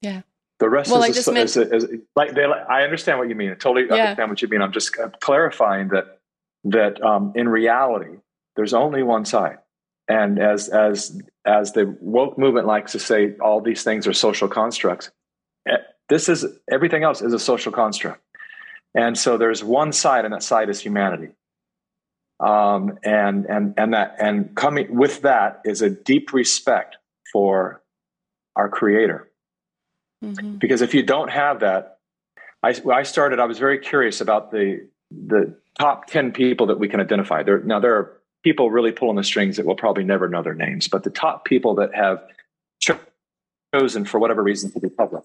Yeah. 0.00 0.22
The 0.62 0.70
rest 0.70 0.92
well, 0.92 1.02
is, 1.02 1.26
a, 1.26 1.32
meant- 1.32 1.44
is, 1.46 1.56
a, 1.56 1.74
is 1.74 1.84
a, 1.84 1.88
like 2.14 2.34
they, 2.34 2.44
I 2.44 2.84
understand 2.84 3.18
what 3.18 3.28
you 3.28 3.34
mean. 3.34 3.50
I 3.50 3.54
totally 3.54 3.86
yeah. 3.88 3.94
understand 3.94 4.30
what 4.30 4.42
you 4.42 4.46
mean. 4.46 4.62
I'm 4.62 4.70
just 4.70 4.96
clarifying 5.20 5.88
that 5.88 6.20
that 6.64 7.02
um, 7.02 7.32
in 7.34 7.48
reality, 7.48 8.18
there's 8.54 8.72
only 8.72 9.02
one 9.02 9.24
side 9.24 9.58
and 10.06 10.38
as 10.38 10.68
as 10.68 11.20
as 11.44 11.72
the 11.72 11.96
woke 12.00 12.38
movement 12.38 12.66
likes 12.66 12.92
to 12.92 13.00
say 13.00 13.34
all 13.40 13.60
these 13.60 13.82
things 13.82 14.06
are 14.06 14.12
social 14.12 14.48
constructs 14.48 15.10
eh, 15.68 15.76
this 16.08 16.28
is 16.28 16.46
everything 16.70 17.02
else 17.02 17.22
is 17.22 17.32
a 17.32 17.38
social 17.38 17.72
construct 17.72 18.20
and 18.94 19.16
so 19.18 19.36
there's 19.36 19.64
one 19.64 19.92
side 19.92 20.24
and 20.24 20.34
that 20.34 20.42
side 20.42 20.68
is 20.68 20.80
humanity 20.80 21.28
um, 22.40 22.98
and 23.04 23.46
and 23.46 23.74
and 23.76 23.94
that 23.94 24.16
and 24.20 24.54
coming 24.56 24.94
with 24.94 25.22
that 25.22 25.60
is 25.64 25.82
a 25.82 25.90
deep 25.90 26.32
respect 26.32 26.96
for 27.32 27.82
our 28.56 28.68
creator 28.68 29.28
mm-hmm. 30.22 30.56
because 30.56 30.82
if 30.82 30.94
you 30.94 31.02
don't 31.02 31.30
have 31.30 31.60
that 31.60 31.98
I, 32.62 32.74
I 32.92 33.02
started 33.02 33.40
i 33.40 33.44
was 33.44 33.58
very 33.58 33.78
curious 33.78 34.20
about 34.20 34.50
the 34.50 34.88
the 35.10 35.54
top 35.78 36.06
10 36.06 36.32
people 36.32 36.66
that 36.66 36.78
we 36.78 36.88
can 36.88 37.00
identify 37.00 37.42
there 37.42 37.60
now 37.60 37.80
there 37.80 37.96
are 37.96 38.22
people 38.42 38.70
really 38.70 38.92
pulling 38.92 39.16
the 39.16 39.24
strings 39.24 39.56
that 39.56 39.66
will 39.66 39.76
probably 39.76 40.04
never 40.04 40.28
know 40.28 40.42
their 40.42 40.54
names, 40.54 40.88
but 40.88 41.04
the 41.04 41.10
top 41.10 41.44
people 41.44 41.74
that 41.76 41.94
have 41.94 42.22
chosen 43.74 44.04
for 44.04 44.18
whatever 44.18 44.42
reason 44.42 44.70
to 44.72 44.80
be 44.80 44.88
public. 44.88 45.22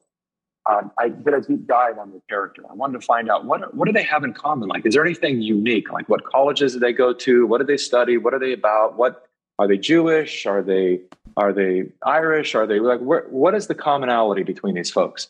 Um, 0.70 0.92
I 1.00 1.10
did 1.10 1.34
a 1.34 1.42
deep 1.42 1.66
dive 1.66 1.98
on 1.98 2.12
their 2.12 2.22
character. 2.30 2.64
I 2.70 2.74
wanted 2.74 3.00
to 3.00 3.06
find 3.06 3.30
out 3.30 3.46
what 3.46 3.74
what 3.74 3.86
do 3.86 3.94
they 3.94 4.04
have 4.04 4.26
in 4.26 4.34
common. 4.34 4.68
Like, 4.68 4.86
is 4.86 4.94
there 4.94 5.06
anything 5.06 5.42
unique? 5.42 5.92
Like, 5.92 6.10
what 6.10 6.26
colleges 6.26 6.74
do 6.74 6.80
they 6.80 6.92
go 6.92 7.14
to? 7.14 7.48
What 7.48 7.60
do 7.60 7.64
they 7.64 7.78
study? 7.78 8.18
What 8.18 8.34
are 8.34 8.40
they 8.40 8.52
about? 8.52 8.98
What 8.98 9.30
are 9.60 9.68
they 9.68 9.78
Jewish? 9.78 10.46
Are 10.46 10.62
they 10.62 11.02
are 11.38 11.54
they 11.54 11.84
Irish? 12.04 12.56
Are 12.56 12.66
they 12.66 12.80
like 12.80 13.00
where, 13.00 13.26
what 13.30 13.54
is 13.56 13.68
the 13.68 13.76
commonality 13.76 14.44
between 14.44 14.76
these 14.76 14.92
folks? 14.92 15.30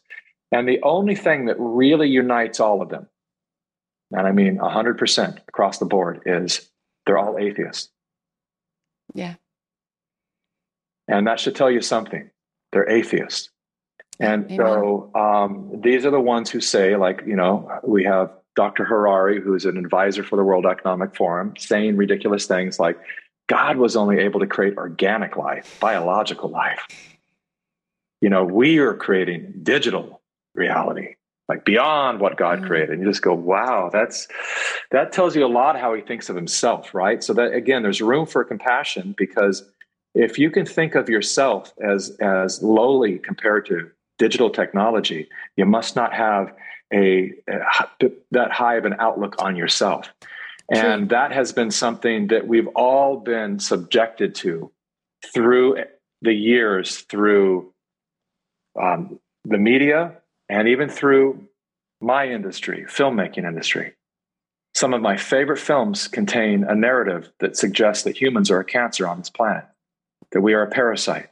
And 0.52 0.68
the 0.68 0.82
only 0.82 1.16
thing 1.16 1.46
that 1.46 1.58
really 1.60 2.08
unites 2.08 2.62
all 2.62 2.82
of 2.82 2.90
them, 2.90 3.08
and 4.12 4.26
I 4.26 4.32
mean 4.32 4.56
hundred 4.56 4.98
percent 4.98 5.40
across 5.50 5.78
the 5.78 5.86
board, 5.86 6.22
is 6.26 6.70
they're 7.06 7.18
all 7.18 7.38
atheists. 7.38 7.90
Yeah. 9.14 9.36
And 11.10 11.28
that 11.28 11.40
should 11.40 11.56
tell 11.56 11.70
you 11.70 11.82
something. 11.82 12.30
They're 12.72 12.90
atheists. 12.90 13.50
And 14.20 14.46
Amen. 14.46 14.58
so 14.58 15.12
um, 15.14 15.82
these 15.82 16.06
are 16.06 16.12
the 16.12 16.20
ones 16.20 16.50
who 16.50 16.60
say, 16.60 16.96
like, 16.96 17.24
you 17.26 17.36
know, 17.36 17.70
we 17.84 18.04
have 18.06 18.32
Dr. 18.56 18.84
Harari, 18.84 19.40
who 19.40 19.54
is 19.54 19.66
an 19.66 19.78
advisor 19.78 20.24
for 20.24 20.36
the 20.36 20.44
World 20.44 20.66
Economic 20.66 21.16
Forum, 21.16 21.54
saying 21.58 21.96
ridiculous 21.96 22.46
things 22.46 22.80
like, 22.80 22.98
God 23.48 23.78
was 23.78 23.96
only 23.96 24.20
able 24.20 24.40
to 24.42 24.48
create 24.48 24.78
organic 24.78 25.38
life, 25.38 25.78
biological 25.80 26.50
life. 26.50 26.86
You 28.22 28.30
know, 28.30 28.44
we 28.44 28.78
are 28.80 28.94
creating 28.94 29.54
digital 29.64 30.22
reality 30.54 31.16
like 31.48 31.64
beyond 31.64 32.20
what 32.20 32.38
God 32.38 32.60
mm-hmm. 32.60 32.68
created. 32.68 32.92
And 32.92 33.02
you 33.02 33.08
just 33.08 33.22
go, 33.22 33.34
wow, 33.34 33.90
that's 33.92 34.28
that 34.92 35.12
tells 35.12 35.36
you 35.36 35.46
a 35.46 35.48
lot 35.48 35.80
how 35.80 35.94
he 35.94 36.02
thinks 36.02 36.30
of 36.30 36.36
himself, 36.36 36.94
right? 36.94 37.24
So 37.24 37.34
that 37.34 37.54
again, 37.54 37.84
there's 37.84 38.02
room 38.02 38.26
for 38.26 38.44
compassion 38.44 39.16
because 39.18 39.64
if 40.14 40.38
you 40.38 40.50
can 40.50 40.66
think 40.66 40.96
of 40.96 41.10
yourself 41.10 41.74
as 41.82 42.16
as 42.20 42.62
lowly 42.62 43.20
compared 43.20 43.66
to 43.68 43.90
digital 44.18 44.50
technology, 44.50 45.30
you 45.56 45.66
must 45.66 45.96
not 45.96 46.14
have 46.14 46.54
a, 46.94 47.34
a 47.48 48.10
that 48.32 48.52
high 48.52 48.76
of 48.76 48.86
an 48.86 48.96
outlook 49.00 49.36
on 49.40 49.56
yourself. 49.56 50.12
And 50.70 51.10
that 51.10 51.32
has 51.32 51.54
been 51.54 51.72
something 51.72 52.28
that 52.28 52.48
we've 52.48 52.68
all 52.76 53.18
been 53.18 53.60
subjected 53.60 54.36
to 54.36 54.72
through 55.34 55.78
the 56.22 56.34
years 56.34 57.02
through 57.02 57.74
um, 58.80 59.20
the 59.46 59.58
media, 59.58 60.14
and 60.50 60.68
even 60.68 60.90
through 60.90 61.48
my 62.02 62.28
industry, 62.28 62.86
filmmaking 62.88 63.48
industry. 63.48 63.94
Some 64.76 64.94
of 64.94 65.02
my 65.02 65.18
favorite 65.18 65.58
films 65.58 66.08
contain 66.08 66.64
a 66.64 66.76
narrative 66.76 67.32
that 67.40 67.58
suggests 67.58 68.04
that 68.04 68.20
humans 68.20 68.52
are 68.52 68.60
a 68.60 68.66
cancer 68.66 69.08
on 69.08 69.20
this 69.20 69.30
planet, 69.30 69.66
that 70.32 70.42
we 70.42 70.54
are 70.54 70.64
a 70.64 70.70
parasite. 70.70 71.30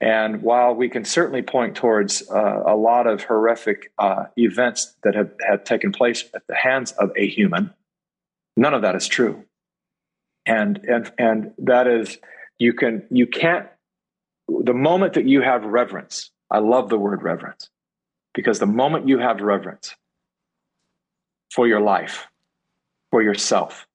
And 0.00 0.42
while 0.42 0.74
we 0.74 0.90
can 0.90 1.06
certainly 1.06 1.40
point 1.40 1.74
towards 1.74 2.28
uh, 2.30 2.62
a 2.66 2.76
lot 2.76 3.06
of 3.06 3.22
horrific 3.22 3.92
uh, 3.98 4.24
events 4.36 4.94
that 5.02 5.14
have, 5.14 5.30
have 5.48 5.64
taken 5.64 5.92
place 5.92 6.24
at 6.34 6.42
the 6.48 6.54
hands 6.54 6.92
of 6.92 7.10
a 7.16 7.26
human, 7.26 7.72
none 8.56 8.74
of 8.74 8.82
that 8.82 8.94
is 8.96 9.06
true. 9.06 9.44
And, 10.44 10.78
and, 10.84 11.12
and 11.18 11.52
that 11.58 11.86
is, 11.86 12.18
you 12.58 12.72
can, 12.72 13.06
you 13.10 13.26
can't, 13.26 13.66
the 14.48 14.74
moment 14.74 15.14
that 15.14 15.26
you 15.26 15.42
have 15.42 15.64
reverence, 15.64 16.30
I 16.50 16.58
love 16.58 16.88
the 16.88 16.98
word 16.98 17.22
reverence. 17.22 17.68
Because 18.34 18.58
the 18.58 18.66
moment 18.66 19.08
you 19.08 19.18
have 19.18 19.40
reverence 19.40 19.94
for 21.50 21.66
your 21.66 21.80
life, 21.80 22.26
for 23.10 23.22
yourself, 23.22 23.86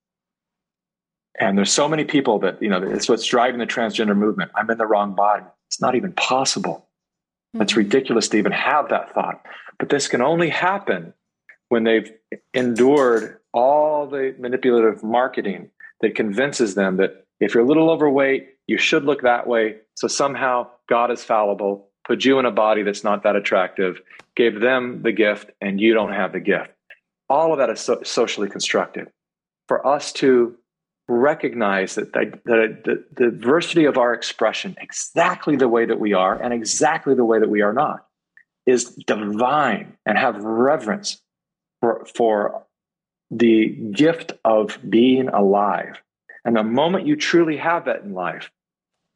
and 1.40 1.58
there's 1.58 1.72
so 1.72 1.88
many 1.88 2.04
people 2.04 2.40
that, 2.40 2.62
you 2.62 2.70
know, 2.70 2.84
it's 2.84 3.08
what's 3.08 3.26
driving 3.26 3.60
the 3.60 3.66
transgender 3.66 4.16
movement. 4.16 4.52
I'm 4.56 4.70
in 4.70 4.78
the 4.78 4.86
wrong 4.86 5.16
body. 5.16 5.46
It's 5.70 5.80
not 5.80 5.96
even 5.96 6.12
possible. 6.14 6.88
Mm-hmm. 7.56 7.62
It's 7.62 7.76
ridiculous 7.76 8.28
to 8.30 8.38
even 8.38 8.52
have 8.52 8.90
that 8.90 9.14
thought. 9.14 9.46
But 9.80 9.90
this 9.90 10.08
can 10.08 10.22
only 10.22 10.50
happen 10.50 11.14
when 11.70 11.84
they've 11.84 12.12
endured 12.54 13.40
all 13.54 14.08
the 14.08 14.36
manipulative 14.40 15.04
marketing 15.04 15.70
that 16.02 16.16
convinces 16.16 16.76
them 16.76 16.98
that 16.98 17.26
if 17.40 17.54
you're 17.54 17.64
a 17.64 17.68
little 17.68 17.90
overweight, 17.90 18.50
you 18.68 18.78
should 18.78 19.04
look 19.04 19.22
that 19.22 19.48
way. 19.48 19.78
So 19.96 20.08
somehow 20.08 20.68
God 20.88 21.12
is 21.12 21.24
fallible 21.24 21.92
put 22.06 22.26
you 22.26 22.40
in 22.40 22.46
a 22.46 22.52
body 22.52 22.84
that's 22.84 23.04
not 23.04 23.24
that 23.24 23.36
attractive, 23.36 24.02
gave 24.36 24.60
them 24.60 25.02
the 25.04 25.12
gift, 25.12 25.52
and 25.62 25.80
you 25.80 25.94
don't 25.94 26.14
have 26.14 26.34
the 26.34 26.40
gift. 26.40 26.72
All 27.30 27.54
of 27.54 27.60
that 27.60 27.70
is 27.70 27.80
so- 27.80 28.04
socially 28.04 28.50
constructed. 28.50 29.08
For 29.68 29.86
us 29.86 30.12
to 30.14 30.58
recognize 31.08 31.96
that 31.96 32.14
the, 32.14 32.40
the, 32.46 33.04
the 33.16 33.32
diversity 33.32 33.86
of 33.86 33.98
our 33.98 34.14
expression, 34.14 34.76
exactly 34.82 35.56
the 35.56 35.68
way 35.68 35.86
that 35.86 36.00
we 36.00 36.14
are 36.14 36.42
and 36.42 36.54
exactly 36.54 37.16
the 37.16 37.26
way 37.26 37.40
that 37.40 37.50
we 37.50 37.62
are 37.62 37.74
not, 37.74 38.06
is 38.66 38.86
divine 39.08 39.98
and 40.06 40.18
have 40.18 40.44
reverence 40.44 41.22
for, 41.80 42.06
for 42.16 42.66
the 43.32 43.70
gift 43.70 44.34
of 44.46 44.78
being 44.88 45.30
alive. 45.30 46.02
And 46.46 46.56
the 46.56 46.64
moment 46.64 47.08
you 47.08 47.16
truly 47.16 47.58
have 47.58 47.86
that 47.86 48.04
in 48.04 48.14
life, 48.14 48.52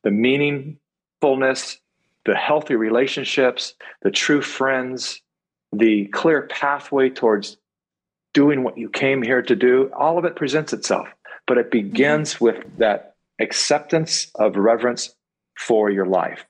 the 0.04 0.10
meaningfulness 0.10 1.78
the 2.26 2.36
healthy 2.36 2.76
relationships, 2.76 3.76
the 4.02 4.12
true 4.12 4.42
friends, 4.42 5.22
the 5.72 6.08
clear 6.08 6.42
pathway 6.48 7.10
towards 7.10 7.58
doing 8.34 8.64
what 8.64 8.78
you 8.78 8.90
came 8.90 9.22
here 9.22 9.42
to 9.42 9.56
do, 9.56 9.92
all 9.98 10.18
of 10.18 10.26
it 10.26 10.36
presents 10.36 10.74
itself. 10.74 11.08
But 11.48 11.60
it 11.60 11.72
begins 11.72 12.34
mm-hmm. 12.34 12.46
with 12.46 12.78
that 12.80 13.16
acceptance 13.40 14.32
of 14.36 14.58
reverence 14.58 15.16
for 15.58 15.90
your 15.90 16.06
life. 16.06 16.46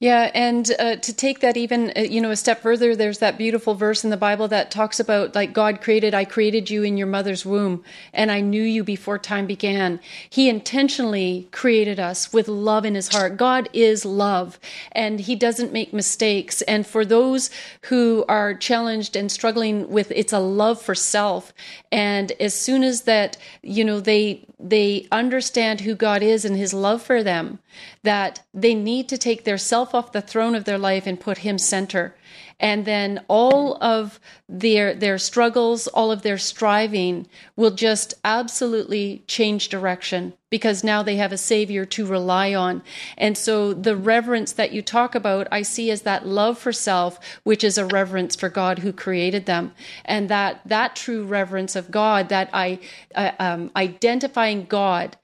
Yeah, 0.00 0.30
and 0.32 0.70
uh, 0.78 0.96
to 0.96 1.12
take 1.12 1.40
that 1.40 1.58
even 1.58 1.92
uh, 1.94 2.00
you 2.00 2.22
know 2.22 2.30
a 2.30 2.36
step 2.36 2.62
further, 2.62 2.96
there's 2.96 3.18
that 3.18 3.36
beautiful 3.36 3.74
verse 3.74 4.02
in 4.02 4.08
the 4.08 4.16
Bible 4.16 4.48
that 4.48 4.70
talks 4.70 4.98
about 4.98 5.34
like 5.34 5.52
God 5.52 5.82
created, 5.82 6.14
I 6.14 6.24
created 6.24 6.70
you 6.70 6.82
in 6.84 6.96
your 6.96 7.06
mother's 7.06 7.44
womb, 7.44 7.84
and 8.14 8.30
I 8.32 8.40
knew 8.40 8.62
you 8.62 8.82
before 8.82 9.18
time 9.18 9.46
began. 9.46 10.00
He 10.30 10.48
intentionally 10.48 11.48
created 11.52 12.00
us 12.00 12.32
with 12.32 12.48
love 12.48 12.86
in 12.86 12.94
His 12.94 13.08
heart. 13.08 13.36
God 13.36 13.68
is 13.74 14.06
love, 14.06 14.58
and 14.92 15.20
He 15.20 15.36
doesn't 15.36 15.70
make 15.70 15.92
mistakes. 15.92 16.62
And 16.62 16.86
for 16.86 17.04
those 17.04 17.50
who 17.82 18.24
are 18.26 18.54
challenged 18.54 19.16
and 19.16 19.30
struggling 19.30 19.86
with, 19.90 20.10
it's 20.12 20.32
a 20.32 20.38
love 20.38 20.80
for 20.80 20.94
self. 20.94 21.52
And 21.92 22.32
as 22.40 22.54
soon 22.54 22.84
as 22.84 23.02
that, 23.02 23.36
you 23.62 23.84
know, 23.84 24.00
they 24.00 24.46
they 24.62 25.06
understand 25.10 25.80
who 25.80 25.94
God 25.94 26.22
is 26.22 26.44
and 26.44 26.56
His 26.56 26.74
love 26.74 27.02
for 27.02 27.22
them, 27.22 27.58
that 28.02 28.42
they 28.52 28.74
need 28.74 29.08
to 29.08 29.18
take 29.18 29.44
their 29.44 29.58
self 29.58 29.94
off 29.94 30.12
the 30.12 30.20
throne 30.20 30.54
of 30.54 30.64
their 30.64 30.78
life 30.78 31.06
and 31.06 31.18
put 31.20 31.38
Him 31.38 31.58
center. 31.58 32.14
And 32.60 32.84
then 32.84 33.24
all 33.26 33.82
of 33.82 34.20
their 34.48 34.94
their 34.94 35.18
struggles, 35.18 35.88
all 35.88 36.12
of 36.12 36.22
their 36.22 36.36
striving 36.36 37.26
will 37.56 37.70
just 37.70 38.14
absolutely 38.22 39.24
change 39.26 39.70
direction 39.70 40.34
because 40.50 40.84
now 40.84 41.02
they 41.02 41.16
have 41.16 41.32
a 41.32 41.38
savior 41.38 41.86
to 41.86 42.04
rely 42.04 42.54
on. 42.54 42.82
And 43.16 43.38
so 43.38 43.72
the 43.72 43.96
reverence 43.96 44.52
that 44.52 44.72
you 44.72 44.82
talk 44.82 45.14
about, 45.14 45.48
I 45.50 45.62
see 45.62 45.90
as 45.90 46.02
that 46.02 46.26
love 46.26 46.58
for 46.58 46.72
self, 46.72 47.18
which 47.44 47.64
is 47.64 47.78
a 47.78 47.86
reverence 47.86 48.36
for 48.36 48.50
God 48.50 48.80
who 48.80 48.92
created 48.92 49.46
them. 49.46 49.72
And 50.04 50.28
that 50.28 50.60
that 50.66 50.94
true 50.94 51.24
reverence 51.24 51.74
of 51.76 51.90
God, 51.90 52.28
that 52.28 52.50
I 52.52 52.78
uh, 53.14 53.32
um, 53.38 53.70
identifying 53.74 54.66
God 54.66 55.16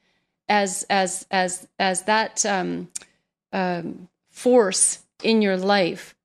as 0.48 0.86
as 0.88 1.26
as 1.30 1.68
as 1.78 2.02
that 2.04 2.46
um, 2.46 2.88
um, 3.52 4.08
force 4.30 5.00
in 5.22 5.42
your 5.42 5.58
life 5.58 6.15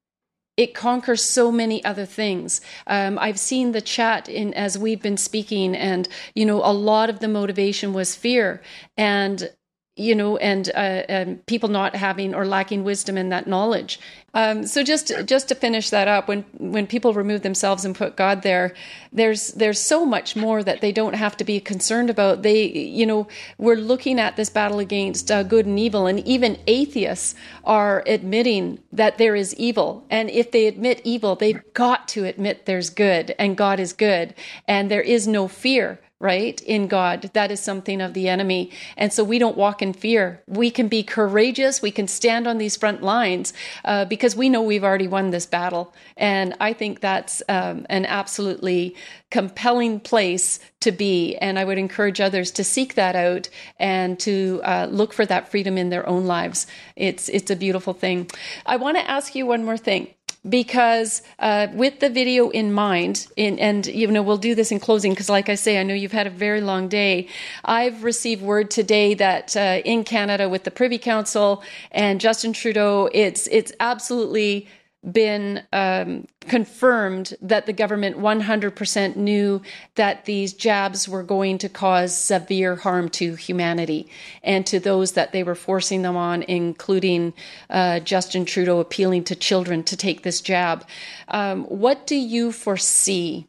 it 0.61 0.75
conquers 0.75 1.23
so 1.23 1.51
many 1.51 1.83
other 1.83 2.05
things. 2.05 2.61
Um, 2.85 3.17
I've 3.17 3.39
seen 3.39 3.71
the 3.71 3.81
chat 3.81 4.29
in 4.29 4.53
as 4.53 4.77
we've 4.77 5.01
been 5.01 5.17
speaking, 5.17 5.75
and 5.75 6.07
you 6.35 6.45
know, 6.45 6.61
a 6.63 6.71
lot 6.71 7.09
of 7.09 7.19
the 7.19 7.27
motivation 7.27 7.93
was 7.93 8.15
fear, 8.15 8.61
and 8.95 9.49
you 9.97 10.15
know, 10.15 10.37
and, 10.37 10.69
uh, 10.69 11.03
and 11.09 11.45
people 11.47 11.67
not 11.67 11.95
having 11.95 12.33
or 12.33 12.45
lacking 12.45 12.83
wisdom 12.83 13.17
and 13.17 13.31
that 13.31 13.45
knowledge. 13.45 13.99
Um, 14.33 14.65
so 14.65 14.81
just 14.81 15.11
just 15.25 15.49
to 15.49 15.55
finish 15.55 15.89
that 15.89 16.07
up, 16.07 16.27
when 16.27 16.45
when 16.57 16.87
people 16.87 17.13
remove 17.13 17.41
themselves 17.41 17.83
and 17.83 17.93
put 17.93 18.15
God 18.15 18.43
there, 18.43 18.73
there's 19.11 19.49
there's 19.53 19.79
so 19.79 20.05
much 20.05 20.35
more 20.35 20.63
that 20.63 20.79
they 20.79 20.93
don't 20.93 21.15
have 21.15 21.35
to 21.37 21.43
be 21.43 21.59
concerned 21.59 22.09
about. 22.09 22.41
They, 22.41 22.67
you 22.67 23.05
know, 23.05 23.27
we're 23.57 23.75
looking 23.75 24.19
at 24.19 24.37
this 24.37 24.49
battle 24.49 24.79
against 24.79 25.29
uh, 25.29 25.43
good 25.43 25.65
and 25.65 25.77
evil, 25.77 26.07
and 26.07 26.25
even 26.25 26.57
atheists 26.65 27.35
are 27.65 28.03
admitting 28.07 28.79
that 28.93 29.17
there 29.17 29.35
is 29.35 29.53
evil. 29.55 30.05
And 30.09 30.29
if 30.29 30.51
they 30.51 30.67
admit 30.67 31.01
evil, 31.03 31.35
they've 31.35 31.61
got 31.73 32.07
to 32.09 32.23
admit 32.23 32.65
there's 32.65 32.89
good, 32.89 33.35
and 33.37 33.57
God 33.57 33.79
is 33.81 33.91
good, 33.91 34.33
and 34.65 34.89
there 34.89 35.01
is 35.01 35.27
no 35.27 35.49
fear 35.49 35.99
right? 36.21 36.61
In 36.61 36.87
God. 36.87 37.31
That 37.33 37.51
is 37.51 37.59
something 37.59 37.99
of 37.99 38.13
the 38.13 38.29
enemy. 38.29 38.69
And 38.95 39.11
so 39.11 39.23
we 39.23 39.39
don't 39.39 39.57
walk 39.57 39.81
in 39.81 39.91
fear. 39.91 40.43
We 40.45 40.69
can 40.69 40.87
be 40.87 41.01
courageous. 41.01 41.81
We 41.81 41.89
can 41.89 42.07
stand 42.07 42.47
on 42.47 42.59
these 42.59 42.77
front 42.77 43.01
lines 43.01 43.53
uh, 43.83 44.05
because 44.05 44.20
we 44.35 44.49
know 44.49 44.61
we've 44.61 44.83
already 44.83 45.07
won 45.07 45.31
this 45.31 45.45
battle. 45.45 45.93
And 46.15 46.55
I 46.59 46.73
think 46.73 46.99
that's 46.99 47.41
um, 47.49 47.85
an 47.89 48.05
absolutely 48.05 48.95
compelling 49.31 49.99
place 49.99 50.59
to 50.81 50.91
be. 50.91 51.35
And 51.37 51.57
I 51.57 51.65
would 51.65 51.77
encourage 51.77 52.21
others 52.21 52.51
to 52.51 52.63
seek 52.63 52.95
that 52.95 53.15
out 53.15 53.49
and 53.79 54.19
to 54.19 54.61
uh, 54.63 54.87
look 54.91 55.13
for 55.13 55.25
that 55.25 55.49
freedom 55.49 55.77
in 55.77 55.89
their 55.89 56.07
own 56.07 56.25
lives. 56.25 56.67
It's, 56.95 57.29
it's 57.29 57.49
a 57.49 57.55
beautiful 57.55 57.93
thing. 57.93 58.29
I 58.65 58.75
want 58.75 58.97
to 58.97 59.09
ask 59.09 59.33
you 59.33 59.45
one 59.45 59.65
more 59.65 59.77
thing 59.77 60.13
because 60.47 61.21
uh, 61.39 61.67
with 61.73 61.99
the 61.99 62.09
video 62.09 62.49
in 62.49 62.73
mind, 62.73 63.27
in, 63.35 63.59
and 63.59 63.85
you 63.85 64.07
know 64.07 64.23
we'll 64.23 64.37
do 64.37 64.55
this 64.55 64.71
in 64.71 64.79
closing 64.79 65.11
because, 65.11 65.29
like 65.29 65.49
I 65.49 65.55
say, 65.55 65.79
I 65.79 65.83
know 65.83 65.93
you've 65.93 66.11
had 66.11 66.27
a 66.27 66.31
very 66.31 66.61
long 66.61 66.87
day. 66.87 67.27
I've 67.63 68.03
received 68.03 68.41
word 68.41 68.71
today 68.71 69.13
that 69.15 69.55
uh, 69.55 69.81
in 69.85 70.03
Canada, 70.03 70.49
with 70.49 70.63
the 70.63 70.71
Privy 70.71 70.97
Council 70.97 71.63
and 71.91 72.19
Justin 72.19 72.53
Trudeau, 72.53 73.09
it's 73.13 73.47
it's 73.47 73.71
absolutely 73.79 74.67
been 75.09 75.63
um, 75.73 76.27
confirmed 76.41 77.33
that 77.41 77.65
the 77.65 77.73
government 77.73 78.17
100% 78.17 79.15
knew 79.15 79.61
that 79.95 80.25
these 80.25 80.53
jabs 80.53 81.09
were 81.09 81.23
going 81.23 81.57
to 81.57 81.69
cause 81.69 82.15
severe 82.15 82.75
harm 82.75 83.09
to 83.09 83.35
humanity 83.35 84.07
and 84.43 84.65
to 84.67 84.79
those 84.79 85.13
that 85.13 85.31
they 85.31 85.43
were 85.43 85.55
forcing 85.55 86.03
them 86.03 86.15
on, 86.15 86.43
including 86.43 87.33
uh, 87.69 87.99
Justin 87.99 88.45
Trudeau 88.45 88.79
appealing 88.79 89.23
to 89.23 89.35
children 89.35 89.83
to 89.83 89.97
take 89.97 90.21
this 90.21 90.39
jab. 90.39 90.85
Um, 91.29 91.63
what 91.65 92.05
do 92.05 92.15
you 92.15 92.51
foresee? 92.51 93.47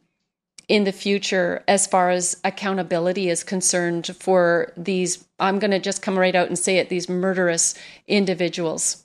in 0.69 0.85
the 0.85 0.91
future 0.93 1.61
as 1.67 1.85
far 1.85 2.09
as 2.09 2.39
accountability 2.45 3.29
is 3.29 3.43
concerned 3.43 4.15
for 4.17 4.71
these 4.77 5.25
i'm 5.39 5.59
going 5.59 5.71
to 5.71 5.79
just 5.79 6.01
come 6.01 6.17
right 6.17 6.35
out 6.35 6.47
and 6.47 6.57
say 6.57 6.77
it 6.77 6.87
these 6.87 7.09
murderous 7.09 7.75
individuals 8.07 9.02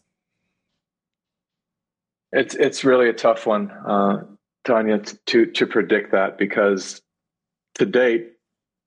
it's 2.33 2.55
it's 2.55 2.85
really 2.85 3.09
a 3.09 3.13
tough 3.13 3.47
one, 3.47 3.71
uh, 3.71 4.25
Tanya, 4.65 4.99
to 5.27 5.47
to 5.47 5.67
predict 5.67 6.13
that 6.13 6.39
because 6.39 7.01
to 7.77 7.87
date, 7.87 8.33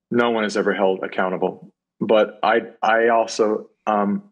no 0.09 0.31
one 0.31 0.45
is 0.45 0.57
ever 0.57 0.73
held 0.73 1.03
accountable. 1.03 1.73
But 1.99 2.39
I 2.43 2.61
I 2.81 3.07
also 3.09 3.69
um, 3.87 4.23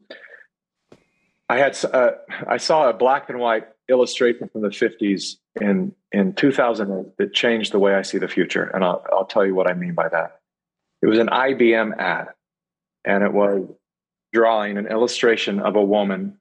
I 1.48 1.57
had 1.57 1.77
uh, 1.86 2.11
I 2.48 2.57
saw 2.57 2.90
a 2.90 2.94
black 2.94 3.30
and 3.30 3.40
white 3.40 3.68
illustration 3.88 4.49
from 4.49 4.61
the 4.61 4.69
50s 4.69 5.38
in 5.60 5.94
in 6.11 6.34
2008 6.34 7.18
that 7.18 7.34
changed 7.34 7.72
the 7.72 7.80
way 7.80 7.95
I 7.95 8.03
see 8.03 8.19
the 8.19 8.27
future, 8.27 8.64
and 8.64 8.84
I'll 8.84 9.03
I'll 9.11 9.26
tell 9.26 9.45
you 9.45 9.56
what 9.56 9.69
I 9.69 9.73
mean 9.73 9.94
by 9.94 10.10
that. 10.10 10.40
It 11.02 11.07
was 11.07 11.18
an 11.18 11.27
IBM 11.27 11.98
ad, 11.98 12.27
and 13.06 13.23
it 13.23 13.34
was 13.34 13.68
drawing 14.34 14.77
an 14.77 14.86
illustration 14.86 15.60
of 15.60 15.76
a 15.76 15.84
woman 15.84 16.39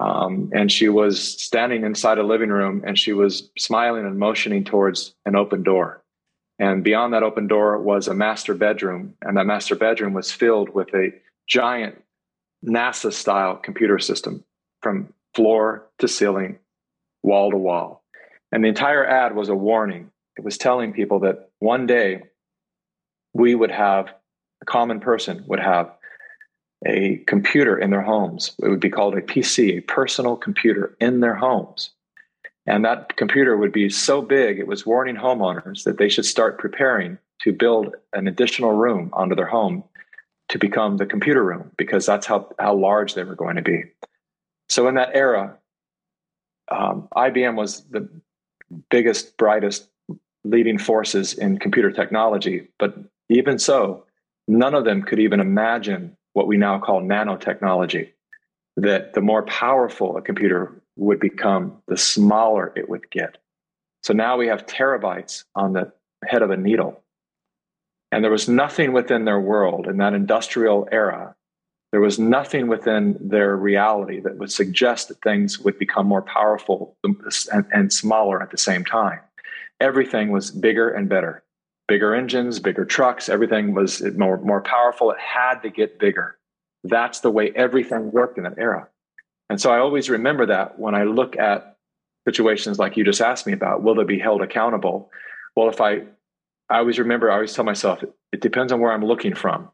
um, 0.00 0.50
and 0.54 0.72
she 0.72 0.88
was 0.88 1.22
standing 1.22 1.84
inside 1.84 2.16
a 2.16 2.22
living 2.22 2.48
room 2.48 2.82
and 2.86 2.98
she 2.98 3.12
was 3.12 3.50
smiling 3.58 4.06
and 4.06 4.18
motioning 4.18 4.64
towards 4.64 5.14
an 5.26 5.36
open 5.36 5.62
door. 5.62 6.02
And 6.58 6.82
beyond 6.82 7.12
that 7.12 7.22
open 7.22 7.46
door 7.46 7.78
was 7.78 8.08
a 8.08 8.14
master 8.14 8.54
bedroom. 8.54 9.14
And 9.20 9.36
that 9.36 9.44
master 9.44 9.76
bedroom 9.76 10.14
was 10.14 10.32
filled 10.32 10.70
with 10.70 10.88
a 10.94 11.12
giant 11.46 12.02
NASA 12.64 13.12
style 13.12 13.56
computer 13.56 13.98
system 13.98 14.42
from 14.82 15.12
floor 15.34 15.86
to 15.98 16.08
ceiling, 16.08 16.58
wall 17.22 17.50
to 17.50 17.58
wall. 17.58 18.02
And 18.52 18.64
the 18.64 18.68
entire 18.68 19.06
ad 19.06 19.36
was 19.36 19.50
a 19.50 19.54
warning. 19.54 20.10
It 20.38 20.44
was 20.44 20.56
telling 20.56 20.94
people 20.94 21.20
that 21.20 21.50
one 21.58 21.86
day 21.86 22.22
we 23.34 23.54
would 23.54 23.70
have, 23.70 24.14
a 24.62 24.64
common 24.64 25.00
person 25.00 25.44
would 25.46 25.60
have 25.60 25.90
a 26.86 27.16
computer 27.26 27.78
in 27.78 27.90
their 27.90 28.02
homes. 28.02 28.52
It 28.62 28.68
would 28.68 28.80
be 28.80 28.90
called 28.90 29.14
a 29.14 29.20
PC, 29.20 29.78
a 29.78 29.80
personal 29.82 30.36
computer 30.36 30.96
in 31.00 31.20
their 31.20 31.34
homes. 31.34 31.90
And 32.66 32.84
that 32.84 33.16
computer 33.16 33.56
would 33.56 33.72
be 33.72 33.90
so 33.90 34.22
big, 34.22 34.58
it 34.58 34.66
was 34.66 34.86
warning 34.86 35.16
homeowners 35.16 35.84
that 35.84 35.98
they 35.98 36.08
should 36.08 36.24
start 36.24 36.58
preparing 36.58 37.18
to 37.42 37.52
build 37.52 37.94
an 38.12 38.28
additional 38.28 38.72
room 38.72 39.10
onto 39.12 39.34
their 39.34 39.46
home 39.46 39.82
to 40.50 40.58
become 40.58 40.96
the 40.96 41.06
computer 41.06 41.42
room 41.42 41.70
because 41.76 42.06
that's 42.06 42.26
how, 42.26 42.48
how 42.58 42.74
large 42.74 43.14
they 43.14 43.24
were 43.24 43.34
going 43.34 43.56
to 43.56 43.62
be. 43.62 43.84
So, 44.68 44.88
in 44.88 44.94
that 44.96 45.10
era, 45.14 45.56
um, 46.70 47.08
IBM 47.14 47.56
was 47.56 47.82
the 47.90 48.08
biggest, 48.90 49.36
brightest 49.36 49.88
leading 50.44 50.78
forces 50.78 51.34
in 51.34 51.58
computer 51.58 51.90
technology. 51.90 52.68
But 52.78 52.96
even 53.28 53.58
so, 53.58 54.04
none 54.46 54.74
of 54.74 54.84
them 54.84 55.02
could 55.02 55.18
even 55.18 55.40
imagine 55.40 56.16
what 56.32 56.46
we 56.46 56.56
now 56.56 56.78
call 56.78 57.02
nanotechnology, 57.02 58.10
that 58.76 59.14
the 59.14 59.20
more 59.20 59.42
powerful 59.42 60.16
a 60.16 60.22
computer 60.22 60.82
would 60.96 61.20
become, 61.20 61.82
the 61.86 61.96
smaller 61.96 62.72
it 62.76 62.88
would 62.88 63.10
get. 63.10 63.38
So 64.02 64.12
now 64.12 64.36
we 64.36 64.46
have 64.46 64.66
terabytes 64.66 65.44
on 65.54 65.72
the 65.72 65.92
head 66.24 66.42
of 66.42 66.50
a 66.50 66.56
needle. 66.56 67.02
And 68.12 68.24
there 68.24 68.30
was 68.30 68.48
nothing 68.48 68.92
within 68.92 69.24
their 69.24 69.40
world 69.40 69.86
in 69.86 69.98
that 69.98 70.14
industrial 70.14 70.88
era. 70.90 71.34
There 71.92 72.00
was 72.00 72.18
nothing 72.18 72.68
within 72.68 73.16
their 73.20 73.56
reality 73.56 74.20
that 74.20 74.38
would 74.38 74.52
suggest 74.52 75.08
that 75.08 75.22
things 75.22 75.58
would 75.58 75.78
become 75.78 76.06
more 76.06 76.22
powerful 76.22 76.96
and, 77.02 77.66
and 77.72 77.92
smaller 77.92 78.42
at 78.42 78.50
the 78.50 78.58
same 78.58 78.84
time. 78.84 79.20
Everything 79.80 80.30
was 80.30 80.50
bigger 80.50 80.90
and 80.90 81.08
better 81.08 81.42
bigger 81.90 82.14
engines, 82.14 82.60
bigger 82.60 82.84
trucks, 82.84 83.28
everything 83.28 83.74
was 83.74 84.00
more, 84.16 84.40
more 84.42 84.62
powerful. 84.62 85.10
It 85.10 85.18
had 85.18 85.58
to 85.62 85.70
get 85.70 85.98
bigger. 85.98 86.38
That's 86.84 87.18
the 87.18 87.32
way 87.32 87.50
everything 87.56 88.12
worked 88.12 88.38
in 88.38 88.44
that 88.44 88.58
era. 88.58 88.86
And 89.48 89.60
so 89.60 89.72
I 89.72 89.80
always 89.80 90.08
remember 90.08 90.46
that 90.46 90.78
when 90.78 90.94
I 90.94 91.02
look 91.02 91.36
at 91.36 91.78
situations 92.28 92.78
like 92.78 92.96
you 92.96 93.02
just 93.02 93.20
asked 93.20 93.44
me 93.44 93.52
about, 93.52 93.82
will 93.82 93.96
they 93.96 94.04
be 94.04 94.20
held 94.20 94.40
accountable? 94.40 95.10
Well, 95.56 95.68
if 95.68 95.80
I, 95.80 96.02
I 96.68 96.78
always 96.78 97.00
remember, 97.00 97.28
I 97.28 97.34
always 97.34 97.54
tell 97.54 97.64
myself, 97.64 98.04
it 98.30 98.40
depends 98.40 98.72
on 98.72 98.78
where 98.78 98.92
I'm 98.92 99.04
looking 99.04 99.34
from. 99.34 99.68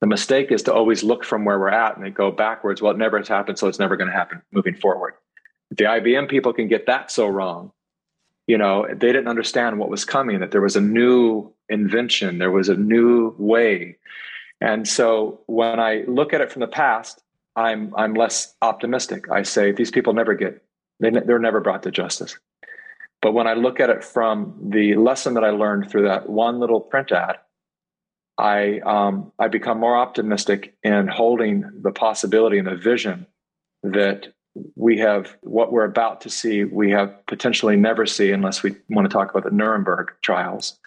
The 0.00 0.06
mistake 0.06 0.50
is 0.50 0.62
to 0.62 0.72
always 0.72 1.04
look 1.04 1.26
from 1.26 1.44
where 1.44 1.58
we're 1.58 1.68
at 1.68 1.94
and 1.94 2.06
then 2.06 2.14
go 2.14 2.30
backwards. 2.30 2.80
Well, 2.80 2.92
it 2.92 2.98
never 2.98 3.18
has 3.18 3.28
happened, 3.28 3.58
so 3.58 3.68
it's 3.68 3.78
never 3.78 3.98
going 3.98 4.08
to 4.08 4.16
happen 4.16 4.40
moving 4.50 4.76
forward. 4.76 5.12
The 5.72 5.84
IBM 5.84 6.30
people 6.30 6.54
can 6.54 6.68
get 6.68 6.86
that 6.86 7.10
so 7.10 7.26
wrong. 7.28 7.72
You 8.48 8.58
know, 8.58 8.86
they 8.88 9.12
didn't 9.12 9.28
understand 9.28 9.78
what 9.78 9.90
was 9.90 10.04
coming, 10.04 10.40
that 10.40 10.50
there 10.50 10.60
was 10.60 10.74
a 10.74 10.80
new 10.80 11.52
invention, 11.68 12.38
there 12.38 12.50
was 12.50 12.68
a 12.68 12.74
new 12.74 13.36
way. 13.38 13.98
And 14.60 14.88
so 14.88 15.40
when 15.46 15.78
I 15.78 16.02
look 16.08 16.32
at 16.32 16.40
it 16.40 16.50
from 16.50 16.60
the 16.60 16.66
past, 16.66 17.22
I'm 17.54 17.94
I'm 17.96 18.14
less 18.14 18.54
optimistic. 18.62 19.30
I 19.30 19.42
say 19.42 19.72
these 19.72 19.90
people 19.90 20.12
never 20.12 20.34
get 20.34 20.62
they, 21.00 21.10
they're 21.10 21.38
never 21.38 21.60
brought 21.60 21.82
to 21.84 21.90
justice. 21.90 22.38
But 23.20 23.32
when 23.32 23.46
I 23.46 23.54
look 23.54 23.80
at 23.80 23.90
it 23.90 24.04
from 24.04 24.54
the 24.62 24.94
lesson 24.94 25.34
that 25.34 25.44
I 25.44 25.50
learned 25.50 25.90
through 25.90 26.04
that 26.04 26.28
one 26.28 26.60
little 26.60 26.80
print 26.80 27.12
ad, 27.12 27.38
I 28.38 28.78
um, 28.80 29.32
I 29.38 29.48
become 29.48 29.78
more 29.78 29.96
optimistic 29.96 30.76
in 30.84 31.08
holding 31.08 31.64
the 31.82 31.90
possibility 31.90 32.58
and 32.58 32.68
the 32.68 32.76
vision 32.76 33.26
that 33.82 34.32
we 34.76 34.98
have 34.98 35.36
what 35.42 35.72
we're 35.72 35.84
about 35.84 36.20
to 36.22 36.30
see. 36.30 36.64
We 36.64 36.90
have 36.90 37.26
potentially 37.26 37.76
never 37.76 38.06
see 38.06 38.30
unless 38.30 38.62
we 38.62 38.76
want 38.88 39.08
to 39.08 39.12
talk 39.12 39.30
about 39.30 39.44
the 39.44 39.54
Nuremberg 39.54 40.12
trials. 40.22 40.78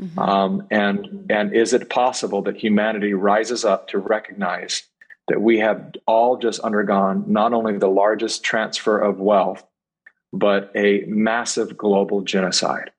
Mm-hmm. 0.00 0.18
Um, 0.18 0.66
and 0.70 1.26
and 1.30 1.54
is 1.54 1.72
it 1.72 1.88
possible 1.88 2.42
that 2.42 2.56
humanity 2.56 3.14
rises 3.14 3.64
up 3.64 3.88
to 3.88 3.98
recognize 3.98 4.82
that 5.28 5.40
we 5.40 5.58
have 5.58 5.94
all 6.06 6.36
just 6.36 6.60
undergone 6.60 7.24
not 7.26 7.52
only 7.52 7.78
the 7.78 7.88
largest 7.88 8.44
transfer 8.44 8.98
of 8.98 9.18
wealth, 9.18 9.64
but 10.32 10.70
a 10.74 11.04
massive 11.06 11.76
global 11.76 12.20
genocide? 12.20 12.90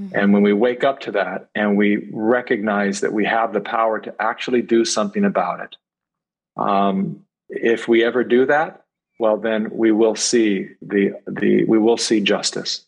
Mm-hmm. 0.00 0.16
And 0.16 0.32
when 0.32 0.42
we 0.42 0.52
wake 0.52 0.84
up 0.84 1.00
to 1.00 1.12
that 1.12 1.50
and 1.54 1.76
we 1.76 2.08
recognize 2.12 3.00
that 3.00 3.12
we 3.12 3.26
have 3.26 3.52
the 3.52 3.60
power 3.60 3.98
to 4.00 4.14
actually 4.18 4.62
do 4.62 4.84
something 4.84 5.24
about 5.24 5.60
it, 5.60 5.76
um, 6.56 7.24
if 7.48 7.86
we 7.86 8.02
ever 8.04 8.24
do 8.24 8.46
that, 8.46 8.85
well, 9.18 9.36
then 9.36 9.70
we 9.72 9.92
will 9.92 10.14
see 10.14 10.68
the 10.82 11.12
the 11.26 11.64
we 11.64 11.78
will 11.78 11.96
see 11.96 12.20
justice. 12.20 12.84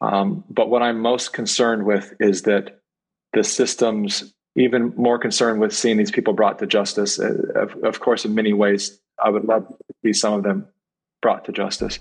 Um, 0.00 0.44
but 0.48 0.70
what 0.70 0.82
I'm 0.82 1.00
most 1.00 1.32
concerned 1.32 1.84
with 1.84 2.14
is 2.20 2.42
that 2.42 2.80
the 3.32 3.44
systems, 3.44 4.32
even 4.56 4.92
more 4.96 5.18
concerned 5.18 5.60
with 5.60 5.74
seeing 5.74 5.96
these 5.96 6.10
people 6.10 6.32
brought 6.34 6.58
to 6.60 6.66
justice. 6.66 7.18
Uh, 7.18 7.34
of, 7.54 7.84
of 7.84 8.00
course, 8.00 8.24
in 8.24 8.34
many 8.34 8.52
ways, 8.52 8.98
I 9.22 9.30
would 9.30 9.44
love 9.44 9.66
to 9.66 9.94
see 10.04 10.12
some 10.12 10.34
of 10.34 10.42
them 10.44 10.68
brought 11.20 11.44
to 11.46 11.52
justice. 11.52 11.98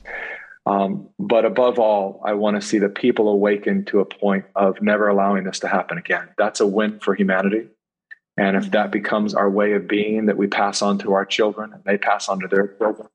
Um, 0.66 1.10
but 1.18 1.46
above 1.46 1.80
all, 1.80 2.22
I 2.26 2.34
want 2.34 2.60
to 2.60 2.68
see 2.68 2.78
the 2.78 2.90
people 2.90 3.30
awaken 3.30 3.86
to 3.86 4.02
a 4.02 4.06
point 4.06 4.46
of 4.56 4.82
never 4.82 5.08
allowing 5.08 5.46
this 5.46 5.60
to 5.60 5.68
happen 5.68 5.98
again. 5.98 6.28
That's 6.38 6.60
a 6.60 6.68
win 6.68 7.00
for 7.00 7.16
humanity. 7.16 7.68
And 8.36 8.56
if 8.56 8.72
that 8.72 8.92
becomes 8.92 9.34
our 9.34 9.50
way 9.50 9.74
of 9.74 9.88
being 9.88 10.28
that 10.28 10.38
we 10.38 10.48
pass 10.48 10.82
on 10.82 11.00
to 11.00 11.14
our 11.14 11.26
children 11.26 11.74
and 11.74 11.84
they 11.86 11.98
pass 11.98 12.30
on 12.30 12.42
to 12.42 12.48
their 12.48 12.68
children, 12.68 13.08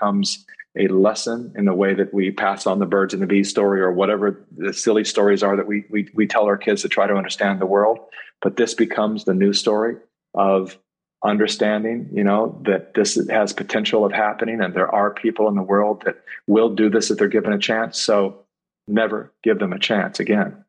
becomes 0.00 0.46
a 0.78 0.86
lesson 0.88 1.52
in 1.56 1.64
the 1.64 1.74
way 1.74 1.94
that 1.94 2.14
we 2.14 2.30
pass 2.30 2.66
on 2.66 2.78
the 2.78 2.86
birds 2.86 3.12
and 3.12 3.22
the 3.22 3.26
bees 3.26 3.50
story 3.50 3.80
or 3.80 3.92
whatever 3.92 4.46
the 4.56 4.72
silly 4.72 5.04
stories 5.04 5.42
are 5.42 5.56
that 5.56 5.66
we, 5.66 5.84
we, 5.90 6.08
we 6.14 6.26
tell 6.26 6.44
our 6.44 6.56
kids 6.56 6.82
to 6.82 6.88
try 6.88 7.06
to 7.06 7.16
understand 7.16 7.60
the 7.60 7.66
world. 7.66 7.98
But 8.40 8.56
this 8.56 8.74
becomes 8.74 9.24
the 9.24 9.34
new 9.34 9.52
story 9.52 9.96
of 10.34 10.78
understanding, 11.24 12.08
you 12.12 12.24
know, 12.24 12.62
that 12.64 12.94
this 12.94 13.18
has 13.28 13.52
potential 13.52 14.04
of 14.04 14.12
happening 14.12 14.60
and 14.62 14.72
there 14.72 14.92
are 14.94 15.10
people 15.10 15.48
in 15.48 15.54
the 15.56 15.62
world 15.62 16.02
that 16.06 16.22
will 16.46 16.74
do 16.74 16.88
this 16.88 17.10
if 17.10 17.18
they're 17.18 17.28
given 17.28 17.52
a 17.52 17.58
chance. 17.58 18.00
So 18.00 18.44
never 18.86 19.32
give 19.42 19.58
them 19.58 19.72
a 19.72 19.78
chance 19.78 20.20
again. 20.20 20.64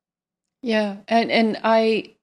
Yeah. 0.64 0.98
And, 1.08 1.32
and 1.32 1.60
I, 1.64 2.16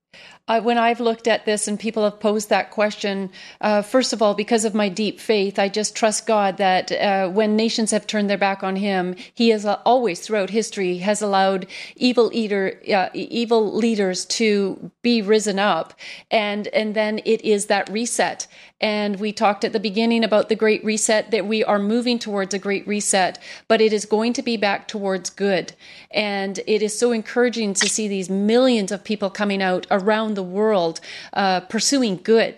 I, 0.49 0.59
when 0.59 0.79
I've 0.79 0.99
looked 0.99 1.27
at 1.27 1.45
this 1.45 1.67
and 1.67 1.79
people 1.79 2.03
have 2.03 2.19
posed 2.19 2.49
that 2.49 2.71
question, 2.71 3.31
uh, 3.61 3.83
first 3.83 4.13
of 4.13 4.21
all, 4.21 4.33
because 4.33 4.65
of 4.65 4.73
my 4.73 4.89
deep 4.89 5.19
faith, 5.19 5.59
I 5.59 5.69
just 5.69 5.95
trust 5.95 6.25
God 6.25 6.57
that 6.57 6.91
uh, 6.91 7.29
when 7.29 7.55
nations 7.55 7.91
have 7.91 8.07
turned 8.07 8.31
their 8.31 8.37
back 8.37 8.63
on 8.63 8.75
Him, 8.75 9.15
He 9.33 9.49
has 9.49 9.63
uh, 9.63 9.79
always, 9.85 10.19
throughout 10.19 10.49
history, 10.49 10.97
has 10.97 11.21
allowed 11.21 11.67
evil 11.95 12.31
eater, 12.33 12.81
uh, 12.91 13.09
evil 13.13 13.71
leaders 13.75 14.25
to 14.25 14.91
be 15.03 15.21
risen 15.21 15.59
up, 15.59 15.93
and 16.31 16.67
and 16.69 16.95
then 16.95 17.19
it 17.25 17.41
is 17.45 17.67
that 17.67 17.87
reset. 17.89 18.47
And 18.81 19.19
we 19.19 19.33
talked 19.33 19.65
at 19.65 19.73
the 19.73 19.79
beginning 19.79 20.23
about 20.23 20.47
the 20.47 20.55
great 20.55 20.83
reset 20.85 21.31
that 21.31 21.45
we 21.45 21.65
are 21.65 21.79
moving 21.79 22.17
towards 22.17 22.53
a 22.53 22.59
great 22.59 22.87
reset, 22.87 23.37
but 23.67 23.81
it 23.81 23.91
is 23.91 24.05
going 24.05 24.31
to 24.33 24.41
be 24.41 24.55
back 24.55 24.87
towards 24.87 25.29
good. 25.29 25.73
And 26.11 26.59
it 26.65 26.81
is 26.81 26.97
so 26.97 27.11
encouraging 27.11 27.73
to 27.73 27.89
see 27.89 28.07
these 28.07 28.29
millions 28.29 28.93
of 28.93 29.03
people 29.03 29.29
coming 29.29 29.61
out 29.61 29.85
around 29.91 30.38
the 30.39 30.43
world 30.59 30.95
uh, 31.33 31.59
pursuing 31.75 32.15
good 32.23 32.55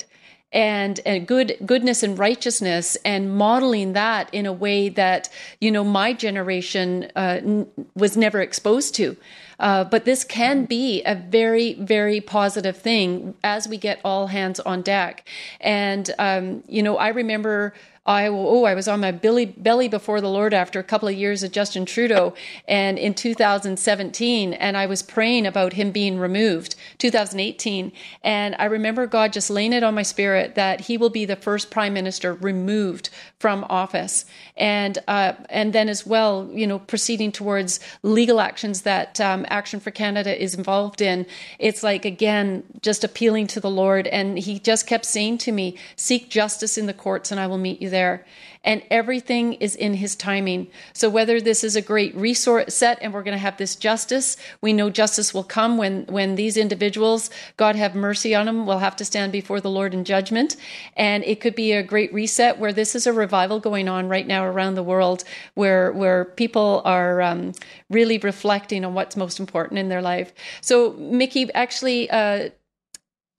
and, 0.51 0.99
and 1.05 1.27
good 1.27 1.57
goodness 1.65 2.03
and 2.03 2.19
righteousness 2.19 2.97
and 3.05 3.35
modeling 3.35 3.93
that 3.93 4.31
in 4.33 4.45
a 4.45 4.53
way 4.53 4.89
that 4.89 5.29
you 5.59 5.71
know 5.71 5.83
my 5.83 6.13
generation 6.13 7.09
uh, 7.15 7.39
n- 7.41 7.67
was 7.95 8.15
never 8.15 8.39
exposed 8.41 8.93
to. 8.95 9.17
Uh, 9.59 9.83
but 9.83 10.05
this 10.05 10.23
can 10.23 10.65
be 10.65 11.01
a 11.03 11.15
very 11.15 11.73
very 11.75 12.19
positive 12.19 12.77
thing 12.77 13.33
as 13.43 13.67
we 13.67 13.77
get 13.77 13.99
all 14.03 14.27
hands 14.27 14.59
on 14.59 14.81
deck. 14.81 15.27
And 15.59 16.05
um, 16.19 16.63
you 16.67 16.83
know 16.83 16.97
i 16.97 17.09
remember 17.09 17.73
I 18.03 18.25
oh 18.25 18.63
I 18.63 18.73
was 18.73 18.87
on 18.87 18.99
my 18.99 19.11
belly 19.11 19.45
belly 19.45 19.87
before 19.87 20.21
the 20.21 20.29
Lord 20.29 20.55
after 20.55 20.79
a 20.79 20.83
couple 20.83 21.07
of 21.07 21.13
years 21.13 21.43
of 21.43 21.51
Justin 21.51 21.85
Trudeau 21.85 22.33
and 22.67 22.97
in 22.97 23.13
2017 23.13 24.53
and 24.53 24.75
I 24.75 24.87
was 24.87 25.03
praying 25.03 25.45
about 25.45 25.73
him 25.73 25.91
being 25.91 26.17
removed 26.17 26.75
2018 26.97 27.91
and 28.23 28.55
I 28.57 28.65
remember 28.65 29.05
God 29.05 29.31
just 29.31 29.51
laying 29.51 29.71
it 29.71 29.83
on 29.83 29.93
my 29.93 30.01
spirit 30.01 30.55
that 30.55 30.81
he 30.81 30.97
will 30.97 31.11
be 31.11 31.25
the 31.25 31.35
first 31.35 31.69
prime 31.69 31.93
minister 31.93 32.33
removed 32.33 33.11
from 33.37 33.65
office. 33.69 34.25
And 34.57 34.97
uh, 35.07 35.33
and 35.49 35.71
then 35.71 35.87
as 35.87 36.03
well 36.03 36.49
you 36.51 36.65
know 36.65 36.79
proceeding 36.79 37.31
towards 37.31 37.79
legal 38.01 38.41
actions 38.41 38.81
that 38.81 39.21
um, 39.21 39.45
Action4Canada 39.45 40.35
is 40.35 40.55
involved 40.55 41.01
in 41.01 41.27
it's 41.59 41.83
like 41.83 42.05
again 42.05 42.63
just 42.81 43.03
appealing 43.03 43.45
to 43.47 43.59
the 43.59 43.69
Lord. 43.69 44.07
And 44.07 44.39
he 44.39 44.57
just 44.57 44.87
kept 44.87 45.05
saying 45.05 45.37
to 45.39 45.51
me 45.51 45.77
seek 45.95 46.29
justice 46.29 46.79
in 46.79 46.87
the 46.87 46.95
courts 46.95 47.29
and 47.29 47.39
I 47.39 47.45
will 47.45 47.59
meet 47.59 47.79
you 47.79 47.90
there. 47.91 48.25
And 48.63 48.83
everything 48.91 49.53
is 49.53 49.75
in 49.75 49.95
his 49.95 50.15
timing. 50.15 50.67
So 50.93 51.09
whether 51.09 51.41
this 51.41 51.63
is 51.63 51.75
a 51.75 51.81
great 51.81 52.15
resource 52.15 52.75
set 52.75 52.99
and 53.01 53.11
we're 53.11 53.23
going 53.23 53.37
to 53.37 53.39
have 53.39 53.57
this 53.57 53.75
justice, 53.75 54.37
we 54.61 54.71
know 54.71 54.89
justice 54.89 55.33
will 55.33 55.43
come 55.43 55.77
when, 55.77 56.05
when 56.05 56.35
these 56.35 56.57
individuals, 56.57 57.31
God 57.57 57.75
have 57.75 57.95
mercy 57.95 58.35
on 58.35 58.45
them, 58.45 58.67
will 58.67 58.79
have 58.79 58.95
to 58.97 59.05
stand 59.05 59.31
before 59.31 59.61
the 59.61 59.69
Lord 59.69 59.93
in 59.93 60.03
judgment. 60.03 60.57
And 60.95 61.23
it 61.23 61.41
could 61.41 61.55
be 61.55 61.71
a 61.71 61.81
great 61.81 62.13
reset 62.13 62.59
where 62.59 62.73
this 62.73 62.95
is 62.95 63.07
a 63.07 63.13
revival 63.13 63.59
going 63.59 63.87
on 63.87 64.07
right 64.07 64.27
now 64.27 64.45
around 64.45 64.75
the 64.75 64.83
world 64.83 65.23
where, 65.55 65.91
where 65.91 66.25
people 66.25 66.81
are 66.85 67.21
um, 67.21 67.53
really 67.89 68.19
reflecting 68.19 68.85
on 68.85 68.93
what's 68.93 69.15
most 69.15 69.39
important 69.39 69.79
in 69.79 69.89
their 69.89 70.01
life. 70.01 70.33
So 70.61 70.93
Mikki, 70.93 71.51
actually, 71.53 72.09
uh, 72.11 72.49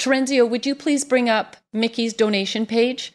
Terenzio, 0.03 0.49
would 0.49 0.67
you 0.67 0.75
please 0.75 1.05
bring 1.05 1.29
up 1.29 1.57
Mikki's 1.73 2.13
donation 2.13 2.67
page? 2.67 3.13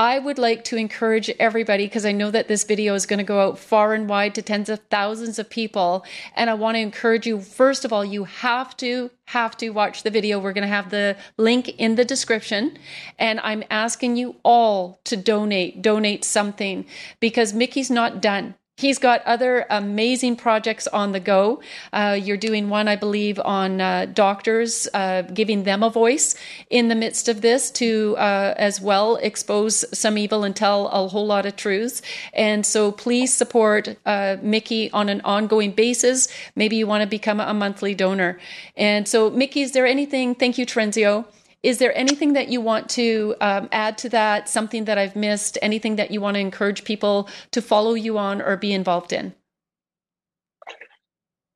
I 0.00 0.18
would 0.18 0.38
like 0.38 0.64
to 0.64 0.78
encourage 0.78 1.28
everybody 1.38 1.84
because 1.84 2.06
I 2.06 2.12
know 2.12 2.30
that 2.30 2.48
this 2.48 2.64
video 2.64 2.94
is 2.94 3.04
going 3.04 3.18
to 3.18 3.22
go 3.22 3.38
out 3.38 3.58
far 3.58 3.92
and 3.92 4.08
wide 4.08 4.34
to 4.36 4.40
tens 4.40 4.70
of 4.70 4.80
thousands 4.88 5.38
of 5.38 5.50
people. 5.50 6.06
And 6.34 6.48
I 6.48 6.54
want 6.54 6.76
to 6.76 6.80
encourage 6.80 7.26
you, 7.26 7.38
first 7.42 7.84
of 7.84 7.92
all, 7.92 8.02
you 8.02 8.24
have 8.24 8.74
to, 8.78 9.10
have 9.26 9.58
to 9.58 9.68
watch 9.68 10.02
the 10.02 10.10
video. 10.10 10.38
We're 10.38 10.54
going 10.54 10.66
to 10.66 10.74
have 10.74 10.88
the 10.88 11.18
link 11.36 11.68
in 11.76 11.96
the 11.96 12.06
description. 12.06 12.78
And 13.18 13.40
I'm 13.40 13.62
asking 13.68 14.16
you 14.16 14.36
all 14.42 15.02
to 15.04 15.18
donate, 15.18 15.82
donate 15.82 16.24
something 16.24 16.86
because 17.20 17.52
Mikki's 17.52 17.90
not 17.90 18.22
done. 18.22 18.54
He's 18.80 18.98
got 18.98 19.22
other 19.26 19.66
amazing 19.68 20.36
projects 20.36 20.86
on 20.86 21.12
the 21.12 21.20
go. 21.20 21.60
Uh, 21.92 22.18
you're 22.18 22.38
doing 22.38 22.70
one, 22.70 22.88
I 22.88 22.96
believe, 22.96 23.38
on 23.38 23.78
uh, 23.78 24.06
doctors, 24.06 24.88
uh, 24.94 25.20
giving 25.20 25.64
them 25.64 25.82
a 25.82 25.90
voice 25.90 26.34
in 26.70 26.88
the 26.88 26.94
midst 26.94 27.28
of 27.28 27.42
this 27.42 27.70
to 27.72 28.16
uh, 28.16 28.54
as 28.56 28.80
well 28.80 29.16
expose 29.16 29.84
some 29.92 30.16
evil 30.16 30.44
and 30.44 30.56
tell 30.56 30.88
a 30.88 31.08
whole 31.08 31.26
lot 31.26 31.44
of 31.44 31.56
truths. 31.56 32.00
And 32.32 32.64
so 32.64 32.90
please 32.90 33.34
support 33.34 33.96
uh, 34.06 34.38
Mikki 34.40 34.90
on 34.92 35.10
an 35.10 35.20
ongoing 35.24 35.72
basis. 35.72 36.28
Maybe 36.56 36.76
you 36.76 36.86
want 36.86 37.02
to 37.02 37.06
become 37.06 37.38
a 37.38 37.52
monthly 37.52 37.94
donor. 37.94 38.40
And 38.78 39.06
so, 39.06 39.28
Mikki, 39.28 39.60
is 39.60 39.72
there 39.72 39.84
anything? 39.84 40.34
Thank 40.34 40.56
you, 40.56 40.64
Terenzio. 40.64 41.26
Is 41.62 41.78
there 41.78 41.96
anything 41.96 42.32
that 42.32 42.48
you 42.48 42.60
want 42.60 42.88
to 42.90 43.34
um, 43.40 43.68
add 43.70 43.98
to 43.98 44.08
that? 44.10 44.48
Something 44.48 44.86
that 44.86 44.96
I've 44.96 45.14
missed? 45.14 45.58
Anything 45.60 45.96
that 45.96 46.10
you 46.10 46.20
want 46.20 46.36
to 46.36 46.40
encourage 46.40 46.84
people 46.84 47.28
to 47.50 47.60
follow 47.60 47.94
you 47.94 48.16
on 48.16 48.40
or 48.40 48.56
be 48.56 48.72
involved 48.72 49.12
in? 49.12 49.34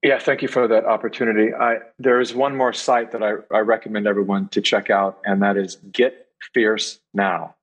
Yeah, 0.02 0.18
thank 0.18 0.42
you 0.42 0.48
for 0.48 0.68
that 0.68 0.84
opportunity. 0.84 1.54
I, 1.54 1.78
there 1.98 2.20
is 2.20 2.34
one 2.34 2.54
more 2.54 2.74
site 2.74 3.12
that 3.12 3.22
I, 3.22 3.36
I 3.50 3.60
recommend 3.60 4.06
everyone 4.06 4.48
to 4.48 4.60
check 4.60 4.90
out, 4.90 5.18
and 5.24 5.42
that 5.42 5.56
is 5.56 5.76
Get 5.90 6.28
Fierce 6.52 7.00
Now. 7.14 7.54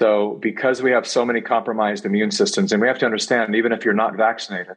So, 0.00 0.38
because 0.40 0.82
we 0.82 0.90
have 0.92 1.06
so 1.06 1.26
many 1.26 1.42
compromised 1.42 2.06
immune 2.06 2.30
systems, 2.30 2.72
and 2.72 2.80
we 2.80 2.88
have 2.88 2.98
to 3.00 3.04
understand, 3.04 3.54
even 3.54 3.72
if 3.72 3.84
you're 3.84 3.92
not 3.92 4.16
vaccinated, 4.16 4.76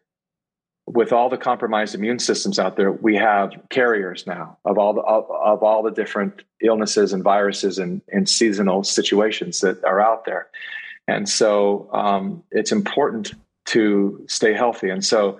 with 0.87 1.11
all 1.11 1.29
the 1.29 1.37
compromised 1.37 1.93
immune 1.93 2.17
systems 2.17 2.57
out 2.57 2.77
there, 2.77 2.93
we 2.93 3.15
have 3.15 3.51
carriers 3.69 4.25
now 4.25 4.57
of 4.63 4.77
all 4.77 4.93
the 4.93 5.01
of, 5.01 5.29
of 5.29 5.61
all 5.61 5.83
the 5.83 5.91
different 5.91 6.43
illnesses 6.61 7.11
and 7.11 7.23
viruses 7.23 7.77
and, 7.77 8.01
and, 8.11 8.27
seasonal 8.27 8.83
situations 8.83 9.59
that 9.59 9.83
are 9.83 9.99
out 9.99 10.25
there. 10.25 10.47
And 11.07 11.27
so 11.27 11.89
um, 11.93 12.41
it's 12.51 12.71
important 12.71 13.33
to 13.65 14.25
stay 14.27 14.53
healthy. 14.53 14.89
And 14.89 15.03
so 15.03 15.39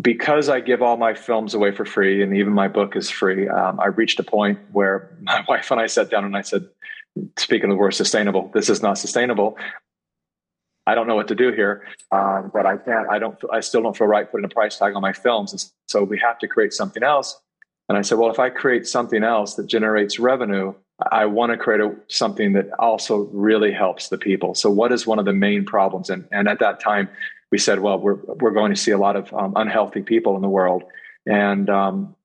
because 0.00 0.48
I 0.48 0.60
give 0.60 0.82
all 0.82 0.96
my 0.96 1.14
films 1.14 1.54
away 1.54 1.72
for 1.72 1.84
free 1.84 2.22
and 2.22 2.36
even 2.36 2.52
my 2.52 2.68
book 2.68 2.94
is 2.94 3.08
free, 3.08 3.48
um, 3.48 3.80
I 3.80 3.86
reached 3.86 4.20
a 4.20 4.24
point 4.24 4.58
where 4.72 5.16
my 5.22 5.44
wife 5.48 5.70
and 5.70 5.80
I 5.80 5.86
sat 5.86 6.10
down 6.10 6.24
and 6.24 6.36
I 6.36 6.42
said, 6.42 6.68
speaking 7.36 7.70
of 7.70 7.76
the 7.76 7.80
word 7.80 7.94
sustainable, 7.94 8.50
this 8.52 8.68
is 8.68 8.82
not 8.82 8.98
sustainable. 8.98 9.56
I 10.88 10.94
don't 10.94 11.06
know 11.06 11.16
what 11.16 11.28
to 11.28 11.34
do 11.34 11.52
here, 11.52 11.84
um, 12.12 12.50
but 12.52 12.64
I 12.64 12.78
can't. 12.78 13.06
I 13.10 13.18
don't. 13.18 13.38
I 13.52 13.60
still 13.60 13.82
don't 13.82 13.94
feel 13.94 14.06
right 14.06 14.28
putting 14.30 14.46
a 14.46 14.48
price 14.48 14.78
tag 14.78 14.94
on 14.94 15.02
my 15.02 15.12
films, 15.12 15.52
and 15.52 15.62
so 15.86 16.02
we 16.02 16.18
have 16.18 16.38
to 16.38 16.48
create 16.48 16.72
something 16.72 17.02
else. 17.02 17.38
And 17.90 17.98
I 17.98 18.02
said, 18.02 18.18
well, 18.18 18.30
if 18.30 18.38
I 18.38 18.48
create 18.48 18.86
something 18.86 19.22
else 19.22 19.54
that 19.54 19.66
generates 19.66 20.18
revenue, 20.18 20.74
I 21.10 21.26
want 21.26 21.52
to 21.52 21.58
create 21.58 21.80
a, 21.82 21.94
something 22.08 22.54
that 22.54 22.70
also 22.78 23.28
really 23.32 23.70
helps 23.70 24.08
the 24.08 24.16
people. 24.16 24.54
So, 24.54 24.70
what 24.70 24.90
is 24.90 25.06
one 25.06 25.18
of 25.18 25.26
the 25.26 25.34
main 25.34 25.66
problems? 25.66 26.08
And 26.08 26.26
and 26.32 26.48
at 26.48 26.58
that 26.60 26.80
time, 26.80 27.10
we 27.52 27.58
said, 27.58 27.80
well, 27.80 27.98
we're 27.98 28.20
we're 28.40 28.50
going 28.50 28.72
to 28.72 28.80
see 28.80 28.90
a 28.90 28.98
lot 28.98 29.14
of 29.14 29.32
um, 29.34 29.52
unhealthy 29.56 30.00
people 30.00 30.36
in 30.36 30.42
the 30.42 30.48
world, 30.48 30.84
and 31.26 31.68
um, 31.68 32.16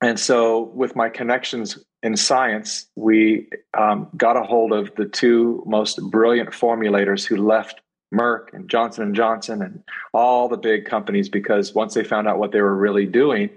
and 0.00 0.20
so 0.20 0.62
with 0.74 0.94
my 0.94 1.08
connections 1.08 1.76
in 2.04 2.16
science, 2.16 2.86
we 2.94 3.48
um, 3.76 4.08
got 4.16 4.36
a 4.36 4.44
hold 4.44 4.72
of 4.72 4.94
the 4.94 5.06
two 5.06 5.64
most 5.66 6.00
brilliant 6.10 6.50
formulators 6.50 7.26
who 7.26 7.36
left 7.36 7.80
Merck 8.14 8.52
and 8.52 8.68
Johnson 8.68 9.04
and 9.04 9.14
Johnson 9.14 9.62
and 9.62 9.82
all 10.12 10.48
the 10.48 10.56
big 10.56 10.84
companies 10.84 11.28
because 11.28 11.74
once 11.74 11.94
they 11.94 12.04
found 12.04 12.28
out 12.28 12.38
what 12.38 12.52
they 12.52 12.60
were 12.60 12.76
really 12.76 13.06
doing, 13.06 13.50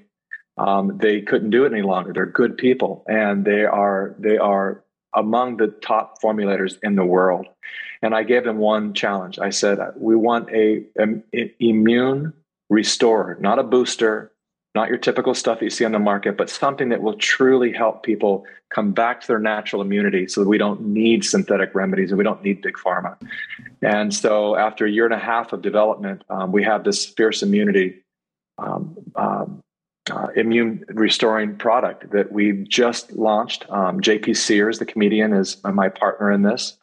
um, 0.57 0.97
they 0.97 1.21
couldn't 1.21 1.51
do 1.51 1.65
it 1.65 1.71
any 1.71 1.81
longer. 1.81 2.11
They're 2.13 2.25
good 2.25 2.57
people, 2.57 3.05
and 3.07 3.45
they 3.45 3.63
are 3.63 4.15
they 4.19 4.37
are 4.37 4.83
among 5.15 5.57
the 5.57 5.67
top 5.67 6.21
formulators 6.21 6.77
in 6.83 6.95
the 6.95 7.05
world. 7.05 7.47
And 8.01 8.13
I 8.13 8.23
gave 8.23 8.43
them 8.43 8.57
one 8.57 8.93
challenge. 8.93 9.39
I 9.39 9.51
said, 9.51 9.79
"We 9.95 10.15
want 10.15 10.49
a, 10.51 10.83
a 10.99 11.53
immune 11.59 12.33
restorer, 12.69 13.37
not 13.39 13.59
a 13.59 13.63
booster, 13.63 14.31
not 14.75 14.87
your 14.87 14.97
typical 14.97 15.33
stuff 15.33 15.59
that 15.59 15.65
you 15.65 15.69
see 15.69 15.85
on 15.85 15.91
the 15.91 15.99
market, 15.99 16.37
but 16.37 16.49
something 16.49 16.89
that 16.89 17.01
will 17.01 17.15
truly 17.15 17.73
help 17.73 18.03
people 18.03 18.45
come 18.69 18.91
back 18.91 19.21
to 19.21 19.27
their 19.27 19.39
natural 19.39 19.81
immunity 19.81 20.27
so 20.27 20.41
that 20.41 20.49
we 20.49 20.59
don't 20.59 20.81
need 20.81 21.25
synthetic 21.25 21.73
remedies 21.73 22.11
and 22.11 22.17
we 22.17 22.23
don't 22.23 22.43
need 22.43 22.61
big 22.61 22.75
pharma. 22.75 23.17
And 23.81 24.13
so, 24.13 24.55
after 24.55 24.85
a 24.85 24.91
year 24.91 25.05
and 25.05 25.13
a 25.13 25.19
half 25.19 25.53
of 25.53 25.61
development, 25.61 26.23
um, 26.29 26.51
we 26.51 26.63
have 26.63 26.83
this 26.83 27.05
fierce 27.05 27.41
immunity. 27.41 28.03
Um, 28.57 28.97
um, 29.15 29.63
uh, 30.11 30.27
immune 30.35 30.83
restoring 30.89 31.55
product 31.55 32.09
that 32.11 32.31
we 32.31 32.51
just 32.67 33.11
launched. 33.13 33.69
Um, 33.69 34.01
JP 34.01 34.35
Sears, 34.35 34.79
the 34.79 34.85
comedian, 34.85 35.33
is 35.33 35.63
my 35.63 35.89
partner 35.89 36.31
in 36.31 36.41
this, 36.41 36.77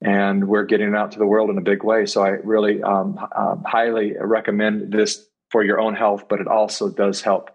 and 0.00 0.46
we're 0.46 0.64
getting 0.64 0.88
it 0.88 0.94
out 0.94 1.12
to 1.12 1.18
the 1.18 1.26
world 1.26 1.50
in 1.50 1.58
a 1.58 1.62
big 1.62 1.82
way. 1.82 2.06
So 2.06 2.22
I 2.22 2.28
really 2.28 2.82
um, 2.82 3.18
uh, 3.32 3.56
highly 3.66 4.14
recommend 4.18 4.92
this 4.92 5.27
for 5.50 5.64
your 5.64 5.80
own 5.80 5.94
health, 5.94 6.24
but 6.28 6.40
it 6.40 6.46
also 6.46 6.88
does 6.88 7.22
help 7.22 7.50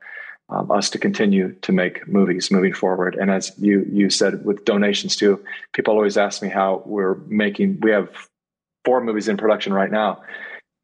um, 0.49 0.71
us 0.71 0.89
to 0.91 0.99
continue 0.99 1.53
to 1.61 1.71
make 1.71 2.07
movies 2.07 2.51
moving 2.51 2.73
forward. 2.73 3.15
And 3.15 3.31
as 3.31 3.51
you 3.57 3.85
you 3.91 4.09
said 4.09 4.45
with 4.45 4.65
donations 4.65 5.15
too, 5.15 5.43
people 5.73 5.93
always 5.93 6.17
ask 6.17 6.41
me 6.41 6.49
how 6.49 6.83
we're 6.85 7.15
making. 7.27 7.79
We 7.81 7.91
have 7.91 8.09
four 8.85 9.01
movies 9.01 9.27
in 9.27 9.37
production 9.37 9.73
right 9.73 9.91
now, 9.91 10.21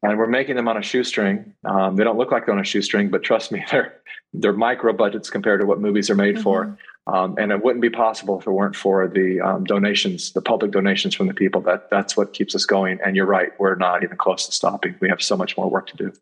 and 0.02 0.18
we're 0.18 0.26
making 0.26 0.56
them 0.56 0.68
on 0.68 0.76
a 0.76 0.82
shoestring. 0.82 1.54
Um, 1.64 1.96
they 1.96 2.04
don't 2.04 2.18
look 2.18 2.32
like 2.32 2.46
they're 2.46 2.54
on 2.54 2.60
a 2.60 2.64
shoestring, 2.64 3.10
but 3.10 3.22
trust 3.22 3.52
me, 3.52 3.64
they're 3.70 3.94
they're 4.32 4.52
micro 4.52 4.92
budgets 4.92 5.30
compared 5.30 5.60
to 5.60 5.66
what 5.66 5.80
movies 5.80 6.10
are 6.10 6.14
made 6.14 6.36
mm-hmm. 6.36 6.44
for. 6.44 6.78
Um, 7.06 7.34
and 7.38 7.50
it 7.50 7.64
wouldn't 7.64 7.82
be 7.82 7.90
possible 7.90 8.38
if 8.38 8.46
it 8.46 8.50
weren't 8.50 8.76
for 8.76 9.08
the 9.08 9.40
um, 9.40 9.64
donations, 9.64 10.32
the 10.32 10.42
public 10.42 10.70
donations 10.70 11.14
from 11.14 11.26
the 11.26 11.34
people. 11.34 11.60
That 11.62 11.90
that's 11.90 12.16
what 12.16 12.32
keeps 12.32 12.54
us 12.54 12.64
going. 12.64 12.98
And 13.04 13.16
you're 13.16 13.26
right, 13.26 13.50
we're 13.58 13.74
not 13.74 14.04
even 14.04 14.16
close 14.16 14.46
to 14.46 14.52
stopping. 14.52 14.94
We 15.00 15.08
have 15.08 15.22
so 15.22 15.36
much 15.36 15.56
more 15.56 15.68
work 15.68 15.86
to 15.88 15.96
do. 15.96 16.12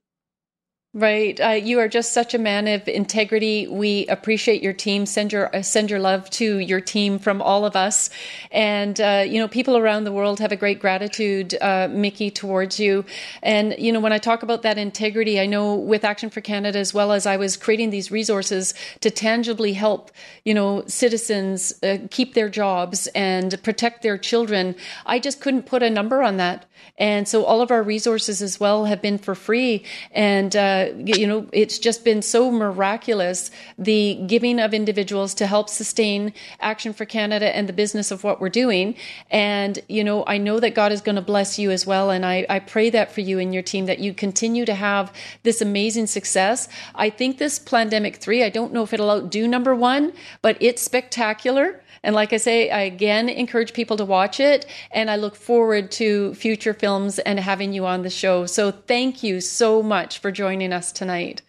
Right, 0.94 1.38
uh, 1.38 1.50
you 1.50 1.80
are 1.80 1.86
just 1.86 2.14
such 2.14 2.32
a 2.32 2.38
man 2.38 2.66
of 2.66 2.88
integrity. 2.88 3.68
We 3.68 4.06
appreciate 4.06 4.62
your 4.62 4.72
team. 4.72 5.04
Send 5.04 5.32
your 5.32 5.54
uh, 5.54 5.60
send 5.60 5.90
your 5.90 6.00
love 6.00 6.30
to 6.30 6.60
your 6.60 6.80
team 6.80 7.18
from 7.18 7.42
all 7.42 7.66
of 7.66 7.76
us, 7.76 8.08
and 8.50 8.98
uh, 8.98 9.22
you 9.28 9.38
know 9.38 9.48
people 9.48 9.76
around 9.76 10.04
the 10.04 10.12
world 10.12 10.40
have 10.40 10.50
a 10.50 10.56
great 10.56 10.80
gratitude, 10.80 11.54
uh, 11.60 11.88
Mikki, 11.90 12.30
towards 12.30 12.80
you. 12.80 13.04
And 13.42 13.74
you 13.78 13.92
know 13.92 14.00
when 14.00 14.14
I 14.14 14.18
talk 14.18 14.42
about 14.42 14.62
that 14.62 14.78
integrity, 14.78 15.38
I 15.38 15.44
know 15.44 15.74
with 15.74 16.02
Action4Canada 16.04 16.76
as 16.76 16.94
well 16.94 17.12
as 17.12 17.26
I 17.26 17.36
was 17.36 17.58
creating 17.58 17.90
these 17.90 18.10
resources 18.10 18.72
to 19.02 19.10
tangibly 19.10 19.74
help 19.74 20.10
you 20.46 20.54
know 20.54 20.84
citizens 20.86 21.70
uh, 21.82 21.98
keep 22.10 22.32
their 22.32 22.48
jobs 22.48 23.08
and 23.08 23.62
protect 23.62 24.02
their 24.02 24.16
children. 24.16 24.74
I 25.04 25.18
just 25.18 25.42
couldn't 25.42 25.66
put 25.66 25.82
a 25.82 25.90
number 25.90 26.22
on 26.22 26.38
that, 26.38 26.64
and 26.98 27.28
so 27.28 27.44
all 27.44 27.60
of 27.62 27.70
our 27.70 27.82
resources 27.82 28.42
as 28.42 28.58
well 28.58 28.84
have 28.86 29.00
been 29.00 29.18
for 29.18 29.34
free 29.34 29.84
and 30.12 30.56
uh, 30.56 30.88
you 30.96 31.26
know, 31.26 31.46
it's 31.52 31.78
just 31.78 32.04
been 32.04 32.22
so 32.22 32.50
miraculous 32.50 33.50
the 33.78 34.20
giving 34.26 34.58
of 34.60 34.74
individuals 34.74 35.34
to 35.34 35.46
help 35.46 35.68
sustain 35.68 36.32
Action4Canada 36.62 37.50
and 37.54 37.68
the 37.68 37.72
business 37.72 38.10
of 38.10 38.24
what 38.24 38.40
we're 38.40 38.48
doing. 38.48 38.94
And, 39.30 39.78
you 39.88 40.04
know, 40.04 40.24
I 40.26 40.38
know 40.38 40.60
that 40.60 40.74
God 40.74 40.92
is 40.92 41.00
going 41.00 41.16
to 41.16 41.22
bless 41.22 41.58
you 41.58 41.70
as 41.70 41.86
well. 41.86 42.10
And 42.10 42.24
I, 42.24 42.46
I 42.48 42.58
pray 42.58 42.90
that 42.90 43.12
for 43.12 43.20
you 43.20 43.38
and 43.38 43.54
your 43.54 43.62
team 43.62 43.86
that 43.86 43.98
you 43.98 44.12
continue 44.12 44.64
to 44.64 44.74
have 44.74 45.12
this 45.42 45.60
amazing 45.60 46.06
success. 46.06 46.68
I 46.94 47.10
think 47.10 47.38
this 47.38 47.58
Plandemic 47.58 48.16
three, 48.16 48.42
I 48.42 48.50
don't 48.50 48.72
know 48.72 48.82
if 48.82 48.92
it'll 48.92 49.10
outdo 49.10 49.46
number 49.48 49.74
one, 49.74 50.12
but 50.42 50.56
it's 50.60 50.82
spectacular. 50.82 51.82
And 52.02 52.14
like 52.14 52.32
I 52.32 52.36
say, 52.36 52.70
I 52.70 52.80
again 52.80 53.28
encourage 53.28 53.72
people 53.72 53.96
to 53.96 54.04
watch 54.04 54.40
it. 54.40 54.66
And 54.90 55.10
I 55.10 55.16
look 55.16 55.36
forward 55.36 55.90
to 55.92 56.34
future 56.34 56.74
films 56.74 57.18
and 57.18 57.38
having 57.38 57.72
you 57.72 57.86
on 57.86 58.02
the 58.02 58.10
show. 58.10 58.46
So 58.46 58.70
thank 58.70 59.22
you 59.22 59.40
so 59.40 59.82
much 59.82 60.18
for 60.18 60.30
joining 60.30 60.72
us 60.72 60.92
tonight. 60.92 61.42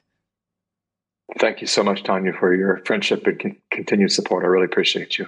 Thank 1.38 1.62
you 1.62 1.68
so 1.68 1.84
much, 1.84 2.04
Tanya, 2.04 2.34
for 2.34 2.54
your 2.56 2.82
friendship 2.86 3.28
and 3.28 3.56
continued 3.70 4.12
support. 4.12 4.44
I 4.44 4.48
really 4.48 4.66
appreciate 4.66 5.20
you. 5.20 5.28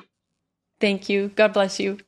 Thank 0.79 1.09
you. 1.09 1.29
God 1.35 1.53
bless 1.53 1.79
you. 1.79 1.99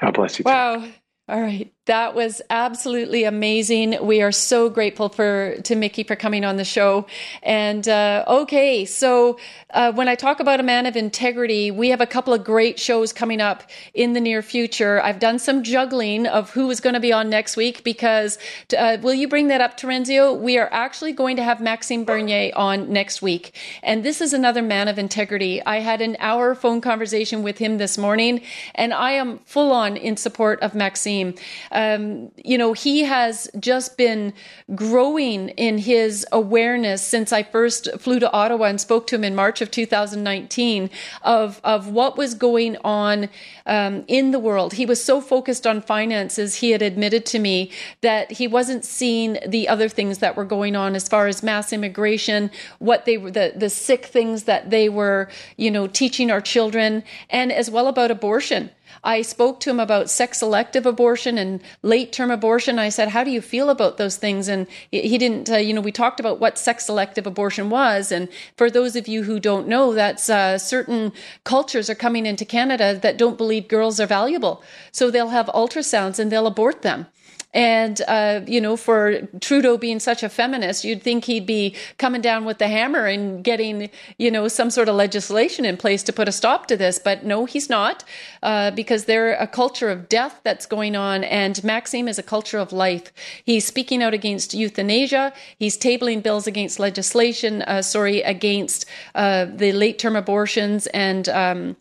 God 0.00 0.14
bless 0.14 0.38
you. 0.38 0.44
Wow. 0.44 0.80
Too. 0.80 0.92
All 1.28 1.40
right. 1.40 1.72
That 1.86 2.14
was 2.14 2.40
absolutely 2.48 3.24
amazing. 3.24 4.06
We 4.06 4.22
are 4.22 4.30
so 4.30 4.70
grateful 4.70 5.08
for 5.08 5.56
to 5.64 5.74
Mikki 5.74 6.04
for 6.04 6.14
coming 6.14 6.44
on 6.44 6.54
the 6.54 6.64
show. 6.64 7.06
And 7.42 7.88
uh, 7.88 8.24
okay, 8.28 8.84
so 8.84 9.36
uh, 9.70 9.90
when 9.92 10.06
I 10.06 10.14
talk 10.14 10.38
about 10.38 10.60
a 10.60 10.62
man 10.62 10.86
of 10.86 10.94
integrity, 10.94 11.72
we 11.72 11.88
have 11.88 12.00
a 12.00 12.06
couple 12.06 12.32
of 12.32 12.44
great 12.44 12.78
shows 12.78 13.12
coming 13.12 13.40
up 13.40 13.64
in 13.94 14.12
the 14.12 14.20
near 14.20 14.42
future. 14.42 15.02
I've 15.02 15.18
done 15.18 15.40
some 15.40 15.64
juggling 15.64 16.28
of 16.28 16.50
who 16.50 16.70
is 16.70 16.78
going 16.78 16.94
to 16.94 17.00
be 17.00 17.12
on 17.12 17.28
next 17.28 17.56
week 17.56 17.82
because 17.82 18.38
uh, 18.78 18.98
will 19.02 19.14
you 19.14 19.26
bring 19.26 19.48
that 19.48 19.60
up, 19.60 19.76
Terenzio? 19.76 20.38
We 20.38 20.58
are 20.58 20.68
actually 20.70 21.14
going 21.14 21.34
to 21.34 21.42
have 21.42 21.60
Maxime 21.60 22.04
Bernier 22.04 22.52
on 22.54 22.92
next 22.92 23.22
week, 23.22 23.58
and 23.82 24.04
this 24.04 24.20
is 24.20 24.32
another 24.32 24.62
man 24.62 24.86
of 24.86 25.00
integrity. 25.00 25.60
I 25.66 25.80
had 25.80 26.00
an 26.00 26.16
hour 26.20 26.54
phone 26.54 26.80
conversation 26.80 27.42
with 27.42 27.58
him 27.58 27.78
this 27.78 27.98
morning, 27.98 28.40
and 28.76 28.94
I 28.94 29.12
am 29.12 29.40
full 29.40 29.72
on 29.72 29.96
in 29.96 30.16
support 30.16 30.60
of 30.60 30.76
Maxime 30.76 31.34
um, 31.72 32.30
you 32.36 32.56
know, 32.58 32.72
he 32.72 33.04
has 33.04 33.50
just 33.58 33.96
been 33.96 34.32
growing 34.74 35.50
in 35.50 35.78
his 35.78 36.26
awareness 36.30 37.02
since 37.02 37.32
I 37.32 37.42
first 37.42 37.88
flew 37.98 38.20
to 38.20 38.30
Ottawa 38.30 38.66
and 38.66 38.80
spoke 38.80 39.06
to 39.08 39.16
him 39.16 39.24
in 39.24 39.34
March 39.34 39.60
of 39.60 39.70
2019 39.70 40.90
of, 41.22 41.60
of 41.64 41.88
what 41.88 42.16
was 42.16 42.34
going 42.34 42.76
on 42.84 43.28
um, 43.66 44.04
in 44.06 44.30
the 44.30 44.38
world. 44.38 44.74
He 44.74 44.86
was 44.86 45.02
so 45.02 45.20
focused 45.20 45.66
on 45.66 45.80
finances, 45.80 46.56
he 46.56 46.70
had 46.70 46.82
admitted 46.82 47.26
to 47.26 47.38
me 47.38 47.70
that 48.00 48.32
he 48.32 48.46
wasn't 48.46 48.84
seeing 48.84 49.38
the 49.46 49.68
other 49.68 49.88
things 49.88 50.18
that 50.18 50.36
were 50.36 50.44
going 50.44 50.76
on 50.76 50.94
as 50.94 51.08
far 51.08 51.26
as 51.26 51.42
mass 51.42 51.72
immigration, 51.72 52.50
what 52.78 53.04
they 53.04 53.16
were, 53.16 53.30
the, 53.30 53.52
the 53.56 53.70
sick 53.70 54.06
things 54.06 54.44
that 54.44 54.70
they 54.70 54.88
were, 54.88 55.28
you 55.56 55.70
know, 55.70 55.86
teaching 55.86 56.30
our 56.30 56.40
children, 56.40 57.02
and 57.30 57.50
as 57.52 57.70
well 57.70 57.88
about 57.88 58.10
abortion. 58.10 58.70
I 59.04 59.22
spoke 59.22 59.60
to 59.60 59.70
him 59.70 59.80
about 59.80 60.10
sex 60.10 60.38
selective 60.38 60.86
abortion 60.86 61.38
and 61.38 61.60
late 61.82 62.12
term 62.12 62.30
abortion. 62.30 62.78
I 62.78 62.88
said, 62.88 63.08
How 63.08 63.24
do 63.24 63.30
you 63.30 63.40
feel 63.40 63.70
about 63.70 63.96
those 63.96 64.16
things? 64.16 64.48
And 64.48 64.66
he 64.90 65.18
didn't, 65.18 65.50
uh, 65.50 65.56
you 65.56 65.74
know, 65.74 65.80
we 65.80 65.92
talked 65.92 66.20
about 66.20 66.40
what 66.40 66.58
sex 66.58 66.86
selective 66.86 67.26
abortion 67.26 67.70
was. 67.70 68.12
And 68.12 68.28
for 68.56 68.70
those 68.70 68.96
of 68.96 69.08
you 69.08 69.22
who 69.24 69.40
don't 69.40 69.68
know, 69.68 69.92
that's 69.92 70.28
uh, 70.30 70.58
certain 70.58 71.12
cultures 71.44 71.90
are 71.90 71.94
coming 71.94 72.26
into 72.26 72.44
Canada 72.44 72.94
that 72.94 73.18
don't 73.18 73.38
believe 73.38 73.68
girls 73.68 74.00
are 74.00 74.06
valuable. 74.06 74.62
So 74.90 75.10
they'll 75.10 75.28
have 75.28 75.46
ultrasounds 75.46 76.18
and 76.18 76.30
they'll 76.30 76.46
abort 76.46 76.82
them 76.82 77.06
And, 77.54 78.00
uh, 78.08 78.40
you 78.46 78.60
know, 78.60 78.76
for 78.76 79.28
Trudeau 79.40 79.76
being 79.76 80.00
such 80.00 80.22
a 80.22 80.28
feminist, 80.28 80.84
you'd 80.84 81.02
think 81.02 81.24
he'd 81.24 81.46
be 81.46 81.74
coming 81.98 82.22
down 82.22 82.44
with 82.44 82.58
the 82.58 82.68
hammer 82.68 83.06
and 83.06 83.44
getting, 83.44 83.90
you 84.16 84.30
know, 84.30 84.48
some 84.48 84.70
sort 84.70 84.88
of 84.88 84.94
legislation 84.94 85.64
in 85.64 85.76
place 85.76 86.02
to 86.04 86.12
put 86.12 86.28
a 86.28 86.32
stop 86.32 86.66
to 86.66 86.76
this. 86.76 86.98
But 86.98 87.24
no, 87.24 87.44
he's 87.44 87.68
not, 87.68 88.04
uh, 88.42 88.70
because 88.70 89.04
they're 89.04 89.34
a 89.34 89.46
culture 89.46 89.90
of 89.90 90.08
death 90.08 90.40
that's 90.44 90.64
going 90.64 90.96
on. 90.96 91.24
And 91.24 91.62
Maxime 91.62 92.08
is 92.08 92.18
a 92.18 92.22
culture 92.22 92.58
of 92.58 92.72
life. 92.72 93.12
He's 93.44 93.66
speaking 93.66 94.02
out 94.02 94.14
against 94.14 94.54
euthanasia. 94.54 95.34
He's 95.58 95.76
tabling 95.76 96.22
bills 96.22 96.46
against 96.46 96.78
legislation, 96.78 97.62
uh, 97.62 97.82
sorry, 97.82 98.22
against 98.22 98.86
uh, 99.14 99.44
the 99.44 99.72
late 99.72 99.98
term 99.98 100.16
abortions 100.16 100.86
and, 100.88 101.28
um, 101.28 101.76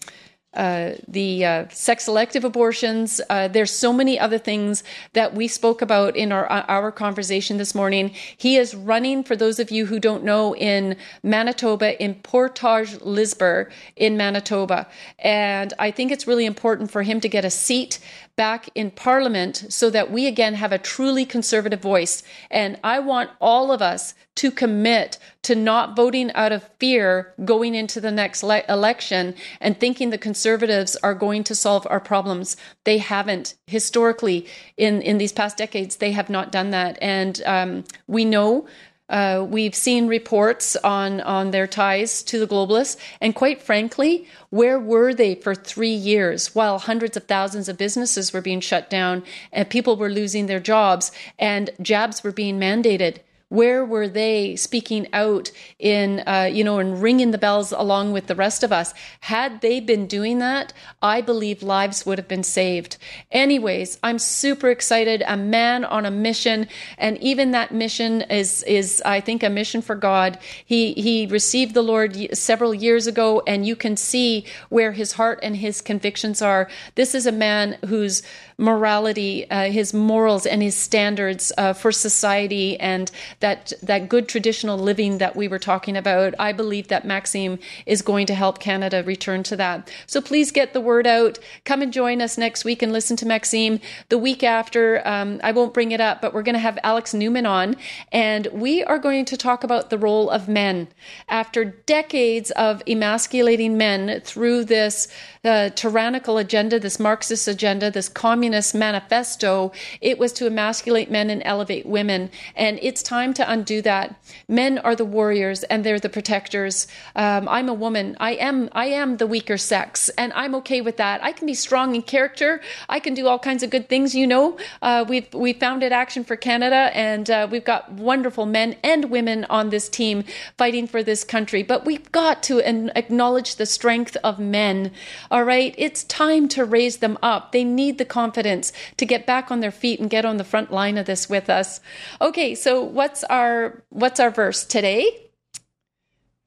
uh, 0.53 0.91
the 1.07 1.45
uh, 1.45 1.65
sex 1.69 2.05
selective 2.05 2.43
abortions. 2.43 3.21
Uh, 3.29 3.47
there's 3.47 3.71
so 3.71 3.93
many 3.93 4.19
other 4.19 4.37
things 4.37 4.83
that 5.13 5.33
we 5.33 5.47
spoke 5.47 5.81
about 5.81 6.15
in 6.15 6.31
our 6.31 6.45
our 6.47 6.91
conversation 6.91 7.57
this 7.57 7.73
morning. 7.73 8.11
He 8.35 8.57
is 8.57 8.75
running, 8.75 9.23
for 9.23 9.35
those 9.35 9.59
of 9.59 9.71
you 9.71 9.85
who 9.85 9.99
don't 9.99 10.23
know, 10.23 10.55
in 10.55 10.97
Manitoba, 11.23 12.01
in 12.03 12.15
Portage 12.15 12.99
Lisgar 12.99 13.71
in 13.95 14.17
Manitoba, 14.17 14.87
and 15.19 15.73
I 15.79 15.91
think 15.91 16.11
it's 16.11 16.27
really 16.27 16.45
important 16.45 16.91
for 16.91 17.03
him 17.03 17.21
to 17.21 17.29
get 17.29 17.45
a 17.45 17.49
seat 17.49 17.99
back 18.35 18.69
in 18.75 18.91
Parliament 18.91 19.65
so 19.69 19.89
that 19.89 20.11
we 20.11 20.27
again 20.27 20.55
have 20.55 20.71
a 20.71 20.77
truly 20.77 21.25
conservative 21.25 21.81
voice. 21.81 22.23
And 22.49 22.79
I 22.83 22.99
want 22.99 23.29
all 23.39 23.71
of 23.71 23.81
us 23.81 24.13
to 24.35 24.51
commit 24.51 25.17
to 25.43 25.55
not 25.55 25.95
voting 25.95 26.31
out 26.33 26.51
of 26.51 26.63
fear 26.79 27.33
going 27.43 27.75
into 27.75 27.99
the 27.99 28.11
next 28.11 28.43
le- 28.43 28.63
election 28.69 29.35
and 29.59 29.79
thinking 29.79 30.09
the 30.09 30.17
conservatives 30.17 30.95
are 30.97 31.13
going 31.13 31.43
to 31.43 31.55
solve 31.55 31.85
our 31.89 31.99
problems. 31.99 32.55
They 32.85 32.99
haven't. 32.99 33.55
Historically, 33.67 34.47
in, 34.77 35.01
in 35.01 35.17
these 35.17 35.33
past 35.33 35.57
decades, 35.57 35.97
they 35.97 36.11
have 36.11 36.29
not 36.29 36.51
done 36.51 36.71
that. 36.71 36.97
And 37.01 37.41
um, 37.45 37.83
we 38.07 38.25
know 38.25 38.67
uh, 39.11 39.45
we've 39.47 39.75
seen 39.75 40.07
reports 40.07 40.77
on, 40.77 41.19
on 41.21 41.51
their 41.51 41.67
ties 41.67 42.23
to 42.23 42.39
the 42.39 42.47
globalists. 42.47 42.95
And 43.19 43.35
quite 43.35 43.61
frankly, 43.61 44.27
where 44.49 44.79
were 44.79 45.13
they 45.13 45.35
for 45.35 45.53
three 45.53 45.89
years 45.89 46.55
while 46.55 46.79
hundreds 46.79 47.17
of 47.17 47.25
thousands 47.25 47.67
of 47.67 47.77
businesses 47.77 48.31
were 48.31 48.41
being 48.41 48.61
shut 48.61 48.89
down 48.89 49.23
and 49.51 49.69
people 49.69 49.97
were 49.97 50.09
losing 50.09 50.45
their 50.45 50.61
jobs 50.61 51.11
and 51.37 51.69
jabs 51.81 52.23
were 52.23 52.31
being 52.31 52.57
mandated? 52.57 53.17
Where 53.51 53.83
were 53.83 54.07
they 54.07 54.55
speaking 54.55 55.07
out 55.11 55.51
in, 55.77 56.23
uh, 56.25 56.49
you 56.49 56.63
know, 56.63 56.79
and 56.79 57.01
ringing 57.01 57.31
the 57.31 57.37
bells 57.37 57.73
along 57.73 58.13
with 58.13 58.27
the 58.27 58.35
rest 58.35 58.63
of 58.63 58.71
us? 58.71 58.93
Had 59.19 59.59
they 59.59 59.81
been 59.81 60.07
doing 60.07 60.39
that, 60.39 60.71
I 61.01 61.19
believe 61.19 61.61
lives 61.61 62.05
would 62.05 62.17
have 62.17 62.29
been 62.29 62.45
saved. 62.45 62.95
Anyways, 63.29 63.99
I'm 64.03 64.19
super 64.19 64.69
excited. 64.69 65.21
A 65.27 65.35
man 65.35 65.83
on 65.83 66.05
a 66.05 66.11
mission, 66.11 66.69
and 66.97 67.17
even 67.17 67.51
that 67.51 67.73
mission 67.73 68.21
is 68.21 68.63
is 68.63 69.01
I 69.05 69.19
think 69.19 69.43
a 69.43 69.49
mission 69.49 69.81
for 69.81 69.95
God. 69.95 70.39
He 70.65 70.93
he 70.93 71.27
received 71.27 71.73
the 71.73 71.81
Lord 71.81 72.15
several 72.33 72.73
years 72.73 73.05
ago, 73.05 73.43
and 73.45 73.65
you 73.65 73.75
can 73.75 73.97
see 73.97 74.45
where 74.69 74.93
his 74.93 75.11
heart 75.11 75.39
and 75.43 75.57
his 75.57 75.81
convictions 75.81 76.41
are. 76.41 76.69
This 76.95 77.13
is 77.13 77.25
a 77.25 77.33
man 77.33 77.77
whose 77.85 78.23
morality, 78.61 79.49
uh, 79.49 79.71
his 79.71 79.93
morals, 79.93 80.45
and 80.45 80.61
his 80.61 80.75
standards 80.75 81.51
uh, 81.57 81.73
for 81.73 81.91
society 81.91 82.79
and 82.79 83.11
that 83.39 83.73
that 83.81 84.07
good 84.07 84.29
traditional 84.29 84.77
living 84.77 85.17
that 85.17 85.35
we 85.35 85.47
were 85.47 85.59
talking 85.59 85.97
about. 85.97 86.35
I 86.37 86.53
believe 86.53 86.87
that 86.89 87.03
Maxime 87.03 87.57
is 87.87 88.03
going 88.03 88.27
to 88.27 88.35
help 88.35 88.59
Canada 88.59 89.03
return 89.03 89.41
to 89.43 89.55
that. 89.55 89.91
So 90.05 90.21
please 90.21 90.51
get 90.51 90.73
the 90.73 90.79
word 90.79 91.07
out. 91.07 91.39
Come 91.65 91.81
and 91.81 91.91
join 91.91 92.21
us 92.21 92.37
next 92.37 92.63
week 92.63 92.83
and 92.83 92.93
listen 92.93 93.17
to 93.17 93.25
Maxime. 93.25 93.79
The 94.09 94.19
week 94.19 94.43
after, 94.43 95.05
um, 95.07 95.41
I 95.43 95.51
won't 95.51 95.73
bring 95.73 95.91
it 95.91 95.99
up, 95.99 96.21
but 96.21 96.33
we're 96.33 96.43
going 96.43 96.53
to 96.53 96.59
have 96.59 96.77
Alex 96.83 97.13
Newman 97.15 97.47
on, 97.47 97.75
and 98.11 98.47
we 98.53 98.83
are 98.83 98.99
going 98.99 99.25
to 99.25 99.37
talk 99.37 99.63
about 99.63 99.89
the 99.89 99.97
role 99.97 100.29
of 100.29 100.47
men 100.47 100.87
after 101.27 101.65
decades 101.65 102.51
of 102.51 102.83
emasculating 102.87 103.75
men 103.75 104.21
through 104.21 104.65
this 104.65 105.07
uh, 105.43 105.69
tyrannical 105.69 106.37
agenda, 106.37 106.79
this 106.79 106.99
Marxist 106.99 107.47
agenda, 107.47 107.89
this 107.89 108.07
communist 108.07 108.50
manifesto. 108.73 109.71
It 109.99 110.19
was 110.19 110.33
to 110.33 110.47
emasculate 110.47 111.09
men 111.09 111.29
and 111.29 111.41
elevate 111.45 111.85
women, 111.85 112.29
and 112.55 112.79
it's 112.81 113.03
time 113.03 113.33
to 113.35 113.51
undo 113.51 113.81
that. 113.81 114.15
Men 114.47 114.77
are 114.79 114.95
the 114.95 115.05
warriors 115.05 115.63
and 115.63 115.83
they're 115.83 115.99
the 115.99 116.09
protectors. 116.09 116.87
Um, 117.15 117.47
I'm 117.47 117.69
a 117.69 117.73
woman. 117.73 118.17
I 118.19 118.33
am 118.33 118.69
I 118.73 118.87
am 118.87 119.17
the 119.17 119.27
weaker 119.27 119.57
sex, 119.57 120.09
and 120.17 120.31
I'm 120.33 120.55
okay 120.55 120.81
with 120.81 120.97
that. 120.97 121.23
I 121.23 121.31
can 121.31 121.45
be 121.45 121.53
strong 121.53 121.95
in 121.95 122.01
character. 122.01 122.61
I 122.89 122.99
can 122.99 123.13
do 123.13 123.27
all 123.27 123.39
kinds 123.39 123.63
of 123.63 123.69
good 123.69 123.89
things. 123.89 124.15
You 124.15 124.27
know, 124.27 124.57
uh, 124.81 125.05
we've 125.07 125.31
we 125.33 125.53
founded 125.53 125.91
Action4Canada, 125.91 126.91
and 126.93 127.29
uh, 127.29 127.47
we've 127.49 127.63
got 127.63 127.91
wonderful 127.91 128.45
men 128.45 128.75
and 128.83 129.05
women 129.05 129.45
on 129.49 129.69
this 129.69 129.89
team 129.89 130.23
fighting 130.57 130.87
for 130.87 131.03
this 131.03 131.23
country. 131.23 131.63
But 131.63 131.85
we've 131.85 132.11
got 132.11 132.43
to 132.43 132.59
acknowledge 132.97 133.55
the 133.55 133.65
strength 133.65 134.17
of 134.23 134.39
men. 134.39 134.91
All 135.29 135.43
right, 135.43 135.75
it's 135.77 136.03
time 136.03 136.47
to 136.49 136.65
raise 136.65 136.97
them 136.97 137.17
up. 137.21 137.51
They 137.51 137.63
need 137.63 137.97
the 137.97 138.05
confidence 138.31 138.71
to 138.95 139.05
get 139.05 139.25
back 139.25 139.51
on 139.51 139.59
their 139.59 139.71
feet 139.71 139.99
and 139.99 140.09
get 140.09 140.23
on 140.25 140.37
the 140.37 140.43
front 140.43 140.71
line 140.71 140.97
of 140.97 141.05
this 141.05 141.29
with 141.29 141.49
us. 141.49 141.81
Okay, 142.21 142.55
so 142.55 142.81
what's 142.81 143.23
our 143.25 143.83
what's 143.89 144.19
our 144.19 144.31
verse 144.31 144.63
today? 144.63 145.27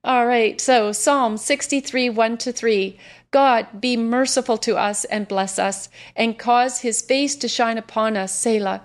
All 0.02 0.26
right, 0.26 0.60
so 0.60 0.92
Psalm 0.92 1.36
63, 1.36 2.10
1 2.10 2.38
to 2.38 2.52
3. 2.52 2.98
God, 3.30 3.80
be 3.80 3.96
merciful 3.96 4.58
to 4.58 4.76
us 4.76 5.04
and 5.06 5.26
bless 5.26 5.58
us, 5.58 5.88
and 6.14 6.38
cause 6.38 6.80
his 6.80 7.02
face 7.02 7.36
to 7.36 7.48
shine 7.48 7.78
upon 7.78 8.16
us, 8.16 8.32
Selah, 8.38 8.82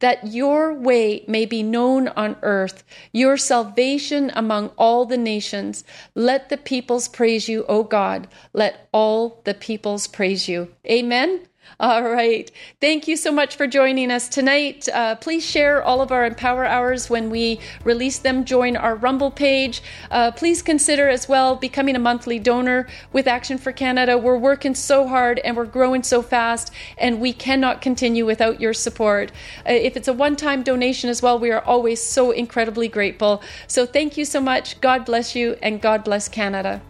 that 0.00 0.26
your 0.26 0.74
way 0.74 1.24
may 1.28 1.46
be 1.46 1.62
known 1.62 2.08
on 2.08 2.36
earth, 2.42 2.84
your 3.12 3.36
salvation 3.36 4.32
among 4.34 4.70
all 4.76 5.04
the 5.04 5.18
nations. 5.18 5.84
Let 6.14 6.48
the 6.48 6.56
peoples 6.56 7.06
praise 7.06 7.48
you, 7.48 7.64
O 7.68 7.84
God. 7.84 8.26
Let 8.52 8.88
all 8.92 9.42
the 9.44 9.54
peoples 9.54 10.08
praise 10.08 10.48
you. 10.48 10.74
Amen. 10.86 11.46
All 11.80 12.02
right. 12.02 12.50
Thank 12.80 13.08
you 13.08 13.16
so 13.16 13.32
much 13.32 13.56
for 13.56 13.66
joining 13.66 14.10
us 14.10 14.28
tonight. 14.28 14.88
Uh, 14.92 15.16
please 15.16 15.44
share 15.44 15.82
all 15.82 16.00
of 16.00 16.12
our 16.12 16.24
Empower 16.26 16.64
Hours 16.64 17.08
when 17.08 17.30
we 17.30 17.60
release 17.84 18.18
them. 18.18 18.44
Join 18.44 18.76
our 18.76 18.94
Rumble 18.94 19.30
page. 19.30 19.82
Uh, 20.10 20.30
please 20.32 20.62
consider 20.62 21.08
as 21.08 21.28
well 21.28 21.56
becoming 21.56 21.96
a 21.96 21.98
monthly 21.98 22.38
donor 22.38 22.86
with 23.12 23.26
Action4Canada. 23.26 24.20
We're 24.20 24.36
working 24.38 24.74
so 24.74 25.08
hard 25.08 25.38
and 25.40 25.56
we're 25.56 25.64
growing 25.64 26.02
so 26.02 26.22
fast, 26.22 26.72
and 26.98 27.20
we 27.20 27.32
cannot 27.32 27.80
continue 27.80 28.26
without 28.26 28.60
your 28.60 28.74
support. 28.74 29.32
Uh, 29.66 29.72
if 29.72 29.96
it's 29.96 30.08
a 30.08 30.12
one 30.12 30.36
time 30.36 30.62
donation 30.62 31.08
as 31.08 31.22
well, 31.22 31.38
we 31.38 31.50
are 31.50 31.62
always 31.62 32.02
so 32.02 32.30
incredibly 32.30 32.88
grateful. 32.88 33.42
So 33.66 33.86
thank 33.86 34.16
you 34.16 34.24
so 34.24 34.40
much. 34.40 34.80
God 34.80 35.04
bless 35.04 35.34
you, 35.34 35.56
and 35.62 35.80
God 35.80 36.04
bless 36.04 36.28
Canada. 36.28 36.82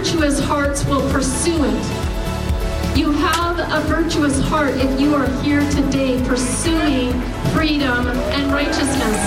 Virtuous 0.00 0.40
hearts 0.40 0.82
will 0.86 1.06
pursue 1.12 1.62
it. 1.62 2.96
You 2.96 3.12
have 3.12 3.58
a 3.58 3.86
virtuous 3.86 4.40
heart 4.40 4.72
if 4.76 4.98
you 4.98 5.14
are 5.14 5.28
here 5.42 5.60
today 5.72 6.18
pursuing 6.24 7.12
freedom 7.52 8.06
and 8.08 8.50
righteousness. 8.50 9.20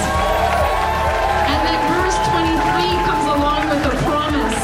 And 1.46 1.60
then 1.62 1.80
verse 1.94 2.18
23 2.26 2.90
comes 3.06 3.26
along 3.38 3.70
with 3.70 3.86
a 3.86 3.96
promise. 4.02 4.60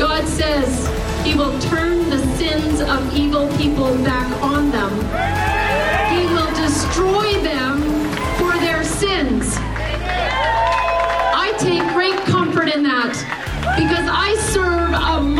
God 0.00 0.26
says 0.26 0.88
he 1.24 1.36
will 1.36 1.56
turn 1.70 2.10
the 2.10 2.18
sins 2.36 2.80
of 2.80 3.16
evil 3.16 3.46
people 3.56 3.94
back 4.02 4.28
on 4.42 4.72
them. 4.72 4.90
He 6.10 6.26
will 6.34 6.52
destroy 6.56 7.40
them 7.44 7.82
for 8.34 8.50
their 8.58 8.82
sins. 8.82 9.54
I 11.38 11.54
take 11.56 11.82
great 11.94 12.18
comfort 12.26 12.74
in 12.74 12.82
that 12.82 13.14
because 13.78 14.08
I 14.10 14.34
serve 14.50 14.77
a 14.98 15.37